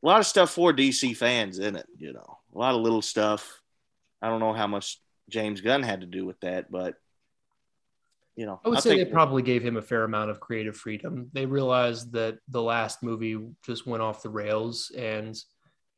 a 0.03 0.07
lot 0.07 0.20
of 0.20 0.26
stuff 0.26 0.51
for 0.51 0.72
DC 0.72 1.14
fans 1.14 1.59
in 1.59 1.76
it. 1.76 1.84
You 1.99 2.14
know, 2.14 2.39
a 2.55 2.59
lot 2.59 2.74
of 2.74 2.80
little 2.80 3.03
stuff. 3.03 3.61
I 4.22 4.30
don't 4.30 4.41
know 4.41 4.55
how 4.55 4.66
much 4.66 4.99
James 5.28 5.61
Gunn 5.61 5.82
had 5.82 6.01
to 6.01 6.07
do 6.07 6.24
with 6.24 6.41
that, 6.41 6.70
but 6.72 6.95
you 8.34 8.47
know, 8.47 8.61
I 8.64 8.68
would 8.70 8.78
I 8.78 8.80
say 8.80 8.97
they 8.97 9.11
probably 9.11 9.43
gave 9.43 9.62
him 9.62 9.76
a 9.76 9.82
fair 9.82 10.05
amount 10.05 10.30
of 10.30 10.41
creative 10.41 10.76
freedom. 10.76 11.28
They 11.34 11.45
realized 11.45 12.12
that 12.12 12.39
the 12.49 12.62
last 12.62 13.03
movie 13.03 13.39
just 13.62 13.86
went 13.86 14.03
off 14.03 14.22
the 14.22 14.30
rails 14.30 14.91
and 14.97 15.36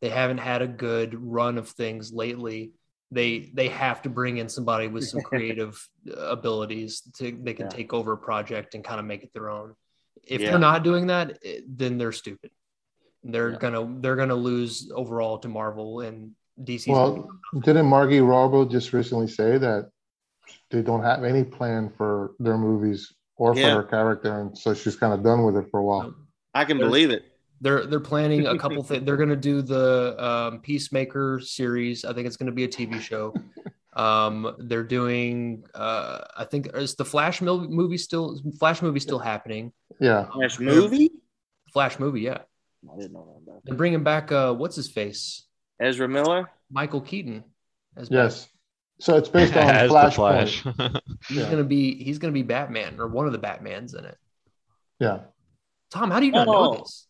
they 0.01 0.09
haven't 0.09 0.39
had 0.39 0.63
a 0.63 0.67
good 0.67 1.15
run 1.15 1.59
of 1.59 1.69
things 1.69 2.13
lately. 2.13 2.73
They 3.11 3.51
they 3.55 3.69
have 3.69 4.03
to 4.03 4.09
bring 4.09 4.39
in 4.39 4.49
somebody 4.49 4.89
with 4.89 5.05
some 5.09 5.21
creative 5.31 5.87
abilities 6.17 7.01
to 7.19 7.37
they 7.43 7.55
can 7.55 7.67
Yeah. 7.67 7.71
take 7.71 7.93
over 7.93 8.13
a 8.13 8.19
project 8.19 8.75
and 8.75 8.85
kind 8.85 9.01
of 9.01 9.07
make 9.07 9.23
it 9.23 9.33
their 9.33 9.51
own. 9.51 9.75
If 10.25 10.41
Yeah. 10.41 10.51
they're 10.51 10.59
not 10.59 10.85
doing 10.85 11.09
that, 11.09 11.39
eh, 11.45 11.61
then 11.67 11.99
they're 11.99 12.13
stupid. 12.13 12.51
They're 13.25 13.51
Yeah. 13.53 13.59
gonna 13.59 14.01
they're 14.01 14.17
gonna 14.17 14.35
lose 14.35 14.91
overall 14.95 15.39
to 15.39 15.49
Marvel 15.49 16.01
and 16.01 16.33
DC. 16.63 16.91
Well, 16.93 17.29
didn't 17.63 17.87
Margot 17.87 18.25
Robbie 18.25 18.71
just 18.71 18.93
recently 18.93 19.27
say 19.29 19.59
that 19.59 19.91
they 20.71 20.83
don't 20.83 21.03
have 21.03 21.25
any 21.25 21.43
plan 21.45 21.91
for 21.91 22.33
their 22.39 22.59
movies 22.59 23.13
or 23.37 23.55
for 23.55 23.61
her 23.61 23.83
character, 23.83 24.41
and 24.41 24.57
so 24.57 24.75
she's 24.75 24.97
kind 24.97 25.13
of 25.15 25.23
done 25.23 25.45
with 25.45 25.57
it 25.57 25.71
for 25.71 25.81
a 25.81 25.83
while. 25.85 26.15
I 26.55 26.65
can 26.65 26.77
There's- 26.79 26.91
believe 26.91 27.11
it. 27.11 27.25
They're 27.61 27.87
they're 27.87 28.01
planning 28.01 28.47
a 28.47 28.59
couple 28.59 28.83
things. 28.85 29.05
They're 29.05 29.17
going 29.17 29.29
to 29.29 29.37
do 29.37 29.61
the 29.63 30.17
um, 30.25 30.61
Peacemaker 30.61 31.41
series. 31.41 32.05
I 32.05 32.13
think 32.15 32.27
it's 32.27 32.37
going 32.37 32.47
to 32.47 32.53
be 32.53 32.65
a 32.65 32.69
TV 32.69 33.01
show. 33.01 33.35
Um, 33.95 34.55
they're 34.59 34.85
doing. 34.85 35.65
Uh, 35.75 36.21
I 36.37 36.45
think 36.45 36.71
is 36.75 36.95
the 36.95 37.05
Flash 37.05 37.41
movie 37.43 37.99
still 37.99 38.41
Flash 38.59 38.81
movie 38.83 39.01
still 39.01 39.19
happening? 39.19 39.73
Yeah. 40.01 40.27
Flash 40.33 40.59
movie? 40.59 41.11
Flash 41.73 41.99
movie, 41.99 42.23
yeah. 42.23 42.39
I 42.91 42.97
didn't 42.97 43.13
know 43.13 43.27
that 43.45 43.51
about 43.51 43.63
They're 43.65 43.77
bringing 43.77 44.03
back 44.03 44.33
uh, 44.33 44.55
what's 44.55 44.75
his 44.77 44.89
face, 44.89 45.47
Ezra 45.79 46.09
Miller. 46.09 46.51
Michael 46.71 47.01
Keaton. 47.03 47.45
As 47.97 48.09
Yes. 48.11 48.49
So 49.01 49.17
it's 49.17 49.29
based 49.29 49.55
on 49.57 49.63
As 49.69 49.91
Flashpoint. 49.91 50.15
Flash. 50.15 50.63
he's 51.29 51.37
Yeah. 51.39 51.51
gonna 51.51 51.65
be 51.65 52.03
he's 52.03 52.19
gonna 52.19 52.33
be 52.33 52.43
Batman 52.43 52.99
or 53.01 53.09
one 53.09 53.27
of 53.27 53.33
the 53.33 53.39
Batmans 53.39 53.99
in 53.99 54.05
it. 54.07 54.17
Yeah. 54.99 55.21
Tom, 55.91 56.11
how 56.11 56.21
do 56.21 56.27
you 56.27 56.33
not 56.33 56.47
know 56.47 56.55
Oh. 56.55 56.77
this? 56.79 57.07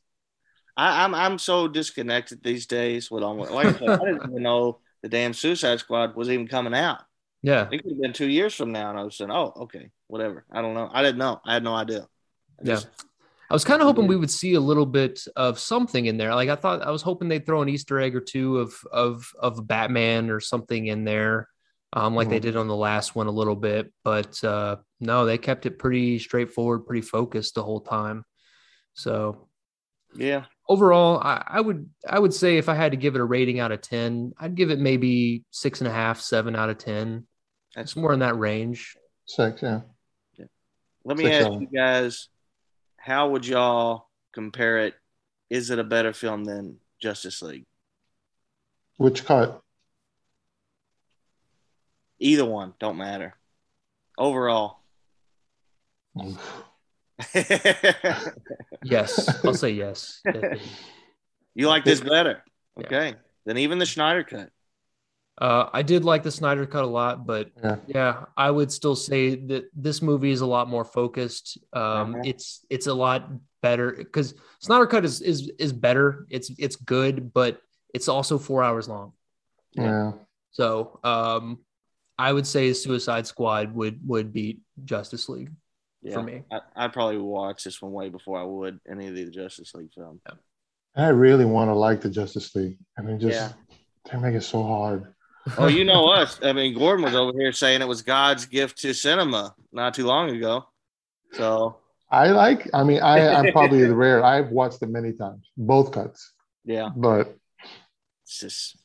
I, 0.81 1.05
I'm 1.05 1.15
I'm 1.15 1.39
so 1.39 1.69
disconnected 1.69 2.43
these 2.43 2.67
days 2.67 3.11
with 3.11 3.23
all 3.23 3.37
like 3.37 3.67
I, 3.67 3.73
said, 3.79 3.89
I 3.91 3.97
didn't 3.99 4.31
even 4.31 4.43
know 4.43 4.81
the 5.03 5.09
damn 5.09 5.35
Suicide 5.35 5.79
Squad 5.81 6.17
was 6.17 6.31
even 6.31 6.49
coming 6.49 6.75
out. 6.75 7.03
Yeah, 7.43 7.69
It 7.71 7.83
could 7.83 7.93
have 7.93 8.01
been 8.01 8.13
two 8.13 8.29
years 8.29 8.55
from 8.55 8.71
now, 8.73 8.91
and 8.91 8.99
I 8.99 9.03
was 9.03 9.17
saying, 9.17 9.31
oh, 9.31 9.53
okay, 9.63 9.91
whatever. 10.09 10.45
I 10.53 10.61
don't 10.61 10.75
know. 10.75 10.91
I 10.93 11.03
didn't 11.03 11.19
know. 11.19 11.41
I 11.47 11.55
had 11.55 11.65
no 11.65 11.75
idea. 11.75 12.03
I 12.59 12.63
Yeah. 12.65 12.75
just- 12.75 12.89
I 13.49 13.55
was 13.55 13.65
kind 13.65 13.83
of 13.83 13.87
hoping 13.89 14.07
we 14.07 14.15
would 14.17 14.31
see 14.31 14.55
a 14.55 14.61
little 14.61 14.87
bit 14.87 15.25
of 15.35 15.59
something 15.59 16.07
in 16.07 16.17
there. 16.19 16.33
Like 16.35 16.49
I 16.51 16.55
thought, 16.55 16.83
I 16.83 16.91
was 16.93 17.03
hoping 17.03 17.29
they'd 17.29 17.45
throw 17.45 17.63
an 17.63 17.69
Easter 17.69 17.99
egg 17.99 18.15
or 18.15 18.21
two 18.21 18.59
of 18.59 18.75
of 18.93 19.29
of 19.41 19.67
Batman 19.67 20.31
or 20.31 20.39
something 20.39 20.87
in 20.87 21.03
there, 21.05 21.49
um, 21.93 22.15
like 22.15 22.29
they 22.29 22.39
Mhm. 22.39 22.43
did 22.43 22.57
on 22.57 22.69
the 22.69 22.77
last 22.77 23.17
one 23.17 23.27
a 23.27 23.33
little 23.33 23.57
bit. 23.57 23.93
But 24.05 24.43
uh, 24.45 24.77
no, 25.01 25.25
they 25.27 25.37
kept 25.37 25.67
it 25.67 25.81
pretty 25.81 26.21
straightforward, 26.21 26.87
pretty 26.87 27.01
focused 27.03 27.57
the 27.57 27.65
whole 27.65 27.81
time. 27.81 28.25
So 28.95 29.49
yeah. 30.15 30.45
Overall, 30.71 31.19
I, 31.19 31.43
I 31.47 31.61
would 31.61 31.91
I 32.09 32.19
would 32.19 32.33
say 32.33 32.57
if 32.57 32.69
I 32.69 32.75
had 32.75 32.93
to 32.93 32.97
give 32.97 33.17
it 33.17 33.21
a 33.21 33.25
rating 33.25 33.59
out 33.59 33.73
of 33.73 33.81
ten, 33.83 34.33
I'd 34.39 34.55
give 34.55 34.71
it 34.71 34.79
maybe 34.79 35.45
six 35.51 35.81
and 35.81 35.89
a 35.89 35.93
half, 35.93 36.21
seven 36.21 36.55
out 36.55 36.71
of 36.71 36.79
ten. 36.79 37.27
That's 37.75 37.93
It's 37.93 37.97
more 37.97 38.13
in 38.13 38.21
that 38.21 38.39
range. 38.39 38.97
Six. 39.27 39.63
Yeah. 39.63 39.81
Let 41.05 41.17
me 41.17 41.25
Six 41.25 41.37
ask 41.37 41.45
seven. 41.45 41.61
you 41.63 41.69
guys, 41.77 42.29
how 42.97 43.31
would 43.31 43.45
y'all 43.47 44.07
compare 44.33 44.79
it? 44.87 44.95
Is 45.51 45.71
it 45.71 45.79
a 45.81 45.85
better 45.85 46.13
film 46.13 46.45
than 46.45 46.77
Justice 47.03 47.43
League? 47.43 47.65
Which 48.97 49.25
cut? 49.25 49.61
Either 52.21 52.45
one, 52.45 52.75
don't 52.79 52.99
matter. 52.99 53.35
Overall. 54.19 54.79
Yes, 58.83 59.45
I'll 59.45 59.55
say 59.55 59.71
yes. 59.71 60.23
you 61.55 61.69
like 61.69 61.85
this 61.85 62.01
better? 62.01 62.43
Yeah. 62.77 62.87
Okay. 62.87 63.15
Than 63.45 63.59
even 63.59 63.79
the 63.79 63.87
Snyder 63.87 64.25
cut. 64.25 64.51
Uh, 65.41 65.69
I 65.73 65.83
did 65.83 66.05
like 66.05 66.23
the 66.23 66.31
Snyder 66.31 66.67
cut 66.67 66.85
a 66.85 66.87
lot, 66.87 67.27
but 67.27 67.51
Yeah. 67.63 67.77
yeah, 67.87 68.25
I 68.37 68.51
would 68.51 68.71
still 68.71 68.97
say 68.97 69.37
that 69.37 69.65
this 69.75 70.03
movie 70.03 70.31
is 70.31 70.41
a 70.43 70.47
lot 70.47 70.69
more 70.69 70.85
focused. 70.85 71.59
Um, 71.73 72.15
Uh-huh. 72.15 72.23
It's 72.25 72.65
it's 72.71 72.87
a 72.87 72.95
lot 72.95 73.31
better 73.63 73.93
because 73.93 74.35
Snyder 74.61 74.87
cut 74.87 75.05
is 75.05 75.21
is 75.21 75.51
is 75.59 75.73
better. 75.73 76.27
It's 76.31 76.51
it's 76.59 76.77
good, 76.77 77.33
but 77.33 77.61
it's 77.95 78.09
also 78.09 78.39
four 78.39 78.63
hours 78.63 78.89
long. 78.89 79.13
Yeah. 79.73 80.13
So 80.53 81.01
um, 81.05 81.61
I 82.19 82.33
would 82.33 82.47
say 82.47 82.73
Suicide 82.73 83.27
Squad 83.27 83.75
would 83.75 84.01
would 84.07 84.33
beat 84.33 84.61
Justice 84.85 85.29
League 85.29 85.53
Yeah. 86.03 86.15
for 86.15 86.23
me. 86.23 86.43
I, 86.51 86.61
I'd 86.77 86.93
probably 86.93 87.19
watch 87.19 87.65
this 87.65 87.81
one 87.83 87.93
way 87.93 88.09
before 88.09 88.39
I 88.39 88.45
would 88.45 88.81
any 88.91 89.09
of 89.09 89.15
the 89.15 89.27
Justice 89.31 89.75
League 89.75 89.93
films. 89.95 90.21
I 90.97 91.09
really 91.09 91.45
want 91.45 91.69
to 91.71 91.75
like 91.75 92.01
the 92.01 92.11
Justice 92.11 92.55
League, 92.57 92.79
I 92.99 93.03
mean, 93.03 93.21
just 93.21 93.35
Yeah. 93.35 93.53
they 94.11 94.19
make 94.19 94.35
it 94.35 94.43
so 94.43 94.63
hard. 94.63 95.15
Oh, 95.59 95.67
you 95.69 95.85
know 95.85 96.09
us. 96.13 96.41
I 96.43 96.53
mean, 96.53 96.77
Gordon 96.79 97.05
was 97.05 97.15
over 97.15 97.33
here 97.39 97.53
saying 97.53 97.81
it 97.83 97.89
was 97.89 98.03
God's 98.03 98.47
gift 98.47 98.79
to 98.79 98.93
cinema 98.95 99.55
not 99.73 99.95
too 99.95 100.07
long 100.07 100.31
ago. 100.31 100.65
So 101.33 101.77
I 102.11 102.29
like. 102.29 102.69
I 102.75 102.83
mean, 102.83 103.01
I, 103.01 103.29
I'm 103.35 103.53
probably 103.53 103.85
the 103.85 103.95
rare. 104.05 104.25
I've 104.25 104.49
watched 104.51 104.83
it 104.83 104.89
many 104.89 105.13
times, 105.13 105.49
both 105.57 105.93
cuts. 105.93 106.33
Yeah, 106.65 106.91
But 106.95 107.37
it's 108.25 108.39
just 108.41 108.77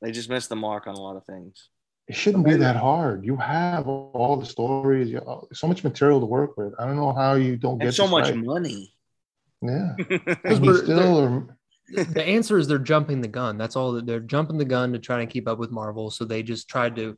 they 0.00 0.10
just 0.12 0.30
missed 0.30 0.48
the 0.48 0.56
mark 0.56 0.86
on 0.86 0.94
a 0.94 1.00
lot 1.00 1.16
of 1.16 1.24
things. 1.26 1.68
It 2.08 2.16
shouldn't 2.16 2.44
be 2.44 2.56
that 2.56 2.76
hard. 2.76 3.24
You 3.24 3.36
have 3.36 3.86
all 3.86 4.36
the 4.38 4.46
stories, 4.46 5.10
you 5.10 5.18
uh, 5.18 5.42
so 5.52 5.66
much 5.66 5.84
material 5.84 6.20
to 6.20 6.26
work 6.26 6.56
with. 6.56 6.72
I 6.78 6.86
don't 6.86 6.96
know 6.96 7.12
how 7.12 7.34
you 7.34 7.56
don't 7.56 7.78
get 7.78 7.88
And 7.88 7.94
so 7.94 8.04
this 8.04 8.10
much 8.10 8.30
right. 8.30 8.36
money. 8.36 8.94
Yeah, 9.60 9.94
we're- 10.44 10.82
still 10.84 11.20
are, 11.20 11.56
the 11.90 12.22
answer 12.24 12.58
is 12.58 12.66
they're 12.68 12.78
jumping 12.78 13.20
the 13.20 13.28
gun. 13.28 13.58
That's 13.58 13.76
all 13.76 13.92
they're 14.02 14.20
jumping 14.20 14.58
the 14.58 14.64
gun 14.64 14.92
to 14.92 14.98
try 14.98 15.18
to 15.24 15.26
keep 15.26 15.48
up 15.48 15.58
with 15.58 15.70
Marvel. 15.70 16.10
So 16.10 16.24
they 16.24 16.42
just 16.42 16.68
tried 16.68 16.96
to 16.96 17.16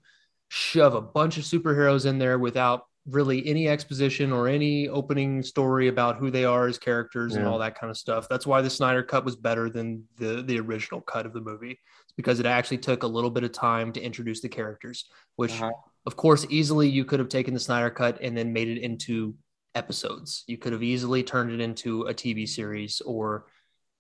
shove 0.49 0.95
a 0.95 1.01
bunch 1.01 1.39
of 1.39 1.45
superheroes 1.45 2.07
in 2.07 2.19
there 2.19 2.39
without 2.39 2.85
really 3.07 3.47
any 3.47 3.69
exposition 3.69 4.33
or 4.33 4.47
any 4.47 4.89
opening 4.89 5.43
story 5.43 5.89
about 5.89 6.17
who 6.19 6.31
they 6.31 6.45
are 6.45 6.69
as 6.69 6.79
characters 6.79 7.35
and 7.35 7.47
all 7.47 7.59
that 7.59 7.79
kind 7.79 7.91
of 7.91 7.97
stuff. 7.97 8.29
That's 8.29 8.47
why 8.47 8.61
the 8.61 8.71
Snyder 8.71 9.03
cut 9.03 9.25
was 9.25 9.37
better 9.37 9.71
than 9.71 10.05
the 10.19 10.43
the 10.43 10.59
original 10.61 11.01
cut 11.01 11.27
of 11.27 11.33
the 11.33 11.41
movie. 11.41 11.79
It's 12.11 12.17
because 12.17 12.41
it 12.41 12.47
actually 12.47 12.79
took 12.79 13.05
a 13.05 13.07
little 13.07 13.31
bit 13.31 13.45
of 13.45 13.53
time 13.53 13.93
to 13.93 14.01
introduce 14.01 14.41
the 14.41 14.49
characters, 14.49 15.05
which 15.37 15.53
Uh-huh. 15.53 15.71
of 16.07 16.17
course 16.17 16.45
easily 16.51 16.89
you 16.89 17.05
could 17.05 17.21
have 17.21 17.29
taken 17.29 17.55
the 17.55 17.61
Snyder 17.61 17.89
cut 17.91 18.19
and 18.21 18.37
then 18.37 18.53
made 18.53 18.67
it 18.67 18.81
into 18.81 19.37
episodes. 19.77 20.43
You 20.49 20.59
could 20.59 20.73
have 20.73 20.83
easily 20.83 21.23
turned 21.23 21.53
it 21.53 21.61
into 21.61 22.03
a 22.03 22.15
TV 22.15 22.47
series 22.47 23.01
or 23.03 23.47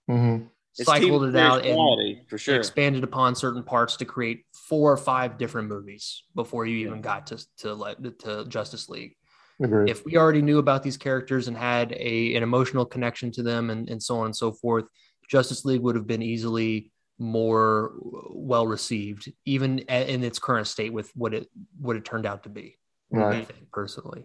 Mhm. 0.09 0.49
Cycled 0.73 1.25
it 1.25 1.37
out 1.37 1.63
series 1.63 1.79
and 1.79 2.29
for 2.29 2.37
sure. 2.39 2.57
expanded 2.57 3.05
upon 3.05 3.37
certain 3.37 3.63
parts 3.63 3.97
to 3.99 4.05
create 4.05 4.45
four 4.53 4.91
or 4.93 4.97
five 4.97 5.39
different 5.39 5.69
movies 5.69 6.25
before 6.35 6.67
you 6.67 6.79
even 6.79 7.01
got 7.01 7.29
to 7.29 7.47
to 7.59 7.75
let 7.75 8.03
to 8.21 8.45
Justice 8.47 8.89
League. 8.89 9.15
Agreed. 9.61 9.91
If 9.91 10.05
we 10.05 10.17
already 10.17 10.43
knew 10.43 10.59
about 10.59 10.83
these 10.83 10.97
characters 10.97 11.47
and 11.47 11.57
had 11.57 11.93
a 11.93 12.35
an 12.35 12.43
emotional 12.43 12.85
connection 12.87 13.31
to 13.33 13.43
them 13.45 13.71
and, 13.71 13.89
and 13.89 14.03
so 14.03 14.19
on 14.19 14.27
and 14.27 14.37
so 14.37 14.51
forth, 14.51 14.87
Justice 15.29 15.65
League 15.65 15.81
would 15.83 15.95
have 15.95 16.07
been 16.09 16.23
easily 16.23 16.91
more 17.21 17.93
well 18.31 18.67
received, 18.67 19.31
even 19.45 19.81
in 19.81 20.25
its 20.25 20.39
current 20.39 20.67
state 20.67 20.93
with 20.93 21.15
what 21.15 21.35
it 21.35 21.49
what 21.79 21.97
it 21.97 22.05
turned 22.05 22.27
out 22.27 22.43
to 22.45 22.49
be. 22.49 22.79
I 23.15 23.45
think 23.45 23.71
personally. 23.73 24.25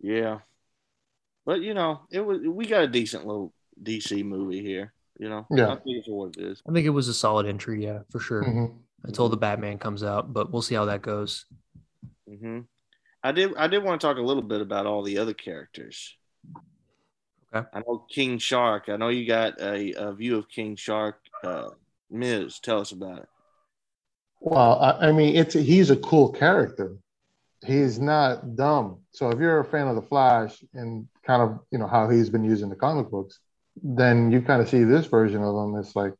Yeah, 0.00 0.38
but 1.44 1.60
you 1.60 1.74
know, 1.74 2.02
it 2.10 2.20
was 2.24 2.40
we 2.40 2.66
got 2.66 2.84
a 2.84 2.88
decent 2.88 3.26
little 3.26 3.52
DC 3.82 4.24
movie 4.24 4.62
here. 4.62 4.92
You 5.18 5.28
know, 5.28 5.46
Yeah. 5.50 5.72
I 5.72 5.74
think 5.74 5.98
it's 5.98 6.08
what 6.08 6.36
it 6.38 6.42
is. 6.42 6.62
I 6.66 6.72
think 6.72 6.86
it 6.86 6.90
was 6.90 7.08
a 7.08 7.14
solid 7.14 7.46
entry, 7.46 7.84
yeah, 7.84 8.00
for 8.10 8.20
sure. 8.20 8.42
Mhm. 8.44 8.78
Until 9.02 9.28
the 9.28 9.36
Batman 9.36 9.78
comes 9.78 10.02
out, 10.02 10.32
but 10.32 10.50
we'll 10.52 10.62
see 10.62 10.74
how 10.74 10.84
that 10.86 11.02
goes. 11.02 11.46
hmm 12.28 12.60
I 13.22 13.32
did. 13.32 13.54
I 13.56 13.66
did 13.66 13.82
want 13.82 14.00
to 14.00 14.06
talk 14.06 14.16
a 14.16 14.22
little 14.22 14.42
bit 14.42 14.62
about 14.62 14.86
all 14.86 15.02
the 15.02 15.18
other 15.18 15.34
characters. 15.34 16.16
Okay. 17.54 17.66
I 17.72 17.80
know 17.80 18.06
King 18.08 18.38
Shark. 18.38 18.88
I 18.88 18.96
know 18.96 19.08
you 19.08 19.26
got 19.26 19.60
a, 19.60 19.92
a 19.94 20.12
view 20.12 20.38
of 20.38 20.48
King 20.48 20.76
Shark. 20.76 21.18
Uh, 21.42 21.70
Miz, 22.10 22.60
tell 22.60 22.80
us 22.80 22.92
about 22.92 23.18
it. 23.18 23.28
Well, 24.40 24.78
I, 24.80 25.08
I 25.08 25.12
mean, 25.12 25.36
it's 25.36 25.54
he's 25.54 25.90
a 25.90 25.96
cool 25.96 26.32
character. 26.32 26.96
He's 27.66 27.98
not 27.98 28.56
dumb. 28.56 29.00
So 29.10 29.30
if 29.30 29.38
you're 29.38 29.60
a 29.60 29.64
fan 29.64 29.88
of 29.88 29.96
the 29.96 30.02
Flash 30.02 30.64
and 30.72 31.06
kind 31.26 31.42
of 31.42 31.60
you 31.70 31.78
know 31.78 31.86
how 31.86 32.08
he's 32.08 32.30
been 32.30 32.44
using 32.44 32.70
the 32.70 32.76
comic 32.76 33.10
books, 33.10 33.38
then 33.82 34.30
you 34.30 34.40
kind 34.40 34.62
of 34.62 34.68
see 34.68 34.84
this 34.84 35.06
version 35.06 35.42
of 35.42 35.54
him. 35.54 35.76
It's 35.76 35.94
like 35.94 36.14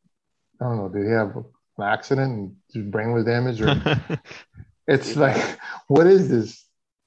I 0.61 0.65
don't 0.65 0.77
know, 0.77 0.89
did 0.89 1.07
he 1.07 1.13
have 1.13 1.37
an 1.37 1.45
accident 1.83 2.33
and 2.33 2.57
his 2.73 2.85
brain 2.85 3.13
was 3.13 3.25
damaged, 3.25 3.63
or 3.63 4.21
it's 4.89 5.17
like 5.17 5.59
what 5.87 6.07
is 6.07 6.29
this? 6.29 6.65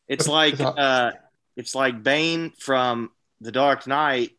It's 0.07 0.27
like 0.27 0.59
uh, 0.59 1.11
it's 1.55 1.75
like 1.75 2.01
Bane 2.01 2.53
from 2.57 3.11
The 3.43 3.51
Dark 3.51 3.87
Knight, 3.87 4.31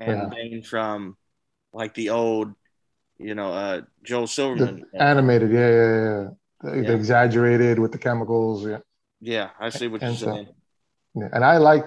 and 0.00 0.18
Yeah. 0.22 0.28
Bane 0.28 0.62
from 0.62 1.16
like 1.72 1.94
the 1.94 2.10
old, 2.10 2.54
you 3.18 3.34
know, 3.34 3.52
uh, 3.52 3.80
Joel 4.04 4.26
Silverman. 4.26 4.84
animated, 4.94 5.50
yeah, 5.50 5.58
yeah, 5.70 6.00
yeah. 6.04 6.28
The, 6.62 6.82
the 6.88 6.94
exaggerated 6.94 7.78
with 7.78 7.92
the 7.92 7.98
chemicals, 7.98 8.64
yeah. 8.66 8.78
yeah, 9.20 9.50
I 9.58 9.70
see 9.70 9.88
what 9.88 10.02
you're 10.02 10.14
so- 10.14 10.26
saying. 10.34 10.48
yeah. 11.16 11.28
And 11.32 11.44
I 11.44 11.56
like, 11.58 11.84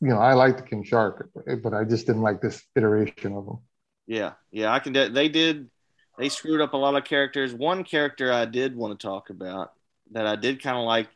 you 0.00 0.08
know, 0.08 0.18
I 0.18 0.32
like 0.34 0.56
the 0.56 0.62
King 0.64 0.82
Shark, 0.84 1.30
but 1.62 1.72
I 1.72 1.84
just 1.84 2.06
didn't 2.06 2.22
like 2.22 2.40
this 2.40 2.62
iteration 2.74 3.34
of 3.34 3.46
him. 3.46 3.58
Yeah, 4.06 4.32
yeah, 4.50 4.72
I 4.72 4.78
can. 4.80 4.92
de- 4.92 5.10
They 5.10 5.28
did. 5.28 5.70
They 6.18 6.28
screwed 6.28 6.60
up 6.60 6.72
a 6.72 6.76
lot 6.76 6.96
of 6.96 7.04
characters. 7.04 7.52
One 7.54 7.84
character 7.84 8.32
I 8.32 8.44
did 8.46 8.74
want 8.76 8.98
to 8.98 9.06
talk 9.06 9.30
about 9.30 9.72
that 10.12 10.26
I 10.26 10.34
did 10.36 10.62
kind 10.62 10.76
of 10.78 10.84
like. 10.84 11.08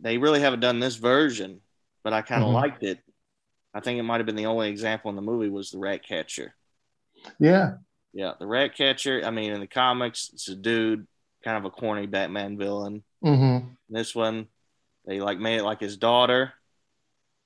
They 0.00 0.18
really 0.18 0.40
haven't 0.40 0.60
done 0.60 0.80
this 0.80 0.96
version, 0.96 1.60
but 2.02 2.12
I 2.12 2.22
kind 2.22 2.42
of 2.42 2.50
Mhm. 2.50 2.54
liked 2.54 2.82
it. 2.82 2.98
I 3.74 3.80
think 3.80 3.98
it 3.98 4.02
might 4.04 4.18
have 4.18 4.26
been 4.26 4.36
the 4.36 4.46
only 4.46 4.68
example 4.70 5.10
in 5.10 5.16
the 5.16 5.22
movie 5.22 5.48
was 5.48 5.70
the 5.70 5.78
rat 5.78 6.06
catcher. 6.06 6.54
Yeah, 7.38 7.76
Yeah, 8.12 8.32
the 8.38 8.46
rat 8.46 8.76
catcher. 8.76 9.22
I 9.24 9.30
mean, 9.30 9.52
in 9.52 9.60
the 9.60 9.66
comics, 9.66 10.30
it's 10.32 10.48
a 10.48 10.54
dude, 10.54 11.06
kind 11.44 11.56
of 11.58 11.64
a 11.64 11.70
corny 11.70 12.06
Batman 12.06 12.56
villain. 12.56 13.02
hmm 13.22 13.58
This 13.88 14.14
one, 14.14 14.46
they 15.06 15.20
like 15.20 15.38
made 15.38 15.58
it 15.58 15.64
like 15.64 15.80
his 15.80 15.96
daughter, 15.96 16.52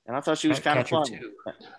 and 0.05 0.15
I 0.15 0.21
thought 0.21 0.37
she 0.37 0.47
was 0.47 0.59
kind 0.59 0.79
of 0.79 0.85
Ratcatcher 0.85 1.11
fun. 1.11 1.19
too. 1.19 1.31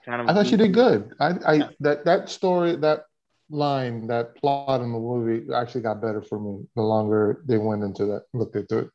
Kind 0.04 0.20
of. 0.22 0.28
I 0.28 0.34
thought 0.34 0.46
she 0.46 0.56
did 0.56 0.74
good. 0.74 1.14
I, 1.20 1.28
I 1.46 1.54
Yeah. 1.54 1.68
that 1.80 2.04
that 2.04 2.28
story, 2.28 2.76
that 2.76 3.04
line, 3.50 4.06
that 4.08 4.36
plot 4.36 4.80
in 4.80 4.92
the 4.92 4.98
movie 4.98 5.52
actually 5.52 5.82
got 5.82 6.00
better 6.00 6.22
for 6.22 6.38
me 6.40 6.64
the 6.76 6.82
longer 6.82 7.42
they 7.46 7.58
went 7.58 7.82
into 7.82 8.06
that, 8.06 8.24
looked 8.32 8.56
into 8.56 8.78
it. 8.78 8.90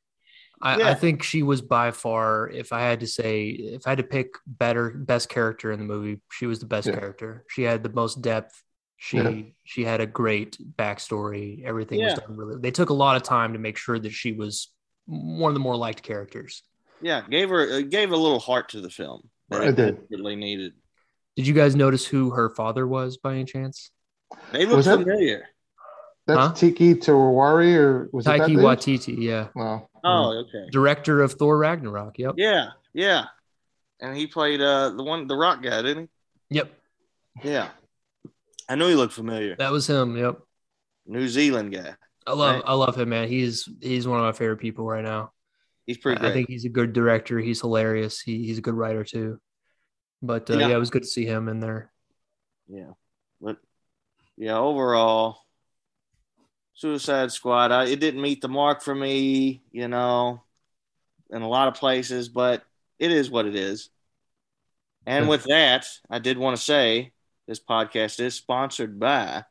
I, 0.61 0.77
Yeah. 0.80 0.90
I 0.90 0.94
think 0.94 1.22
she 1.23 1.44
was 1.44 1.61
by 1.61 1.91
far, 1.91 2.49
if 2.49 2.72
I 2.73 2.82
had 2.82 3.02
to 3.02 3.07
say, 3.07 3.49
if 3.49 3.86
I 3.86 3.91
had 3.91 3.98
to 3.98 4.03
pick 4.03 4.36
better, 4.48 4.90
best 4.91 5.30
character 5.30 5.72
in 5.72 5.80
the 5.80 5.86
movie, 5.86 6.22
she 6.32 6.45
was 6.45 6.60
the 6.60 6.65
best 6.65 6.88
Yeah. 6.88 6.95
character. 6.95 7.45
She 7.49 7.64
had 7.64 7.84
the 7.84 7.90
most 7.90 8.22
depth. 8.22 8.61
She 8.98 9.18
Yeah. 9.18 9.41
she 9.64 9.84
had 9.84 9.99
a 10.02 10.06
great 10.07 10.57
backstory. 10.77 11.64
Everything 11.65 12.02
was 12.03 12.14
done 12.14 12.38
really. 12.38 12.60
They 12.61 12.72
took 12.72 12.90
a 12.90 12.94
lot 12.94 13.18
of 13.18 13.23
time 13.23 13.53
to 13.53 13.60
make 13.60 13.77
sure 13.77 13.99
that 13.99 14.11
she 14.14 14.32
was 14.32 14.72
one 15.06 15.49
of 15.49 15.53
the 15.53 15.60
more 15.60 15.76
liked 15.76 16.02
characters. 16.02 16.64
Yeah, 17.02 17.22
gave 17.30 17.49
her 17.49 17.69
uh, 17.69 17.82
gave 17.82 18.11
a 18.11 18.18
little 18.18 18.40
heart 18.40 18.69
to 18.69 18.82
the 18.82 18.90
film. 18.90 19.30
that 19.49 19.64
It 19.64 19.76
did. 19.76 19.99
Really 20.10 20.36
needed. 20.36 20.73
Did 21.36 21.45
you 21.45 21.53
guys 21.53 21.76
notice 21.76 22.06
who 22.07 22.32
her 22.32 22.49
father 22.49 22.88
was 22.88 23.18
by 23.18 23.34
any 23.34 23.44
chance? 23.45 23.91
They 24.53 24.65
look 24.65 24.77
Was 24.77 24.86
that- 24.86 24.99
familiar. 24.99 25.49
That's 26.26 26.40
Huh? 26.40 26.53
Tiki 26.53 26.95
Tawari 26.95 27.76
or 27.76 28.10
was 28.11 28.26
it 28.26 28.30
that 28.30 28.49
Taiki? 28.49 28.56
Watiti, 28.57 29.15
yeah, 29.22 29.49
Wow. 29.53 29.88
Oh, 30.06 30.44
okay. 30.45 30.69
director 30.72 31.22
of 31.22 31.34
Thor 31.34 31.57
Ragnarok. 31.57 32.18
Yep. 32.19 32.36
Yeah, 32.38 32.69
yeah. 32.94 33.26
And 33.99 34.15
he 34.15 34.27
played 34.27 34.61
uh 34.61 34.90
the 34.91 35.03
one 35.03 35.27
the 35.27 35.36
rock 35.36 35.61
guy, 35.64 35.82
didn't 35.82 36.10
he? 36.49 36.56
Yep. 36.57 36.72
Yeah. 37.44 37.69
I 38.69 38.76
knew 38.76 38.88
he 38.88 38.95
looked 38.95 39.14
familiar. 39.14 39.56
That 39.57 39.72
was 39.72 39.88
him. 39.90 40.18
Yep. 40.18 40.40
New 41.07 41.27
Zealand 41.27 41.73
guy. 41.73 41.95
I 42.27 42.34
love 42.34 42.56
Right. 42.56 42.64
I 42.65 42.73
love 42.73 42.98
him, 42.98 43.10
man. 43.10 43.27
He's 43.27 43.68
he's 43.82 44.07
one 44.07 44.19
of 44.19 44.26
my 44.26 44.32
favorite 44.32 44.57
people 44.57 44.86
right 44.86 45.03
now. 45.03 45.32
He's 45.86 45.98
pretty 45.98 46.18
I- 46.18 46.22
great. 46.22 46.30
I 46.32 46.34
think 46.34 46.49
he's 46.49 46.65
a 46.65 46.69
good 46.69 46.94
director. 46.94 47.40
He's 47.40 47.61
hilarious. 47.61 48.19
He, 48.22 48.45
he's 48.45 48.57
a 48.57 48.61
good 48.61 48.73
writer 48.73 49.03
too. 49.03 49.40
But 50.22 50.49
uh, 50.49 50.57
Yeah. 50.57 50.68
yeah. 50.69 50.76
it 50.76 50.80
was 50.80 50.90
good 50.90 51.03
to 51.03 51.07
see 51.07 51.26
him 51.26 51.48
in 51.48 51.60
there. 51.60 51.91
Yeah. 52.68 52.91
But 53.40 53.57
yeah, 54.38 54.57
overall, 54.57 55.38
Suicide 56.76 57.32
Squad, 57.32 57.72
I, 57.72 57.86
it 57.86 58.00
didn't 58.00 58.22
meet 58.22 58.42
the 58.42 58.50
mark 58.50 58.82
for 58.82 58.94
me, 58.94 59.62
you 59.72 59.88
know, 59.88 60.44
in 61.32 61.42
a 61.42 61.48
lot 61.48 61.70
of 61.70 61.76
places, 61.76 62.30
but 62.30 62.64
it 63.00 63.12
is 63.12 63.30
what 63.30 63.46
it 63.46 63.56
is. 63.56 63.90
And 65.06 65.30
with 65.30 65.44
that, 65.46 65.88
I 66.10 66.20
did 66.20 66.38
want 66.38 66.58
to 66.58 66.62
say 66.62 67.12
this 67.48 67.60
podcast 67.60 68.20
is 68.20 68.34
sponsored 68.34 69.00
by 69.00 69.46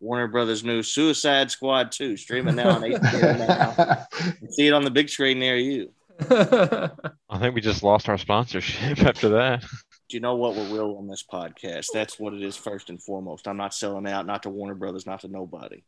Warner 0.00 0.28
Brothers' 0.28 0.64
new 0.64 0.82
Suicide 0.82 1.50
Squad 1.50 1.92
2, 1.92 2.16
streaming 2.16 2.56
now 2.56 2.70
on 2.70 2.82
HBO 2.82 3.38
now. 3.38 4.06
See 4.50 4.66
it 4.66 4.72
on 4.72 4.84
the 4.84 4.90
big 4.90 5.08
screen 5.08 5.38
near 5.38 5.56
you. 5.56 5.92
I 6.30 7.38
think 7.38 7.54
we 7.54 7.60
just 7.60 7.82
lost 7.82 8.08
our 8.08 8.18
sponsorship 8.18 8.98
after 9.02 9.28
that. 9.30 9.62
Do 10.08 10.16
you 10.16 10.20
know 10.20 10.36
what 10.36 10.54
we're 10.54 10.74
real 10.74 10.96
on 10.98 11.08
this 11.08 11.24
podcast? 11.30 11.88
That's 11.92 12.18
what 12.18 12.34
it 12.34 12.42
is 12.42 12.56
first 12.56 12.90
and 12.90 13.02
foremost. 13.02 13.48
I'm 13.48 13.56
not 13.56 13.74
selling 13.74 14.06
out, 14.06 14.26
not 14.26 14.44
to 14.44 14.50
Warner 14.50 14.74
Brothers, 14.74 15.06
not 15.06 15.20
to 15.20 15.28
nobody. 15.28 15.82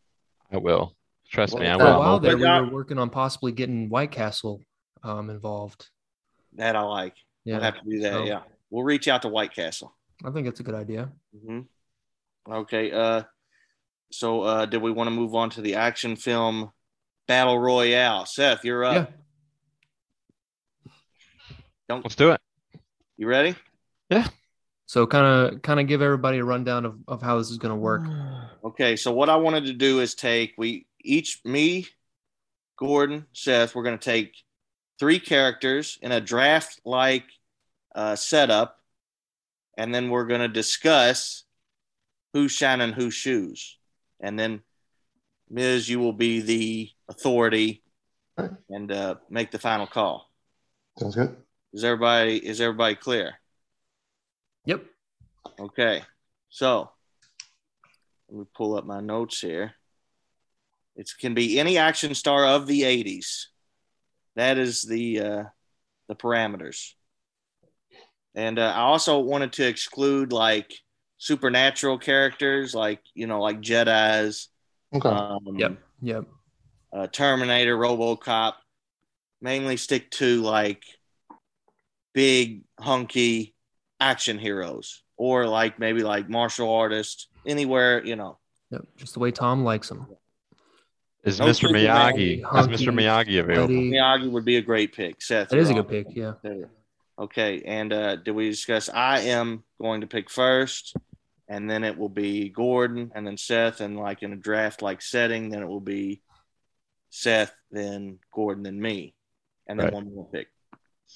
I 0.55 0.59
will. 0.59 0.95
Trust 1.31 1.59
me, 1.59 1.67
I 1.67 1.77
Well, 1.77 1.79
For 1.79 1.85
a 1.85 1.93
will. 1.95 1.99
while 2.01 2.21
there, 2.21 2.37
we 2.37 2.43
not- 2.45 2.67
were 2.67 2.73
working 2.73 2.99
on 2.99 3.11
possibly 3.11 3.51
getting 3.53 3.89
White 3.89 4.13
Castle 4.13 4.63
um, 5.03 5.29
involved. 5.31 5.91
That 6.55 6.77
I 6.77 6.83
like. 6.83 7.17
Yeah, 7.45 7.55
We'll 7.57 7.65
have 7.65 7.75
to 7.83 7.91
do 7.91 7.99
that. 8.01 8.13
so- 8.13 8.25
Yeah, 8.25 8.43
we'll 8.71 8.85
reach 8.85 9.09
out 9.09 9.23
to 9.23 9.29
White 9.29 9.53
Castle. 9.53 9.95
I 10.25 10.31
think 10.31 10.47
it's 10.47 10.61
a 10.61 10.63
good 10.63 10.75
idea. 10.77 11.11
hmm 11.45 11.61
Okay. 12.49 12.93
Uh, 12.93 13.23
so 14.13 14.43
uh, 14.43 14.67
did 14.67 14.81
we 14.81 14.93
want 14.93 15.09
to 15.09 15.11
move 15.11 15.35
on 15.35 15.51
to 15.51 15.61
the 15.61 15.75
action 15.75 16.15
film 16.15 16.71
Battle 17.27 17.59
Royale? 17.59 18.27
Seth, 18.27 18.65
you're 18.65 18.85
up. 18.85 19.11
Yeah. 19.11 20.93
Don't 21.89 22.05
Let's 22.05 22.15
do 22.17 22.31
it. 22.31 22.41
you 23.17 23.27
ready? 23.27 23.57
So 24.87 25.07
kind 25.07 25.27
of 25.27 25.63
kind 25.63 25.81
of 25.81 25.87
give 25.87 26.03
everybody 26.03 26.39
a 26.39 26.45
rundown 26.45 26.85
of, 26.85 26.97
of 27.09 27.23
how 27.23 27.39
this 27.39 27.51
is 27.51 27.59
going 27.59 27.71
to 27.75 27.81
work. 27.81 28.03
Okay. 28.65 28.97
So 28.97 29.13
what 29.13 29.29
I 29.29 29.37
wanted 29.37 29.67
to 29.67 29.75
do 29.75 30.01
is 30.01 30.15
take 30.15 30.55
we 30.57 30.87
each 31.03 31.39
me, 31.45 31.87
Gordon, 32.79 33.27
Seth. 33.35 33.75
We're 33.75 33.83
going 33.83 33.99
to 33.99 34.05
take 34.05 34.35
three 34.99 35.19
characters 35.19 35.99
in 36.01 36.13
a 36.13 36.21
draft 36.21 36.81
like 36.87 37.25
uh, 37.95 38.17
setup, 38.17 38.79
and 39.77 39.95
then 39.95 40.09
we're 40.09 40.25
going 40.25 40.41
to 40.41 40.49
discuss 40.49 41.45
who's 42.33 42.53
shining 42.53 42.95
whose 42.95 43.13
shoes, 43.13 43.77
and 44.19 44.39
then 44.39 44.63
Miz 45.51 45.87
you 45.87 45.99
will 45.99 46.15
be 46.15 46.41
the 46.41 46.91
authority 47.09 47.83
and 48.71 48.91
uh, 48.91 49.17
make 49.29 49.51
the 49.51 49.59
final 49.59 49.87
call. 49.87 50.31
Sounds 50.99 51.17
good. 51.17 51.37
Is 51.73 51.85
everybody 51.85 52.37
is 52.37 52.61
everybody 52.61 52.95
clear? 52.95 53.35
Yep. 54.67 54.85
Okay, 55.61 56.03
so 56.49 56.91
let 58.29 58.39
me 58.39 58.45
pull 58.57 58.77
up 58.77 58.85
my 58.87 59.01
notes 59.01 59.41
here. 59.41 59.75
It 60.97 61.11
can 61.21 61.35
be 61.35 61.59
any 61.61 61.77
action 61.79 62.15
star 62.15 62.47
of 62.47 62.67
the 62.67 62.83
'80s. 62.83 63.47
That 64.37 64.59
is 64.59 64.83
the 64.83 65.21
uh, 65.21 65.45
the 66.09 66.15
parameters. 66.17 66.93
And 68.35 68.59
uh, 68.59 68.73
I 68.75 68.81
also 68.81 69.21
wanted 69.21 69.53
to 69.55 69.67
exclude 69.69 70.33
like 70.33 70.73
supernatural 71.19 71.99
characters, 71.99 72.75
like 72.75 73.01
you 73.15 73.27
know, 73.27 73.41
like 73.41 73.61
Jedi's, 73.61 74.49
Okay. 74.93 75.09
um, 75.09 75.39
Yep. 75.57 75.79
Yep. 76.03 76.25
uh, 76.93 77.07
Terminator, 77.09 77.77
RoboCop. 77.77 78.55
Mainly 79.41 79.77
stick 79.77 80.11
to 80.13 80.41
like 80.43 80.83
big 82.15 82.63
hunky 82.81 83.54
action 84.01 84.39
heroes, 84.39 85.03
or 85.17 85.47
like 85.47 85.79
maybe 85.79 86.03
like 86.03 86.29
martial 86.29 86.73
artists. 86.73 87.29
Anywhere 87.47 88.05
you 88.05 88.17
know. 88.17 88.39
Yep. 88.71 88.87
Just 88.97 89.15
the 89.15 89.21
way 89.21 89.31
Tom 89.31 89.65
likes 89.65 89.89
them. 89.89 90.07
Is 91.25 91.39
No 91.39 91.47
Mr. 91.47 91.55
Superman, 91.57 91.85
Miyagi? 92.15 92.39
Is 92.39 92.69
Mr. 92.83 92.93
Miyagi 92.93 93.41
available? 93.41 93.75
Eddie. 93.75 93.91
Miyagi 93.93 94.31
would 94.31 94.45
be 94.45 94.57
a 94.57 94.63
great 94.63 94.95
pick. 94.95 95.23
Seth, 95.23 95.49
That 95.49 95.59
is 95.59 95.71
a 95.71 95.75
good 95.75 95.89
pick. 95.89 96.07
Yeah. 96.11 96.35
Okay, 97.19 97.63
and 97.65 97.93
uh, 97.93 98.17
did 98.17 98.33
we 98.33 98.51
discuss? 98.51 98.89
I 98.89 99.21
am 99.21 99.63
going 99.81 100.01
to 100.01 100.07
pick 100.07 100.29
first, 100.29 100.97
and 101.49 101.71
then 101.71 101.85
it 101.85 101.97
will 101.97 102.09
be 102.09 102.49
Gordon, 102.49 103.13
and 103.15 103.27
then 103.27 103.37
Seth, 103.39 103.81
and 103.81 103.97
like 103.99 104.23
in 104.23 104.33
a 104.33 104.37
draft 104.37 104.83
like 104.83 105.01
setting, 105.01 105.51
then 105.51 105.63
it 105.63 105.69
will 105.69 105.81
be 105.81 106.23
Seth, 107.11 107.55
then 107.71 108.19
Gordon, 108.33 108.65
then 108.65 108.81
me, 108.81 109.15
and 109.69 109.79
then 109.79 109.87
Right. 109.87 109.95
one 109.95 110.15
more 110.15 110.29
pick. 110.31 110.49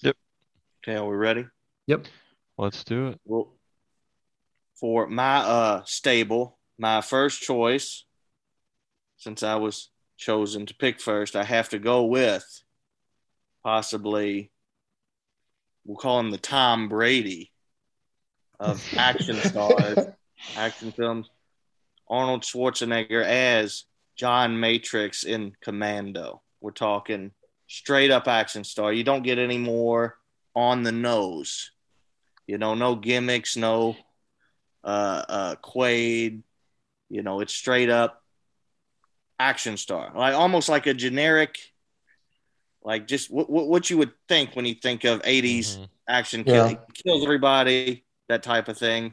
Yep. 0.03 0.17
Okay, 0.85 0.97
are 0.97 1.09
we 1.09 1.17
ready? 1.17 1.47
Yep. 1.89 2.07
Let's 2.59 2.83
do 2.83 3.09
it. 3.09 3.21
Well, 3.25 3.55
for 4.81 5.07
my 5.07 5.39
uh 5.39 5.83
stable, 5.85 6.59
my 6.77 7.01
first 7.01 7.41
choice, 7.41 8.05
since 9.17 9.43
I 9.43 9.55
was 9.57 9.91
chosen 10.17 10.67
to 10.67 10.75
pick 10.75 11.01
first, 11.01 11.37
I 11.37 11.45
have 11.45 11.69
to 11.71 11.79
go 11.79 12.05
with 12.05 12.45
possibly 13.63 14.51
we'll 15.85 15.97
call 15.97 16.21
him 16.21 16.31
the 16.31 16.39
Tom 16.39 16.89
Brady 16.89 17.53
of 18.59 18.83
action 18.97 19.37
stars, 19.37 20.07
action 20.57 20.93
films. 20.93 21.31
Arnold 22.11 22.43
Schwarzenegger 22.43 23.23
as 23.23 23.85
John 24.17 24.59
Matrix 24.59 25.25
in 25.25 25.53
Commando. 25.63 26.43
We're 26.61 26.71
talking 26.71 27.33
straight 27.67 28.11
up 28.11 28.27
action 28.27 28.65
star. 28.65 28.93
You 28.93 29.05
don't 29.05 29.23
get 29.23 29.39
any 29.39 29.59
more 29.59 30.17
on 30.55 30.83
the 30.83 30.93
nose. 30.93 31.71
You 32.49 32.57
know, 32.59 32.75
no 32.75 32.97
gimmicks, 32.97 33.57
no 33.57 33.95
uh, 34.83 35.23
uh, 35.29 35.55
Quaid. 35.63 36.43
You 37.11 37.23
know, 37.23 37.41
it's 37.41 37.55
straight 37.55 37.91
up 37.91 38.23
action 39.39 39.77
star, 39.77 40.11
like 40.17 40.35
almost 40.35 40.69
like 40.69 40.87
a 40.87 40.95
generic, 40.95 41.59
like 42.83 43.07
just 43.07 43.31
what 43.31 43.49
what, 43.51 43.69
what 43.69 43.91
you 43.91 43.99
would 43.99 44.13
think 44.29 44.57
when 44.57 44.65
you 44.65 44.75
think 44.75 45.05
of 45.05 45.21
'80s 45.25 45.77
Mhm. 45.77 45.89
action 46.09 46.45
Yeah. 46.47 46.75
kills 47.05 47.23
everybody, 47.23 48.05
that 48.29 48.43
type 48.43 48.69
of 48.69 48.79
thing. 48.79 49.13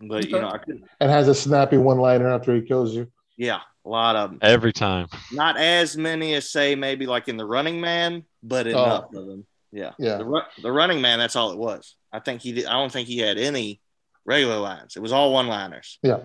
But 0.00 0.28
you 0.28 0.38
know, 0.38 0.50
I 0.50 0.58
could, 0.58 0.84
And 1.00 1.10
has 1.10 1.28
a 1.28 1.34
snappy 1.34 1.78
one 1.78 1.98
liner 1.98 2.28
after 2.28 2.54
he 2.54 2.60
kills 2.60 2.94
you. 2.94 3.10
yeah, 3.38 3.60
a 3.84 3.88
lot 3.88 4.16
of 4.16 4.30
them. 4.30 4.38
Every 4.42 4.72
time. 4.72 5.08
Not 5.32 5.56
as 5.56 5.96
many 5.96 6.34
as 6.34 6.50
say 6.50 6.74
maybe 6.74 7.06
like 7.06 7.28
in 7.28 7.36
the 7.38 7.46
Running 7.46 7.80
Man, 7.80 8.24
but 8.42 8.66
enough 8.66 9.12
of 9.14 9.26
them. 9.26 9.46
Yeah, 9.72 9.92
Yeah. 9.98 10.16
The, 10.18 10.24
Ru- 10.24 10.62
the 10.62 10.72
Running 10.72 11.00
Man, 11.00 11.18
that's 11.18 11.36
all 11.36 11.52
it 11.52 11.58
was. 11.58 11.94
I 12.12 12.20
think 12.20 12.40
he 12.42 12.52
did. 12.52 12.66
I 12.66 12.72
don't 12.72 12.90
think 12.90 13.06
he 13.08 13.18
had 13.18 13.38
any 13.38 13.80
regular 14.24 14.58
lines. 14.58 14.96
It 14.96 15.00
was 15.00 15.12
all 15.12 15.32
one 15.32 15.46
liners. 15.46 15.98
Yeah. 16.02 16.20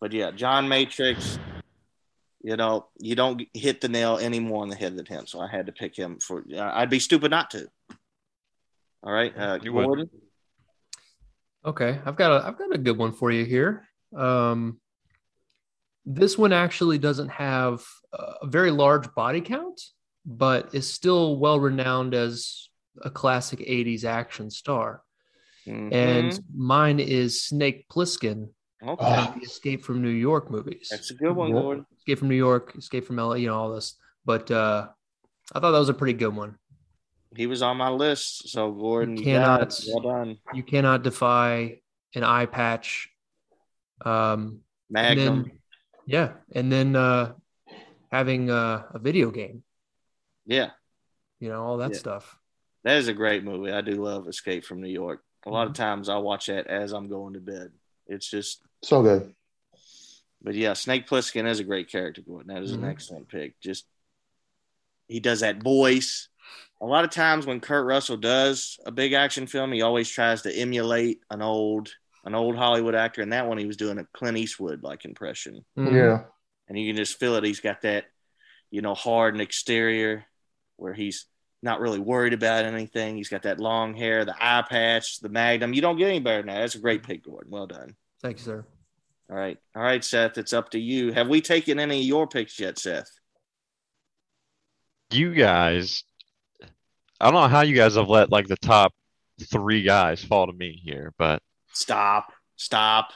But 0.00 0.12
yeah, 0.12 0.30
John 0.30 0.68
Matrix. 0.68 1.38
You 2.40 2.56
know, 2.56 2.86
you 3.00 3.16
don't 3.16 3.42
hit 3.52 3.80
the 3.80 3.88
nail 3.88 4.16
any 4.16 4.38
more 4.38 4.62
on 4.62 4.68
the 4.68 4.76
head 4.76 4.96
than 4.96 5.04
him. 5.06 5.26
So 5.26 5.40
I 5.40 5.48
had 5.48 5.66
to 5.66 5.72
pick 5.72 5.96
him 5.96 6.18
for. 6.20 6.44
I'd 6.56 6.88
be 6.88 7.00
stupid 7.00 7.30
not 7.32 7.50
to. 7.50 7.66
All 9.02 9.12
right, 9.12 9.36
uh, 9.36 9.58
You 9.62 9.72
would. 9.72 10.08
Okay, 11.64 12.00
I've 12.06 12.16
got 12.16 12.30
a 12.32 12.46
I've 12.46 12.56
got 12.56 12.72
a 12.74 12.78
good 12.78 12.96
one 12.96 13.12
for 13.12 13.30
you 13.30 13.44
here. 13.44 13.88
Um, 14.16 14.80
this 16.06 16.38
one 16.38 16.52
actually 16.52 16.98
doesn't 16.98 17.28
have 17.28 17.84
a 18.12 18.46
very 18.46 18.70
large 18.70 19.12
body 19.14 19.40
count, 19.40 19.80
but 20.30 20.74
is 20.74 20.92
still 20.92 21.38
well 21.38 21.58
renowned 21.58 22.12
as 22.14 22.68
a 23.02 23.10
classic 23.10 23.60
'80s 23.60 24.04
action 24.04 24.50
star. 24.50 25.02
Mhm. 25.66 25.92
And 25.92 26.40
mine 26.54 27.00
is 27.00 27.42
Snake 27.42 27.86
Plissken 27.88 28.50
okay, 28.86 29.24
from 29.26 29.38
the 29.40 29.46
Escape 29.46 29.84
from 29.84 30.02
New 30.02 30.10
York 30.10 30.50
movies. 30.50 30.88
that's 30.90 31.10
a 31.10 31.14
good 31.14 31.34
one, 31.34 31.52
Gordon. 31.52 31.86
Escape 31.96 32.18
from 32.18 32.28
New 32.28 32.36
York, 32.36 32.74
Escape 32.76 33.04
from 33.06 33.16
LA, 33.16 33.34
you 33.36 33.46
know 33.48 33.54
all 33.56 33.74
this. 33.74 33.94
But 34.24 34.50
uh, 34.50 34.88
I 35.54 35.60
thought 35.60 35.70
that 35.72 35.78
was 35.78 35.88
a 35.88 35.94
pretty 35.94 36.12
good 36.18 36.34
one. 36.36 36.58
He 37.36 37.46
was 37.46 37.62
on 37.62 37.76
my 37.78 37.88
list. 37.90 38.48
So 38.50 38.70
Gordon, 38.72 39.16
you 39.16 39.24
Cannot- 39.24 39.60
got 39.60 39.78
it. 39.78 39.84
Well 39.94 40.02
done, 40.02 40.38
You 40.54 40.62
cannot 40.62 41.02
defy 41.02 41.80
an 42.14 42.24
eye 42.24 42.46
patch. 42.46 43.08
Um, 44.04 44.40
and 44.40 44.62
Magnum. 44.90 45.42
then, 45.42 45.58
yeah, 46.06 46.32
and 46.52 46.70
then 46.72 46.96
uh, 46.96 47.34
having 48.10 48.50
uh, 48.50 48.84
a 48.94 48.98
video 48.98 49.30
game, 49.30 49.62
yeah. 50.48 50.70
you 51.40 51.48
know, 51.50 51.62
all 51.62 51.76
that 51.76 51.92
Yeah. 51.92 51.98
stuff. 51.98 52.36
That 52.82 52.96
is 52.96 53.06
a 53.06 53.12
great 53.12 53.44
movie. 53.44 53.70
I 53.70 53.80
do 53.80 54.02
love 54.02 54.26
Escape 54.26 54.64
from 54.64 54.80
New 54.80 54.88
York. 54.88 55.22
A 55.46 55.50
lot 55.50 55.68
of 55.68 55.72
Mm-hmm. 55.74 55.82
times 55.84 56.08
I 56.08 56.16
watch 56.16 56.46
that 56.46 56.66
as 56.66 56.92
I'm 56.92 57.08
going 57.08 57.34
to 57.34 57.40
bed. 57.40 57.70
It's 58.08 58.28
just, 58.28 58.60
So 58.82 59.02
good. 59.02 59.34
but 60.42 60.54
yeah, 60.56 60.72
Snake 60.72 61.06
Plissken 61.06 61.46
is 61.46 61.60
a 61.60 61.64
great 61.64 61.88
character. 61.88 62.22
Gordon. 62.22 62.52
That 62.52 62.62
is 62.64 62.72
Mhm. 62.72 62.78
an 62.82 62.84
excellent 62.86 63.28
pick. 63.28 63.60
Just 63.60 63.86
he 65.06 65.20
does 65.20 65.40
that 65.40 65.62
voice. 65.62 66.28
A 66.80 66.86
lot 66.86 67.04
of 67.04 67.10
times 67.10 67.46
when 67.46 67.60
Kurt 67.60 67.86
Russell 67.86 68.16
does 68.16 68.78
a 68.84 68.90
big 68.90 69.12
action 69.12 69.46
film, 69.46 69.70
he 69.72 69.82
always 69.82 70.08
tries 70.08 70.42
to 70.42 70.52
emulate 70.52 71.20
an 71.30 71.40
old 71.42 71.94
an 72.24 72.34
old 72.34 72.56
Hollywood 72.56 72.94
actor. 72.96 73.22
And 73.22 73.32
that 73.32 73.46
one 73.46 73.58
he 73.58 73.64
was 73.66 73.76
doing 73.76 73.98
a 73.98 74.04
Clint 74.12 74.36
Eastwood 74.38 74.82
like 74.82 75.04
impression, 75.04 75.64
Mhm. 75.78 75.92
Yeah. 75.94 76.24
and 76.66 76.76
you 76.78 76.88
can 76.88 76.96
just 76.96 77.18
feel 77.18 77.36
it. 77.36 77.44
He's 77.44 77.60
got 77.60 77.82
that, 77.82 78.06
you 78.70 78.82
know, 78.82 78.94
hard 78.94 79.34
and 79.34 79.40
exterior 79.40 80.26
where 80.78 80.94
he's 80.94 81.26
not 81.62 81.80
really 81.80 81.98
worried 81.98 82.32
about 82.32 82.64
anything. 82.64 83.16
He's 83.16 83.28
got 83.28 83.42
that 83.42 83.60
long 83.60 83.94
hair, 83.94 84.24
the 84.24 84.34
eye 84.38 84.64
patch, 84.68 85.20
the 85.20 85.28
magnum. 85.28 85.74
You 85.74 85.82
don't 85.82 85.98
get 85.98 86.08
any 86.08 86.20
better 86.20 86.38
than 86.38 86.46
that. 86.46 86.60
That's 86.60 86.74
a 86.76 86.80
great 86.80 87.02
pick, 87.02 87.24
Gordon. 87.24 87.50
Well 87.50 87.66
done. 87.66 87.96
Thank 88.22 88.38
you, 88.38 88.44
sir. 88.44 88.66
All 89.30 89.36
right. 89.36 89.58
All 89.76 89.82
right, 89.82 90.02
Seth, 90.02 90.38
it's 90.38 90.52
up 90.52 90.70
to 90.70 90.78
you. 90.78 91.12
Have 91.12 91.28
we 91.28 91.40
taken 91.40 91.78
any 91.78 92.00
of 92.00 92.06
your 92.06 92.26
picks 92.26 92.58
yet, 92.58 92.78
Seth? 92.78 93.10
You 95.10 95.34
guys, 95.34 96.04
I 97.20 97.24
don't 97.30 97.34
know 97.34 97.48
how 97.48 97.62
you 97.62 97.74
guys 97.74 97.96
have 97.96 98.08
let 98.08 98.30
like 98.30 98.46
the 98.46 98.56
top 98.56 98.92
three 99.50 99.82
guys 99.82 100.22
fall 100.24 100.46
to 100.46 100.52
me 100.52 100.80
here, 100.84 101.12
but 101.18 101.42
Stop. 101.78 102.32
Stop. 102.56 103.12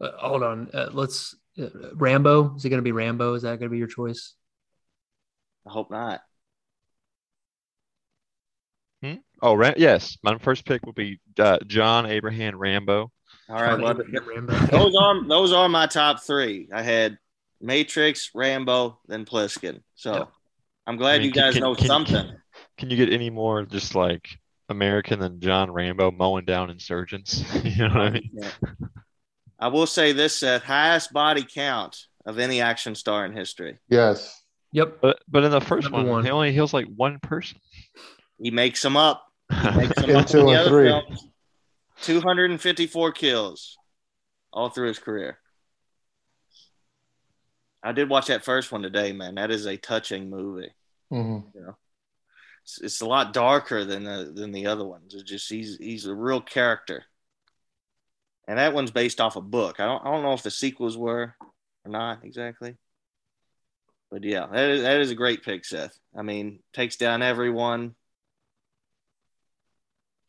Uh, 0.00 0.10
hold 0.18 0.42
on. 0.42 0.68
Uh, 0.74 0.88
let's. 0.92 1.36
Uh, 1.56 1.68
Rambo. 1.94 2.56
Is 2.56 2.64
it 2.64 2.68
going 2.68 2.78
to 2.78 2.82
be 2.82 2.90
Rambo? 2.90 3.34
Is 3.34 3.42
that 3.42 3.50
going 3.60 3.68
to 3.68 3.68
be 3.68 3.78
your 3.78 3.86
choice? 3.86 4.34
I 5.64 5.70
hope 5.70 5.92
not. 5.92 6.20
Oh, 9.42 9.54
Ram- 9.54 9.74
yes, 9.76 10.18
my 10.22 10.36
first 10.38 10.64
pick 10.64 10.84
will 10.84 10.92
be 10.92 11.18
uh, 11.38 11.58
John 11.66 12.06
Abraham 12.06 12.58
Rambo. 12.58 13.10
All 13.48 13.56
right. 13.56 13.70
John 13.70 13.80
Well, 13.82 13.90
Abraham 14.14 14.46
Rambo. 14.46 14.66
those 14.70 14.94
are 14.96 15.28
those 15.28 15.52
are 15.52 15.68
my 15.68 15.86
top 15.86 16.22
three. 16.22 16.68
I 16.72 16.82
had 16.82 17.18
Matrix, 17.60 18.30
Rambo, 18.34 18.98
then 19.08 19.24
Plissken. 19.24 19.80
So 19.94 20.12
Yep. 20.14 20.28
I'm 20.86 20.96
glad 20.96 21.14
I 21.14 21.18
mean, 21.18 21.26
you 21.26 21.32
guys 21.32 21.54
can- 21.54 21.62
know 21.62 21.74
can- 21.74 21.86
something. 21.86 22.32
Can 22.78 22.90
you 22.90 22.96
get 22.96 23.12
any 23.12 23.30
more 23.30 23.64
just 23.64 23.94
like 23.94 24.28
American 24.68 25.20
than 25.20 25.40
John 25.40 25.70
Rambo 25.70 26.10
mowing 26.10 26.44
down 26.44 26.70
insurgents? 26.70 27.42
you 27.64 27.86
know 27.88 27.94
what 27.94 27.96
I 28.02 28.10
mean? 28.10 28.30
Yeah. 28.32 28.50
I 29.58 29.68
will 29.68 29.86
say 29.86 30.12
this, 30.12 30.38
Seth, 30.38 30.62
highest 30.62 31.12
body 31.12 31.44
count 31.44 31.96
of 32.26 32.38
any 32.38 32.60
action 32.60 32.94
star 32.94 33.24
in 33.26 33.32
history. 33.32 33.78
Yes. 33.88 34.42
Yep. 34.72 34.98
But 35.02 35.20
but 35.28 35.44
in 35.44 35.50
the 35.50 35.60
first 35.60 35.90
Number 35.90 35.98
one, 35.98 36.08
one. 36.08 36.24
he 36.24 36.30
only 36.30 36.52
heals 36.52 36.72
like 36.72 36.86
one 36.94 37.18
person. 37.20 37.58
He 38.42 38.50
makes 38.50 38.80
them 38.82 38.96
up. 38.96 39.26
In 39.50 40.24
two 40.24 40.48
and 40.50 40.68
three. 40.68 40.88
films. 40.88 41.26
254 42.02 43.12
kills 43.12 43.76
all 44.52 44.70
through 44.70 44.88
his 44.88 44.98
career. 44.98 45.38
I 47.82 47.92
did 47.92 48.08
watch 48.08 48.26
that 48.26 48.44
first 48.44 48.72
one 48.72 48.82
today, 48.82 49.12
man. 49.12 49.34
That 49.36 49.50
is 49.50 49.66
a 49.66 49.76
touching 49.76 50.30
movie. 50.30 50.72
hmm 51.10 51.40
it's, 52.62 52.80
it's 52.80 53.00
a 53.00 53.06
lot 53.06 53.32
darker 53.32 53.84
than 53.84 54.04
the, 54.04 54.32
than 54.34 54.52
the 54.52 54.66
other 54.66 54.84
ones. 54.84 55.14
It's 55.14 55.22
just 55.28 55.48
he's 55.48 55.76
he's 55.76 56.06
a 56.06 56.14
real 56.14 56.40
character, 56.40 57.04
and 58.46 58.58
that 58.58 58.74
one's 58.74 58.90
based 58.90 59.20
off 59.20 59.36
a 59.36 59.40
book. 59.40 59.80
I 59.80 59.86
don't 59.86 60.04
I 60.04 60.10
don't 60.10 60.22
know 60.22 60.34
if 60.34 60.42
the 60.42 60.50
sequels 60.50 60.96
were 60.96 61.34
or 61.84 61.90
not 61.90 62.24
exactly, 62.24 62.76
but 64.10 64.24
yeah, 64.24 64.46
that 64.52 64.70
is, 64.70 64.82
that 64.82 65.00
is 65.00 65.10
a 65.10 65.14
great 65.14 65.42
pick, 65.42 65.64
Seth. 65.64 65.98
I 66.16 66.22
mean, 66.22 66.60
takes 66.72 66.96
down 66.96 67.22
everyone, 67.22 67.94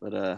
but 0.01 0.13
uh, 0.13 0.37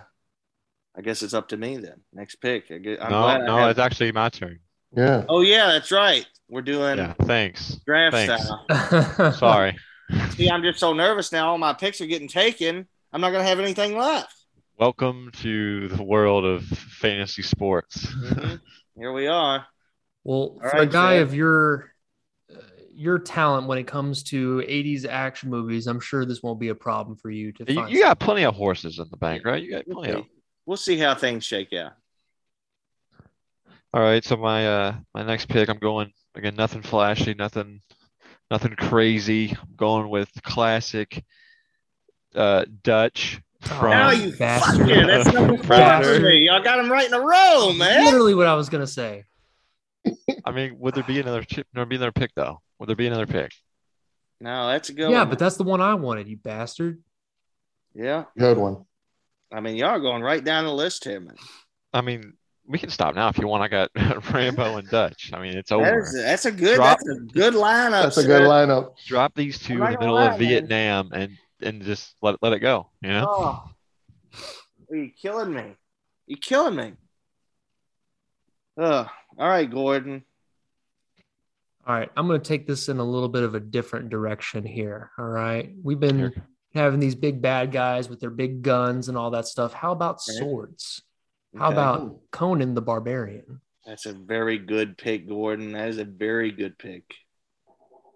I 0.95 1.02
guess 1.02 1.22
it's 1.23 1.34
up 1.34 1.49
to 1.49 1.57
me 1.57 1.77
then. 1.77 2.02
Next 2.14 2.35
pick. 2.35 2.69
I 2.72 2.77
guess, 2.77 2.98
I'm 3.02 3.11
no, 3.11 3.22
glad 3.22 3.41
I 3.41 3.45
no, 3.45 3.57
have- 3.57 3.69
it's 3.72 3.80
actually 3.80 4.11
my 4.11 4.30
turn. 4.30 4.60
Yeah. 4.95 5.23
Oh 5.27 5.41
yeah, 5.41 5.68
that's 5.72 5.91
right. 5.91 6.26
We're 6.49 6.61
doing 6.61 6.98
Yeah, 6.99 7.14
thanks. 7.23 7.77
draft 7.85 8.15
Thanks. 8.15 8.44
style. 8.45 9.31
Sorry. 9.40 9.76
See, 10.31 10.49
I'm 10.49 10.61
just 10.61 10.80
so 10.80 10.94
nervous 10.94 11.31
now. 11.31 11.49
All 11.49 11.57
my 11.57 11.73
picks 11.73 11.99
are 12.02 12.06
getting 12.06 12.27
taken. 12.27 12.88
I'm 13.11 13.22
not 13.22 13.31
gonna 13.31 13.44
have 13.44 13.60
anything 13.60 13.98
left. 13.98 14.35
Welcome 14.77 15.31
to 15.41 15.88
the 15.88 16.03
world 16.03 16.45
of 16.45 16.64
fantasy 16.65 17.41
sports. 17.41 18.06
Mhm. 18.06 18.60
Here 18.98 19.11
we 19.14 19.27
are. 19.27 19.65
Well, 20.23 20.60
All 20.64 20.69
for 20.69 20.77
a 20.77 20.85
guy 20.85 21.18
Zach. 21.18 21.23
of 21.23 21.34
your 21.34 21.93
your 22.95 23.20
talent 23.20 23.68
when 23.68 23.78
it 23.78 23.88
comes 23.88 24.24
to 24.24 24.57
80s 24.68 25.07
action 25.07 25.49
movies, 25.49 25.88
I'm 25.88 25.99
sure 25.99 26.26
this 26.26 26.44
won't 26.44 26.60
be 26.60 26.70
a 26.70 26.76
problem 26.76 27.18
for 27.18 27.30
you 27.32 27.52
to 27.53 27.65
You, 27.68 27.76
find. 27.76 27.91
you 27.91 27.99
got 28.02 28.20
plenty 28.20 28.44
of 28.44 28.56
horses 28.56 28.99
in 28.99 29.06
the 29.10 29.18
bank, 29.18 29.45
right? 29.45 29.61
You 29.64 29.72
got 29.72 29.88
We'll 29.88 29.98
plenty 30.03 30.20
of. 30.20 30.26
We'll 30.65 30.78
see 30.78 30.98
how 30.98 31.15
things 31.15 31.44
shake 31.44 31.74
out. 31.74 31.94
All 33.94 34.02
right, 34.02 34.24
so 34.24 34.38
my 34.38 34.68
uh 34.68 34.95
my 35.14 35.24
next 35.24 35.48
pick, 35.49 35.70
I'm 35.70 35.78
going 35.78 36.11
again, 36.36 36.56
nothing 36.56 36.82
flashy, 36.82 37.34
nothing 37.36 37.80
nothing 38.49 38.76
crazy. 38.76 39.49
I'm 39.52 39.76
going 39.76 40.10
with 40.10 40.30
classic 40.44 41.24
uh 42.36 42.65
Dutch 42.84 43.40
from 43.61 43.91
Now 43.91 44.10
you 44.11 44.36
bastard. 44.36 44.88
fucking 44.88 45.07
that's 45.07 45.32
number 45.32 45.57
four 45.57 45.65
Predator. 45.65 46.15
for 46.15 46.26
me. 46.28 46.45
Y'all 46.45 46.64
got 46.64 46.78
them 46.78 46.91
right 46.91 47.06
in 47.07 47.14
a 47.14 47.20
row, 47.20 47.72
man. 47.74 48.06
Literally 48.06 48.34
what 48.36 48.48
I 48.48 48.56
was 48.56 48.70
gonna 48.70 48.88
say. 48.88 49.26
I 50.45 50.51
mean, 50.51 50.77
would 50.80 50.95
there 50.95 51.03
be 51.03 51.19
another 51.19 51.43
chip 51.43 51.67
there 51.73 51.85
be 51.85 51.95
another 51.95 52.11
pick 52.11 52.31
though? 52.35 52.61
Would 52.80 52.89
there 52.89 52.95
be 52.95 53.07
another 53.07 53.27
pick? 53.27 53.51
No, 54.41 54.67
that's 54.67 54.89
a 54.89 54.93
good 54.93 55.09
Yeah, 55.09 55.19
one. 55.19 55.30
but 55.30 55.39
that's 55.39 55.55
the 55.57 55.63
one 55.63 55.80
I 55.81 55.93
wanted, 55.93 56.27
you 56.27 56.38
bastard. 56.38 57.01
yeah. 57.95 58.25
Good 58.38 58.57
one. 58.57 58.85
I 59.53 59.61
mean, 59.61 59.75
y'all 59.77 59.89
are 59.89 59.99
going 59.99 60.21
right 60.21 60.43
down 60.43 60.65
the 60.65 60.73
list 60.73 61.03
here, 61.05 61.19
man. 61.19 61.35
I 61.93 62.01
mean, 62.01 62.34
we 62.65 62.80
can 62.80 62.89
stop 62.89 63.13
now 63.15 63.30
if 63.30 63.38
you 63.38 63.47
want. 63.47 63.61
I 63.63 63.67
got 63.67 63.91
Rambo 64.34 64.77
and 64.77 64.89
Dutch. 64.89 65.30
I 65.31 65.39
mean, 65.41 65.55
it's 65.55 65.71
over. 65.71 65.99
is, 66.01 66.13
that's 66.13 66.45
a 66.45 66.51
good. 66.51 66.75
Drop- 66.75 66.97
That's 66.97 67.09
a 67.09 67.19
good 67.34 67.53
lineup. 67.53 68.03
That's 68.03 68.17
a 68.17 68.25
good 68.25 68.41
lineup. 68.41 68.97
Drop 69.05 69.34
these 69.35 69.59
two 69.59 69.73
in 69.73 69.80
the 69.80 69.85
middle 69.99 70.15
gonna 70.15 70.15
of 70.15 70.17
lie, 70.17 70.30
man. 70.30 70.39
Vietnam 70.39 71.09
and 71.13 71.38
and 71.61 71.81
just 71.84 72.15
let 72.21 72.41
let 72.41 72.53
it 72.53 72.59
go. 72.59 72.89
You 73.01 73.09
know. 73.09 73.25
Oh, 73.30 73.69
are 74.91 74.95
you 74.95 75.11
killing 75.11 75.53
me? 75.53 75.75
You 76.25 76.38
killing 76.38 76.75
me? 76.75 76.93
Ugh. 78.77 79.07
All 79.38 79.47
right, 79.47 79.69
Gordon. 79.69 80.23
All 81.85 81.95
right, 81.95 82.10
I'm 82.15 82.27
going 82.27 82.39
to 82.39 82.47
take 82.47 82.65
this 82.65 82.88
in 82.88 82.99
a 82.99 83.03
little 83.03 83.27
bit 83.30 83.43
of 83.43 83.55
a 83.55 83.60
different 83.60 84.10
direction 84.10 84.64
here. 84.65 85.11
All 85.18 85.26
right. 85.26 85.73
We've 85.84 85.99
been 85.99 86.18
Here. 86.18 86.34
having 86.73 86.99
these 87.01 87.15
big 87.15 87.41
bad 87.41 87.72
guys 87.73 88.07
with 88.10 88.22
their 88.22 88.30
big 88.30 88.61
guns 88.61 89.10
and 89.10 89.18
all 89.18 89.31
that 89.31 89.47
stuff. 89.47 89.73
How 89.73 89.91
about 89.91 90.15
Okay. 90.15 90.38
swords? 90.39 91.01
How 91.57 91.65
Okay. 91.68 91.73
about 91.73 92.22
Conan 92.31 92.73
the 92.73 92.81
Barbarian? 92.81 93.60
That's 93.85 94.05
a 94.05 94.14
very 94.14 94.57
good 94.60 94.97
pick, 94.97 95.27
Gordon. 95.27 95.73
That 95.73 95.89
is 95.89 95.97
a 95.97 96.05
very 96.05 96.51
good 96.51 96.77
pick. 96.77 97.03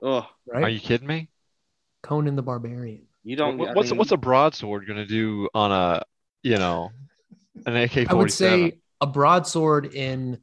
Oh, 0.01 0.25
Right? 0.45 0.63
Are 0.63 0.69
you 0.69 0.79
kidding 0.79 1.07
me? 1.07 1.29
Conan 2.03 2.35
the 2.37 2.43
Barbarian. 2.43 3.03
you 3.23 3.35
don't. 3.35 3.57
What- 3.57 3.69
I 3.71 3.73
what's 3.73 3.89
mean, 3.91 3.97
what's 3.97 4.11
a 4.13 4.17
broadsword 4.17 4.87
gonna 4.87 5.05
do 5.05 5.49
on 5.53 5.73
a 5.73 6.03
you 6.43 6.55
know 6.57 6.91
an 7.65 7.75
AK 7.75 8.05
forty 8.05 8.29
seven? 8.29 8.59
I 8.59 8.63
would 8.63 8.71
say 8.71 8.79
a 9.01 9.07
broadsword 9.07 9.93
in 9.93 10.41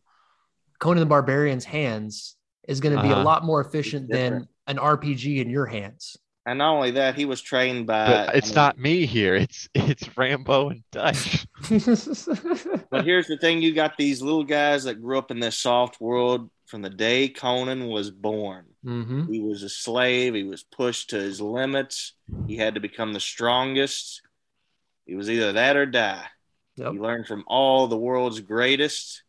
Conan 0.84 1.00
the 1.00 1.06
Barbarian's 1.06 1.64
hands 1.64 2.36
is 2.68 2.80
going 2.80 2.94
to 2.94 3.00
be 3.00 3.08
a 3.08 3.12
Uh-huh. 3.12 3.24
lot 3.24 3.42
more 3.42 3.62
efficient 3.62 4.10
than 4.10 4.46
an 4.66 4.76
RPG 4.76 5.38
in 5.40 5.48
your 5.48 5.64
hands. 5.64 6.18
And 6.44 6.58
not 6.58 6.74
only 6.74 6.90
that, 6.90 7.14
he 7.14 7.24
was 7.24 7.40
trained 7.40 7.86
by. 7.86 8.26
But 8.26 8.36
it's 8.36 8.48
I 8.48 8.50
mean, 8.50 8.54
not 8.54 8.78
me 8.78 9.06
here. 9.06 9.34
It's 9.34 9.66
it's 9.74 10.14
Rambo 10.14 10.68
and 10.68 10.82
Dutch. 10.92 11.46
But 12.90 13.06
here's 13.06 13.28
the 13.28 13.38
thing: 13.40 13.62
you 13.62 13.72
got 13.74 13.96
these 13.96 14.20
little 14.20 14.44
guys 14.44 14.84
that 14.84 15.00
grew 15.00 15.16
up 15.16 15.30
in 15.30 15.40
this 15.40 15.58
soft 15.58 16.02
world 16.02 16.50
from 16.66 16.82
the 16.82 16.90
day 16.90 17.30
Conan 17.30 17.86
was 17.88 18.10
born. 18.10 18.66
hmm 18.82 19.24
He 19.32 19.40
was 19.40 19.62
a 19.62 19.70
slave. 19.70 20.34
He 20.34 20.44
was 20.44 20.64
pushed 20.64 21.10
to 21.10 21.16
his 21.16 21.40
limits. 21.40 22.12
He 22.46 22.58
had 22.58 22.74
to 22.74 22.80
become 22.80 23.14
the 23.14 23.20
strongest. 23.20 24.20
He 25.06 25.14
was 25.14 25.30
either 25.30 25.54
that 25.54 25.76
or 25.78 25.86
die. 25.86 26.26
Yep. 26.76 26.92
He 26.92 26.98
learned 26.98 27.26
from 27.26 27.44
all 27.46 27.86
the 27.86 27.96
world's 27.96 28.40
greatest. 28.40 29.22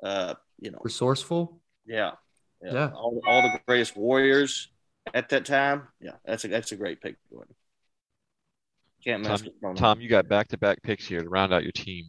Uh, 0.00 0.34
you 0.58 0.70
know, 0.70 0.78
Resourceful. 0.82 1.60
yeah, 1.86 2.12
yeah, 2.62 2.72
Yeah. 2.72 2.90
All, 2.94 3.20
all 3.26 3.42
the 3.42 3.60
greatest 3.66 3.96
warriors 3.96 4.68
at 5.14 5.28
that 5.30 5.44
time. 5.44 5.88
Yeah, 6.00 6.12
that's 6.24 6.44
a 6.44 6.48
that's 6.48 6.72
a 6.72 6.76
great 6.76 7.00
pick, 7.00 7.16
Gordon. 7.30 7.54
Can't 9.04 9.22
mess 9.22 9.40
Tom, 9.40 9.44
with 9.46 9.60
Conan. 9.60 9.76
Tom, 9.76 10.00
you 10.00 10.08
got 10.08 10.28
back 10.28 10.48
to 10.48 10.58
back 10.58 10.82
picks 10.82 11.06
here 11.06 11.20
to 11.22 11.28
round 11.28 11.52
out 11.54 11.62
your 11.62 11.72
team. 11.72 12.06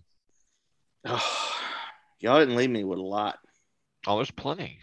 Oh, 1.05 1.53
Y'all 2.19 2.39
didn't 2.39 2.55
leave 2.55 2.69
me 2.71 2.83
with 2.83 2.97
a 2.97 3.03
lot. 3.03 3.37
Oh, 4.07 4.15
there's 4.15 4.31
plenty. 4.31 4.79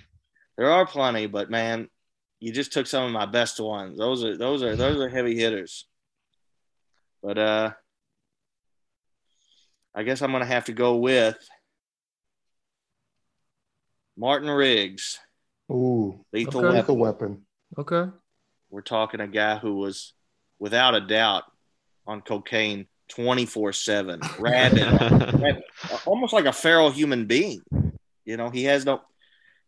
There 0.57 0.71
are 0.71 0.87
plenty, 0.87 1.27
but 1.27 1.51
man, 1.51 1.89
you 2.39 2.53
just 2.53 2.73
took 2.73 2.87
some 2.87 3.05
of 3.05 3.11
my 3.11 3.27
best 3.27 3.59
ones. 3.59 3.99
Those 3.99 4.23
are 4.23 4.37
those 4.37 4.63
are 4.63 4.77
those 4.77 5.01
are 5.01 5.09
heavy 5.09 5.37
hitters. 5.37 5.87
But 7.23 7.39
uh 7.39 7.71
I 9.95 10.03
guess 10.03 10.23
I'm 10.23 10.31
gonna 10.31 10.45
have 10.45 10.67
to 10.67 10.73
go 10.73 10.97
with 10.97 11.37
Martin 14.17 14.51
Riggs, 14.51 15.19
Ooh, 15.71 16.25
Lethal 16.33 16.59
Okay. 16.61 16.67
Weapon. 16.67 16.77
lethal 16.77 16.97
weapon. 16.97 17.47
Okay. 17.79 18.11
We're 18.71 18.83
talking 18.83 19.21
a 19.21 19.27
guy 19.27 19.57
who 19.57 19.77
was 19.77 20.13
without 20.59 20.95
a 20.95 21.01
doubt 21.01 21.45
on 22.07 22.21
cocaine 22.21 22.87
24-7, 23.13 24.21
rabid, 24.39 25.01
rabid, 25.41 25.63
almost 26.07 26.33
like 26.33 26.45
a 26.45 26.53
feral 26.53 26.91
human 26.91 27.27
being. 27.27 27.63
You 28.25 28.37
know, 28.37 28.51
he 28.51 28.65
has 28.65 28.85
no 28.85 29.03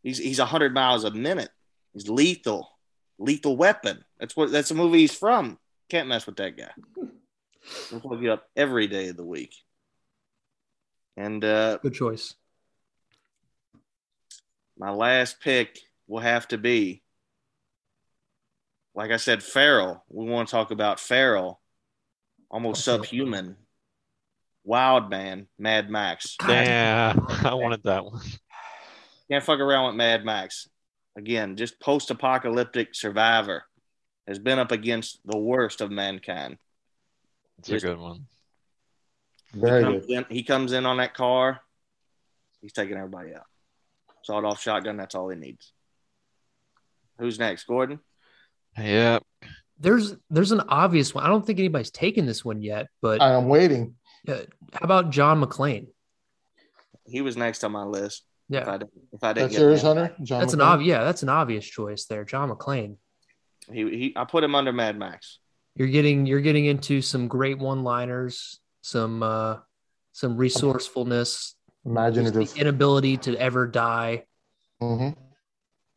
he's 0.03 0.19
he's 0.19 0.39
100 0.39 0.73
miles 0.75 1.05
a 1.05 1.11
minute. 1.11 1.51
He's 1.93 2.09
lethal. 2.09 2.71
Lethal 3.19 3.57
weapon. 3.57 4.05
That's 4.19 4.37
what 4.37 4.51
that's 4.53 4.69
the 4.69 4.75
movie 4.75 4.99
he's 5.01 5.15
from. 5.15 5.59
Can't 5.89 6.09
mess 6.09 6.27
with 6.27 6.37
that 6.37 6.57
guy. 6.57 6.71
We'll 7.91 8.01
look 8.05 8.23
it 8.23 8.29
up 8.29 8.45
every 8.57 8.87
day 8.87 9.09
of 9.09 9.17
the 9.17 9.25
week. 9.25 9.55
And 11.17 11.45
uh, 11.45 11.79
Good 11.79 11.95
choice. 11.95 12.35
My 14.79 14.91
last 14.91 15.41
pick 15.41 15.79
will 16.07 16.21
have 16.21 16.49
to 16.49 16.59
be, 16.59 17.03
like 18.95 19.11
I 19.11 19.17
said, 19.17 19.43
Feral. 19.43 20.05
We 20.09 20.27
want 20.27 20.49
to 20.49 20.53
talk 20.53 20.71
about 20.71 21.01
Feral, 21.01 21.61
almost 22.51 22.87
Okay. 22.87 23.03
subhuman, 23.03 23.57
wild 24.65 25.11
man, 25.11 25.49
Mad 25.59 25.91
Max. 25.91 26.37
Yeah, 26.47 27.15
I 27.45 27.55
wanted 27.55 27.83
that 27.85 28.05
one. 28.05 28.21
Can't 29.31 29.45
fuck 29.45 29.61
around 29.61 29.87
with 29.87 29.97
Mad 29.97 30.25
Max. 30.25 30.69
Again, 31.17 31.57
just 31.57 31.81
post 31.81 32.11
apocalyptic 32.11 32.95
survivor 32.95 33.65
has 34.29 34.39
been 34.39 34.59
up 34.59 34.71
against 34.73 35.21
the 35.25 35.39
worst 35.39 35.81
of 35.81 35.91
mankind. 35.91 36.59
It's 37.59 37.71
a 37.71 37.79
good 37.81 37.99
one. 37.99 38.27
Very 39.55 39.81
he, 39.81 39.85
comes 39.85 40.07
good. 40.07 40.17
in, 40.17 40.25
he 40.29 40.43
comes 40.43 40.73
in 40.73 40.85
on 40.85 40.99
that 40.99 41.15
car, 41.15 41.61
he's 42.61 42.73
taking 42.73 42.97
everybody 42.97 43.35
out. 43.35 43.47
Sawed 44.27 44.45
off 44.45 44.61
shotgun, 44.61 44.97
that's 44.97 45.15
all 45.15 45.29
he 45.29 45.37
needs. 45.37 45.73
Who's 47.21 47.39
next? 47.39 47.65
Gordon? 47.69 48.01
Yeah, 48.77 49.21
There's 49.79 50.17
there's 50.31 50.51
an 50.51 50.63
obvious 50.69 51.15
one. 51.15 51.23
I 51.25 51.29
don't 51.29 51.47
think 51.47 51.61
anybody's 51.61 51.93
taken 51.93 52.27
this 52.27 52.45
one 52.45 52.61
yet, 52.61 52.89
but 53.01 53.23
I 53.23 53.35
am 53.35 53.47
waiting. 53.47 53.95
uh, 54.29 54.35
how 54.73 54.81
about 54.83 55.11
John 55.11 55.41
McClane? 55.41 55.87
He 57.07 57.21
was 57.23 57.37
next 57.37 57.63
on 57.63 57.71
my 57.71 57.85
list. 57.85 58.25
If 58.51 58.55
Yeah, 58.55 58.69
I, 58.71 58.79
didn't- 58.79 58.93
if 59.13 59.23
I 59.23 59.33
didn't 59.33 59.43
That's 59.51 59.55
get 59.55 59.61
yours, 59.63 59.81
him. 59.83 59.97
Hunter. 59.97 60.17
John 60.25 60.41
that's 60.41 60.53
an 60.55 60.61
obvious. 60.61 60.89
Yeah, 60.89 61.05
that's 61.05 61.23
an 61.23 61.29
obvious 61.29 61.65
choice 61.65 62.05
there, 62.07 62.25
John 62.25 62.51
McClane. 62.51 62.97
He, 63.73 63.83
he, 63.83 64.13
I 64.17 64.25
put 64.25 64.43
him 64.45 64.55
under 64.57 64.73
Mad 64.73 64.99
Max. 64.99 65.39
You're 65.77 65.89
getting 65.89 66.27
you're 66.27 66.41
getting 66.41 66.67
into 66.67 67.01
some 67.01 67.29
great 67.29 67.59
one-liners, 67.59 68.59
some 68.83 69.23
uh, 69.23 69.59
some 70.13 70.37
resourcefulness, 70.37 71.31
just 71.43 71.56
Imaginative. 71.87 72.53
the 72.53 72.61
inability 72.61 73.17
to 73.19 73.37
ever 73.37 73.67
die, 73.67 74.25
hmm 74.81 75.11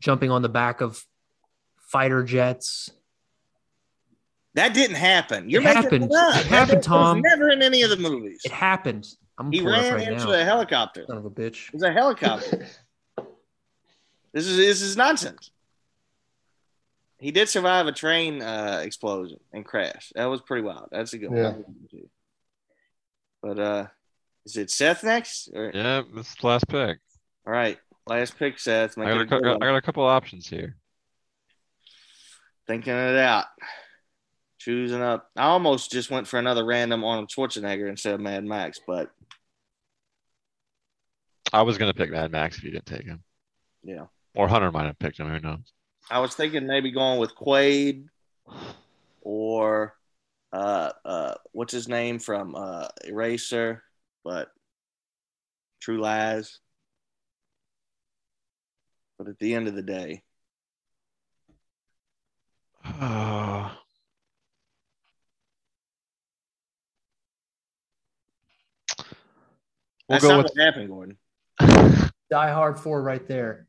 jumping 0.02 0.32
on 0.32 0.42
the 0.42 0.48
back 0.50 0.80
of 0.80 1.04
fighter 1.90 2.24
jets. 2.24 2.90
That 4.54 4.74
didn't 4.74 4.96
happen. 4.96 5.50
You're 5.50 5.62
It 5.62 5.66
making 5.66 5.84
happened. 5.84 6.04
it 6.06 6.12
up. 6.16 6.40
It 6.40 6.46
happened, 6.48 6.84
That 6.84 6.88
Tom. 6.88 7.22
Never 7.22 7.50
in 7.50 7.62
any 7.62 7.82
of 7.84 7.90
the 7.90 7.98
movies. 7.98 8.42
It 8.46 8.52
happened. 8.52 9.06
I'm 9.38 9.52
He 9.52 9.60
pulling 9.60 9.74
it 9.76 9.78
up 9.80 9.84
ran 9.84 9.94
right 9.96 10.08
into 10.14 10.26
now. 10.28 10.32
a 10.40 10.44
helicopter. 10.46 11.06
Son 11.08 11.18
of 11.18 11.26
a 11.26 11.30
bitch. 11.30 11.68
It 11.68 11.74
was 11.74 11.84
a 11.84 11.92
helicopter. 11.92 12.68
this 14.34 14.48
is 14.48 14.56
this 14.58 14.82
is 14.82 14.96
nonsense. 14.96 15.52
He 17.20 17.32
did 17.32 17.50
survive 17.50 17.88
a 17.88 17.92
train 17.92 18.42
uh, 18.42 18.82
explosion 18.84 19.40
and 19.52 19.66
crash. 19.66 20.14
That 20.16 20.26
was 20.28 20.40
pretty 20.42 20.64
wild. 20.64 20.88
That's 20.92 21.12
a 21.14 21.18
good 21.18 21.32
Yeah. 21.34 21.50
one. 21.50 21.66
But 23.42 23.60
uh, 23.60 23.88
is 24.46 24.58
it 24.58 24.72
Seth 24.72 25.04
next? 25.04 25.50
Or, 25.54 25.72
Yeah, 25.74 26.02
this 26.14 26.30
is 26.30 26.36
the 26.36 26.48
last 26.48 26.68
pick. 26.68 27.00
All 27.46 27.54
right, 27.54 27.78
last 28.08 28.38
pick, 28.38 28.60
Seth. 28.60 28.98
I 28.98 29.06
got, 29.06 29.18
a, 29.18 29.20
a 29.22 29.26
good 29.26 29.44
cou- 29.44 29.56
I 29.56 29.58
got 29.58 29.76
a 29.76 29.82
couple 29.82 30.04
options 30.06 30.48
here. 30.48 30.76
Thinking 32.68 32.94
it 32.94 33.18
out. 33.18 33.46
Choosing 34.60 35.02
up. 35.02 35.30
I 35.36 35.44
almost 35.44 35.92
just 35.92 36.12
went 36.12 36.28
for 36.28 36.38
another 36.38 36.66
random 36.66 37.04
Arnold 37.04 37.30
Schwarzenegger 37.30 37.90
instead 37.90 38.14
of 38.14 38.20
Mad 38.20 38.44
Max, 38.44 38.80
but 38.86 39.10
I 41.52 41.62
was 41.62 41.78
gonna 41.78 41.94
pick 41.94 42.12
Mad 42.12 42.32
Max 42.32 42.58
if 42.58 42.64
you 42.64 42.72
didn't 42.72 42.86
take 42.86 43.06
him, 43.06 43.24
yeah. 43.84 44.06
or 44.36 44.48
Hunter 44.48 44.72
might 44.72 44.86
have 44.86 45.00
picked 45.00 45.20
him. 45.20 45.30
Who 45.30 45.40
knows? 45.40 45.74
I 46.12 46.20
was 46.20 46.36
thinking 46.36 46.68
maybe 46.68 46.92
going 46.92 47.20
with 47.20 47.36
Quaid 47.36 48.06
or 49.22 49.96
uh 50.52 50.92
uh 51.06 51.34
what's 51.52 51.74
his 51.74 51.88
name 51.88 52.20
from 52.20 52.56
uh 52.56 52.88
Eraser, 53.06 53.84
but 54.24 54.50
True 55.82 56.00
Lies. 56.00 56.60
But 59.18 59.28
at 59.28 59.40
the 59.40 59.54
end 59.54 59.68
of 59.68 59.76
the 59.76 59.82
day, 59.82 60.24
Oh, 62.86 63.72
we'll 68.98 69.06
that's 70.08 70.24
go 70.24 70.30
not 70.30 70.44
with 70.44 70.54
what 70.56 70.66
happened, 70.66 70.90
Gordon. 70.90 71.18
Die 72.32 72.52
Hard 72.52 72.80
4 72.80 73.02
right 73.02 73.28
there. 73.28 73.68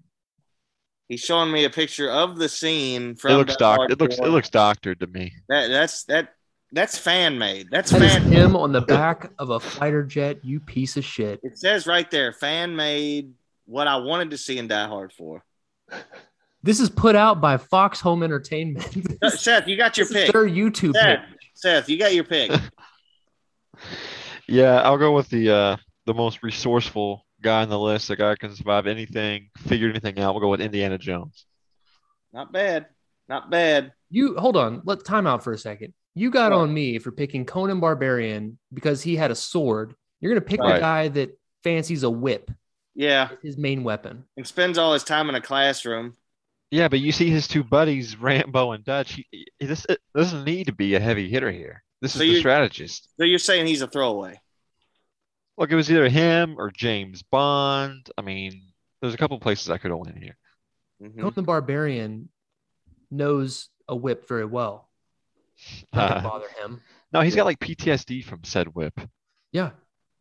He's 1.08 1.20
showing 1.20 1.50
me 1.50 1.64
a 1.64 1.70
picture 1.70 2.08
of 2.08 2.38
the 2.38 2.48
scene 2.48 3.16
from 3.16 3.32
it 3.32 3.36
looks 3.36 3.56
Die. 3.56 3.74
Hard 3.74 3.90
It 3.90 3.98
looks 4.00 4.18
it 4.18 4.28
looks 4.28 4.48
doctored 4.48 5.00
to 5.00 5.06
me. 5.08 5.32
that 5.48 5.68
that's 5.68 6.04
that 6.04 6.34
that's 6.72 6.96
fan 6.98 7.38
made. 7.38 7.68
That's 7.70 7.90
That 7.90 8.02
is 8.02 8.12
fan 8.14 8.22
him 8.32 8.56
on 8.56 8.72
the 8.72 8.80
back 8.80 9.30
of 9.38 9.50
a 9.50 9.60
fighter 9.60 10.02
jet, 10.02 10.44
you 10.44 10.60
piece 10.60 10.96
of 10.96 11.04
shit. 11.04 11.40
It 11.42 11.58
says 11.58 11.86
right 11.86 12.10
there, 12.10 12.32
fan 12.32 12.74
made 12.76 13.32
what 13.66 13.86
I 13.88 13.96
wanted 13.96 14.30
to 14.30 14.38
see 14.38 14.58
in 14.58 14.68
Die 14.68 14.86
Hard 14.86 15.12
4. 15.12 15.44
This 16.62 16.78
is 16.80 16.90
put 16.90 17.16
out 17.16 17.40
by 17.40 17.56
Fox 17.56 18.00
Home 18.00 18.22
Entertainment. 18.22 18.86
Seth, 19.28 19.66
you 19.66 19.76
got 19.76 19.96
your 19.96 20.06
This 20.06 20.16
is 20.16 20.24
pick. 20.24 20.32
their 20.32 20.46
YouTube 20.48 20.92
Seth, 20.92 21.20
page. 21.20 21.38
Seth, 21.54 21.88
you 21.88 21.98
got 21.98 22.14
your 22.14 22.24
pick. 22.24 22.52
Yeah, 24.48 24.80
I'll 24.82 24.98
go 24.98 25.12
with 25.14 25.28
the 25.28 25.50
uh 25.50 25.76
the 26.06 26.14
most 26.14 26.42
resourceful 26.42 27.24
guy 27.40 27.62
on 27.62 27.68
the 27.68 27.78
list. 27.78 28.08
The 28.08 28.16
guy 28.16 28.30
who 28.30 28.36
can 28.36 28.54
survive 28.54 28.86
anything, 28.86 29.48
figure 29.58 29.88
anything 29.88 30.18
out. 30.18 30.34
We'll 30.34 30.40
go 30.40 30.48
with 30.48 30.60
Indiana 30.60 30.98
Jones. 30.98 31.46
Not 32.32 32.52
bad. 32.52 32.86
Not 33.28 33.48
bad. 33.50 33.92
You 34.10 34.36
hold 34.36 34.56
on. 34.56 34.82
Let 34.84 35.04
time 35.04 35.26
out 35.26 35.44
for 35.44 35.52
a 35.52 35.58
second. 35.58 35.94
You 36.20 36.30
got 36.30 36.52
What? 36.52 36.58
on 36.58 36.74
me 36.74 36.98
for 36.98 37.10
picking 37.12 37.46
Conan 37.46 37.80
Barbarian 37.80 38.58
because 38.74 39.02
he 39.02 39.16
had 39.16 39.30
a 39.30 39.34
sword. 39.34 39.94
You're 40.20 40.30
gonna 40.34 40.44
pick 40.44 40.60
the 40.60 40.78
guy 40.78 41.08
that 41.08 41.40
fancies 41.64 42.02
a 42.02 42.10
whip, 42.10 42.50
Yeah. 42.94 43.30
his 43.42 43.56
main 43.56 43.84
weapon. 43.84 44.24
And 44.36 44.46
spends 44.46 44.76
all 44.76 44.92
his 44.92 45.02
time 45.02 45.30
in 45.30 45.34
a 45.34 45.40
classroom. 45.40 46.18
Yeah, 46.70 46.88
but 46.88 47.00
you 47.00 47.10
see 47.10 47.30
his 47.30 47.48
two 47.48 47.64
buddies, 47.64 48.16
Rambo 48.18 48.72
and 48.72 48.84
Dutch. 48.84 49.14
He, 49.14 49.26
he- 49.30 49.66
this 49.66 49.86
it 49.88 49.98
doesn't 50.14 50.44
need 50.44 50.66
to 50.66 50.74
be 50.74 50.94
a 50.94 51.00
heavy 51.00 51.30
hitter 51.30 51.50
here. 51.50 51.82
This 52.02 52.12
So 52.12 52.22
is 52.22 52.34
the 52.34 52.40
strategist. 52.40 53.08
So 53.16 53.24
you're 53.24 53.38
saying 53.38 53.66
he's 53.66 53.80
a 53.80 53.86
throwaway. 53.88 54.38
Look, 55.56 55.70
it 55.72 55.74
was 55.74 55.90
either 55.90 56.10
him 56.10 56.56
or 56.58 56.70
James 56.70 57.22
Bond. 57.22 58.10
I 58.18 58.20
mean, 58.20 58.72
there's 59.00 59.14
a 59.14 59.18
couple 59.18 59.40
places 59.40 59.70
I 59.70 59.78
could 59.78 59.90
have 59.90 60.00
went 60.00 60.18
here. 60.18 60.36
Mhm. 61.02 61.16
Conan 61.16 61.32
the 61.34 61.42
Barbarian 61.42 62.28
knows 63.10 63.70
a 63.88 63.96
whip 63.96 64.28
very 64.28 64.44
well. 64.44 64.89
Not 65.92 66.08
gonna 66.08 66.20
uh, 66.20 66.30
bother 66.30 66.48
him. 66.62 66.80
No, 67.12 67.20
he's 67.20 67.34
got 67.34 67.46
like 67.46 67.58
PTSD 67.58 68.24
from 68.24 68.44
said 68.44 68.74
whip. 68.74 68.98
Yeah, 69.52 69.70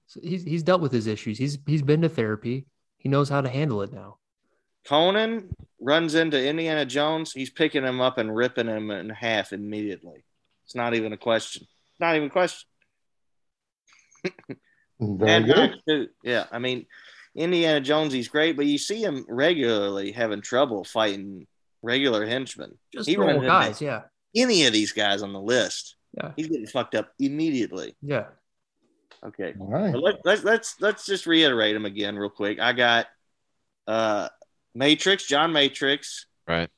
so 0.08 0.20
he's 0.24 0.44
he's 0.44 0.64
dealt 0.64 0.82
with 0.82 0.92
his 0.92 1.08
issues. 1.08 1.38
He's 1.38 1.58
he's 1.66 1.84
been 1.84 2.02
to 2.02 2.10
therapy. 2.10 2.66
He 2.98 3.10
knows 3.10 3.30
how 3.30 3.42
to 3.42 3.50
handle 3.50 3.82
it 3.82 3.94
now. 3.94 4.18
Conan 4.86 5.50
runs 5.80 6.16
into 6.16 6.44
Indiana 6.44 6.86
Jones. 6.86 7.32
He's 7.32 7.50
picking 7.50 7.84
him 7.84 8.02
up 8.02 8.18
and 8.18 8.36
ripping 8.36 8.68
him 8.68 8.92
in 8.92 9.10
half 9.10 9.54
immediately. 9.54 10.24
It's 10.66 10.76
not 10.76 10.94
even 10.96 11.14
a 11.14 11.18
question. 11.18 11.68
Not 12.00 12.16
even 12.16 12.28
a 12.28 12.32
question. 12.32 12.68
Very 15.00 15.32
And 15.32 15.52
uh, 15.52 15.54
good. 15.54 15.76
Too. 15.88 16.08
Yeah, 16.24 16.46
I 16.52 16.60
mean, 16.60 16.86
Indiana 17.36 17.80
Jones, 17.80 18.12
he's 18.12 18.28
great, 18.28 18.58
but 18.58 18.66
you 18.66 18.78
see 18.78 19.02
him 19.02 19.26
regularly 19.30 20.12
having 20.12 20.42
trouble 20.42 20.84
fighting 20.84 21.48
regular 21.82 22.26
henchmen. 22.26 22.78
Just 22.94 23.08
He 23.08 23.16
normal 23.16 23.36
runs 23.36 23.44
into 23.44 23.50
guys. 23.50 23.82
Yeah, 23.82 24.02
Any 24.36 24.66
of 24.68 24.74
these 24.74 24.92
guys 24.92 25.22
on 25.24 25.34
the 25.34 25.42
list, 25.42 25.96
yeah, 26.16 26.32
he's 26.36 26.48
getting 26.48 26.68
fucked 26.68 26.96
up 26.96 27.12
immediately. 27.20 27.96
yeah. 28.02 28.26
Okay, 29.22 29.54
All 29.60 29.68
right. 29.68 29.92
but 29.92 30.02
let, 30.02 30.26
let, 30.26 30.44
let's 30.46 30.76
let's 30.80 31.06
just 31.06 31.26
reiterate 31.26 31.74
them 31.74 31.86
again 31.86 32.16
real 32.18 32.30
quick. 32.30 32.58
I 32.60 32.72
got 32.74 33.08
uh 33.88 34.30
Matrix, 34.74 35.26
John 35.28 35.52
Matrix, 35.52 36.26
Right. 36.48 36.70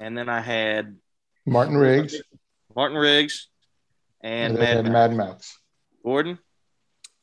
and 0.00 0.18
then 0.18 0.28
I 0.28 0.40
had 0.40 0.96
Martin 1.46 1.76
Riggs 1.78 2.14
Martin 2.74 2.98
Riggs 2.98 3.48
and, 4.20 4.54
and, 4.54 4.62
then 4.62 4.84
Mad, 4.84 4.92
Mad, 4.92 5.10
Max. 5.16 5.28
Max. 5.28 5.58
Gordon. 6.04 6.38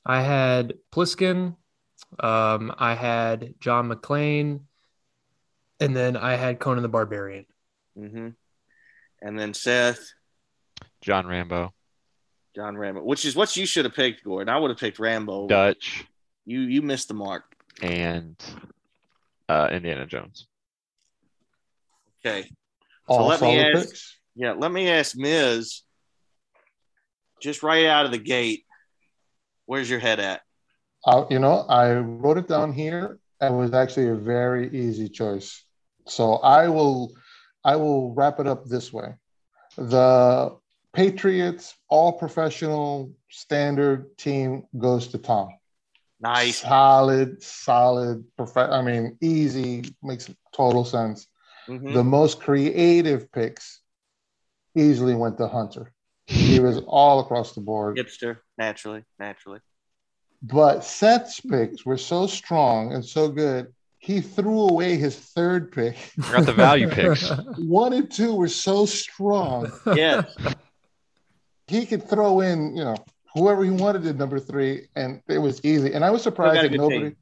I 0.05 0.21
had 0.21 0.73
Plissken. 0.91 1.55
Um, 2.19 2.73
I 2.77 2.95
had 2.95 3.53
John 3.59 3.89
McClane, 3.89 4.61
and 5.79 5.95
then 5.95 6.17
I 6.17 6.35
had 6.35 6.59
Conan 6.59 6.81
the 6.83 6.89
Barbarian. 6.89 7.45
hmm 7.95 8.29
And 9.23 9.39
then 9.39 9.53
Seth, 9.53 10.11
John 11.01 11.25
Rambo, 11.25 11.73
John 12.55 12.77
Rambo, 12.77 13.03
which 13.03 13.23
is 13.25 13.35
what 13.35 13.55
you 13.55 13.65
should 13.65 13.85
have 13.85 13.95
picked, 13.95 14.23
Gordon. 14.23 14.49
I 14.53 14.59
would 14.59 14.69
have 14.69 14.77
picked 14.79 14.99
Rambo. 14.99 15.47
Dutch, 15.47 16.05
You 16.45 16.59
you 16.59 16.81
missed 16.81 17.07
the 17.07 17.13
mark. 17.13 17.43
and 17.81 18.35
uh, 19.49 19.69
Indiana 19.71 20.05
Jones. 20.05 20.47
Okay. 22.25 22.49
All 23.07 23.27
let 23.27 23.41
me 23.41 23.57
solid 23.57 23.75
ask- 23.75 23.89
picks. 23.89 24.17
Yeah, 24.35 24.53
let 24.53 24.71
me 24.71 24.89
ask 24.89 25.15
Miz, 25.15 25.81
just 27.41 27.61
right 27.63 27.85
out 27.85 28.05
of 28.05 28.11
the 28.11 28.17
gate, 28.17 28.65
where's 29.67 29.89
your 29.89 29.99
head 29.99 30.19
at? 30.19 30.41
Uh, 31.05 31.25
you 31.29 31.37
know, 31.39 31.65
I 31.69 31.93
wrote 31.93 32.37
it 32.39 32.47
down 32.47 32.73
here. 32.73 33.19
and 33.39 33.53
It 33.53 33.57
was 33.57 33.73
actually 33.73 34.07
a 34.09 34.15
very 34.15 34.69
easy 34.75 35.07
choice. 35.09 35.63
So 36.07 36.35
I 36.37 36.67
will, 36.69 37.11
I 37.63 37.75
will 37.75 38.13
wrap 38.13 38.39
it 38.39 38.47
up 38.47 38.65
this 38.65 38.91
way: 38.91 39.13
the 39.77 40.57
Patriots 40.93 41.75
all 41.89 42.13
professional 42.13 43.13
standard 43.29 44.15
team 44.17 44.67
goes 44.77 45.07
to 45.07 45.17
Tom. 45.17 45.49
Nice. 46.19 46.61
Solid, 46.61 47.41
solid, 47.41 48.23
prof- 48.37 48.55
I 48.57 48.81
mean, 48.81 49.17
easy, 49.19 49.83
makes 50.01 50.29
total 50.55 50.85
sense. 50.85 51.27
Mhm. 51.67 51.93
The 51.93 52.03
most 52.03 52.39
creative 52.39 53.31
picks 53.31 53.81
easily 54.75 55.15
went 55.15 55.37
to 55.37 55.47
Hunter. 55.47 55.91
He 56.27 56.59
was 56.59 56.79
all 56.87 57.19
across 57.19 57.53
the 57.53 57.61
board. 57.61 57.97
Hipster, 57.97 58.39
naturally, 58.57 59.03
naturally. 59.19 59.59
But 60.41 60.83
Seth's 60.83 61.39
picks 61.39 61.85
were 61.85 61.97
so 61.97 62.27
strong 62.27 62.93
and 62.93 63.03
so 63.03 63.29
good, 63.29 63.73
he 64.03 64.19
threw 64.19 64.67
away 64.67 64.97
his 64.97 65.15
third 65.17 65.71
pick. 65.71 65.95
I 66.25 66.31
got 66.33 66.45
the 66.45 66.51
value 66.53 66.89
picks. 66.89 67.29
One 67.57 67.93
and 67.93 68.11
two 68.11 68.35
were 68.35 68.49
so 68.49 68.85
strong, 68.85 69.71
Yeah. 69.95 70.23
he 71.67 71.85
could 71.85 72.07
throw 72.09 72.41
in, 72.41 72.75
you 72.75 72.83
know, 72.83 72.97
whoever 73.33 73.63
he 73.63 73.69
wanted 73.69 74.05
at 74.05 74.17
number 74.17 74.39
three, 74.41 74.87
and 74.97 75.21
it 75.29 75.37
was 75.37 75.63
easy. 75.63 75.93
And 75.93 76.03
I 76.03 76.11
was 76.11 76.21
surprised 76.21 76.61
that 76.61 76.69
good 76.71 76.81
nobody. 76.81 77.15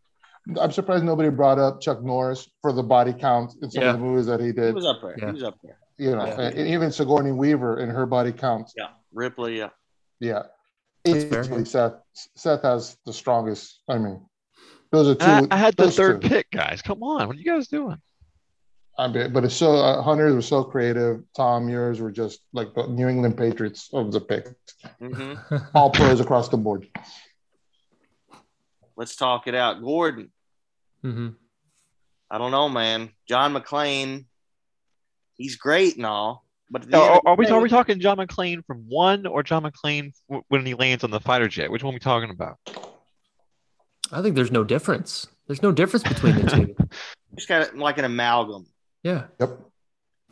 I'm 0.59 0.71
surprised 0.71 1.03
nobody 1.03 1.29
brought 1.29 1.59
up 1.59 1.81
Chuck 1.81 2.01
Norris 2.01 2.49
for 2.63 2.73
the 2.73 2.81
body 2.81 3.13
count 3.13 3.53
in 3.61 3.69
some 3.69 3.83
Yeah. 3.83 3.91
of 3.91 3.97
the 3.99 4.03
movies 4.03 4.25
that 4.25 4.39
he 4.39 4.51
did. 4.51 4.69
He 4.69 4.73
was 4.73 4.87
up 4.87 5.01
there. 5.03 5.15
Yeah. 5.19 5.27
He 5.27 5.31
was 5.33 5.43
up 5.43 5.59
there. 5.63 5.77
You 5.99 6.15
know, 6.15 6.25
Yeah. 6.25 6.41
and, 6.41 6.55
and 6.57 6.67
even 6.67 6.91
Sigourney 6.91 7.31
Weaver 7.31 7.77
in 7.79 7.89
her 7.89 8.07
body 8.07 8.31
count. 8.31 8.71
Yeah. 8.75 8.87
Ripley, 9.13 9.59
yeah. 9.59 9.69
Yeah. 10.19 10.43
That's 11.05 11.25
yeah. 11.49 11.63
Seth 11.63 11.93
Seth 12.35 12.63
has 12.63 12.97
the 13.05 13.13
strongest. 13.13 13.81
I 13.87 13.99
mean, 13.99 14.25
those 14.91 15.07
are 15.07 15.15
two. 15.15 15.47
I, 15.51 15.55
I 15.55 15.57
had 15.57 15.75
the 15.75 15.91
third 15.91 16.21
two. 16.21 16.29
pick, 16.29 16.51
guys. 16.51 16.81
Come 16.81 17.01
on, 17.03 17.27
what 17.27 17.35
are 17.35 17.39
you 17.39 17.45
guys 17.45 17.67
doing? 17.67 17.97
I 18.97 19.07
mean, 19.07 19.31
but 19.33 19.45
it's 19.45 19.55
so 19.55 19.75
uh, 19.77 20.01
Hunters 20.01 20.35
were 20.35 20.41
so 20.41 20.63
creative. 20.63 21.23
Tom, 21.35 21.69
yours 21.69 21.99
were 22.01 22.11
just 22.11 22.41
like 22.53 22.73
the 22.75 22.87
New 22.87 23.07
England 23.07 23.37
Patriots 23.37 23.89
of 23.93 24.11
the 24.11 24.21
pick. 24.21 24.47
hmm 24.99 25.33
All 25.73 25.89
pros 25.91 26.19
across 26.19 26.49
the 26.49 26.57
board. 26.57 26.87
Let's 28.95 29.15
talk 29.15 29.47
it 29.47 29.55
out. 29.55 29.81
Gordon, 29.81 30.31
hmm 31.01 31.29
I 32.29 32.37
don't 32.37 32.51
know, 32.51 32.69
man. 32.69 33.09
John 33.27 33.53
McClane, 33.53 34.25
he's 35.35 35.55
great 35.55 35.97
and 35.97 36.05
all, 36.05 36.45
but 36.69 36.83
at 36.83 36.93
Are, 36.93 37.21
are 37.25 37.35
we 37.35 37.45
the 37.45 37.53
are 37.53 37.61
we 37.61 37.69
talking 37.69 37.99
John 37.99 38.17
McClane 38.17 38.63
from 38.65 38.85
one 38.87 39.25
or 39.25 39.43
John 39.43 39.63
McClane 39.63 40.13
w- 40.29 40.43
when 40.49 40.65
he 40.65 40.73
lands 40.73 41.03
on 41.03 41.11
the 41.11 41.19
fighter 41.19 41.47
jet? 41.47 41.71
Which 41.71 41.83
one 41.83 41.93
are 41.93 41.95
we 41.95 41.99
talking 41.99 42.29
about? 42.29 42.57
I 44.11 44.21
think 44.21 44.35
there's 44.35 44.51
no 44.51 44.63
difference. 44.63 45.27
There's 45.47 45.61
no 45.61 45.71
difference 45.71 46.03
between 46.03 46.35
the 46.35 46.49
two. 46.49 46.75
He's 47.35 47.45
got 47.45 47.75
like 47.77 47.97
an 47.97 48.05
amalgam. 48.05 48.65
Yeah. 49.03 49.25
Yep. 49.39 49.59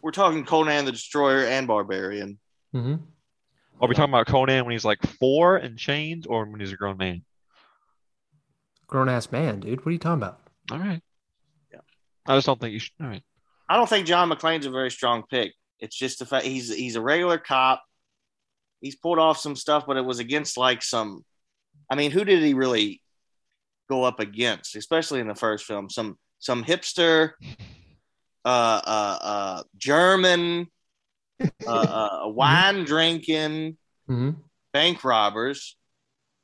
we're 0.02 0.12
talking 0.12 0.46
Conan 0.46 0.86
the 0.86 0.92
Destroyer 0.92 1.46
and 1.46 1.68
Barbarian. 1.68 2.40
hmm 2.74 2.96
Are 3.82 3.88
we 3.88 3.96
talking 3.96 4.12
about 4.14 4.28
Conan 4.28 4.66
when 4.66 4.74
he's 4.74 4.86
like 4.86 5.02
four 5.20 5.58
and 5.58 5.78
chains, 5.78 6.26
or 6.28 6.46
when 6.46 6.60
he's 6.60 6.72
a 6.74 6.76
grown 6.76 6.98
man? 6.98 7.24
Grown 8.88 9.10
ass 9.10 9.32
man, 9.32 9.60
dude. 9.60 9.80
What 9.80 9.88
are 9.88 9.92
you 9.92 9.98
talking 10.00 10.22
about? 10.22 10.40
All 10.72 10.80
right. 10.80 11.02
Yeah. 11.72 11.80
I 12.28 12.36
just 12.36 12.48
don't 12.48 12.60
think 12.60 12.74
you 12.74 12.80
should. 12.80 12.94
All 13.02 13.08
right. 13.08 13.24
I 13.70 13.76
don't 13.78 13.88
think 13.90 14.08
John 14.08 14.30
McClane's 14.30 14.66
a 14.66 14.72
very 14.72 14.92
strong 14.92 15.24
pick. 15.30 15.54
It's 15.80 15.96
just 15.96 16.20
the 16.20 16.26
fact 16.26 16.46
he's 16.46 16.74
he's 16.74 16.96
a 16.96 17.02
regular 17.02 17.38
cop. 17.38 17.84
He's 18.82 18.96
pulled 18.96 19.20
off 19.20 19.38
some 19.38 19.56
stuff, 19.56 19.86
but 19.88 19.98
it 19.98 20.06
was 20.06 20.20
against 20.20 20.58
like 20.58 20.82
some. 20.84 21.24
I 21.90 21.96
mean, 21.96 22.12
who 22.12 22.24
did 22.26 22.42
he 22.44 22.54
really 22.54 23.02
go 23.90 24.04
up 24.04 24.20
against? 24.20 24.76
Especially 24.76 25.20
in 25.20 25.28
the 25.28 25.36
first 25.36 25.66
film, 25.66 25.90
some 25.90 26.18
some 26.40 26.64
hipster, 26.64 27.32
uh, 28.46 28.82
uh, 28.86 29.18
uh 29.22 29.64
German, 29.78 30.68
uh, 31.66 31.70
uh, 31.70 32.22
wine 32.28 32.86
drinking, 32.86 33.78
hmm 34.08 34.32
bank 34.72 35.04
robbers. 35.04 35.76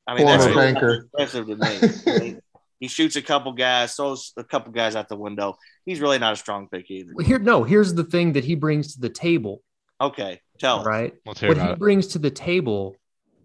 I 0.07 0.15
mean, 0.15 0.25
Former 0.25 0.37
that's 0.37 0.55
really 0.55 0.73
banker. 0.73 1.07
impressive 1.13 1.47
to 1.47 1.55
me. 1.55 1.79
I 2.07 2.19
mean, 2.19 2.41
he 2.79 2.87
shoots 2.87 3.15
a 3.15 3.21
couple 3.21 3.53
guys, 3.53 3.95
throws 3.95 4.33
a 4.37 4.43
couple 4.43 4.71
guys 4.71 4.95
out 4.95 5.09
the 5.09 5.15
window. 5.15 5.57
He's 5.85 5.99
really 5.99 6.19
not 6.19 6.33
a 6.33 6.35
strong 6.35 6.67
pick 6.67 6.89
either. 6.91 7.11
Well, 7.15 7.25
here, 7.25 7.39
no. 7.39 7.63
Here's 7.63 7.93
the 7.93 8.03
thing 8.03 8.33
that 8.33 8.43
he 8.43 8.55
brings 8.55 8.93
to 8.93 9.01
the 9.01 9.09
table. 9.09 9.63
Okay, 9.99 10.41
tell. 10.59 10.83
Right. 10.83 11.13
Let's 11.25 11.39
hear 11.39 11.49
What 11.49 11.57
about 11.57 11.67
he 11.67 11.73
it. 11.73 11.79
brings 11.79 12.07
to 12.07 12.19
the 12.19 12.31
table 12.31 12.95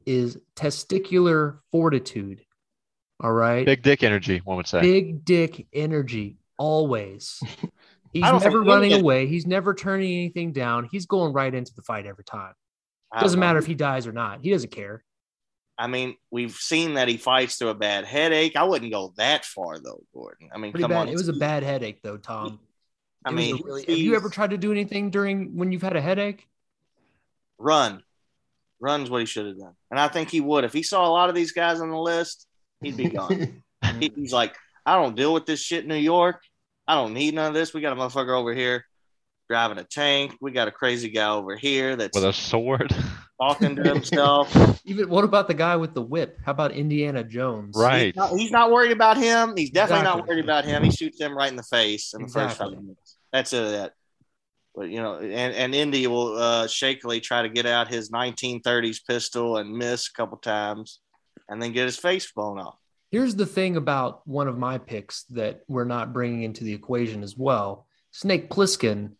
is 0.04 0.38
testicular 0.56 1.58
fortitude. 1.70 2.42
All 3.22 3.32
right. 3.32 3.66
Big 3.66 3.82
dick 3.82 4.02
energy, 4.02 4.40
one 4.44 4.56
would 4.56 4.66
say. 4.66 4.80
Big 4.80 5.24
dick 5.24 5.66
energy 5.72 6.36
always. 6.58 7.40
He's 8.12 8.22
never 8.24 8.62
running 8.62 8.92
any 8.92 9.00
away. 9.00 9.26
He's 9.26 9.46
never 9.46 9.72
turning 9.74 10.10
anything 10.12 10.52
down. 10.52 10.88
He's 10.90 11.06
going 11.06 11.32
right 11.32 11.54
into 11.54 11.72
the 11.74 11.82
fight 11.82 12.06
every 12.06 12.24
time. 12.24 12.54
Doesn't 13.18 13.38
know. 13.38 13.46
matter 13.46 13.58
if 13.58 13.66
he 13.66 13.74
dies 13.74 14.06
or 14.06 14.12
not. 14.12 14.40
He 14.42 14.50
doesn't 14.50 14.70
care. 14.72 15.04
I 15.78 15.86
mean, 15.86 16.16
we've 16.30 16.52
seen 16.52 16.94
that 16.94 17.08
he 17.08 17.16
fights 17.16 17.56
through 17.56 17.68
a 17.68 17.74
bad 17.74 18.04
headache. 18.04 18.56
I 18.56 18.64
wouldn't 18.64 18.90
go 18.92 19.12
that 19.16 19.44
far 19.44 19.78
though, 19.78 20.02
Gordon. 20.12 20.50
I 20.52 20.58
mean, 20.58 20.72
Pretty 20.72 20.82
come 20.82 20.90
bad. 20.90 20.98
on. 21.02 21.08
It 21.08 21.14
was 21.14 21.28
a 21.28 21.32
bad 21.32 21.62
headache 21.62 22.00
though, 22.02 22.16
Tom. 22.16 22.58
I 23.24 23.30
It 23.30 23.34
mean, 23.34 23.60
really, 23.64 23.84
have 23.86 23.96
you 23.98 24.16
ever 24.16 24.28
tried 24.28 24.50
to 24.50 24.58
do 24.58 24.72
anything 24.72 25.10
during 25.10 25.56
when 25.56 25.72
you've 25.72 25.82
had 25.82 25.96
a 25.96 26.00
headache? 26.00 26.48
run? 27.58 28.02
Run's 28.80 29.10
what 29.10 29.20
he 29.20 29.26
should 29.26 29.46
have 29.46 29.58
done, 29.58 29.74
and 29.90 30.00
I 30.00 30.08
think 30.08 30.30
he 30.30 30.40
would 30.40 30.64
if 30.64 30.72
he 30.72 30.82
saw 30.82 31.06
a 31.06 31.12
lot 31.12 31.28
of 31.28 31.34
these 31.34 31.52
guys 31.52 31.80
on 31.80 31.90
the 31.90 31.98
list. 31.98 32.46
He'd 32.80 32.96
be 32.96 33.08
gone. 33.08 33.62
He's 34.00 34.32
like, 34.32 34.54
I 34.86 34.96
don't 34.96 35.16
deal 35.16 35.32
with 35.32 35.46
this 35.46 35.60
shit 35.60 35.82
in 35.84 35.88
New 35.88 35.96
York. 35.96 36.42
I 36.86 36.94
don't 36.94 37.12
need 37.12 37.34
none 37.34 37.48
of 37.48 37.54
this. 37.54 37.72
We 37.74 37.80
got 37.80 37.92
a 37.92 38.00
motherfucker 38.00 38.36
over 38.36 38.54
here 38.54 38.84
driving 39.48 39.78
a 39.78 39.84
tank. 39.84 40.36
We 40.40 40.52
got 40.52 40.68
a 40.68 40.72
crazy 40.72 41.10
guy 41.10 41.28
over 41.28 41.56
here 41.56 41.96
that's 41.96 42.16
With 42.16 42.24
a 42.24 42.32
sword. 42.32 42.94
talking 43.40 43.74
to 43.76 43.82
himself. 43.82 44.54
Even 44.84 45.08
what 45.08 45.24
about 45.24 45.48
the 45.48 45.54
guy 45.54 45.76
with 45.76 45.94
the 45.94 46.02
whip? 46.02 46.38
How 46.44 46.52
about 46.52 46.72
Indiana 46.72 47.24
Jones? 47.24 47.74
right. 47.76 48.06
He's 48.06 48.16
not, 48.16 48.30
he's 48.36 48.50
not 48.50 48.70
worried 48.70 48.92
about 48.92 49.16
him. 49.16 49.54
He's 49.56 49.70
definitely 49.70 50.04
not 50.04 50.26
worried 50.26 50.44
about 50.44 50.64
him. 50.64 50.82
He 50.84 50.90
shoots 50.90 51.20
him 51.20 51.36
right 51.36 51.50
in 51.50 51.56
the 51.56 51.62
face 51.62 52.12
in 52.14 52.22
the 52.22 52.28
first 52.28 52.52
Exactly. 52.52 52.74
five 52.76 52.82
minutes. 52.82 53.16
That's 53.32 53.52
it. 53.52 53.70
That. 53.70 53.92
But 54.74 54.88
you 54.90 55.02
know, 55.02 55.18
and 55.18 55.54
and 55.54 55.74
Indy 55.74 56.06
will 56.06 56.36
uh, 56.36 56.66
shakily 56.66 57.20
try 57.20 57.42
to 57.42 57.48
get 57.48 57.66
out 57.66 57.88
his 57.88 58.10
1930s 58.10 59.04
pistol 59.06 59.56
and 59.56 59.72
miss 59.72 60.08
a 60.08 60.12
couple 60.12 60.36
times, 60.38 61.00
and 61.50 61.60
then 61.62 61.72
get 61.72 61.84
his 61.84 61.98
face 61.98 62.30
blown 62.32 62.58
off. 62.58 62.78
Here's 63.10 63.34
the 63.34 63.44
thing 63.44 63.76
about 63.76 64.26
one 64.26 64.46
of 64.48 64.56
my 64.56 64.78
picks 64.78 65.24
that 65.24 65.62
we're 65.68 65.84
not 65.84 66.12
bringing 66.14 66.44
into 66.44 66.62
the 66.64 66.72
equation 66.72 67.22
as 67.22 67.36
well. 67.36 67.86
Snake 68.12 68.48
Plissken, 68.48 69.12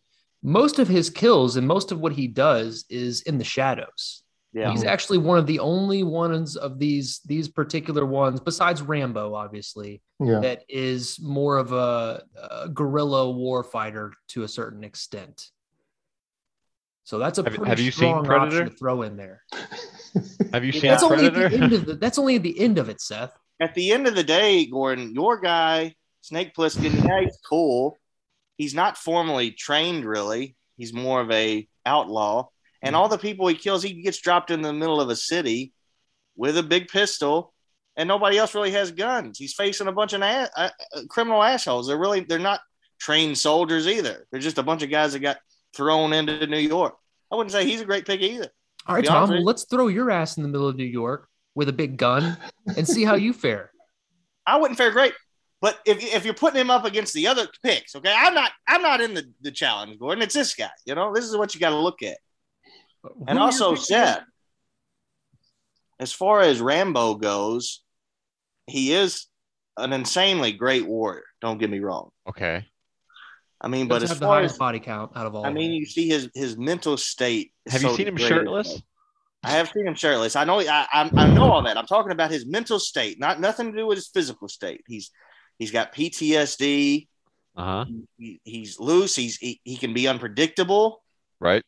most 0.42 0.78
of 0.78 0.86
his 0.88 1.10
kills 1.10 1.56
and 1.56 1.66
most 1.66 1.90
of 1.92 2.00
what 2.00 2.12
he 2.12 2.28
does 2.28 2.84
is 2.88 3.22
in 3.22 3.36
the 3.36 3.44
shadows. 3.44 4.22
Yeah, 4.52 4.70
He's 4.72 4.82
actually 4.84 5.18
one 5.18 5.38
of 5.38 5.46
the 5.46 5.60
only 5.60 6.02
ones 6.02 6.56
of 6.56 6.78
these 6.80 7.20
these 7.24 7.48
particular 7.48 8.04
ones, 8.04 8.40
besides 8.40 8.82
Rambo, 8.82 9.32
obviously, 9.34 10.02
Yeah. 10.20 10.40
that 10.40 10.64
is 10.68 11.20
more 11.20 11.58
of 11.58 11.72
a, 11.72 12.24
a 12.50 12.68
guerrilla 12.68 13.30
war 13.30 13.62
fighter 13.62 14.12
to 14.28 14.42
a 14.42 14.48
certain 14.48 14.82
extent. 14.82 15.50
So 17.04 17.18
that's 17.18 17.38
a 17.38 17.44
Have- 17.44 17.54
pretty 17.54 17.68
have 17.70 17.78
you 17.80 17.90
seen 17.92 18.08
strong 18.10 18.24
Predator? 18.24 18.46
option 18.62 18.70
to 18.70 18.76
throw 18.76 19.02
in 19.02 19.16
there. 19.16 19.42
Have 20.52 20.64
you 20.64 20.72
seen 20.72 20.84
Yeah. 20.84 20.90
That's 20.92 21.02
only 21.02 21.26
at 21.26 21.34
the 21.34 21.52
end 21.52 21.72
of 21.72 21.86
the, 21.86 21.94
that's 21.96 22.18
only 22.18 22.36
at 22.36 22.42
the 22.42 22.58
end 22.58 22.78
of 22.78 22.88
it, 22.88 23.00
Seth. 23.00 23.32
at 23.60 23.74
the 23.74 23.92
end 23.92 24.06
of 24.06 24.14
the 24.14 24.24
day, 24.24 24.66
Gordon, 24.66 25.14
your 25.14 25.40
guy, 25.40 25.94
Snake 26.22 26.54
Plissken, 26.54 26.92
yeah, 27.06 27.20
he's 27.22 27.38
cool. 27.48 27.98
He's 28.56 28.74
not 28.74 28.98
formally 28.98 29.52
trained, 29.52 30.04
really. 30.04 30.56
He's 30.76 30.92
more 30.92 31.20
of 31.20 31.30
a 31.30 31.66
outlaw. 31.86 32.48
And 32.82 32.96
all 32.96 33.08
the 33.08 33.18
people 33.18 33.46
he 33.46 33.54
kills, 33.54 33.82
he 33.82 34.02
gets 34.02 34.18
dropped 34.20 34.50
in 34.50 34.62
the 34.62 34.72
middle 34.72 35.00
of 35.00 35.10
a 35.10 35.16
city 35.16 35.72
with 36.36 36.56
a 36.56 36.62
big 36.62 36.88
pistol, 36.88 37.52
and 37.96 38.08
nobody 38.08 38.38
else 38.38 38.54
really 38.54 38.70
has 38.72 38.90
guns. 38.90 39.38
He's 39.38 39.52
facing 39.54 39.86
a 39.88 39.92
bunch 39.92 40.12
of 40.14 40.22
a- 40.22 40.50
uh, 40.56 40.70
uh, 40.96 41.00
criminal 41.08 41.42
assholes. 41.42 41.86
They're 41.86 41.98
really 41.98 42.20
they're 42.20 42.38
not 42.38 42.60
trained 42.98 43.36
soldiers 43.36 43.86
either. 43.86 44.26
They're 44.30 44.40
just 44.40 44.58
a 44.58 44.62
bunch 44.62 44.82
of 44.82 44.90
guys 44.90 45.12
that 45.12 45.18
got 45.20 45.38
thrown 45.74 46.12
into 46.12 46.46
New 46.46 46.58
York. 46.58 46.96
I 47.30 47.36
wouldn't 47.36 47.52
say 47.52 47.64
he's 47.64 47.80
a 47.80 47.84
great 47.86 48.06
pick 48.06 48.20
either. 48.20 48.48
All 48.90 48.96
right, 48.96 49.04
Tom, 49.04 49.30
well, 49.30 49.44
let's 49.44 49.66
throw 49.66 49.86
your 49.86 50.10
ass 50.10 50.36
in 50.36 50.42
the 50.42 50.48
middle 50.48 50.66
of 50.66 50.74
New 50.74 50.82
York 50.82 51.28
with 51.54 51.68
a 51.68 51.72
big 51.72 51.96
gun 51.96 52.36
and 52.76 52.88
see 52.88 53.04
how 53.04 53.14
you 53.14 53.32
fare. 53.32 53.70
I 54.46 54.56
wouldn't 54.56 54.78
fare 54.78 54.90
great. 54.90 55.14
But 55.60 55.78
if, 55.86 56.02
if 56.02 56.24
you're 56.24 56.34
putting 56.34 56.60
him 56.60 56.70
up 56.70 56.84
against 56.84 57.14
the 57.14 57.28
other 57.28 57.46
picks, 57.62 57.94
okay, 57.94 58.12
I'm 58.12 58.34
not 58.34 58.50
I'm 58.66 58.82
not 58.82 59.00
in 59.00 59.14
the, 59.14 59.32
the 59.42 59.52
challenge, 59.52 59.96
Gordon. 60.00 60.22
It's 60.22 60.34
this 60.34 60.54
guy. 60.54 60.70
You 60.86 60.96
know, 60.96 61.14
this 61.14 61.24
is 61.24 61.36
what 61.36 61.54
you 61.54 61.60
got 61.60 61.70
to 61.70 61.78
look 61.78 62.02
at. 62.02 62.16
And 63.28 63.38
Who 63.38 63.44
are 63.44 63.46
also, 63.46 63.68
your 63.68 63.76
Seth, 63.76 64.22
as 66.00 66.12
far 66.12 66.40
as 66.40 66.60
Rambo 66.60 67.14
goes, 67.14 67.82
he 68.66 68.92
is 68.92 69.26
an 69.76 69.92
insanely 69.92 70.50
great 70.50 70.84
warrior. 70.84 71.22
Don't 71.40 71.58
get 71.58 71.70
me 71.70 71.78
wrong. 71.78 72.10
Okay. 72.28 72.66
I 73.60 73.68
mean, 73.68 73.88
but 73.88 73.96
Does 73.96 74.04
as 74.04 74.10
have 74.10 74.20
the 74.20 74.26
highest 74.26 74.54
as 74.54 74.58
body 74.58 74.80
count 74.80 75.12
out 75.14 75.26
of 75.26 75.34
all. 75.34 75.44
I 75.44 75.52
mean, 75.52 75.72
you 75.72 75.84
see 75.84 76.08
his 76.08 76.30
his 76.34 76.56
mental 76.56 76.96
state. 76.96 77.52
is 77.66 77.74
Have 77.74 77.82
you 77.82 77.88
so 77.90 77.96
seen 77.96 78.08
him 78.08 78.16
shirtless? 78.16 78.82
I 79.42 79.50
have 79.50 79.70
seen 79.70 79.86
him 79.86 79.94
shirtless. 79.94 80.36
I 80.36 80.44
know. 80.44 80.60
I, 80.60 80.86
I 80.92 81.10
I 81.14 81.28
know 81.28 81.50
all 81.50 81.62
that. 81.62 81.76
I'm 81.76 81.86
talking 81.86 82.12
about 82.12 82.30
his 82.30 82.46
mental 82.46 82.78
state, 82.78 83.18
not 83.18 83.40
nothing 83.40 83.72
to 83.72 83.76
do 83.76 83.86
with 83.86 83.98
his 83.98 84.08
physical 84.08 84.48
state. 84.48 84.82
He's 84.86 85.10
he's 85.58 85.70
got 85.70 85.94
PTSD. 85.94 87.08
Uh 87.56 87.64
huh. 87.64 87.84
He, 88.16 88.40
he's 88.44 88.80
loose. 88.80 89.14
He's 89.14 89.36
he, 89.36 89.60
he 89.64 89.76
can 89.76 89.92
be 89.92 90.08
unpredictable. 90.08 91.02
Right. 91.38 91.64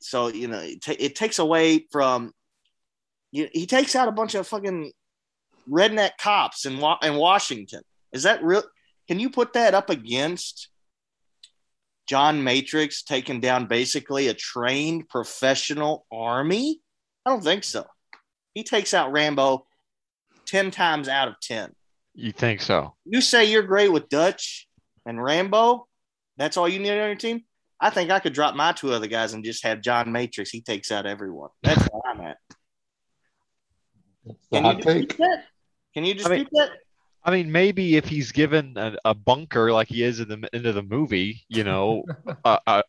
So 0.00 0.28
you 0.28 0.48
know, 0.48 0.60
it, 0.60 0.82
ta- 0.82 0.96
it 0.98 1.14
takes 1.14 1.38
away 1.38 1.86
from. 1.90 2.32
You, 3.30 3.48
he 3.52 3.66
takes 3.66 3.94
out 3.94 4.08
a 4.08 4.12
bunch 4.12 4.34
of 4.34 4.46
fucking 4.46 4.92
redneck 5.68 6.12
cops 6.18 6.64
in 6.64 6.82
in 7.02 7.14
Washington. 7.16 7.82
Is 8.12 8.22
that 8.22 8.42
real? 8.42 8.62
Can 9.06 9.20
you 9.20 9.28
put 9.28 9.52
that 9.54 9.74
up 9.74 9.90
against 9.90 10.68
John 12.08 12.42
Matrix 12.42 13.02
taking 13.02 13.40
down 13.40 13.66
basically 13.66 14.28
a 14.28 14.34
trained 14.34 15.08
professional 15.08 16.06
army? 16.10 16.80
I 17.26 17.30
don't 17.30 17.44
think 17.44 17.64
so. 17.64 17.84
He 18.54 18.64
takes 18.64 18.94
out 18.94 19.12
Rambo 19.12 19.66
ten 20.46 20.70
times 20.70 21.08
out 21.08 21.28
of 21.28 21.34
ten. 21.40 21.74
You 22.14 22.32
think 22.32 22.62
so? 22.62 22.94
You 23.04 23.20
say 23.20 23.44
you're 23.44 23.62
great 23.62 23.92
with 23.92 24.08
Dutch 24.08 24.66
and 25.06 25.22
Rambo. 25.22 25.86
That's 26.38 26.56
all 26.56 26.68
you 26.68 26.78
need 26.78 26.90
on 26.90 26.96
your 27.08 27.14
team. 27.14 27.44
I 27.80 27.90
think 27.90 28.10
I 28.10 28.18
could 28.18 28.32
drop 28.32 28.56
my 28.56 28.72
two 28.72 28.92
other 28.92 29.06
guys 29.06 29.34
and 29.34 29.44
just 29.44 29.62
have 29.64 29.82
John 29.82 30.10
Matrix. 30.10 30.50
He 30.50 30.60
takes 30.62 30.90
out 30.90 31.06
everyone. 31.06 31.50
That's 31.62 31.82
where 31.92 32.02
I'm 32.10 32.20
at. 32.22 32.38
The 34.24 34.34
Can 34.52 34.62
you 34.64 34.70
hot 34.70 34.76
dispute 34.78 35.08
take. 35.10 35.18
that? 35.18 35.44
Can 35.94 36.04
you 36.04 36.14
dispute 36.14 36.36
mean- 36.38 36.48
that? 36.52 36.70
I 37.28 37.30
mean, 37.30 37.52
maybe 37.52 37.96
if 37.98 38.06
he's 38.06 38.32
given 38.32 38.72
a, 38.78 38.96
a 39.04 39.12
bunker 39.12 39.70
like 39.70 39.88
he 39.88 40.02
is 40.02 40.18
in 40.18 40.28
the 40.28 40.48
end 40.54 40.64
of 40.64 40.74
the 40.74 40.82
movie, 40.82 41.44
you 41.50 41.62
know, 41.62 42.04
a, 42.46 42.58
a 42.66 42.82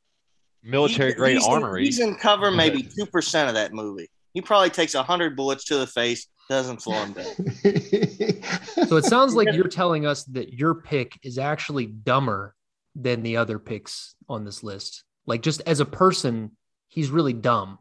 military 0.64 1.14
grade 1.14 1.36
he's 1.36 1.46
armory. 1.46 1.84
he's 1.84 2.00
in 2.00 2.16
cover 2.16 2.50
maybe 2.50 2.82
two 2.82 3.06
percent 3.06 3.50
of 3.50 3.56
that 3.56 3.74
movie. 3.74 4.10
He 4.34 4.40
probably 4.40 4.70
takes 4.70 4.94
hundred 4.94 5.36
bullets 5.36 5.66
to 5.66 5.78
the 5.78 5.88
face, 5.88 6.28
doesn't 6.48 6.82
slow 6.82 7.04
him 7.04 7.12
down. 7.12 7.26
So 8.88 8.96
it 8.96 9.04
sounds 9.04 9.36
like 9.36 9.52
you're 9.52 9.68
telling 9.68 10.06
us 10.06 10.24
that 10.26 10.54
your 10.54 10.74
pick 10.74 11.20
is 11.22 11.38
actually 11.38 11.88
dumber 11.88 12.56
than 12.96 13.22
the 13.24 13.36
other 13.38 13.60
picks 13.60 14.16
on 14.30 14.46
this 14.46 14.64
list. 14.64 15.04
Like 15.26 15.42
just 15.42 15.62
as 15.68 15.82
a 15.82 15.86
person, 15.86 16.52
he's 16.88 17.12
really 17.12 17.34
dumb. 17.34 17.78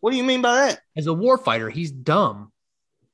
What 0.00 0.12
do 0.12 0.16
you 0.16 0.24
mean 0.24 0.40
by 0.40 0.54
that? 0.56 0.80
As 0.96 1.06
a 1.06 1.10
warfighter, 1.10 1.70
he's 1.70 1.92
dumb. 1.92 2.52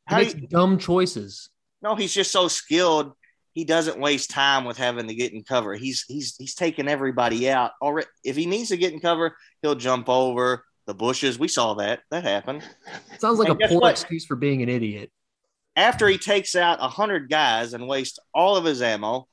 He 0.09 0.15
How 0.15 0.21
makes 0.21 0.35
you- 0.37 0.47
dumb 0.47 0.79
choices. 0.79 1.51
No, 1.83 1.95
he's 1.95 2.13
just 2.15 2.33
so 2.33 2.49
skilled. 2.49 3.13
He 3.53 3.65
doesn't 3.65 3.99
waste 3.99 4.31
time 4.31 4.65
with 4.65 4.77
having 4.77 5.09
to 5.09 5.15
get 5.15 5.33
in 5.33 5.43
cover. 5.43 5.75
He's 5.75 6.05
he's 6.09 6.37
he's 6.37 6.55
taking 6.55 6.89
everybody 6.89 7.49
out 7.49 7.73
already. 7.81 8.09
If 8.25 8.37
he 8.37 8.47
needs 8.47 8.69
to 8.69 8.77
get 8.77 8.93
in 8.93 9.01
cover, 9.01 9.37
he'll 9.63 9.75
jump 9.75 10.09
over 10.09 10.65
the 10.87 10.95
bushes. 10.95 11.39
We 11.39 11.49
saw 11.49 11.75
that. 11.75 12.01
That 12.11 12.23
happened. 12.25 12.63
Sounds 13.19 13.39
like 13.39 13.49
And 13.49 13.63
a 13.63 13.69
poor 13.69 13.81
what? 13.81 13.93
excuse 13.93 14.27
for 14.27 14.37
being 14.37 14.63
an 14.63 14.69
idiot. 14.69 15.11
After 15.75 16.07
he 16.09 16.19
takes 16.19 16.55
out 16.55 16.79
a 16.81 16.89
hundred 16.89 17.29
guys 17.31 17.73
and 17.73 17.89
wastes 17.89 18.19
all 18.35 18.57
of 18.57 18.65
his 18.65 18.83
ammo, 18.83 19.27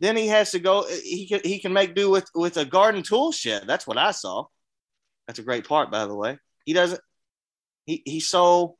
then 0.00 0.16
he 0.16 0.28
has 0.28 0.50
to 0.52 0.58
go. 0.58 0.86
He 1.02 1.26
can 1.28 1.40
he 1.44 1.58
can 1.58 1.72
make 1.72 1.94
do 1.94 2.10
with 2.10 2.28
with 2.34 2.56
a 2.56 2.64
garden 2.64 3.02
tool 3.02 3.32
shed. 3.32 3.64
That's 3.66 3.86
what 3.86 3.98
I 3.98 4.12
saw. 4.12 4.46
That's 5.26 5.38
a 5.38 5.42
great 5.44 5.68
part, 5.68 5.90
by 5.90 6.06
the 6.06 6.14
way. 6.14 6.38
He 6.64 6.72
doesn't. 6.72 7.00
He 7.86 8.02
he's 8.04 8.28
so. 8.28 8.76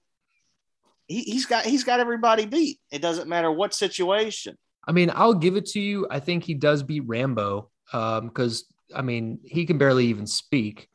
He, 1.09 1.23
he's 1.23 1.47
got 1.47 1.65
he's 1.65 1.85
got 1.85 2.01
everybody 2.01 2.47
beat. 2.47 2.79
It 2.91 3.03
doesn't 3.03 3.29
matter 3.29 3.51
what 3.51 3.74
situation. 3.74 4.57
I 4.87 4.93
mean, 4.93 5.11
I'll 5.15 5.35
give 5.35 5.57
it 5.57 5.66
to 5.66 5.81
you. 5.81 6.07
I 6.11 6.20
think 6.20 6.45
he 6.45 6.55
does 6.55 6.83
beat 6.83 7.05
Rambo 7.07 7.70
because 7.93 8.65
I 8.95 9.03
mean 9.03 9.39
he 9.45 9.66
can 9.66 9.79
barely 9.79 10.07
even 10.07 10.27
speak. 10.27 10.89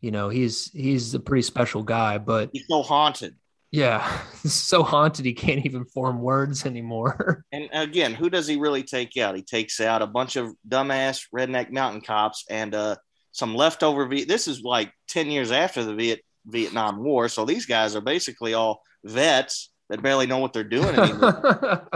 You 0.00 0.10
know, 0.10 0.28
he's 0.28 0.70
he's 0.72 1.14
a 1.14 1.20
pretty 1.20 1.42
special 1.42 1.82
guy, 1.82 2.18
but 2.18 2.50
He's 2.52 2.66
so 2.68 2.82
haunted. 2.82 3.36
yeah, 3.70 4.20
so 4.44 4.82
haunted 4.82 5.26
he 5.26 5.34
can't 5.34 5.64
even 5.66 5.84
form 5.84 6.20
words 6.20 6.64
anymore. 6.66 7.44
And 7.52 7.68
again, 7.72 8.14
who 8.14 8.30
does 8.30 8.46
he 8.46 8.56
really 8.56 8.82
take 8.82 9.16
out? 9.18 9.36
He 9.36 9.42
takes 9.42 9.80
out 9.80 10.00
a 10.02 10.06
bunch 10.06 10.36
of 10.36 10.52
dumbass 10.68 11.26
redneck 11.34 11.70
mountain 11.70 12.00
cops 12.00 12.44
and 12.48 12.74
uh, 12.74 12.96
some 13.32 13.54
leftover. 13.54 14.06
V- 14.06 14.24
this 14.24 14.48
is 14.48 14.62
like 14.62 14.90
ten 15.08 15.30
years 15.30 15.50
after 15.52 15.84
the 15.84 15.94
Viet- 15.94 16.24
Vietnam 16.46 17.02
War, 17.04 17.28
so 17.28 17.44
these 17.44 17.66
guys 17.66 17.94
are 17.94 18.00
basically 18.00 18.54
all 18.54 18.80
vets 19.04 19.70
that 19.88 20.02
barely 20.02 20.26
know 20.26 20.38
what 20.38 20.52
they're 20.52 20.64
doing 20.64 20.94
anymore. 20.98 21.90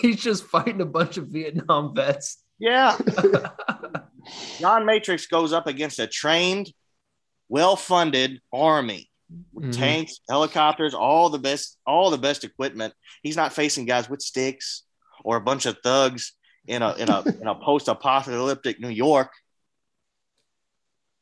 he's 0.00 0.16
just 0.22 0.44
fighting 0.44 0.80
a 0.80 0.86
bunch 0.86 1.16
of 1.18 1.28
Vietnam 1.28 1.94
vets. 1.94 2.38
yeah, 2.58 2.96
John 4.58 4.86
Matrix 4.86 5.26
goes 5.26 5.52
up 5.52 5.66
against 5.66 5.98
a 5.98 6.06
trained, 6.06 6.72
well-funded 7.48 8.40
army. 8.52 9.10
with 9.52 9.72
Mhm. 9.74 9.76
Tanks, 9.76 10.20
helicopters, 10.30 10.94
all 10.94 11.30
the 11.30 11.38
best, 11.38 11.78
all 11.84 12.10
the 12.10 12.18
best 12.18 12.44
equipment. 12.44 12.94
He's 13.24 13.36
not 13.36 13.52
facing 13.52 13.84
guys 13.84 14.08
with 14.08 14.22
sticks 14.22 14.84
or 15.24 15.36
a 15.36 15.40
bunch 15.40 15.66
of 15.66 15.76
thugs 15.82 16.32
in 16.68 16.80
a 16.80 16.94
in 16.94 17.08
a 17.08 17.22
in 17.40 17.46
a 17.48 17.54
post-apocalyptic 17.56 18.78
New 18.80 18.88
York. 18.88 19.32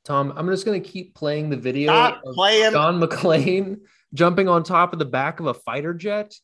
Tom, 0.04 0.34
I'm 0.36 0.48
just 0.50 0.66
gonna 0.66 0.80
keep 0.80 1.14
playing 1.14 1.48
the 1.48 1.56
video 1.56 1.92
Stop 1.92 2.22
of 2.26 2.34
playing. 2.34 2.72
John 2.72 3.00
McClane 3.00 3.78
jumping 4.14 4.48
on 4.48 4.62
top 4.62 4.92
of 4.92 4.98
the 4.98 5.04
back 5.04 5.40
of 5.40 5.46
a 5.46 5.54
fighter 5.54 5.92
jet. 5.92 6.34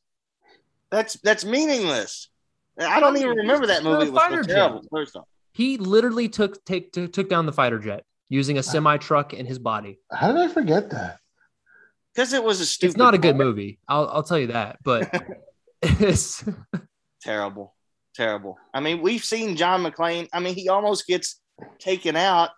That's 0.91 1.15
that's 1.23 1.45
meaningless. 1.45 2.29
I 2.79 3.01
don't 3.01 3.17
even 3.17 3.31
remember 3.37 3.67
that 3.69 3.83
movie. 3.85 4.07
It 4.07 4.13
was 4.13 4.23
Fighter 4.23 4.43
so 4.43 4.49
jet. 4.49 4.55
terrible. 4.55 4.83
First 4.91 5.17
off, 5.17 5.25
He 5.53 5.77
literally 5.77 6.29
took 6.29 6.65
take 6.65 6.93
took 6.93 7.13
took 7.13 7.29
down 7.29 7.47
the 7.47 7.53
fighter 7.53 7.79
jet 7.79 8.05
using 8.29 8.59
a 8.59 8.63
semi 8.63 8.97
truck 8.97 9.33
in 9.35 9.47
his 9.47 9.59
body. 9.59 9.99
How 10.13 10.33
did 10.33 10.41
I 10.41 10.49
forget 10.49 10.91
that? 10.91 11.19
because 12.15 12.33
it 12.33 12.43
was 12.43 12.61
a 12.61 12.67
stupid. 12.67 12.91
It's 12.93 12.99
not 12.99 13.15
a 13.15 13.19
good 13.19 13.37
movie. 13.37 13.47
movie. 13.63 13.79
I'll 13.89 14.09
I'll 14.09 14.23
tell 14.23 14.39
you 14.39 14.49
that, 14.49 14.79
but 14.83 15.13
it's 15.83 16.43
Terrible, 17.23 17.75
terrible. 18.15 18.57
I 18.73 18.81
mean, 18.81 19.03
we've 19.03 19.23
seen 19.23 19.57
John 19.57 19.85
McClane. 19.85 20.27
I 20.33 20.41
mean, 20.41 20.55
he 20.55 20.71
almost 20.71 21.07
gets 21.07 21.39
taken 21.79 22.17
out 22.17 22.49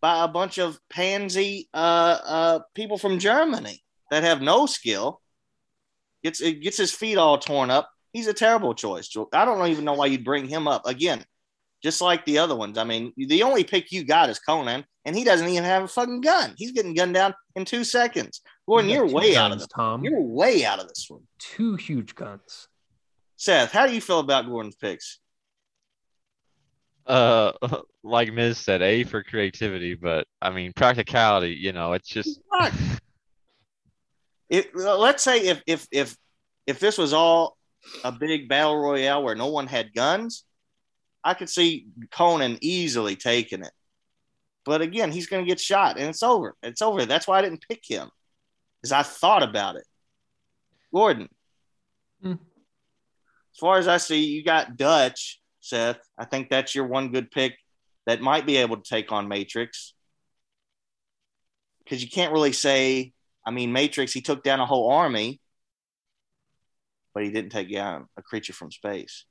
by 0.00 0.24
a 0.24 0.28
bunch 0.28 0.58
of 0.58 0.78
pansy 0.90 1.68
uh, 1.72 2.18
uh, 2.24 2.58
people 2.74 2.98
from 2.98 3.20
Germany 3.20 3.83
that 4.10 4.22
have 4.22 4.42
no 4.42 4.66
skill. 4.66 5.20
Gets 6.22 6.40
it 6.40 6.60
gets 6.62 6.76
his 6.78 6.92
feet 6.92 7.18
all 7.18 7.38
torn 7.38 7.70
up. 7.70 7.90
He's 8.12 8.26
a 8.28 8.32
terrible 8.34 8.74
choice. 8.74 9.10
I 9.32 9.44
don't 9.44 9.66
even 9.68 9.84
know 9.84 9.94
why 9.94 10.06
you'd 10.06 10.24
bring 10.24 10.46
him 10.48 10.68
up 10.68 10.86
again. 10.86 11.24
Just 11.82 12.00
like 12.00 12.24
the 12.24 12.38
other 12.38 12.56
ones. 12.56 12.78
I 12.78 12.84
mean, 12.84 13.12
the 13.16 13.42
only 13.42 13.62
pick 13.64 13.92
you 13.92 14.04
got 14.04 14.30
is 14.30 14.38
Conan, 14.38 14.84
and 15.04 15.14
he 15.14 15.22
doesn't 15.22 15.48
even 15.48 15.64
have 15.64 15.82
a 15.82 15.88
fucking 15.88 16.22
gun. 16.22 16.54
He's 16.56 16.72
getting 16.72 16.94
gunned 16.94 17.12
down 17.14 17.34
in 17.56 17.66
two 17.66 17.84
seconds. 17.84 18.40
Gordon, 18.66 18.88
You 18.88 18.96
you're 18.96 19.04
got 19.04 19.10
two 19.10 19.16
way 19.16 19.36
out 19.36 19.52
of 19.52 19.58
this. 19.58 19.68
Tom. 19.68 20.02
You're 20.02 20.22
way 20.22 20.64
out 20.64 20.80
of 20.80 20.88
this 20.88 21.06
one. 21.08 21.22
two 21.38 21.74
huge 21.76 22.14
guns. 22.14 22.68
Seth, 23.36 23.72
how 23.72 23.86
do 23.86 23.92
you 23.92 24.00
feel 24.00 24.20
about 24.20 24.46
Gordon's 24.46 24.76
picks? 24.76 25.18
Uh, 27.06 27.52
like 28.02 28.32
Miz 28.32 28.56
said, 28.58 28.80
A 28.80 29.04
for 29.04 29.22
creativity, 29.22 29.94
but 29.94 30.26
I 30.40 30.50
mean 30.50 30.72
practicality. 30.74 31.50
You 31.50 31.72
know, 31.72 31.92
it's 31.92 32.08
just 32.08 32.40
Fuck. 32.58 32.72
It, 34.48 34.74
let's 34.74 35.22
say 35.22 35.46
if 35.46 35.62
if 35.66 35.86
if 35.90 36.16
if 36.66 36.78
this 36.78 36.98
was 36.98 37.12
all 37.12 37.56
a 38.02 38.12
big 38.12 38.48
battle 38.48 38.76
royale 38.76 39.22
where 39.22 39.34
no 39.34 39.48
one 39.48 39.66
had 39.66 39.94
guns, 39.94 40.44
I 41.22 41.34
could 41.34 41.48
see 41.48 41.86
Conan 42.10 42.58
easily 42.60 43.16
taking 43.16 43.62
it. 43.62 43.72
But 44.64 44.80
again, 44.80 45.12
he's 45.12 45.26
going 45.26 45.44
to 45.44 45.48
get 45.48 45.60
shot, 45.60 45.98
and 45.98 46.08
it's 46.08 46.22
over. 46.22 46.54
It's 46.62 46.80
over. 46.80 47.04
That's 47.04 47.26
why 47.26 47.38
I 47.38 47.42
didn't 47.42 47.64
pick 47.68 47.82
him, 47.86 48.08
because 48.80 48.92
I 48.92 49.02
thought 49.02 49.42
about 49.42 49.76
it. 49.76 49.84
Gordon, 50.92 51.28
Hmm. 52.22 52.32
as 52.32 53.58
far 53.58 53.78
as 53.78 53.88
I 53.88 53.98
see, 53.98 54.24
you 54.24 54.42
got 54.42 54.76
Dutch, 54.76 55.40
Seth. 55.60 56.00
I 56.16 56.24
think 56.24 56.48
that's 56.48 56.74
your 56.74 56.86
one 56.86 57.12
good 57.12 57.30
pick 57.30 57.58
that 58.06 58.22
might 58.22 58.46
be 58.46 58.56
able 58.56 58.76
to 58.76 58.82
take 58.82 59.12
on 59.12 59.28
Matrix. 59.28 59.92
Because 61.82 62.02
you 62.02 62.08
can't 62.08 62.32
really 62.32 62.52
say, 62.52 63.12
I 63.46 63.50
mean, 63.50 63.72
Matrix, 63.72 64.12
he 64.12 64.20
took 64.20 64.42
down 64.42 64.60
a 64.60 64.66
whole 64.66 64.90
army, 64.90 65.40
but 67.12 67.24
he 67.24 67.30
didn't 67.30 67.50
take 67.50 67.72
down 67.72 68.08
a 68.16 68.22
creature 68.22 68.52
from 68.52 68.70
space. 68.70 69.24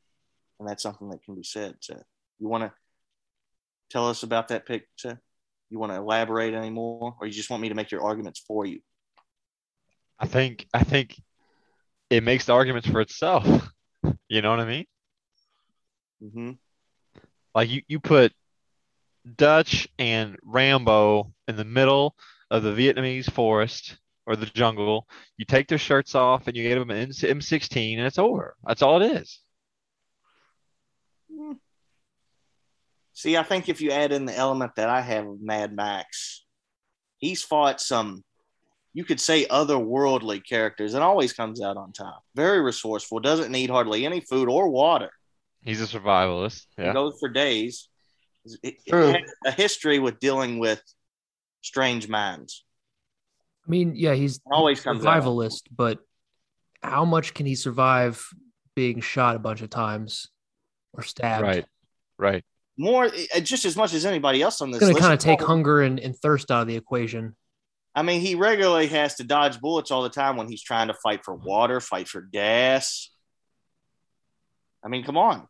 And 0.59 0.69
that's 0.69 0.83
something 0.83 1.09
that 1.09 1.23
can 1.23 1.35
be 1.35 1.43
said, 1.43 1.75
Seth. 1.81 2.03
You 2.39 2.47
want 2.47 2.63
to 2.63 2.71
tell 3.89 4.09
us 4.09 4.23
about 4.23 4.49
that 4.49 4.65
picture? 4.65 5.19
You 5.69 5.79
want 5.79 5.91
to 5.91 5.97
elaborate 5.97 6.53
anymore, 6.53 7.15
or 7.19 7.27
you 7.27 7.33
just 7.33 7.49
want 7.49 7.61
me 7.61 7.69
to 7.69 7.75
make 7.75 7.91
your 7.91 8.03
arguments 8.03 8.43
for 8.47 8.65
you? 8.65 8.79
I 10.19 10.27
think 10.27 10.67
I 10.73 10.83
think 10.83 11.19
it 12.09 12.23
makes 12.23 12.45
the 12.45 12.53
arguments 12.53 12.87
for 12.87 13.01
itself. 13.01 13.45
You 14.27 14.41
know 14.41 14.49
what 14.49 14.59
I 14.59 14.65
mean? 14.65 14.85
Mm-hmm. 16.23 16.51
Like 17.53 17.69
you, 17.69 17.83
you 17.87 17.99
put 17.99 18.33
Dutch 19.35 19.87
and 19.99 20.37
Rambo 20.43 21.31
in 21.47 21.55
the 21.55 21.63
middle 21.63 22.15
of 22.49 22.63
the 22.63 22.71
Vietnamese 22.71 23.29
forest 23.29 23.97
or 24.25 24.35
the 24.35 24.45
jungle. 24.45 25.07
You 25.37 25.45
take 25.45 25.67
their 25.67 25.77
shirts 25.77 26.15
off 26.15 26.47
and 26.47 26.55
you 26.55 26.63
get 26.63 26.79
them 26.79 26.89
an 26.89 27.09
M16 27.09 27.97
and 27.97 28.05
it's 28.05 28.19
over. 28.19 28.55
That's 28.65 28.81
all 28.81 29.01
it 29.01 29.11
is. 29.11 29.39
Hmm. 31.33 31.53
See, 33.13 33.37
I 33.37 33.43
think 33.43 33.69
if 33.69 33.79
you 33.81 33.91
add 33.91 34.11
in 34.11 34.25
the 34.25 34.35
element 34.35 34.75
that 34.75 34.89
I 34.89 35.01
have 35.01 35.27
of 35.27 35.41
Mad 35.41 35.75
Max, 35.75 36.45
he's 37.17 37.43
fought 37.43 37.79
some, 37.79 38.23
you 38.93 39.03
could 39.03 39.19
say, 39.19 39.45
otherworldly 39.45 40.43
characters 40.47 40.93
and 40.93 41.03
always 41.03 41.31
comes 41.31 41.61
out 41.61 41.77
on 41.77 41.93
top. 41.93 42.23
Very 42.35 42.61
resourceful, 42.61 43.19
doesn't 43.19 43.51
need 43.51 43.69
hardly 43.69 44.05
any 44.05 44.19
food 44.19 44.49
or 44.49 44.69
water. 44.69 45.11
He's 45.63 45.81
a 45.81 45.85
survivalist. 45.85 46.65
He 46.75 46.91
goes 46.91 47.17
for 47.19 47.29
days. 47.29 47.87
It, 48.61 48.75
it 48.85 48.89
True. 48.89 49.15
a 49.45 49.51
history 49.51 49.99
with 49.99 50.19
dealing 50.19 50.59
with 50.59 50.81
strange 51.61 52.09
minds. 52.09 52.65
I 53.65 53.69
mean, 53.69 53.93
yeah, 53.95 54.13
he's 54.13 54.39
Always 54.51 54.81
comes 54.81 55.05
out. 55.05 55.23
survivalist, 55.23 55.61
but 55.75 55.99
how 56.81 57.05
much 57.05 57.33
can 57.33 57.45
he 57.45 57.55
survive 57.55 58.27
being 58.75 58.99
shot 58.99 59.35
a 59.35 59.39
bunch 59.39 59.61
of 59.61 59.69
times 59.69 60.27
or 60.91 61.03
stabbed? 61.03 61.43
Right. 61.43 61.65
Right. 62.17 62.43
More, 62.77 63.05
uh, 63.05 63.39
just 63.39 63.65
as 63.65 63.75
much 63.75 63.93
as 63.93 64.05
anybody 64.05 64.41
else 64.41 64.59
on 64.61 64.71
this 64.71 64.79
going 64.79 64.93
to 64.93 64.99
kind 64.99 65.13
of 65.13 65.19
take 65.19 65.41
hunger 65.41 65.81
and, 65.81 65.99
and 65.99 66.15
thirst 66.15 66.51
out 66.51 66.63
of 66.63 66.67
the 66.67 66.75
equation. 66.75 67.35
I 67.95 68.01
mean, 68.01 68.21
he 68.21 68.35
regularly 68.35 68.87
has 68.87 69.15
to 69.15 69.23
dodge 69.23 69.61
bullets 69.61 69.91
all 69.91 70.01
the 70.03 70.09
time 70.09 70.35
when 70.35 70.49
he's 70.49 70.63
trying 70.63 70.87
to 70.87 70.95
fight 70.95 71.23
for 71.23 71.35
water, 71.35 71.79
fight 71.79 72.07
for 72.07 72.21
gas. 72.21 73.11
I 74.83 74.89
mean, 74.89 75.03
come 75.03 75.17
on. 75.17 75.47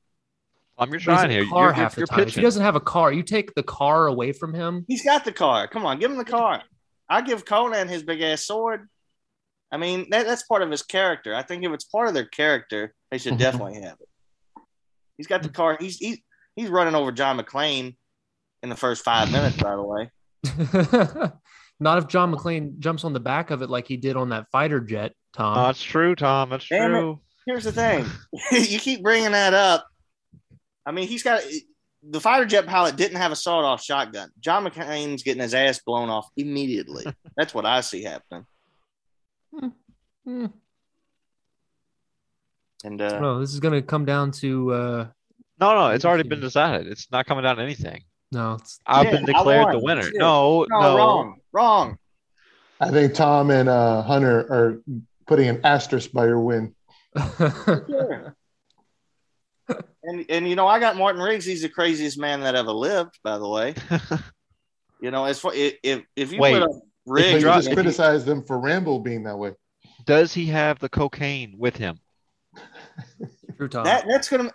I'm 0.78 0.90
your 0.90 1.00
But 1.00 1.04
trying 1.04 1.30
here. 1.30 1.46
car 1.48 1.66
You're, 1.66 1.74
half 1.74 1.98
you're, 1.98 2.06
the 2.06 2.12
you're 2.12 2.18
time. 2.20 2.28
If 2.28 2.36
he 2.36 2.42
doesn't 2.42 2.62
have 2.62 2.76
a 2.76 2.82
car, 2.82 3.14
you 3.14 3.24
take 3.24 3.56
the 3.56 3.64
car 3.64 4.08
away 4.08 4.34
from 4.34 4.54
him. 4.54 4.86
He's 4.88 5.04
got 5.04 5.24
the 5.24 5.32
car. 5.32 5.68
Come 5.68 5.86
on, 5.86 6.00
give 6.00 6.12
him 6.12 6.18
the 6.18 6.26
car. 6.26 6.62
I 7.14 7.22
give 7.22 7.46
Conan 7.46 7.88
his 7.88 8.02
big 8.02 8.22
ass 8.22 8.44
sword. 8.44 8.90
I 9.72 9.78
mean, 9.78 10.08
that, 10.10 10.26
that's 10.26 10.44
part 10.44 10.64
of 10.64 10.72
his 10.72 10.82
character. 10.82 11.36
I 11.36 11.44
think 11.44 11.64
if 11.64 11.72
it's 11.72 11.84
part 11.84 12.08
of 12.08 12.16
their 12.16 12.26
character, 12.26 12.94
they 13.12 13.20
should 13.20 13.38
definitely 13.46 13.82
have 13.82 13.98
it. 14.00 14.10
He's 15.18 15.28
got 15.28 15.44
the 15.44 15.50
car. 15.50 15.78
He's 15.80 15.98
he's 15.98 16.18
he's 16.56 16.70
running 16.70 16.96
over 16.96 17.12
John 17.12 17.38
McClane 17.38 17.96
in 18.64 18.70
the 18.70 18.76
first 18.76 19.04
five 19.04 19.32
minutes. 19.32 19.58
By 19.58 19.76
the 19.76 19.84
way, 19.84 20.10
Not 21.80 22.00
if 22.00 22.08
John 22.08 22.34
McClane 22.34 22.80
jumps 22.80 23.04
on 23.04 23.14
the 23.14 23.20
back 23.20 23.52
of 23.52 23.62
it 23.62 23.70
like 23.70 23.88
he 23.88 23.98
did 23.98 24.16
on 24.16 24.30
that 24.30 24.50
fighter 24.52 24.80
jet, 24.80 25.14
Tom. 25.34 25.58
Oh, 25.58 25.64
that's 25.68 25.84
true, 25.84 26.16
Tom. 26.16 26.50
That's 26.50 26.68
Damn 26.68 26.96
it. 26.96 27.00
true. 27.00 27.20
here's 27.46 27.64
the 27.64 27.72
thing: 27.72 28.06
you 28.52 28.80
keep 28.80 29.04
bringing 29.04 29.34
that 29.34 29.54
up. 29.54 29.86
I 30.84 30.92
mean, 30.92 31.08
he's 31.08 31.22
got 31.22 31.44
the 32.10 32.20
fighter 32.20 32.46
jet 32.46 32.66
pilot 32.68 32.96
didn't 32.96 33.18
have 33.18 33.32
a 33.32 33.36
sawed-off 33.36 33.82
shotgun. 33.84 34.30
John 34.40 34.66
McClane's 34.66 35.24
getting 35.24 35.42
his 35.42 35.54
ass 35.54 35.80
blown 35.80 36.10
off 36.10 36.30
immediately. 36.36 37.06
That's 37.38 37.54
what 37.54 37.66
I 37.66 37.82
see 37.82 38.04
happening. 38.04 38.46
Hmm. 40.26 40.46
And 42.84 43.02
uh, 43.02 43.20
No, 43.20 43.40
this 43.40 43.54
is 43.54 43.60
going 43.60 43.74
to 43.74 43.82
come 43.82 44.06
down 44.06 44.32
to 44.32 44.72
uh, 44.74 45.08
No, 45.60 45.74
no, 45.76 45.88
it's 45.90 46.06
already 46.06 46.28
been 46.28 46.42
decided. 46.42 46.88
It's 46.88 47.10
not 47.12 47.26
coming 47.26 47.44
down 47.44 47.58
to 47.58 47.62
anything. 47.64 48.04
no. 48.32 48.54
It's, 48.56 48.80
I've 48.86 49.06
Yeah, 49.06 49.12
been 49.12 49.26
declared 49.26 49.74
the 49.74 49.80
winner. 49.80 50.10
No, 50.14 50.66
no, 50.70 50.80
no. 50.82 50.98
wrong, 50.98 51.36
wrong. 51.52 51.98
I 52.82 52.90
think 52.92 53.14
Tom 53.14 53.50
and 53.52 53.70
uh, 53.70 54.02
Hunter 54.02 54.40
are 54.40 54.82
putting 55.28 55.48
an 55.48 55.62
asterisk 55.64 56.12
by 56.12 56.26
your 56.26 56.40
win. 56.40 56.76
Sure. 57.38 58.36
And 60.04 60.26
and 60.30 60.48
you 60.50 60.56
know, 60.56 60.68
I 60.68 60.80
got 60.80 60.98
Martin 60.98 61.22
Riggs. 61.22 61.46
He's 61.46 61.62
the 61.62 61.70
craziest 61.70 62.18
man 62.20 62.42
that 62.42 62.56
ever 62.56 62.72
lived. 62.72 63.20
By 63.24 63.38
the 63.38 63.48
way, 63.48 63.74
you 65.00 65.12
know, 65.12 65.26
as 65.26 65.40
far 65.40 65.54
if 65.54 65.76
if, 65.84 66.04
if 66.16 66.34
you 66.34 66.40
Wait. 66.40 66.54
put 66.54 66.64
a 66.64 66.68
But 66.68 66.82
Riggs, 67.06 67.44
you 67.44 67.50
just 67.52 67.74
criticized 67.74 68.26
them 68.26 68.44
for 68.44 68.60
Rambo 68.60 69.00
being 69.00 69.24
that 69.24 69.38
way. 69.38 69.54
Does 70.06 70.34
he 70.34 70.46
have 70.48 70.80
the 70.80 70.90
cocaine 70.90 71.56
with 71.58 71.78
him? 71.78 72.00
True 73.58 73.70
Tom. 73.70 73.86
that 73.86 74.06
that's 74.08 74.28
gonna 74.30 74.52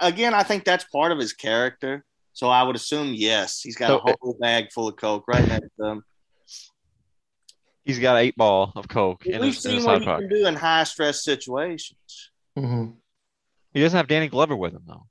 again. 0.00 0.34
I 0.34 0.42
think 0.44 0.64
that's 0.64 0.84
part 0.84 1.10
of 1.10 1.18
his 1.18 1.32
character. 1.32 2.04
So 2.32 2.48
I 2.48 2.62
would 2.62 2.76
assume 2.76 3.12
yes, 3.14 3.60
he's 3.60 3.76
got 3.76 3.88
So, 3.88 3.96
a 3.98 4.16
whole 4.20 4.36
bag 4.40 4.72
full 4.72 4.88
of 4.88 4.96
coke 4.96 5.24
right 5.28 5.46
next 5.46 5.68
to 5.80 5.86
him. 5.86 6.04
He's 7.84 7.98
got 7.98 8.16
eight 8.18 8.36
ball 8.36 8.72
of 8.76 8.86
coke 8.88 9.26
in 9.26 9.42
We've 9.42 9.54
his, 9.54 9.64
in 9.66 9.72
seen 9.72 9.76
his 9.78 9.86
what 9.86 10.00
he 10.00 10.06
pocket. 10.06 10.28
can 10.28 10.38
do 10.38 10.46
in 10.46 10.54
high 10.54 10.84
stress 10.84 11.24
situations. 11.24 12.30
hmm 12.56 12.90
He 13.74 13.80
doesn't 13.80 13.96
have 13.96 14.08
Danny 14.08 14.28
Glover 14.28 14.56
with 14.56 14.72
him 14.74 14.82
though. 14.86 15.06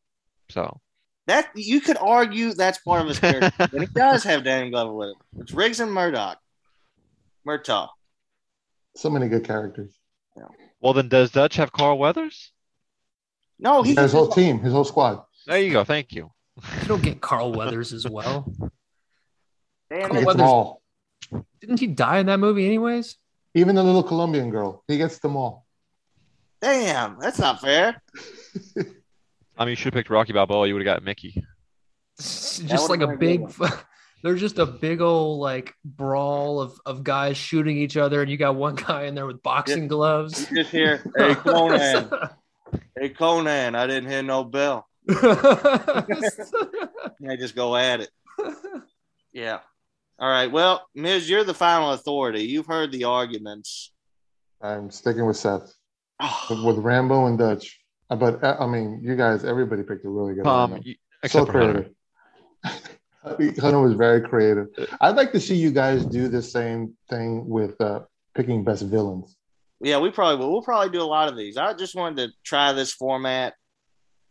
So 0.50 0.80
That 1.28 1.50
you 1.56 1.82
could 1.82 1.98
argue 1.98 2.54
that's 2.54 2.78
part 2.80 3.02
of 3.02 3.08
his 3.08 3.20
character, 3.20 3.52
and 3.60 3.82
he 3.82 3.88
does 3.88 4.24
have 4.24 4.44
Danny 4.44 4.70
Glover 4.70 4.94
with 4.94 5.10
him. 5.10 5.42
It's 5.42 5.52
Riggs 5.54 5.80
and 5.80 5.92
Murdoch, 5.92 6.38
Murtaugh. 7.48 7.90
So 8.96 9.10
many 9.10 9.28
good 9.30 9.44
characters. 9.46 9.92
well 10.80 10.94
then 10.94 11.08
does 11.08 11.32
Dutch 11.32 11.56
have 11.56 11.72
Carl 11.72 11.98
Weathers? 11.98 12.52
No, 13.60 13.84
he's 13.84 13.98
His 13.98 14.12
whole 14.12 14.28
team, 14.30 14.60
his 14.60 14.74
whole 14.74 14.84
squad. 14.84 15.24
There 15.46 15.60
you 15.62 15.72
go. 15.72 15.84
Thank 15.84 16.12
you. 16.14 16.32
you 16.82 16.88
don't 16.88 17.04
get 17.04 17.22
Carl 17.22 17.54
Weathers 17.54 17.94
as 17.94 18.08
well. 18.10 18.52
Damn 19.90 20.00
He 20.00 20.00
gets 20.00 20.14
them 20.14 20.26
Weathers- 20.26 20.42
all. 20.42 20.82
Didn't 21.62 21.80
he 21.80 21.88
die 21.88 22.18
in 22.18 22.26
that 22.26 22.40
movie 22.40 22.66
anyways? 22.66 23.16
Even 23.54 23.76
the 23.76 23.84
little 23.84 24.04
Colombian 24.04 24.50
girl, 24.50 24.84
he 24.88 24.98
gets 24.98 25.20
them 25.20 25.36
all. 25.36 25.66
Damn, 26.62 27.18
that's 27.20 27.40
not 27.40 27.60
fair. 27.62 28.02
I 29.58 29.66
mean, 29.66 29.70
you 29.70 29.76
should 29.76 29.94
have 29.94 30.00
picked 30.00 30.10
Rocky 30.10 30.34
Balboa. 30.34 30.68
You 30.68 30.76
would 30.76 30.86
have 30.86 30.96
got 30.96 31.04
Mickey. 31.04 31.44
Just 32.18 32.90
like 32.90 33.02
a 33.02 33.18
big 33.18 33.52
there's 34.24 34.40
just 34.40 34.60
a 34.60 34.66
big 34.66 35.02
old 35.02 35.40
like 35.40 35.74
brawl 35.84 36.62
of, 36.62 36.80
of 36.86 37.04
guys 37.04 37.38
shooting 37.38 37.78
each 37.78 37.98
other 37.98 38.22
and 38.22 38.30
you 38.30 38.38
got 38.38 38.56
one 38.56 38.76
guy 38.76 39.06
in 39.06 39.16
there 39.16 39.26
with 39.26 39.42
boxing 39.42 39.88
gloves. 39.88 40.50
You 40.52 40.58
just 40.58 40.72
hear, 40.72 41.04
hey 41.18 41.36
Conan, 41.36 42.12
hey 42.98 43.10
Conan, 43.10 43.76
I 43.76 43.88
didn't 43.88 44.10
hear 44.10 44.22
no 44.22 44.44
bell. 44.44 44.88
And 45.08 45.18
they 47.22 47.38
just 47.38 47.56
go 47.56 47.76
at 47.76 48.02
it. 48.02 48.10
Yeah. 49.34 49.60
All 50.20 50.30
right. 50.30 50.52
Well, 50.52 50.88
Miz, 50.94 51.28
you're 51.28 51.44
the 51.44 51.54
final 51.54 51.94
authority. 51.94 52.44
You've 52.44 52.68
heard 52.68 52.92
the 52.92 53.06
arguments. 53.06 53.92
I'm 54.62 54.92
sticking 54.92 55.26
with 55.26 55.38
Seth 55.38 55.64
with, 55.64 55.74
Oh, 56.22 56.64
with 56.66 56.78
Rambo 56.78 57.26
and 57.28 57.38
Dutch. 57.38 57.80
Uh, 58.10 58.16
But 58.16 58.44
uh, 58.44 58.58
I 58.60 58.68
mean, 58.68 59.02
you 59.04 59.16
guys, 59.16 59.44
everybody 59.44 59.84
picked 59.84 60.06
a 60.06 60.10
really 60.10 60.34
good 60.36 60.44
Tom, 60.44 60.72
one. 60.72 60.82
you, 60.84 60.94
So 60.94 61.44
except 61.44 61.48
Hunter. 61.52 61.94
creative. 62.64 63.58
Hunter 63.60 63.80
was 63.82 63.94
very 63.94 64.22
creative. 64.22 64.68
I'd 65.00 65.16
like 65.16 65.32
to 65.34 65.40
see 65.40 65.56
you 65.56 65.72
guys 65.72 66.06
do 66.06 66.28
the 66.28 66.42
same 66.42 66.96
thing 67.10 67.48
with 67.48 67.80
uh, 67.82 68.02
picking 68.36 68.64
best 68.64 68.84
villains. 68.84 69.36
yeah, 69.80 70.00
we 70.00 70.10
probably 70.12 70.38
will. 70.44 70.52
We'll 70.52 70.62
probably 70.64 70.90
do 70.92 71.02
a 71.02 71.06
lot 71.06 71.28
of 71.30 71.38
these. 71.38 71.58
I 71.58 71.74
just 71.74 71.96
wanted 71.96 72.18
to 72.28 72.34
try 72.44 72.74
this 72.74 72.94
format, 72.94 73.54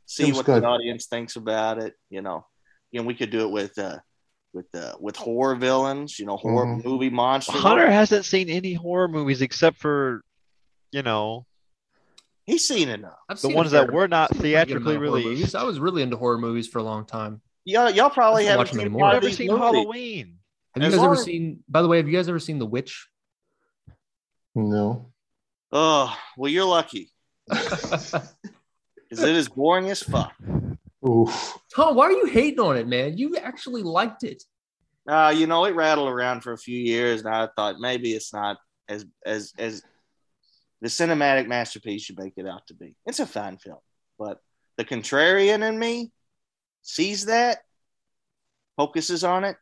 see 0.06 0.24
Seems 0.24 0.36
what 0.36 0.46
good. 0.46 0.62
the 0.62 0.66
audience 0.66 1.06
thinks 1.06 1.36
about 1.36 1.82
it. 1.82 1.94
You 2.08 2.22
know, 2.22 2.46
you 2.92 3.00
know, 3.00 3.06
we 3.06 3.14
could 3.14 3.30
do 3.30 3.40
it 3.46 3.50
with 3.50 3.78
uh, 3.78 3.98
with 4.52 4.66
uh, 4.74 4.94
with 5.00 5.16
horror 5.16 5.54
villains. 5.56 6.18
You 6.18 6.26
know, 6.26 6.36
horror 6.36 6.66
Mhm. 6.66 6.84
movie 6.84 7.10
monsters. 7.10 7.60
Hunter 7.60 7.88
hasn't 7.90 8.24
seen 8.24 8.48
any 8.50 8.74
horror 8.74 9.08
movies 9.08 9.40
except 9.42 9.76
for, 9.78 10.22
you 10.92 11.02
know, 11.02 11.46
He's 12.50 12.66
seen 12.66 12.88
enough. 12.88 13.14
I've 13.28 13.36
the 13.40 13.48
seen 13.48 13.56
ones 13.56 13.70
that 13.72 13.92
were 13.92 14.08
not 14.08 14.30
I've 14.32 14.36
seen 14.36 14.38
a 14.38 14.40
pretty 14.40 14.50
good 14.50 14.66
theatrically 14.68 14.94
amount 14.96 15.04
of 15.06 15.10
horror 15.12 15.22
movies. 15.22 15.38
released. 15.38 15.54
I 15.56 15.62
was 15.64 15.78
really 15.80 16.02
into 16.02 16.16
horror 16.16 16.38
movies 16.38 16.66
for 16.68 16.78
a 16.78 16.82
long 16.82 17.04
time. 17.06 17.40
Y'all, 17.64 17.90
y'all 17.90 18.10
probably 18.10 18.46
haven't 18.46 18.68
seen 18.68 18.80
anymore. 18.80 19.02
a 19.02 19.04
lot 19.04 19.10
I've 19.12 19.18
of 19.18 19.22
never 19.24 19.34
seen 19.36 19.48
movies. 19.48 19.62
Halloween. 19.62 20.36
Have 20.74 20.82
you 20.84 20.90
guys 20.90 20.98
ever 21.02 21.12
as- 21.12 21.22
seen 21.24 21.62
by 21.68 21.82
the 21.82 21.88
way, 21.88 21.98
have 21.98 22.08
you 22.08 22.16
guys 22.16 22.28
ever 22.28 22.38
seen 22.40 22.58
The 22.58 22.66
Witch? 22.66 23.08
No. 24.54 25.12
Oh, 25.72 26.16
well, 26.36 26.50
you're 26.50 26.64
lucky 26.64 27.10
because 27.48 28.14
it 29.10 29.36
is 29.36 29.48
boring 29.48 29.88
as 29.90 30.02
fuck. 30.02 30.32
Oof. 31.08 31.58
Tom, 31.74 31.94
why 31.94 32.06
are 32.06 32.12
you 32.12 32.26
hating 32.26 32.60
on 32.60 32.76
it, 32.76 32.86
man? 32.88 33.16
You 33.16 33.36
actually 33.36 33.82
liked 33.82 34.24
it. 34.24 34.42
Uh, 35.08 35.32
you 35.34 35.46
know, 35.46 35.64
it 35.64 35.74
rattled 35.74 36.08
around 36.08 36.42
for 36.42 36.52
a 36.52 36.58
few 36.58 36.78
years, 36.78 37.20
and 37.24 37.34
I 37.34 37.48
thought 37.56 37.76
maybe 37.78 38.12
it's 38.12 38.32
not 38.32 38.58
as 38.88 39.06
as 39.24 39.52
as 39.58 39.82
the 40.80 40.88
cinematic 40.88 41.46
masterpiece 41.46 42.08
you 42.08 42.14
make 42.18 42.34
it 42.36 42.46
out 42.46 42.66
to 42.68 42.74
be. 42.74 42.94
It's 43.06 43.20
a 43.20 43.26
fine 43.26 43.58
film, 43.58 43.78
but 44.18 44.40
the 44.76 44.84
contrarian 44.84 45.66
in 45.66 45.78
me 45.78 46.10
sees 46.82 47.26
that, 47.26 47.58
focuses 48.76 49.24
on 49.24 49.44
it, 49.44 49.56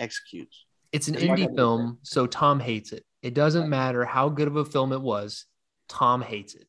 executes. 0.00 0.64
It's 0.92 1.08
an 1.08 1.14
It's 1.14 1.24
like 1.24 1.38
indie 1.38 1.54
film, 1.56 1.98
so 2.02 2.26
Tom 2.26 2.60
hates 2.60 2.92
it. 2.92 3.04
It 3.22 3.34
doesn't 3.34 3.68
matter 3.68 4.04
how 4.04 4.28
good 4.28 4.48
of 4.48 4.56
a 4.56 4.64
film 4.64 4.92
it 4.92 5.00
was. 5.00 5.46
Tom 5.88 6.22
hates 6.22 6.54
it. 6.54 6.66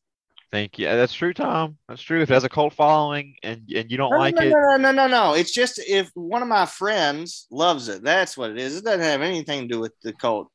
Thank 0.52 0.78
you. 0.78 0.86
That's 0.86 1.12
true, 1.12 1.34
Tom. 1.34 1.76
That's 1.88 2.00
true. 2.00 2.22
If 2.22 2.30
it 2.30 2.34
has 2.34 2.44
a 2.44 2.48
cult 2.48 2.72
following 2.72 3.34
and 3.42 3.62
and 3.74 3.90
you 3.90 3.96
don't 3.96 4.10
No, 4.10 4.18
like 4.18 4.36
no, 4.36 4.42
it, 4.42 4.50
no, 4.50 4.58
no, 4.58 4.76
no, 4.76 4.92
no, 4.92 5.06
no. 5.06 5.34
It's 5.34 5.52
just 5.52 5.80
if 5.80 6.10
one 6.14 6.42
of 6.42 6.48
my 6.48 6.64
friends 6.64 7.46
loves 7.50 7.88
it, 7.88 8.02
that's 8.02 8.36
what 8.36 8.50
it 8.50 8.58
is. 8.58 8.76
It 8.76 8.84
doesn't 8.84 9.00
have 9.00 9.22
anything 9.22 9.62
to 9.62 9.74
do 9.74 9.80
with 9.80 9.92
the 10.02 10.12
cult. 10.12 10.48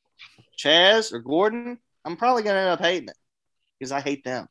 Chaz 0.57 1.11
or 1.11 1.19
Gordon, 1.19 1.78
I'm 2.06 2.15
probably 2.15 2.44
gonna 2.44 2.60
end 2.60 2.69
up 2.69 2.80
hating 2.80 3.10
it 3.10 3.18
because 3.82 3.91
I 3.91 3.99
hate 3.99 4.24
them. 4.24 4.48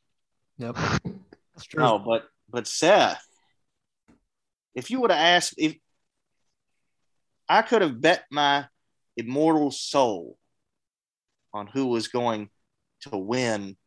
Yep. 0.57 0.75
That's 1.55 1.65
true. 1.69 1.81
No, 1.81 1.97
but 1.99 2.25
but 2.49 2.67
Seth, 2.67 3.25
if 4.75 4.91
you 4.91 4.99
would 4.99 5.09
have 5.11 5.19
asked 5.21 5.53
if 5.57 5.77
I 7.47 7.61
could 7.61 7.81
have 7.81 8.01
bet 8.01 8.25
my 8.29 8.65
immortal 9.15 9.71
soul 9.71 10.37
on 11.53 11.67
who 11.67 11.87
was 11.87 12.09
going 12.09 12.49
to 13.09 13.17
win 13.17 13.77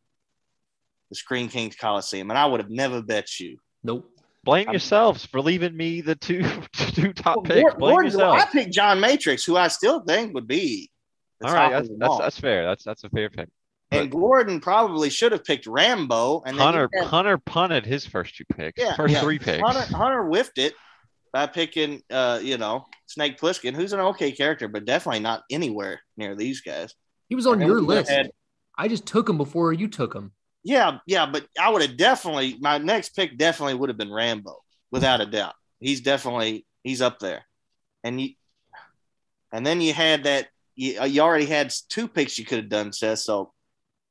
the 1.11 1.15
Screen 1.15 1.47
Kings 1.47 1.75
Coliseum, 1.75 2.31
and 2.31 2.39
I 2.39 2.47
would 2.47 2.59
have 2.59 2.71
never 2.71 3.03
bet 3.03 3.39
you. 3.39 3.59
Nope. 3.83 4.09
blame 4.43 4.67
I'm- 4.67 4.73
yourselves 4.73 5.27
for 5.27 5.41
leaving 5.41 5.77
me 5.77 6.01
the 6.01 6.15
two 6.15 6.41
two 6.73 7.13
top 7.13 7.35
Well, 7.37 7.43
picks. 7.43 7.61
Gordon- 7.61 7.79
Blame 7.79 7.93
Gordon- 7.93 8.11
yourself. 8.11 8.39
I 8.39 8.45
picked 8.45 8.73
John 8.73 8.99
Matrix, 8.99 9.45
who 9.45 9.55
I 9.57 9.67
still 9.67 9.99
think 10.01 10.33
would 10.33 10.47
be. 10.47 10.89
the 11.39 11.47
All 11.47 11.53
top 11.53 11.71
right, 11.71 11.75
of 11.83 11.87
that's 11.87 11.99
that's, 11.99 12.17
that's 12.17 12.39
fair. 12.39 12.65
That's 12.65 12.83
that's 12.83 13.03
a 13.03 13.09
fair 13.09 13.29
pick. 13.29 13.47
And 14.01 14.11
Gordon 14.11 14.59
probably 14.61 15.09
should 15.09 15.31
have 15.31 15.43
picked 15.43 15.67
Rambo. 15.67 16.43
And 16.45 16.57
Hunter 16.57 16.89
you 16.93 16.99
had- 17.01 17.07
Hunter 17.09 17.37
punted 17.37 17.85
his 17.85 18.05
first 18.05 18.35
two 18.35 18.45
picks. 18.55 18.81
Yeah, 18.81 18.95
first 18.95 19.13
yeah. 19.13 19.21
three 19.21 19.39
picks. 19.39 19.61
Hunter, 19.61 19.95
Hunter 19.95 20.23
whiffed 20.25 20.57
it 20.57 20.73
by 21.33 21.47
picking, 21.47 22.01
uh, 22.09 22.39
you 22.41 22.57
know, 22.57 22.85
Snake 23.07 23.39
Plissken, 23.39 23.73
who's 23.73 23.93
an 23.93 23.99
okay 23.99 24.31
character, 24.31 24.67
but 24.67 24.85
definitely 24.85 25.19
not 25.19 25.43
anywhere 25.51 25.99
near 26.17 26.35
these 26.35 26.61
guys. 26.61 26.93
He 27.29 27.35
was 27.35 27.45
on 27.47 27.59
your 27.61 27.81
list. 27.81 28.09
had- 28.09 28.31
I 28.77 28.87
just 28.87 29.05
took 29.05 29.27
him 29.29 29.37
before 29.37 29.71
you 29.73 29.87
took 29.87 30.13
him. 30.13 30.33
yeah, 30.63 30.97
yeah, 31.07 31.25
but 31.25 31.45
I 31.59 31.69
would 31.69 31.81
have 31.81 31.95
definitely 31.97 32.57
my 32.59 32.77
next 32.77 33.09
pick 33.15 33.37
definitely 33.37 33.75
would 33.75 33.89
have 33.89 33.97
been 33.97 34.11
Rambo, 34.11 34.57
without 34.91 35.21
a 35.21 35.25
doubt. 35.25 35.53
He's 35.79 36.01
definitely 36.01 36.65
he's 36.83 37.01
up 37.01 37.19
there, 37.19 37.45
and 38.03 38.19
you, 38.19 38.29
and 39.51 39.65
then 39.65 39.79
you 39.81 39.93
had 39.93 40.23
that 40.23 40.47
you, 40.75 41.01
you 41.05 41.21
already 41.21 41.45
had 41.45 41.73
two 41.89 42.07
picks 42.07 42.37
you 42.37 42.45
could 42.45 42.57
have 42.59 42.69
done, 42.69 42.91
Seth. 42.91 43.19
So 43.19 43.53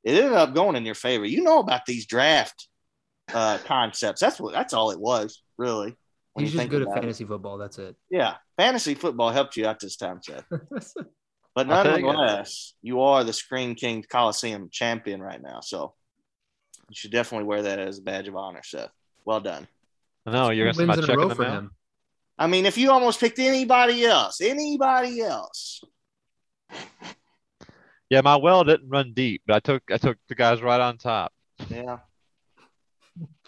it 0.05 0.11
ended 0.15 0.31
up 0.33 0.53
going 0.55 0.77
in 0.77 0.85
your 0.85 0.95
favor. 0.95 1.25
You 1.25 1.43
know 1.43 1.59
about 1.59 1.85
these 1.85 2.05
draft 2.05 2.69
uh, 3.33 3.57
concepts. 3.65 4.21
That's 4.21 4.39
what 4.39 4.53
that's 4.53 4.73
all 4.73 4.91
it 4.91 4.99
was, 4.99 5.41
really. 5.57 5.97
when 6.33 6.45
He's 6.45 6.53
you 6.53 6.59
just 6.59 6.61
think 6.61 6.71
good 6.71 6.81
at 6.83 6.87
about 6.87 6.97
it. 6.97 7.01
fantasy 7.01 7.25
football. 7.25 7.57
That's 7.57 7.77
it. 7.79 7.95
Yeah, 8.09 8.35
fantasy 8.55 8.93
football 8.93 9.31
helped 9.31 9.57
you 9.57 9.67
out 9.67 9.79
this 9.81 9.97
time, 9.97 10.21
Seth. 10.23 10.45
But 11.55 11.71
I'll 11.71 11.85
take 11.85 11.99
it. 11.99 12.01
nonetheless, 12.05 12.73
you 12.81 12.99
are 13.01 13.23
the 13.23 13.31
Screen 13.31 13.75
King 13.75 14.03
Coliseum 14.09 14.67
champion 14.69 15.21
right 15.21 15.41
now. 15.41 15.61
So 15.61 15.93
you 16.89 16.95
should 16.95 17.11
definitely 17.11 17.47
wear 17.47 17.61
that 17.61 17.79
as 17.79 17.97
a 17.99 18.01
badge 18.01 18.27
of 18.27 18.35
honor, 18.35 18.59
Seth. 18.61 18.89
Well 19.23 19.39
done. 19.39 19.65
No, 20.25 20.49
you're 20.49 20.69
gonna 20.73 20.85
wins 20.85 20.97
in 21.05 21.09
a 21.09 21.15
row 21.15 21.23
checking 21.29 21.35
for 21.37 21.43
them 21.45 21.53
out. 21.53 21.59
him. 21.59 21.71
I 22.37 22.47
mean, 22.47 22.65
if 22.65 22.77
you 22.77 22.91
almost 22.91 23.21
picked 23.21 23.39
anybody 23.39 24.03
else, 24.03 24.41
anybody 24.41 25.21
else, 25.21 25.81
Yeah, 28.09 28.21
my 28.21 28.35
well 28.35 28.63
didn't 28.63 28.89
run 28.89 29.13
deep, 29.13 29.41
but 29.47 29.55
I 29.55 29.59
took 29.59 29.83
I 29.91 29.97
took 29.97 30.17
the 30.29 30.35
guys 30.35 30.61
right 30.61 30.79
on 30.81 30.97
top 30.97 31.31
yeah, 31.69 31.97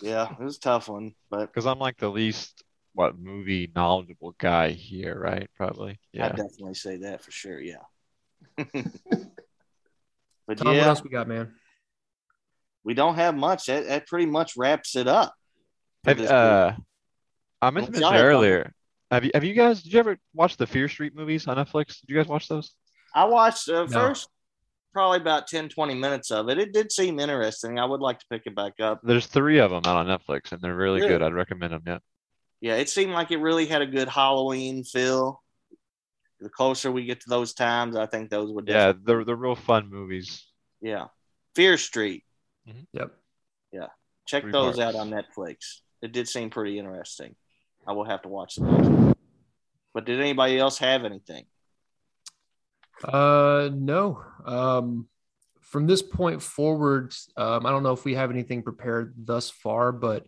yeah, 0.02 0.32
it 0.32 0.40
was 0.40 0.58
a 0.58 0.62
tough 0.62 0.90
one, 0.90 1.14
but 1.30 1.48
because 1.48 1.66
I'm 1.66 1.80
like 1.80 1.98
the 1.98 2.10
least 2.10 2.64
what 2.94 3.20
movie 3.20 3.72
knowledgeable 3.76 4.34
guy 4.40 4.70
here, 4.70 5.20
right? 5.20 5.50
Probably. 5.56 5.92
I 5.92 5.98
Yeah. 6.14 6.30
definitely 6.30 6.74
say 6.74 6.98
that 6.98 7.24
for 7.24 7.32
sure. 7.32 7.60
Yeah. 7.60 7.76
but 8.58 8.68
Tom, 10.58 10.78
what 10.78 10.88
else 10.88 11.04
we 11.04 11.10
got, 11.10 11.28
man? 11.28 11.54
we 12.84 12.94
don't 12.94 13.16
have 13.16 13.36
much. 13.36 13.66
That, 13.66 13.86
that 13.88 14.08
pretty 14.08 14.26
much 14.26 14.56
wraps 14.56 14.96
it 14.96 15.08
up. 15.08 15.34
Have, 16.06 16.22
uh, 16.22 16.72
I 17.62 17.70
meant 17.70 17.88
to 17.88 17.92
Well, 17.92 17.92
mention 17.92 18.02
y'all 18.02 18.12
had 18.12 18.18
fun. 18.20 18.26
earlier. 18.26 18.74
Have 19.12 19.26
you 19.26 19.32
have 19.34 19.44
you 19.44 19.54
guys 19.54 19.84
did 19.84 19.94
you 19.94 20.00
ever 20.00 20.18
watch 20.34 20.58
the 20.58 20.66
Fear 20.66 20.88
Street 20.88 21.16
movies 21.16 21.48
on 21.48 21.58
Netflix? 21.58 22.00
Did 22.00 22.10
you 22.10 22.16
guys 22.16 22.28
watch 22.28 22.48
those? 22.48 22.74
I 23.14 23.26
watched 23.26 23.70
uh, 23.70 23.84
No. 23.84 23.88
first 23.90 24.30
probably 24.98 25.20
about 25.20 25.46
10, 25.48 25.70
20 25.70 25.94
minutes 25.94 26.32
of 26.32 26.50
it. 26.50 26.58
It 26.58 26.74
did 26.74 26.92
seem 26.92 27.20
interesting. 27.20 27.78
I 27.78 27.86
would 27.86 28.02
like 28.02 28.18
to 28.18 28.26
pick 28.32 28.42
it 28.48 28.56
back 28.56 28.74
up. 28.82 29.00
There's 29.04 29.28
three 29.28 29.60
of 29.60 29.70
them 29.70 29.84
out 29.86 29.96
on 29.96 30.08
Netflix, 30.08 30.52
and 30.52 30.60
they're 30.60 30.76
really 30.76 31.02
Really? 31.02 31.10
good. 31.10 31.22
I'd 31.22 31.34
recommend 31.36 31.74
them. 31.74 31.84
Yeah. 31.86 31.98
Yeah, 32.62 32.76
it 32.78 32.90
seemed 32.90 33.12
like 33.12 33.30
it 33.30 33.38
really 33.38 33.68
had 33.68 33.84
a 33.84 33.86
good 33.86 34.08
Halloween 34.08 34.84
feel. 34.84 35.44
The 36.40 36.50
closer 36.50 36.92
we 36.92 37.06
get 37.06 37.20
to 37.22 37.30
those 37.30 37.54
times, 37.54 37.96
I 37.96 38.08
think 38.08 38.32
those 38.32 38.52
would 38.52 38.68
Yeah, 38.68 38.94
they're 39.04 39.24
they're 39.24 39.36
real 39.36 39.56
fun 39.56 39.88
movies. 39.92 40.44
yeah. 40.82 41.06
Fear 41.54 41.78
Street. 41.78 42.24
Mm-hmm. 42.68 42.80
Yep. 42.94 43.12
Yeah, 43.72 43.88
check 44.28 44.44
Three 44.44 44.52
those 44.52 44.78
parts. 44.78 44.96
out 44.96 45.00
on 45.00 45.12
Netflix. 45.12 45.82
It 46.02 46.12
did 46.12 46.28
seem 46.28 46.50
pretty 46.50 46.80
interesting. 46.80 47.36
I 47.86 47.94
will 47.94 48.06
have 48.06 48.24
to 48.24 48.30
watch 48.30 48.56
those. 48.56 49.14
But 49.94 50.06
did 50.06 50.20
anybody 50.20 50.58
else 50.58 50.80
have 50.80 51.06
anything? 51.06 51.46
Uh, 53.04 53.70
no. 53.74 54.24
Um, 54.46 55.08
from 55.62 55.86
this 55.88 56.02
point 56.02 56.42
forward, 56.42 57.14
um, 57.36 57.66
I 57.66 57.72
don't 57.72 57.84
know 57.84 57.92
if 57.92 58.06
we 58.06 58.16
have 58.16 58.32
anything 58.32 58.64
prepared 58.64 59.14
thus 59.18 59.50
far, 59.50 59.92
but 59.92 60.26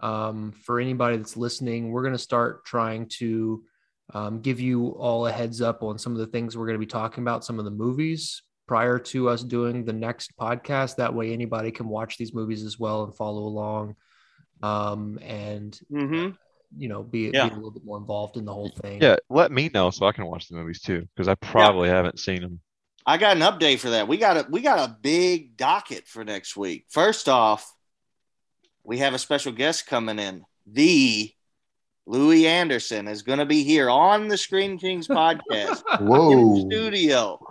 um, 0.00 0.52
for 0.52 0.80
anybody 0.80 1.16
that's 1.16 1.36
listening, 1.36 1.90
we're 1.90 2.02
going 2.02 2.12
to 2.12 2.18
start 2.18 2.64
trying 2.64 3.08
to 3.18 3.64
um, 4.12 4.40
give 4.40 4.60
you 4.60 4.88
all 4.88 5.26
a 5.26 5.32
heads 5.32 5.62
up 5.62 5.82
on 5.82 5.98
some 5.98 6.12
of 6.12 6.18
the 6.18 6.26
things 6.26 6.56
we're 6.56 6.66
going 6.66 6.74
to 6.74 6.86
be 6.86 6.86
talking 6.86 7.22
about, 7.22 7.44
some 7.44 7.58
of 7.58 7.64
the 7.64 7.70
movies 7.70 8.42
prior 8.66 8.98
to 8.98 9.28
us 9.28 9.42
doing 9.42 9.84
the 9.84 9.92
next 9.92 10.36
podcast. 10.36 10.96
That 10.96 11.14
way, 11.14 11.32
anybody 11.32 11.70
can 11.70 11.88
watch 11.88 12.18
these 12.18 12.34
movies 12.34 12.62
as 12.64 12.78
well 12.78 13.04
and 13.04 13.14
follow 13.14 13.42
along. 13.42 13.96
Um, 14.62 15.18
and 15.22 15.78
Mm-hmm. 15.90 16.30
You 16.76 16.88
know, 16.88 17.02
be, 17.02 17.30
Yeah. 17.32 17.48
be 17.48 17.52
a 17.52 17.56
little 17.56 17.70
bit 17.70 17.84
more 17.84 17.98
involved 17.98 18.36
in 18.36 18.44
the 18.44 18.52
whole 18.52 18.70
thing. 18.82 19.02
Yeah, 19.02 19.16
let 19.28 19.52
me 19.52 19.70
know 19.72 19.90
so 19.90 20.06
I 20.06 20.12
can 20.12 20.26
watch 20.26 20.48
the 20.48 20.54
movies 20.56 20.80
too, 20.80 21.06
because 21.14 21.28
I 21.28 21.34
probably 21.34 21.88
haven't 21.88 22.18
seen 22.18 22.40
them. 22.40 22.60
I 23.04 23.18
got 23.18 23.36
an 23.36 23.42
update 23.42 23.78
for 23.80 23.90
that. 23.90 24.06
We 24.08 24.16
got 24.16 24.36
a 24.36 24.46
we 24.48 24.60
got 24.60 24.78
a 24.78 24.96
big 25.02 25.56
docket 25.56 26.06
for 26.06 26.24
next 26.24 26.56
week. 26.56 26.86
First 26.88 27.28
off, 27.28 27.74
we 28.84 28.98
have 28.98 29.12
a 29.12 29.18
special 29.18 29.52
guest 29.52 29.86
coming 29.86 30.18
in. 30.18 30.44
The 30.66 31.32
Louie 32.06 32.46
Anderson 32.46 33.08
is 33.08 33.22
going 33.22 33.38
to 33.40 33.46
be 33.46 33.64
here 33.64 33.90
on 33.90 34.28
the 34.28 34.36
Screen 34.38 34.78
Kings 34.78 35.08
podcast 35.08 35.82
in 35.98 36.06
the 36.06 36.10
Whoa. 36.12 36.68
studio. 36.68 37.41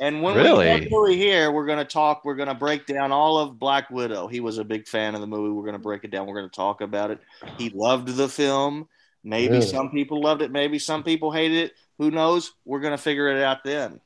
And 0.00 0.22
when 0.22 0.36
Really? 0.36 0.72
we 0.72 0.80
get 0.80 0.92
Louie 0.92 1.16
here, 1.16 1.50
we're 1.50 1.66
going 1.66 1.78
to 1.78 1.84
talk. 1.84 2.24
We're 2.24 2.34
going 2.34 2.48
to 2.48 2.54
break 2.54 2.86
down 2.86 3.12
all 3.12 3.38
of 3.38 3.58
Black 3.58 3.90
Widow. 3.90 4.28
He 4.28 4.40
was 4.40 4.58
a 4.58 4.64
big 4.64 4.86
fan 4.86 5.14
of 5.14 5.20
the 5.20 5.26
movie. 5.26 5.50
We're 5.52 5.62
going 5.62 5.72
to 5.72 5.78
break 5.78 6.04
it 6.04 6.10
down. 6.10 6.26
We're 6.26 6.36
going 6.38 6.50
to 6.50 6.54
talk 6.56 6.80
about 6.80 7.10
it. 7.10 7.20
He 7.56 7.70
loved 7.70 8.08
the 8.08 8.28
film. 8.28 8.88
Maybe 9.24 9.54
Really? 9.54 9.66
some 9.66 9.90
people 9.90 10.20
loved 10.22 10.42
it. 10.42 10.50
Maybe 10.52 10.78
some 10.78 11.02
people 11.02 11.32
hated 11.32 11.56
it. 11.64 11.72
Who 11.98 12.10
knows? 12.10 12.52
We're 12.64 12.80
going 12.80 12.92
to 12.92 12.98
figure 13.02 13.28
it 13.28 13.42
out 13.42 13.64
then. 13.64 14.00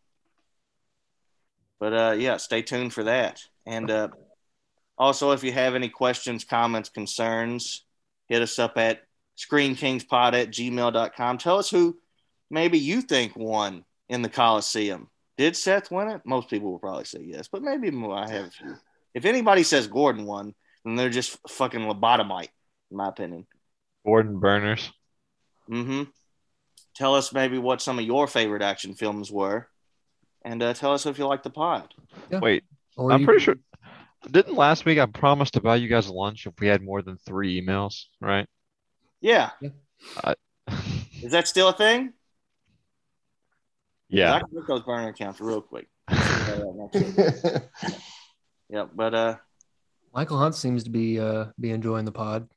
But 1.78 1.92
uh, 1.92 2.14
yeah, 2.18 2.36
stay 2.36 2.62
tuned 2.62 2.92
for 2.94 3.04
that. 3.04 3.40
And 3.66 3.90
uh, 3.90 4.08
also, 4.96 5.32
if 5.32 5.42
you 5.44 5.52
have 5.52 5.74
any 5.74 5.88
questions, 5.88 6.44
comments, 6.44 6.88
concerns, 6.88 7.84
hit 8.28 8.40
us 8.42 8.58
up 8.58 8.78
at 8.78 9.02
screenkingspod 9.36 10.34
at 10.34 10.50
gmail.com. 10.50 11.38
Tell 11.38 11.58
us 11.58 11.70
who 11.70 11.98
maybe 12.50 12.78
you 12.78 13.02
think 13.02 13.34
won 13.36 13.84
in 14.08 14.22
the 14.22 14.28
Coliseum. 14.28 15.08
Did 15.42 15.56
Seth 15.56 15.90
win 15.90 16.08
it? 16.08 16.20
Most 16.24 16.48
people 16.48 16.70
will 16.70 16.78
probably 16.78 17.04
say 17.04 17.18
yes, 17.24 17.48
but 17.50 17.62
maybe 17.62 17.88
I 18.12 18.30
have 18.30 18.44
a 18.46 18.50
few. 18.50 18.76
If 19.12 19.24
anybody 19.24 19.64
says 19.64 19.88
Gordon 19.88 20.24
won, 20.24 20.54
then 20.84 20.94
they're 20.94 21.10
just 21.10 21.36
fucking 21.48 21.80
lobotomite, 21.80 22.50
in 22.92 22.96
my 22.96 23.08
opinion. 23.08 23.48
Gordon 24.06 24.38
Burners. 24.38 24.92
Mm-hmm. 25.68 26.04
Tell 26.94 27.16
us 27.16 27.32
maybe 27.32 27.58
what 27.58 27.82
some 27.82 27.98
of 27.98 28.04
your 28.04 28.28
favorite 28.28 28.62
action 28.62 28.94
films 28.94 29.32
were, 29.32 29.66
and 30.44 30.62
uh, 30.62 30.74
tell 30.74 30.92
us 30.92 31.06
if 31.06 31.18
you 31.18 31.26
like 31.26 31.42
the 31.42 31.50
pod. 31.50 31.92
Wait, 32.30 32.62
Or 32.96 33.10
I'm 33.10 33.24
pretty 33.24 33.44
can- 33.44 33.56
sure. 33.56 34.30
Didn't 34.30 34.54
last 34.54 34.84
week 34.84 35.00
I 35.00 35.06
promised 35.06 35.54
to 35.54 35.60
buy 35.60 35.74
you 35.74 35.88
guys 35.88 36.08
lunch 36.08 36.46
if 36.46 36.52
we 36.60 36.68
had 36.68 36.82
more 36.84 37.02
than 37.02 37.16
three 37.16 37.60
emails, 37.60 38.04
right? 38.20 38.46
Yeah, 39.20 39.50
I, 40.22 40.36
is 41.20 41.32
that 41.32 41.48
still 41.48 41.70
a 41.70 41.72
thing? 41.72 42.12
'Cause 44.12 44.18
I 44.20 44.36
yeah. 44.36 44.38
can 44.40 44.48
look 44.52 44.66
those 44.66 44.82
burner 44.82 45.08
accounts 45.08 45.40
real 45.40 45.62
quick. 45.62 45.88
yeah, 48.68 48.86
but 48.94 49.14
uh, 49.14 49.36
Michael 50.14 50.38
Hunt 50.38 50.54
seems 50.54 50.84
to 50.84 50.90
be 50.90 51.18
uh 51.20 51.46
be 51.60 51.70
enjoying 51.70 52.04
the 52.04 52.12
pod. 52.12 52.48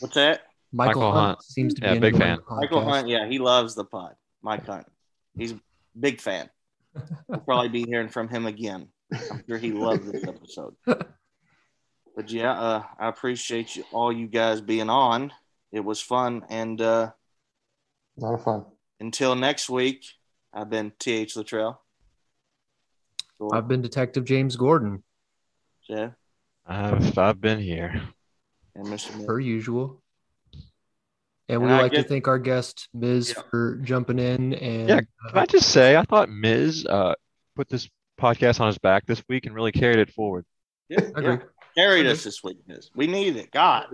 what's 0.00 0.14
that? 0.14 0.42
Michael, 0.72 1.02
Michael 1.02 1.12
Hunt, 1.12 1.26
Hunt. 1.26 1.42
seems 1.42 1.74
to 1.74 1.82
Yeah, 1.82 1.92
be 1.92 1.98
a 1.98 2.00
big 2.00 2.16
fan. 2.16 2.38
Michael. 2.50 2.82
Hunt, 2.84 3.06
yeah, 3.08 3.28
he 3.28 3.38
loves 3.38 3.74
the 3.74 3.84
pod. 3.84 4.14
Mike 4.42 4.64
Hunt, 4.66 4.86
he's 5.36 5.52
a 5.52 5.60
big 5.98 6.20
fan. 6.20 6.48
We'll 7.28 7.40
probably 7.46 7.68
be 7.68 7.84
hearing 7.84 8.08
from 8.08 8.28
him 8.28 8.46
again. 8.46 8.88
I'm 9.30 9.42
sure 9.46 9.58
he 9.58 9.72
loved 9.72 10.06
this 10.10 10.24
episode. 10.26 10.74
But 12.14 12.30
yeah, 12.30 12.52
uh, 12.52 12.82
I 12.98 13.08
appreciate 13.08 13.74
you 13.74 13.84
all 13.90 14.12
you 14.12 14.26
guys 14.26 14.60
being 14.60 14.90
on. 14.90 15.32
It 15.72 15.80
was 15.80 16.02
fun, 16.02 16.44
and 16.50 16.78
uh, 16.78 17.10
A 18.18 18.20
lot 18.20 18.34
of 18.34 18.44
fun. 18.44 18.66
until 19.00 19.34
next 19.34 19.70
week, 19.70 20.04
I've 20.52 20.70
been 20.70 20.92
Th 20.98 21.34
Latrell. 21.34 21.78
I've 23.52 23.66
been 23.66 23.82
Detective 23.82 24.24
James 24.24 24.54
Gordon, 24.56 25.02
Jeff 25.88 26.12
I've 26.64 27.18
I've 27.18 27.40
been 27.40 27.58
here. 27.58 28.00
and 28.76 28.86
Mr. 28.86 29.26
Per 29.26 29.40
usual. 29.40 30.00
And 31.48 31.56
And 31.56 31.62
we'd 31.64 31.72
I 31.72 31.82
like 31.82 31.92
to 31.92 32.04
thank 32.04 32.28
our 32.28 32.38
guest, 32.38 32.88
Miz, 32.94 33.34
Yeah. 33.36 33.42
for 33.50 33.76
jumping 33.82 34.18
in. 34.20 34.54
And 34.54 34.88
Yeah, 34.88 35.00
Can 35.00 35.38
I 35.38 35.46
just 35.46 35.70
say 35.70 35.96
I 35.96 36.04
thought 36.04 36.28
Miz 36.30 36.86
uh 36.86 37.14
put 37.56 37.68
this 37.68 37.88
podcast 38.20 38.60
on 38.60 38.68
his 38.68 38.78
back 38.78 39.06
this 39.06 39.22
week 39.28 39.46
and 39.46 39.54
really 39.54 39.72
carried 39.72 39.98
it 39.98 40.12
forward. 40.12 40.44
Yeah, 40.88 41.00
yeah. 41.20 41.38
carried 41.76 42.06
us 42.06 42.22
this 42.22 42.44
week. 42.44 42.58
Miz. 42.68 42.90
We 42.94 43.08
needed 43.08 43.36
it. 43.36 43.50
God, 43.50 43.86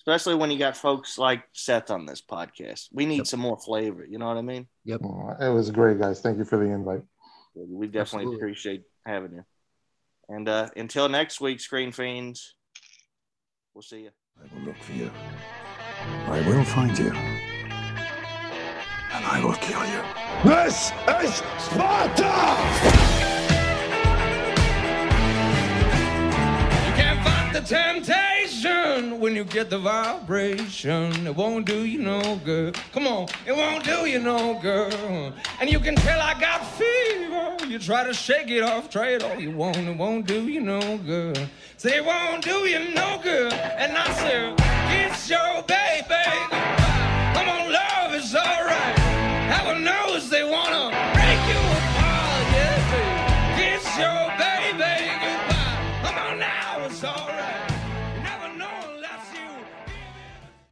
especially 0.00 0.34
when 0.34 0.50
you 0.50 0.58
got 0.58 0.76
folks 0.76 1.18
like 1.18 1.44
Seth 1.52 1.90
on 1.90 2.06
this 2.06 2.20
podcast. 2.22 2.88
We 2.92 3.06
need 3.06 3.18
Yep. 3.18 3.26
some 3.26 3.40
more 3.40 3.58
flavor. 3.58 4.04
You 4.04 4.18
know 4.18 4.26
what 4.26 4.36
I 4.38 4.42
mean? 4.42 4.66
Yep. 4.84 5.00
Oh, 5.04 5.36
It 5.40 5.50
was 5.52 5.70
great, 5.70 6.00
guys. 6.00 6.20
Thank 6.20 6.38
you 6.38 6.44
for 6.44 6.56
the 6.58 6.64
invite. 6.64 7.02
We 7.54 7.86
definitely 7.86 8.00
Absolutely. 8.24 8.36
appreciate 8.36 8.82
having 9.04 9.32
you. 9.34 9.44
And 10.28 10.48
uh, 10.48 10.68
until 10.76 11.08
next 11.08 11.40
week, 11.40 11.60
Screen 11.60 11.90
Fiends, 11.92 12.54
we'll 13.74 13.82
see 13.82 14.02
you. 14.02 14.10
I 14.40 14.54
will 14.54 14.62
look 14.66 14.76
for 14.78 14.92
you. 14.92 15.10
I 16.28 16.40
will 16.48 16.64
find 16.64 16.96
you. 16.98 17.10
And 19.12 19.24
I 19.26 19.42
will 19.44 19.54
kill 19.54 19.84
you. 19.84 20.02
This 20.44 20.92
is 21.24 21.42
Sparta! 21.58 22.30
You 26.86 26.92
can't 26.96 27.20
fight 27.24 27.50
the 27.52 27.60
temptation 27.60 28.29
when 28.64 29.34
you 29.34 29.44
get 29.44 29.70
the 29.70 29.78
vibration. 29.78 31.26
It 31.26 31.34
won't 31.34 31.66
do 31.66 31.84
you 31.84 32.00
no 32.00 32.36
good. 32.44 32.74
Come 32.92 33.06
on, 33.06 33.28
it 33.46 33.56
won't 33.56 33.84
do 33.84 34.06
you 34.06 34.18
no 34.18 34.58
good. 34.60 35.32
And 35.60 35.70
you 35.70 35.80
can 35.80 35.94
tell 35.96 36.20
I 36.20 36.38
got 36.38 36.66
fever. 36.76 37.56
You 37.66 37.78
try 37.78 38.04
to 38.04 38.12
shake 38.12 38.50
it 38.50 38.62
off, 38.62 38.90
try 38.90 39.10
it 39.10 39.22
all 39.22 39.38
you 39.40 39.52
want. 39.52 39.76
It 39.76 39.96
won't 39.96 40.26
do 40.26 40.48
you 40.48 40.60
no 40.60 40.98
good. 40.98 41.48
Say 41.76 41.98
it 41.98 42.04
won't 42.04 42.44
do 42.44 42.68
you 42.68 42.92
no 42.92 43.20
good. 43.22 43.52
And 43.52 43.96
I 43.96 44.12
say, 44.14 44.54
it's 45.04 45.30
your 45.30 45.62
baby. 45.62 46.24
Come 47.34 47.48
on, 47.48 47.72
love 47.72 48.14
is 48.14 48.34
alright. 48.34 48.98
Heaven 49.48 49.84
knows 49.84 50.28
they 50.28 50.44
wanna 50.44 50.99